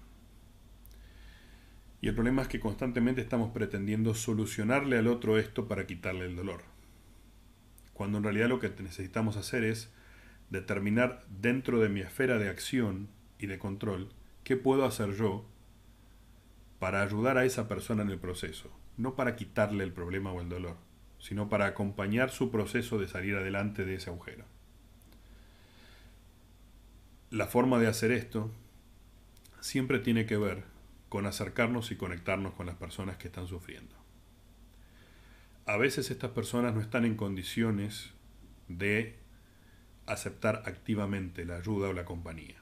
Y 2.02 2.10
el 2.10 2.16
problema 2.16 2.42
es 2.42 2.50
que 2.50 2.60
constantemente 2.60 3.22
estamos 3.22 3.54
pretendiendo 3.54 4.16
solucionarle 4.16 4.98
al 4.98 5.08
otro 5.08 5.38
esto 5.38 5.70
para 5.70 5.88
quitarle 5.88 6.26
el 6.26 6.36
dolor. 6.36 6.73
Cuando 7.94 8.18
en 8.18 8.24
realidad 8.24 8.50
lo 8.50 8.60
que 8.60 8.70
necesitamos 8.70 9.38
hacer 9.38 9.64
es 9.64 9.92
determinar 10.50 11.24
dentro 11.30 11.80
de 11.80 11.90
mi 11.90 12.02
esfera 12.02 12.38
de 12.38 12.50
acción 12.50 13.10
y 13.40 13.48
de 13.48 13.60
control 13.60 14.10
qué 14.44 14.56
puedo 14.58 14.86
hacer 14.86 15.14
yo 15.14 15.46
para 16.80 17.02
ayudar 17.02 17.38
a 17.38 17.46
esa 17.46 17.68
persona 17.68 18.04
en 18.04 18.10
el 18.10 18.20
proceso, 18.20 18.70
no 18.98 19.16
para 19.16 19.36
quitarle 19.36 19.84
el 19.84 19.94
problema 19.94 20.32
o 20.32 20.42
el 20.42 20.50
dolor, 20.50 20.78
sino 21.20 21.50
para 21.50 21.66
acompañar 21.66 22.30
su 22.30 22.52
proceso 22.52 23.00
de 23.00 23.08
salir 23.08 23.36
adelante 23.36 23.86
de 23.86 23.96
ese 23.96 24.10
agujero. 24.10 24.46
La 27.30 27.48
forma 27.48 27.80
de 27.80 27.88
hacer 27.88 28.12
esto 28.12 28.52
siempre 29.62 30.00
tiene 30.00 30.26
que 30.26 30.38
ver 30.38 30.66
con 31.10 31.26
acercarnos 31.26 31.92
y 31.92 31.96
conectarnos 31.96 32.54
con 32.54 32.66
las 32.66 32.76
personas 32.76 33.18
que 33.18 33.28
están 33.28 33.48
sufriendo. 33.48 34.03
A 35.66 35.78
veces 35.78 36.12
estas 36.12 36.32
personas 36.32 36.74
no 36.76 36.82
están 36.82 37.06
en 37.06 37.16
condiciones 37.16 38.12
de 38.68 39.16
aceptar 40.06 40.64
activamente 40.66 41.46
la 41.46 41.56
ayuda 41.56 41.90
o 41.90 41.94
la 41.94 42.04
compañía. 42.04 42.58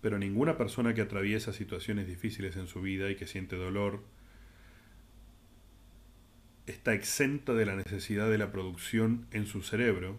Pero 0.00 0.18
ninguna 0.18 0.56
persona 0.56 0.94
que 0.94 1.02
atraviesa 1.02 1.52
situaciones 1.52 2.06
difíciles 2.06 2.56
en 2.56 2.68
su 2.68 2.80
vida 2.80 3.10
y 3.10 3.16
que 3.16 3.26
siente 3.26 3.56
dolor 3.56 4.04
está 6.66 6.94
exenta 6.94 7.52
de 7.52 7.66
la 7.66 7.74
necesidad 7.74 8.30
de 8.30 8.38
la 8.38 8.52
producción 8.52 9.26
en 9.32 9.46
su 9.46 9.62
cerebro 9.62 10.18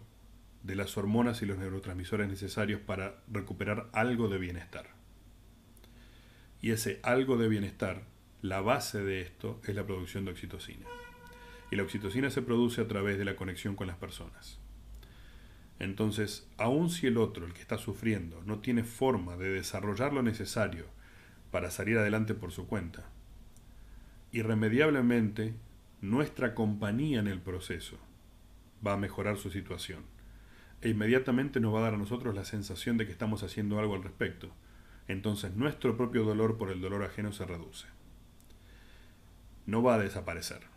de 0.62 0.76
las 0.76 0.96
hormonas 0.96 1.42
y 1.42 1.46
los 1.46 1.58
neurotransmisores 1.58 2.28
necesarios 2.28 2.80
para 2.80 3.22
recuperar 3.26 3.88
algo 3.92 4.28
de 4.28 4.38
bienestar. 4.38 4.90
Y 6.60 6.70
ese 6.70 7.00
algo 7.02 7.36
de 7.38 7.48
bienestar, 7.48 8.04
la 8.42 8.60
base 8.60 9.02
de 9.02 9.22
esto 9.22 9.60
es 9.66 9.74
la 9.74 9.86
producción 9.86 10.24
de 10.24 10.32
oxitocina. 10.32 10.86
Y 11.72 11.76
la 11.76 11.82
oxitocina 11.82 12.30
se 12.30 12.42
produce 12.42 12.80
a 12.80 12.86
través 12.86 13.18
de 13.18 13.24
la 13.24 13.34
conexión 13.34 13.74
con 13.74 13.88
las 13.88 13.96
personas. 13.96 14.60
Entonces, 15.80 16.46
aun 16.56 16.88
si 16.88 17.08
el 17.08 17.18
otro, 17.18 17.44
el 17.44 17.52
que 17.52 17.62
está 17.62 17.78
sufriendo, 17.78 18.40
no 18.46 18.60
tiene 18.60 18.84
forma 18.84 19.36
de 19.36 19.48
desarrollar 19.50 20.12
lo 20.12 20.22
necesario 20.22 20.84
para 21.50 21.72
salir 21.72 21.98
adelante 21.98 22.34
por 22.34 22.52
su 22.52 22.68
cuenta, 22.68 23.10
irremediablemente 24.30 25.54
nuestra 26.00 26.54
compañía 26.54 27.18
en 27.18 27.26
el 27.26 27.40
proceso 27.40 27.98
va 28.86 28.92
a 28.92 28.98
mejorar 28.98 29.36
su 29.36 29.50
situación 29.50 30.04
e 30.82 30.90
inmediatamente 30.90 31.58
nos 31.58 31.74
va 31.74 31.80
a 31.80 31.82
dar 31.82 31.94
a 31.94 31.98
nosotros 31.98 32.34
la 32.34 32.44
sensación 32.44 32.96
de 32.96 33.06
que 33.06 33.12
estamos 33.12 33.42
haciendo 33.42 33.80
algo 33.80 33.96
al 33.96 34.04
respecto 34.04 34.52
entonces 35.08 35.54
nuestro 35.54 35.96
propio 35.96 36.24
dolor 36.24 36.56
por 36.56 36.70
el 36.70 36.80
dolor 36.80 37.04
ajeno 37.04 37.32
se 37.32 37.44
reduce. 37.44 37.86
No 39.66 39.82
va 39.82 39.94
a 39.94 39.98
desaparecer. 39.98 40.71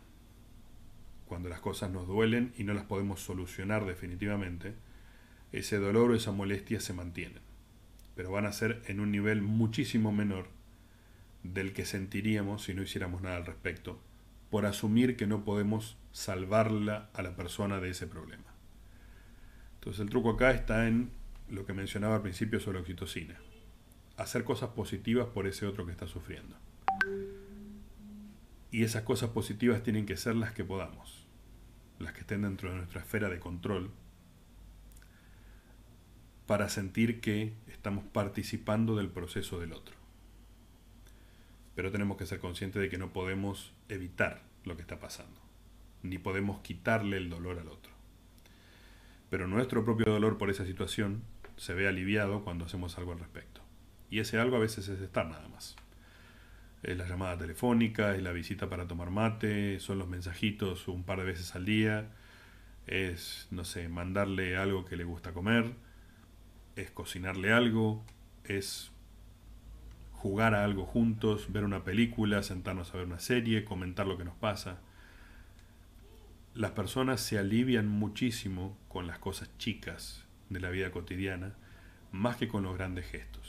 Cuando 1.26 1.48
las 1.48 1.60
cosas 1.60 1.90
nos 1.90 2.06
duelen 2.06 2.52
y 2.56 2.64
no 2.64 2.74
las 2.74 2.84
podemos 2.84 3.20
solucionar 3.20 3.84
definitivamente, 3.84 4.74
ese 5.52 5.78
dolor 5.78 6.10
o 6.10 6.14
esa 6.14 6.32
molestia 6.32 6.80
se 6.80 6.92
mantienen, 6.92 7.42
pero 8.14 8.30
van 8.30 8.46
a 8.46 8.52
ser 8.52 8.82
en 8.86 9.00
un 9.00 9.10
nivel 9.10 9.42
muchísimo 9.42 10.12
menor 10.12 10.48
del 11.42 11.72
que 11.72 11.84
sentiríamos 11.84 12.64
si 12.64 12.74
no 12.74 12.82
hiciéramos 12.82 13.22
nada 13.22 13.36
al 13.36 13.46
respecto, 13.46 14.00
por 14.50 14.66
asumir 14.66 15.16
que 15.16 15.26
no 15.26 15.44
podemos 15.44 15.96
salvarla 16.12 17.10
a 17.14 17.22
la 17.22 17.36
persona 17.36 17.80
de 17.80 17.90
ese 17.90 18.06
problema. 18.06 18.54
Entonces 19.74 20.00
el 20.00 20.10
truco 20.10 20.30
acá 20.30 20.52
está 20.52 20.88
en 20.88 21.10
lo 21.50 21.66
que 21.66 21.72
mencionaba 21.72 22.16
al 22.16 22.22
principio 22.22 22.60
sobre 22.60 22.78
la 22.78 22.82
oxitocina 22.82 23.36
hacer 24.16 24.44
cosas 24.44 24.70
positivas 24.70 25.28
por 25.28 25.46
ese 25.46 25.66
otro 25.66 25.84
que 25.84 25.92
está 25.92 26.06
sufriendo. 26.06 26.56
Y 28.70 28.82
esas 28.84 29.02
cosas 29.02 29.30
positivas 29.30 29.82
tienen 29.82 30.06
que 30.06 30.16
ser 30.16 30.36
las 30.36 30.52
que 30.52 30.64
podamos, 30.64 31.26
las 31.98 32.12
que 32.12 32.20
estén 32.20 32.42
dentro 32.42 32.70
de 32.70 32.76
nuestra 32.76 33.00
esfera 33.00 33.28
de 33.28 33.38
control, 33.38 33.90
para 36.46 36.68
sentir 36.68 37.20
que 37.20 37.54
estamos 37.68 38.04
participando 38.04 38.96
del 38.96 39.08
proceso 39.08 39.58
del 39.58 39.72
otro. 39.72 39.96
Pero 41.74 41.90
tenemos 41.90 42.16
que 42.16 42.26
ser 42.26 42.38
conscientes 42.38 42.80
de 42.80 42.88
que 42.88 42.98
no 42.98 43.12
podemos 43.12 43.72
evitar 43.88 44.42
lo 44.64 44.76
que 44.76 44.82
está 44.82 44.98
pasando, 44.98 45.40
ni 46.02 46.18
podemos 46.18 46.60
quitarle 46.60 47.16
el 47.16 47.30
dolor 47.30 47.58
al 47.58 47.68
otro. 47.68 47.92
Pero 49.30 49.48
nuestro 49.48 49.84
propio 49.84 50.12
dolor 50.12 50.38
por 50.38 50.50
esa 50.50 50.64
situación 50.64 51.22
se 51.56 51.74
ve 51.74 51.88
aliviado 51.88 52.44
cuando 52.44 52.64
hacemos 52.64 52.96
algo 52.98 53.12
al 53.12 53.18
respecto. 53.18 53.60
Y 54.08 54.20
ese 54.20 54.38
algo 54.38 54.56
a 54.56 54.60
veces 54.60 54.88
es 54.88 55.00
estar 55.00 55.26
nada 55.28 55.48
más. 55.48 55.76
Es 56.86 56.96
la 56.96 57.08
llamada 57.08 57.36
telefónica, 57.36 58.14
es 58.14 58.22
la 58.22 58.30
visita 58.30 58.68
para 58.68 58.86
tomar 58.86 59.10
mate, 59.10 59.80
son 59.80 59.98
los 59.98 60.06
mensajitos 60.06 60.86
un 60.86 61.02
par 61.02 61.18
de 61.18 61.24
veces 61.24 61.56
al 61.56 61.64
día, 61.64 62.12
es, 62.86 63.48
no 63.50 63.64
sé, 63.64 63.88
mandarle 63.88 64.56
algo 64.56 64.84
que 64.84 64.96
le 64.96 65.02
gusta 65.02 65.32
comer, 65.32 65.72
es 66.76 66.92
cocinarle 66.92 67.52
algo, 67.52 68.04
es 68.44 68.92
jugar 70.12 70.54
a 70.54 70.62
algo 70.62 70.86
juntos, 70.86 71.52
ver 71.52 71.64
una 71.64 71.82
película, 71.82 72.44
sentarnos 72.44 72.94
a 72.94 72.98
ver 72.98 73.06
una 73.06 73.18
serie, 73.18 73.64
comentar 73.64 74.06
lo 74.06 74.16
que 74.16 74.24
nos 74.24 74.36
pasa. 74.36 74.78
Las 76.54 76.70
personas 76.70 77.20
se 77.20 77.36
alivian 77.36 77.88
muchísimo 77.88 78.78
con 78.86 79.08
las 79.08 79.18
cosas 79.18 79.50
chicas 79.58 80.24
de 80.50 80.60
la 80.60 80.70
vida 80.70 80.92
cotidiana, 80.92 81.56
más 82.12 82.36
que 82.36 82.46
con 82.46 82.62
los 82.62 82.76
grandes 82.76 83.06
gestos. 83.06 83.45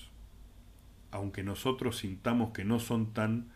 Aunque 1.12 1.44
nosotros 1.44 1.98
sintamos 1.98 2.52
que 2.52 2.66
no 2.66 2.80
son 2.80 3.14
tan 3.14 3.52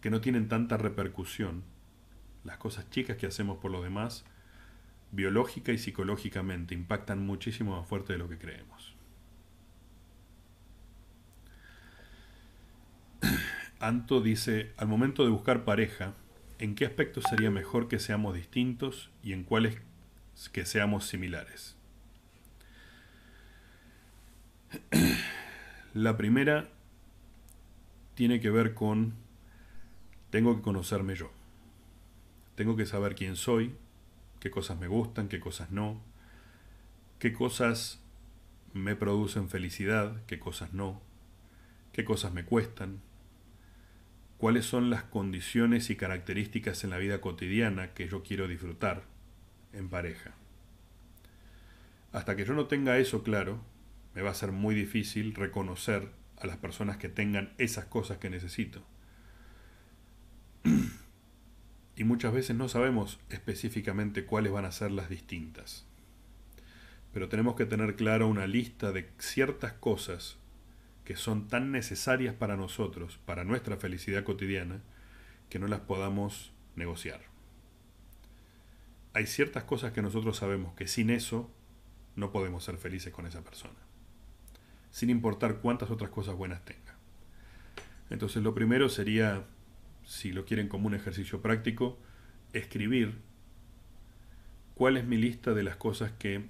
que 0.00 0.10
no 0.10 0.20
tienen 0.20 0.48
tanta 0.48 0.76
repercusión, 0.76 1.64
las 2.44 2.58
cosas 2.58 2.88
chicas 2.90 3.16
que 3.16 3.26
hacemos 3.26 3.58
por 3.58 3.70
los 3.72 3.82
demás 3.82 4.24
biológica 5.10 5.72
y 5.72 5.78
psicológicamente 5.78 6.74
impactan 6.74 7.24
muchísimo 7.24 7.76
más 7.76 7.88
fuerte 7.88 8.12
de 8.12 8.18
lo 8.18 8.28
que 8.28 8.38
creemos. 8.38 8.94
Anto 13.80 14.20
dice, 14.20 14.72
al 14.76 14.88
momento 14.88 15.24
de 15.24 15.30
buscar 15.30 15.64
pareja, 15.64 16.14
¿en 16.58 16.74
qué 16.74 16.86
aspectos 16.86 17.24
sería 17.28 17.50
mejor 17.50 17.88
que 17.88 17.98
seamos 17.98 18.34
distintos 18.34 19.10
y 19.22 19.32
en 19.32 19.44
cuáles 19.44 19.80
que 20.52 20.66
seamos 20.66 21.06
similares? 21.06 21.76
La 25.96 26.18
primera 26.18 26.68
tiene 28.14 28.38
que 28.38 28.50
ver 28.50 28.74
con, 28.74 29.14
tengo 30.28 30.54
que 30.54 30.60
conocerme 30.60 31.14
yo. 31.14 31.30
Tengo 32.54 32.76
que 32.76 32.84
saber 32.84 33.14
quién 33.14 33.34
soy, 33.34 33.74
qué 34.38 34.50
cosas 34.50 34.78
me 34.78 34.88
gustan, 34.88 35.28
qué 35.28 35.40
cosas 35.40 35.70
no, 35.70 36.02
qué 37.18 37.32
cosas 37.32 37.98
me 38.74 38.94
producen 38.94 39.48
felicidad, 39.48 40.22
qué 40.26 40.38
cosas 40.38 40.74
no, 40.74 41.00
qué 41.94 42.04
cosas 42.04 42.30
me 42.34 42.44
cuestan, 42.44 43.00
cuáles 44.36 44.66
son 44.66 44.90
las 44.90 45.04
condiciones 45.04 45.88
y 45.88 45.96
características 45.96 46.84
en 46.84 46.90
la 46.90 46.98
vida 46.98 47.22
cotidiana 47.22 47.94
que 47.94 48.06
yo 48.06 48.22
quiero 48.22 48.48
disfrutar 48.48 49.04
en 49.72 49.88
pareja. 49.88 50.34
Hasta 52.12 52.36
que 52.36 52.44
yo 52.44 52.52
no 52.52 52.66
tenga 52.66 52.98
eso 52.98 53.22
claro, 53.22 53.64
me 54.16 54.22
va 54.22 54.32
a 54.32 54.34
ser 54.34 54.50
muy 54.50 54.74
difícil 54.74 55.32
reconocer 55.34 56.10
a 56.38 56.48
las 56.48 56.56
personas 56.56 56.96
que 56.96 57.08
tengan 57.08 57.52
esas 57.58 57.84
cosas 57.84 58.18
que 58.18 58.30
necesito 58.30 58.84
y 61.96 62.04
muchas 62.04 62.32
veces 62.32 62.54
no 62.54 62.68
sabemos 62.68 63.18
específicamente 63.30 64.26
cuáles 64.26 64.52
van 64.52 64.66
a 64.66 64.72
ser 64.72 64.90
las 64.90 65.08
distintas. 65.08 65.86
Pero 67.12 67.28
tenemos 67.28 67.56
que 67.56 67.64
tener 67.64 67.96
clara 67.96 68.26
una 68.26 68.46
lista 68.46 68.92
de 68.92 69.08
ciertas 69.18 69.72
cosas 69.72 70.36
que 71.04 71.16
son 71.16 71.48
tan 71.48 71.72
necesarias 71.72 72.34
para 72.34 72.56
nosotros, 72.56 73.18
para 73.24 73.44
nuestra 73.44 73.78
felicidad 73.78 74.24
cotidiana, 74.24 74.82
que 75.48 75.58
no 75.58 75.68
las 75.68 75.80
podamos 75.80 76.52
negociar. 76.74 77.22
Hay 79.14 79.26
ciertas 79.26 79.64
cosas 79.64 79.92
que 79.92 80.02
nosotros 80.02 80.36
sabemos 80.36 80.74
que 80.74 80.88
sin 80.88 81.08
eso 81.08 81.50
no 82.16 82.32
podemos 82.32 82.64
ser 82.64 82.76
felices 82.76 83.14
con 83.14 83.26
esa 83.26 83.42
persona, 83.42 83.78
sin 84.96 85.10
importar 85.10 85.58
cuántas 85.58 85.90
otras 85.90 86.08
cosas 86.08 86.36
buenas 86.36 86.64
tenga. 86.64 86.96
Entonces 88.08 88.42
lo 88.42 88.54
primero 88.54 88.88
sería 88.88 89.44
si 90.06 90.32
lo 90.32 90.46
quieren 90.46 90.68
como 90.68 90.86
un 90.86 90.94
ejercicio 90.94 91.42
práctico, 91.42 91.98
escribir 92.54 93.18
cuál 94.74 94.96
es 94.96 95.04
mi 95.04 95.18
lista 95.18 95.52
de 95.52 95.64
las 95.64 95.76
cosas 95.76 96.12
que 96.12 96.46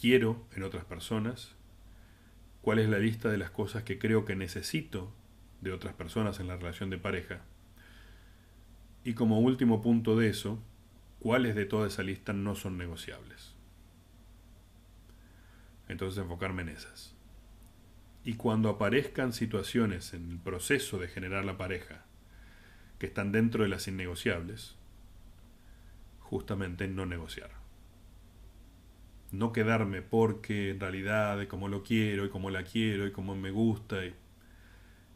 quiero 0.00 0.46
en 0.56 0.62
otras 0.62 0.86
personas, 0.86 1.54
cuál 2.62 2.78
es 2.78 2.88
la 2.88 2.98
lista 2.98 3.28
de 3.28 3.36
las 3.36 3.50
cosas 3.50 3.82
que 3.82 3.98
creo 3.98 4.24
que 4.24 4.34
necesito 4.34 5.12
de 5.60 5.72
otras 5.72 5.92
personas 5.92 6.40
en 6.40 6.48
la 6.48 6.56
relación 6.56 6.88
de 6.88 6.96
pareja. 6.96 7.42
Y 9.04 9.12
como 9.12 9.40
último 9.40 9.82
punto 9.82 10.16
de 10.16 10.30
eso, 10.30 10.58
cuáles 11.20 11.54
de 11.54 11.66
toda 11.66 11.88
esa 11.88 12.02
lista 12.02 12.32
no 12.32 12.54
son 12.54 12.78
negociables. 12.78 13.52
Entonces 15.86 16.22
enfocarme 16.22 16.62
en 16.62 16.70
esas. 16.70 17.14
Y 18.24 18.34
cuando 18.34 18.68
aparezcan 18.68 19.32
situaciones 19.32 20.14
en 20.14 20.30
el 20.30 20.38
proceso 20.38 20.98
de 20.98 21.08
generar 21.08 21.44
la 21.44 21.58
pareja 21.58 22.04
que 22.98 23.06
están 23.06 23.32
dentro 23.32 23.64
de 23.64 23.68
las 23.68 23.88
innegociables, 23.88 24.76
justamente 26.20 26.86
no 26.86 27.04
negociar. 27.04 27.50
No 29.32 29.52
quedarme 29.52 30.02
porque 30.02 30.70
en 30.70 30.78
realidad 30.80 31.38
de 31.38 31.48
cómo 31.48 31.68
lo 31.68 31.82
quiero 31.82 32.24
y 32.24 32.28
cómo 32.28 32.50
la 32.50 32.62
quiero 32.62 33.06
y 33.06 33.12
cómo 33.12 33.34
me 33.34 33.50
gusta. 33.50 34.04
Y... 34.04 34.14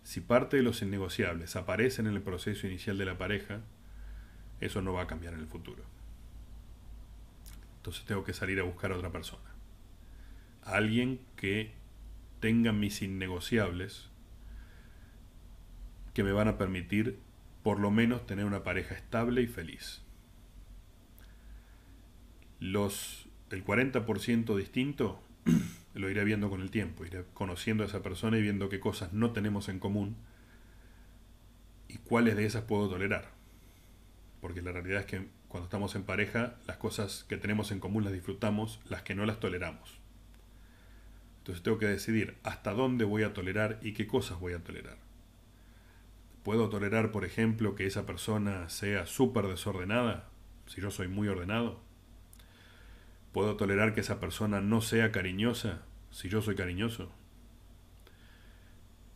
Si 0.03 0.21
parte 0.21 0.57
de 0.57 0.63
los 0.63 0.83
innegociables 0.83 1.55
aparecen 1.55 2.07
en 2.07 2.15
el 2.15 2.23
proceso 2.23 2.67
inicial 2.67 2.99
de 2.99 3.05
la 3.05 3.19
pareja, 3.19 3.61
eso 4.61 4.83
no 4.83 4.93
va 4.93 5.03
a 5.03 5.07
cambiar 5.07 5.35
en 5.35 5.41
el 5.41 5.47
futuro. 5.47 5.85
Entonces 7.77 8.05
tengo 8.05 8.25
que 8.25 8.33
salir 8.33 8.59
a 8.59 8.65
buscar 8.65 8.91
a 8.91 8.97
otra 8.97 9.13
persona. 9.13 9.45
alguien 10.65 11.21
que 11.37 11.73
tenga 12.41 12.73
mis 12.73 13.03
innegociables 13.03 14.09
que 16.15 16.25
me 16.25 16.33
van 16.33 16.49
a 16.49 16.59
permitir 16.59 17.19
por 17.63 17.79
lo 17.79 17.91
menos 17.91 18.27
tener 18.27 18.45
una 18.45 18.63
pareja 18.63 18.95
estable 18.95 19.43
y 19.43 19.47
feliz. 19.47 20.03
Los, 22.59 23.29
el 23.51 23.65
40% 23.65 24.57
distinto 24.57 25.21
lo 25.95 26.09
iré 26.09 26.25
viendo 26.25 26.49
con 26.49 26.63
el 26.63 26.71
tiempo, 26.71 27.05
iré 27.05 27.25
conociendo 27.35 27.83
a 27.83 27.87
esa 27.87 28.03
persona 28.03 28.39
y 28.39 28.43
viendo 28.43 28.69
qué 28.69 28.81
cosas 28.81 29.13
no 29.13 29.33
tenemos 29.33 29.69
en 29.69 29.79
común 29.79 30.17
y 31.89 31.99
cuáles 31.99 32.37
de 32.37 32.47
esas 32.47 32.63
puedo 32.65 32.89
tolerar. 32.89 33.31
Porque 34.41 34.63
la 34.63 34.73
realidad 34.73 35.01
es 35.01 35.07
que 35.07 35.29
cuando 35.49 35.65
estamos 35.65 35.95
en 35.95 36.05
pareja, 36.05 36.57
las 36.67 36.77
cosas 36.77 37.25
que 37.29 37.37
tenemos 37.37 37.73
en 37.73 37.81
común 37.81 38.05
las 38.05 38.13
disfrutamos, 38.13 38.81
las 38.89 39.03
que 39.03 39.15
no 39.15 39.27
las 39.27 39.41
toleramos. 39.41 40.06
Entonces 41.47 41.63
tengo 41.63 41.79
que 41.79 41.87
decidir 41.87 42.37
hasta 42.43 42.73
dónde 42.73 43.05
voy 43.05 43.23
a 43.23 43.33
tolerar 43.33 43.79
y 43.81 43.93
qué 43.93 44.09
cosas 44.09 44.41
voy 44.41 44.55
a 44.55 44.65
tolerar. 44.65 44.97
¿Puedo 46.43 46.69
tolerar, 46.69 47.13
por 47.13 47.25
ejemplo, 47.25 47.77
que 47.77 47.87
esa 47.87 48.05
persona 48.05 48.69
sea 48.69 49.07
súper 49.07 49.47
desordenada 49.47 50.29
si 50.67 50.81
yo 50.81 50.91
soy 50.91 51.07
muy 51.07 51.29
ordenado? 51.29 51.79
¿Puedo 53.31 53.57
tolerar 53.57 53.95
que 53.95 54.01
esa 54.01 54.19
persona 54.19 54.61
no 54.61 54.81
sea 54.81 55.13
cariñosa 55.13 55.83
si 56.11 56.29
yo 56.29 56.43
soy 56.43 56.57
cariñoso? 56.57 57.13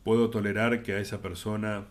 ¿Puedo 0.05 0.31
tolerar 0.31 0.85
que 0.85 0.93
a 0.93 1.01
esa 1.01 1.23
persona 1.23 1.89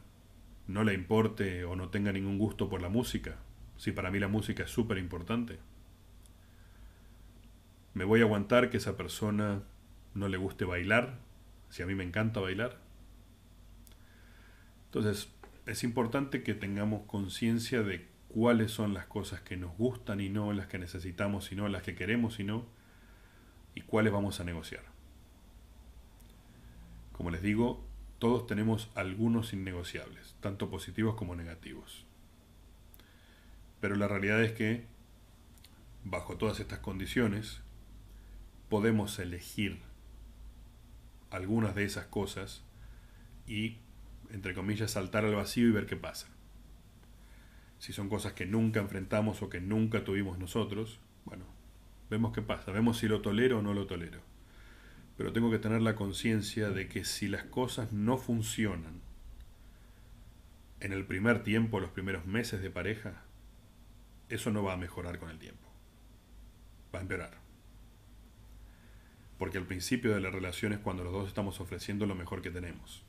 no 0.68 0.86
le 0.86 0.94
importe 0.94 1.66
o 1.66 1.76
no 1.76 1.90
tenga 1.90 2.14
ningún 2.14 2.38
gusto 2.38 2.70
por 2.70 2.82
la 2.82 2.88
música, 2.88 3.36
si 3.76 3.92
para 3.92 4.10
mí 4.10 4.20
la 4.20 4.30
música 4.30 4.64
es 4.64 4.72
súper 4.72 5.00
importante? 5.00 5.60
¿Me 7.94 8.06
voy 8.06 8.22
a 8.22 8.24
aguantar 8.24 8.70
que 8.70 8.78
esa 8.78 8.96
persona 8.96 9.64
no 10.14 10.28
le 10.28 10.38
guste 10.38 10.66
bailar, 10.66 11.20
si 11.70 11.84
a 11.84 11.86
mí 11.86 11.96
me 11.96 12.04
encanta 12.04 12.40
bailar? 12.40 12.78
Entonces, 14.86 15.32
es 15.66 15.84
importante 15.84 16.42
que 16.42 16.56
tengamos 16.56 17.04
conciencia 17.06 17.84
de 17.84 18.08
cuáles 18.30 18.72
son 18.72 18.94
las 18.94 19.06
cosas 19.06 19.42
que 19.42 19.58
nos 19.58 19.76
gustan 19.78 20.20
y 20.20 20.30
no, 20.30 20.54
las 20.54 20.68
que 20.68 20.80
necesitamos 20.80 21.52
y 21.52 21.56
no, 21.56 21.68
las 21.68 21.84
que 21.84 21.96
queremos 21.96 22.40
y 22.40 22.44
no, 22.44 22.66
y 23.76 23.82
cuáles 23.82 24.12
vamos 24.14 24.40
a 24.40 24.44
negociar. 24.44 24.84
Como 27.12 27.32
les 27.32 27.42
digo, 27.42 27.86
todos 28.18 28.48
tenemos 28.48 28.90
algunos 28.96 29.54
innegociables, 29.54 30.36
tanto 30.40 30.70
positivos 30.70 31.16
como 31.16 31.36
negativos. 31.36 32.06
Pero 33.80 33.96
la 33.96 34.08
realidad 34.08 34.42
es 34.44 34.54
que, 34.54 34.86
bajo 36.04 36.38
todas 36.38 36.60
estas 36.60 36.80
condiciones, 36.80 37.62
podemos 38.70 39.20
elegir 39.20 39.82
algunas 41.30 41.76
de 41.76 41.86
esas 41.86 42.06
cosas 42.06 42.64
y 43.48 43.78
entre 44.32 44.54
comillas, 44.54 44.92
saltar 44.92 45.26
al 45.26 45.36
vacío 45.36 45.68
y 45.68 45.72
ver 45.72 45.86
qué 45.86 45.96
pasa. 45.96 46.28
Si 47.80 47.94
son 47.94 48.10
cosas 48.10 48.34
que 48.34 48.46
nunca 48.46 48.80
enfrentamos 48.80 49.42
o 49.42 49.50
que 49.50 49.62
nunca 49.62 50.04
tuvimos 50.04 50.38
nosotros, 50.38 51.00
bueno, 51.26 51.46
vemos 52.10 52.34
qué 52.34 52.42
pasa, 52.42 52.72
vemos 52.72 52.98
si 53.00 53.08
lo 53.08 53.22
tolero 53.22 53.60
o 53.60 53.62
no 53.62 53.74
lo 53.74 53.88
tolero. 53.88 54.22
Pero 55.18 55.34
tengo 55.34 55.50
que 55.52 55.60
tener 55.60 55.82
la 55.82 55.96
conciencia 55.96 56.70
de 56.70 56.88
que 56.88 57.04
si 57.06 57.28
las 57.28 57.44
cosas 57.44 57.92
no 57.92 58.18
funcionan 58.18 59.02
en 60.80 60.94
el 60.94 61.06
primer 61.06 61.44
tiempo, 61.44 61.80
los 61.80 61.92
primeros 61.92 62.26
meses 62.26 62.62
de 62.62 62.70
pareja, 62.70 63.24
eso 64.30 64.52
no 64.52 64.64
va 64.64 64.74
a 64.74 64.78
mejorar 64.78 65.20
con 65.20 65.30
el 65.30 65.40
tiempo. 65.40 65.68
Va 66.94 67.00
a 67.00 67.02
empeorar. 67.02 67.49
Porque 69.40 69.58
al 69.58 69.66
principio 69.66 70.14
de 70.14 70.20
la 70.20 70.30
relación 70.30 70.74
es 70.74 70.80
cuando 70.80 71.06
los 71.06 71.14
dos 71.14 71.30
estamos 71.30 71.62
ofreciendo 71.62 72.06
lo 72.06 72.14
mejor 72.14 72.42
que 72.42 72.52
tenemos. 72.52 73.02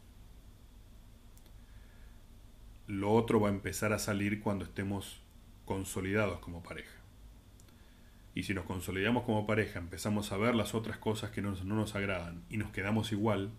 Lo 2.86 3.12
otro 3.12 3.40
va 3.40 3.48
a 3.48 3.52
empezar 3.52 3.92
a 3.92 3.98
salir 3.98 4.40
cuando 4.40 4.64
estemos 4.64 5.20
consolidados 5.64 6.38
como 6.38 6.62
pareja. 6.62 6.98
Y 8.32 8.44
si 8.44 8.54
nos 8.54 8.64
consolidamos 8.64 9.24
como 9.24 9.44
pareja, 9.44 9.80
empezamos 9.80 10.30
a 10.30 10.36
ver 10.36 10.54
las 10.54 10.72
otras 10.72 10.98
cosas 10.98 11.32
que 11.32 11.42
no, 11.42 11.52
no 11.64 11.74
nos 11.74 11.96
agradan 11.96 12.44
y 12.48 12.58
nos 12.58 12.70
quedamos 12.70 13.10
igual, 13.10 13.50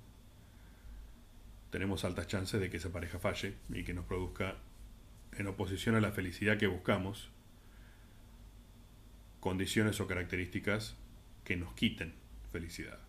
tenemos 1.72 2.06
altas 2.06 2.28
chances 2.28 2.62
de 2.62 2.70
que 2.70 2.78
esa 2.78 2.94
pareja 2.94 3.20
falle 3.20 3.56
y 3.70 3.84
que 3.84 3.94
nos 3.94 4.06
produzca, 4.06 4.56
en 5.34 5.48
oposición 5.48 5.96
a 5.96 6.02
la 6.02 6.14
felicidad 6.14 6.58
que 6.58 6.68
buscamos, 6.68 7.30
condiciones 9.42 10.00
o 10.00 10.08
características 10.08 10.96
que 11.44 11.58
nos 11.58 11.74
quiten 11.74 12.21
felicidad, 12.52 13.00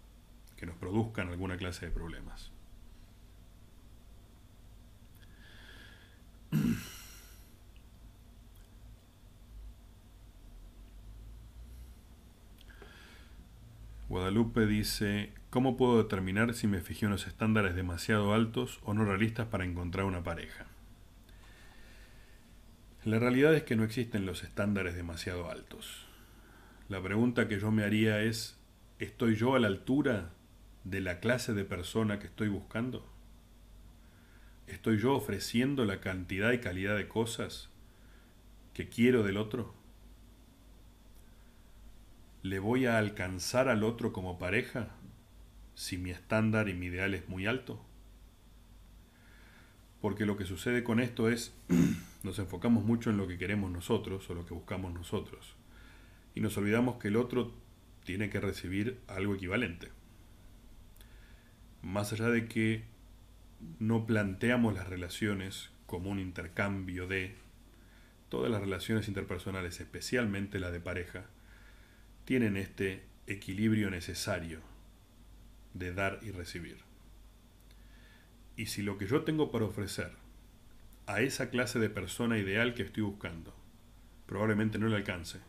que 0.57 0.67
nos 0.67 0.77
produzcan 0.77 1.29
alguna 1.29 1.57
clase 1.57 1.87
de 1.87 1.93
problemas. 1.93 2.53
Guadalupe 14.09 14.67
dice, 14.67 15.33
¿cómo 15.49 15.79
puedo 15.79 15.97
determinar 16.03 16.53
si 16.53 16.67
me 16.67 16.83
fijé 16.83 17.07
unos 17.07 17.27
estándares 17.27 17.75
demasiado 17.75 18.35
altos 18.35 18.79
o 18.85 18.93
no 18.93 19.07
realistas 19.07 19.47
para 19.49 19.65
encontrar 19.65 20.05
una 20.05 20.23
pareja? 20.23 20.67
La 23.05 23.19
realidad 23.19 23.55
es 23.55 23.63
que 23.63 23.75
no 23.75 23.85
existen 23.85 24.27
los 24.27 24.45
estándares 24.45 24.95
demasiado 24.95 25.51
altos. 25.51 26.07
La 26.91 27.03
pregunta 27.03 27.49
que 27.49 27.59
yo 27.59 27.73
me 27.73 27.85
haría 27.85 28.21
es, 28.21 28.57
¿estoy 29.03 29.35
yo 29.35 29.57
a 29.57 29.59
la 29.59 29.67
altura 29.67 30.31
de 30.85 31.01
la 31.01 31.19
clase 31.19 31.55
de 31.55 31.65
persona 31.65 32.21
que 32.21 32.29
estoy 32.29 32.49
buscando? 32.49 33.05
¿Estoy 34.69 34.99
yo 34.99 35.15
ofreciendo 35.15 35.85
la 35.85 36.01
cantidad 36.01 36.53
y 36.53 36.61
calidad 36.61 36.97
de 36.97 37.09
cosas 37.09 37.69
que 38.75 38.89
quiero 38.89 39.25
del 39.25 39.39
otro? 39.39 39.75
¿Le 42.43 42.61
voy 42.61 42.87
a 42.87 42.99
alcanzar 42.99 43.69
al 43.69 43.83
otro 43.83 44.13
como 44.13 44.39
pareja 44.39 44.91
si 45.75 45.99
mi 45.99 46.11
estándar 46.11 46.69
y 46.69 46.75
mi 46.75 46.87
ideal 46.87 47.15
es 47.15 47.29
muy 47.29 47.47
alto? 47.47 47.85
Porque 50.01 50.27
lo 50.27 50.37
que 50.37 50.45
sucede 50.45 50.85
con 50.85 51.01
esto 51.01 51.29
es, 51.29 51.53
nos 52.23 52.39
enfocamos 52.39 52.85
mucho 52.85 53.11
en 53.11 53.17
lo 53.17 53.27
que 53.27 53.37
queremos 53.37 53.73
nosotros 53.73 54.31
o 54.31 54.35
lo 54.35 54.47
que 54.47 54.55
buscamos 54.55 54.95
nosotros 54.95 55.57
y 56.35 56.41
nos 56.41 56.57
olvidamos 56.57 56.97
que 56.97 57.09
el 57.09 57.17
otro 57.17 57.53
tiene 58.05 58.31
que 58.31 58.41
recibir 58.41 59.01
algo 59.09 59.35
equivalente. 59.35 59.89
Más 61.83 62.13
allá 62.13 62.29
de 62.29 62.49
que 62.49 62.85
no 63.79 64.07
planteamos 64.07 64.75
las 64.75 64.89
relaciones 64.89 65.71
como 65.87 66.11
un 66.11 66.19
intercambio 66.19 67.07
de 67.07 67.35
todas 68.29 68.51
las 68.51 68.61
relaciones 68.61 69.09
interpersonales, 69.09 69.81
especialmente 69.81 70.59
la 70.59 70.71
de 70.71 70.81
pareja, 70.81 71.27
tienen 72.25 72.57
este 72.57 73.03
equilibrio 73.27 73.91
necesario 73.91 74.61
de 75.75 75.93
dar 75.93 76.21
y 76.23 76.31
recibir. 76.31 76.79
Y 78.57 78.67
si 78.67 78.83
lo 78.83 78.99
que 78.99 79.07
yo 79.07 79.23
tengo 79.23 79.51
para 79.51 79.65
ofrecer 79.65 80.13
a 81.07 81.21
esa 81.21 81.51
clase 81.51 81.79
de 81.79 81.91
persona 81.91 82.39
ideal 82.39 82.75
que 82.75 82.83
estoy 82.83 83.03
buscando 83.03 83.55
probablemente 84.27 84.79
no 84.79 84.89
le 84.89 84.97
alcance, 84.97 85.41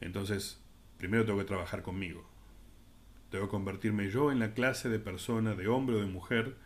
entonces, 0.00 0.58
primero 1.00 1.24
tengo 1.24 1.38
que 1.38 1.46
trabajar 1.46 1.82
conmigo. 1.82 2.28
Tengo 3.30 3.46
que 3.46 3.50
convertirme 3.50 4.10
yo 4.10 4.30
en 4.30 4.38
la 4.38 4.52
clase 4.52 4.90
de 4.90 4.98
persona, 4.98 5.54
de 5.54 5.66
hombre 5.66 5.96
o 5.96 6.00
de 6.00 6.06
mujer, 6.06 6.56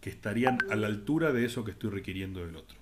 que 0.00 0.10
estarían 0.10 0.58
a 0.70 0.74
la 0.74 0.88
altura 0.88 1.32
de 1.32 1.44
eso 1.44 1.64
que 1.64 1.70
estoy 1.70 1.90
requiriendo 1.90 2.44
del 2.44 2.56
otro. 2.56 2.76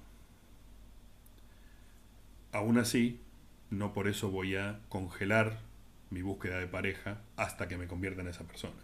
Aún 2.52 2.78
así, 2.78 3.20
no 3.68 3.92
por 3.92 4.08
eso 4.08 4.30
voy 4.30 4.56
a 4.56 4.80
congelar 4.88 5.60
mi 6.08 6.22
búsqueda 6.22 6.58
de 6.58 6.66
pareja 6.66 7.20
hasta 7.36 7.68
que 7.68 7.76
me 7.76 7.86
convierta 7.86 8.22
en 8.22 8.28
esa 8.28 8.46
persona. 8.46 8.82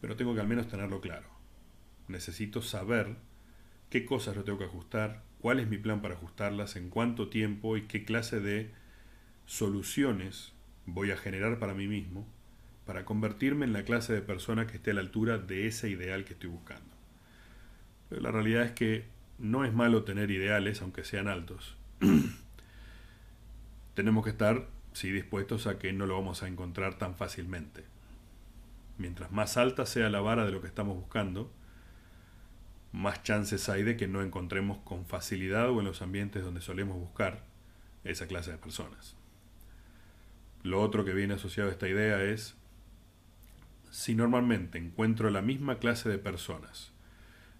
Pero 0.00 0.16
tengo 0.16 0.34
que 0.34 0.40
al 0.40 0.48
menos 0.48 0.68
tenerlo 0.68 1.02
claro. 1.02 1.28
Necesito 2.06 2.62
saber 2.62 3.16
qué 3.90 4.06
cosas 4.06 4.36
yo 4.36 4.44
tengo 4.44 4.58
que 4.58 4.64
ajustar, 4.64 5.22
cuál 5.38 5.60
es 5.60 5.68
mi 5.68 5.76
plan 5.76 6.00
para 6.00 6.14
ajustarlas, 6.14 6.76
en 6.76 6.88
cuánto 6.88 7.28
tiempo 7.28 7.76
y 7.76 7.82
qué 7.82 8.06
clase 8.06 8.40
de 8.40 8.70
soluciones 9.44 10.54
voy 10.92 11.10
a 11.10 11.16
generar 11.16 11.58
para 11.58 11.74
mí 11.74 11.86
mismo 11.86 12.26
para 12.88 13.04
convertirme 13.04 13.66
en 13.66 13.74
la 13.74 13.84
clase 13.84 14.14
de 14.14 14.22
persona 14.22 14.66
que 14.66 14.76
esté 14.76 14.92
a 14.92 14.94
la 14.94 15.02
altura 15.02 15.36
de 15.36 15.66
ese 15.66 15.90
ideal 15.90 16.24
que 16.24 16.32
estoy 16.32 16.48
buscando. 16.48 16.88
Pero 18.08 18.22
la 18.22 18.30
realidad 18.30 18.62
es 18.62 18.72
que 18.72 19.04
no 19.36 19.66
es 19.66 19.74
malo 19.74 20.04
tener 20.04 20.30
ideales, 20.30 20.80
aunque 20.80 21.04
sean 21.04 21.28
altos. 21.28 21.76
Tenemos 23.94 24.24
que 24.24 24.30
estar, 24.30 24.68
sí, 24.94 25.10
dispuestos 25.10 25.66
a 25.66 25.78
que 25.78 25.92
no 25.92 26.06
lo 26.06 26.14
vamos 26.14 26.42
a 26.42 26.48
encontrar 26.48 26.96
tan 26.96 27.14
fácilmente. 27.14 27.84
Mientras 28.96 29.32
más 29.32 29.58
alta 29.58 29.84
sea 29.84 30.08
la 30.08 30.22
vara 30.22 30.46
de 30.46 30.52
lo 30.52 30.62
que 30.62 30.68
estamos 30.68 30.96
buscando, 30.96 31.52
más 32.92 33.22
chances 33.22 33.68
hay 33.68 33.82
de 33.82 33.98
que 33.98 34.08
no 34.08 34.22
encontremos 34.22 34.78
con 34.78 35.04
facilidad 35.04 35.68
o 35.68 35.80
en 35.80 35.84
los 35.84 36.00
ambientes 36.00 36.42
donde 36.42 36.62
solemos 36.62 36.96
buscar 36.96 37.44
esa 38.02 38.26
clase 38.26 38.52
de 38.52 38.56
personas. 38.56 39.17
Lo 40.62 40.80
otro 40.80 41.04
que 41.04 41.12
viene 41.12 41.34
asociado 41.34 41.68
a 41.68 41.72
esta 41.72 41.88
idea 41.88 42.22
es, 42.22 42.56
si 43.90 44.14
normalmente 44.14 44.78
encuentro 44.78 45.30
la 45.30 45.40
misma 45.40 45.78
clase 45.78 46.08
de 46.08 46.18
personas 46.18 46.92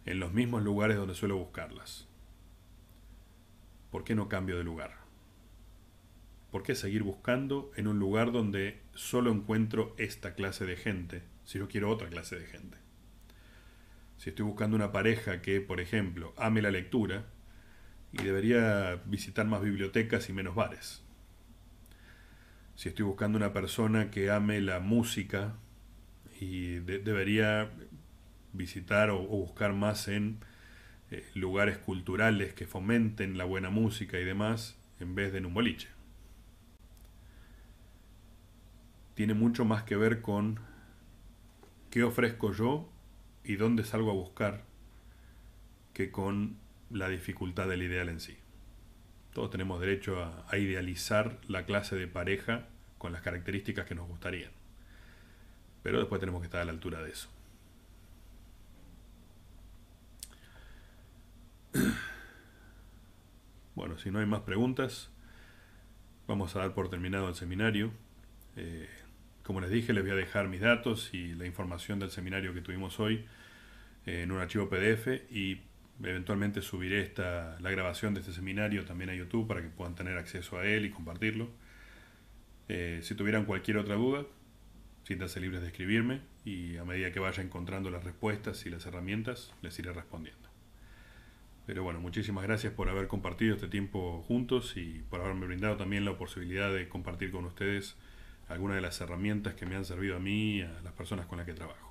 en 0.05 0.21
los 0.21 0.33
mismos 0.33 0.63
lugares 0.63 0.97
donde 0.97 1.15
suelo 1.15 1.37
buscarlas, 1.37 2.09
¿por 3.91 4.05
qué 4.05 4.15
no 4.15 4.29
cambio 4.29 4.57
de 4.59 4.65
lugar? 4.65 4.97
¿Por 6.51 6.63
qué 6.63 6.75
seguir 6.75 7.03
buscando 7.03 7.71
en 7.77 7.87
un 7.87 7.99
lugar 7.99 8.33
donde 8.33 8.81
solo 8.95 9.31
encuentro 9.31 9.95
esta 9.99 10.35
clase 10.35 10.65
de 10.65 10.77
gente 10.77 11.23
si 11.45 11.59
yo 11.59 11.69
quiero 11.69 11.91
otra 11.91 12.09
clase 12.09 12.37
de 12.37 12.47
gente? 12.47 12.79
Si 14.17 14.31
estoy 14.31 14.45
buscando 14.45 14.75
una 14.75 14.91
pareja 14.91 15.41
que, 15.41 15.61
por 15.61 15.81
ejemplo, 15.81 16.35
ame 16.37 16.63
la 16.63 16.73
lectura 16.73 17.27
y 18.13 18.23
debería 18.23 19.01
visitar 19.05 19.47
más 19.47 19.63
bibliotecas 19.63 20.29
y 20.29 20.33
menos 20.33 20.57
bares 20.57 21.05
si 22.79 22.89
estoy 22.89 23.07
buscando 23.07 23.37
una 23.37 23.53
persona 23.53 24.09
que 24.09 24.31
ame 24.31 24.61
la 24.61 24.79
música 24.79 25.57
y 26.39 26.77
debería 26.77 27.73
visitar 28.53 29.11
o, 29.11 29.19
buscar 29.19 29.73
más 29.73 30.07
en 30.07 30.39
eh, 31.11 31.29
lugares 31.35 31.77
culturales 31.79 32.55
que 32.55 32.69
fomenten 32.69 33.37
la 33.37 33.45
buena 33.45 33.69
música 33.69 34.21
y 34.21 34.25
demás 34.25 34.79
en 35.01 35.17
vez 35.17 35.33
de 35.33 35.39
en 35.39 35.47
un 35.47 35.55
boliche. 35.55 35.89
Tiene 39.15 39.35
mucho 39.35 39.65
más 39.65 39.83
que 39.83 39.97
ver 39.97 40.23
con 40.23 40.61
qué 41.91 42.05
ofrezco 42.05 42.53
yo 42.53 42.89
y 43.43 43.57
dónde 43.57 43.83
salgo 43.83 44.13
a 44.13 44.15
buscar 44.15 44.63
que 45.95 46.13
con 46.13 46.59
la 46.91 47.09
dificultad 47.09 47.67
del 47.67 47.83
ideal 47.83 48.09
en 48.09 48.21
sí. 48.21 48.39
Todos 49.39 49.51
tenemos 49.51 49.79
derecho 49.79 50.21
a, 50.49 50.59
idealizar 50.59 51.39
la 51.47 51.65
clase 51.65 51.95
de 51.95 52.09
pareja 52.09 52.67
con 52.99 53.13
las 53.13 53.23
características 53.23 53.87
que 53.87 53.95
nos 53.95 54.09
gustarían. 54.09 54.51
Pero 55.85 56.01
después 56.01 56.19
tenemos 56.19 56.41
que 56.41 56.47
estar 56.47 56.61
a 56.61 56.65
la 56.65 56.73
altura 56.73 57.01
de 57.05 57.11
eso. 57.13 57.31
Bueno, 63.77 63.97
si 63.97 64.11
no 64.11 64.19
hay 64.19 64.27
más 64.27 64.41
preguntas, 64.41 65.09
vamos 66.27 66.57
a 66.57 66.59
dar 66.59 66.75
por 66.75 66.91
terminado 66.91 67.29
el 67.29 67.37
seminario. 67.37 67.93
Eh, 68.57 68.89
como 69.45 69.61
les 69.61 69.71
dije, 69.71 69.93
les 69.93 70.03
voy 70.03 70.11
a 70.11 70.17
dejar 70.17 70.49
mis 70.49 70.63
datos 70.63 71.15
y 71.15 71.37
la 71.37 71.47
información 71.47 72.01
del 72.01 72.11
seminario 72.11 72.53
que 72.55 72.61
tuvimos 72.61 72.99
hoy 72.99 73.25
en 74.05 74.33
un 74.33 74.41
archivo 74.41 74.69
PDF 74.69 75.31
y 75.31 75.63
Eventualmente 76.03 76.63
subiré 76.63 77.03
esta, 77.03 77.59
la 77.61 77.71
grabación 77.71 78.15
de 78.15 78.21
este 78.21 78.33
seminario 78.33 78.85
también 78.85 79.11
a 79.11 79.15
YouTube 79.15 79.49
para 79.49 79.63
que 79.63 79.69
puedan 79.69 79.95
tener 79.95 80.17
acceso 80.17 80.59
a 80.59 80.67
él 80.67 80.85
y 80.85 80.91
compartirlo. 80.91 81.49
Eh, 82.69 83.01
si 83.03 83.15
tuvieran 83.15 83.45
cualquier 83.45 83.79
otra 83.79 83.97
duda, 83.97 84.25
siéntanse 85.03 85.41
libres 85.41 85.63
de 85.63 85.69
escribirme 85.69 86.21
y 86.45 86.77
a 86.77 86.85
medida 86.85 87.11
que 87.13 87.19
vaya 87.19 87.43
encontrando 87.43 87.91
las 87.91 88.05
respuestas 88.05 88.65
y 88.67 88.71
las 88.71 88.87
herramientas, 88.87 89.53
les 89.63 89.79
iré 89.79 89.93
respondiendo. 89.93 90.49
Pero 91.67 91.83
bueno, 91.83 92.01
muchísimas 92.01 92.45
gracias 92.45 92.73
por 92.73 92.89
haber 92.89 93.09
compartido 93.09 93.55
este 93.55 93.69
tiempo 93.69 94.23
juntos 94.27 94.77
y 94.77 95.03
por 95.11 95.21
haberme 95.21 95.47
brindado 95.47 95.77
también 95.77 96.05
la 96.05 96.17
posibilidad 96.17 96.73
de 96.73 96.89
compartir 96.89 97.31
con 97.31 97.45
ustedes 97.45 97.97
algunas 98.49 98.77
de 98.77 98.83
las 98.83 99.01
herramientas 99.01 99.55
que 99.55 99.67
me 99.67 99.77
han 99.77 99.85
servido 99.85 100.17
a 100.17 100.19
mí 100.19 100.59
y 100.59 100.63
a 100.63 100.81
las 100.83 100.93
personas 100.95 101.27
con 101.27 101.39
las 101.39 101.47
que 101.47 101.55
trabajo. 101.55 101.88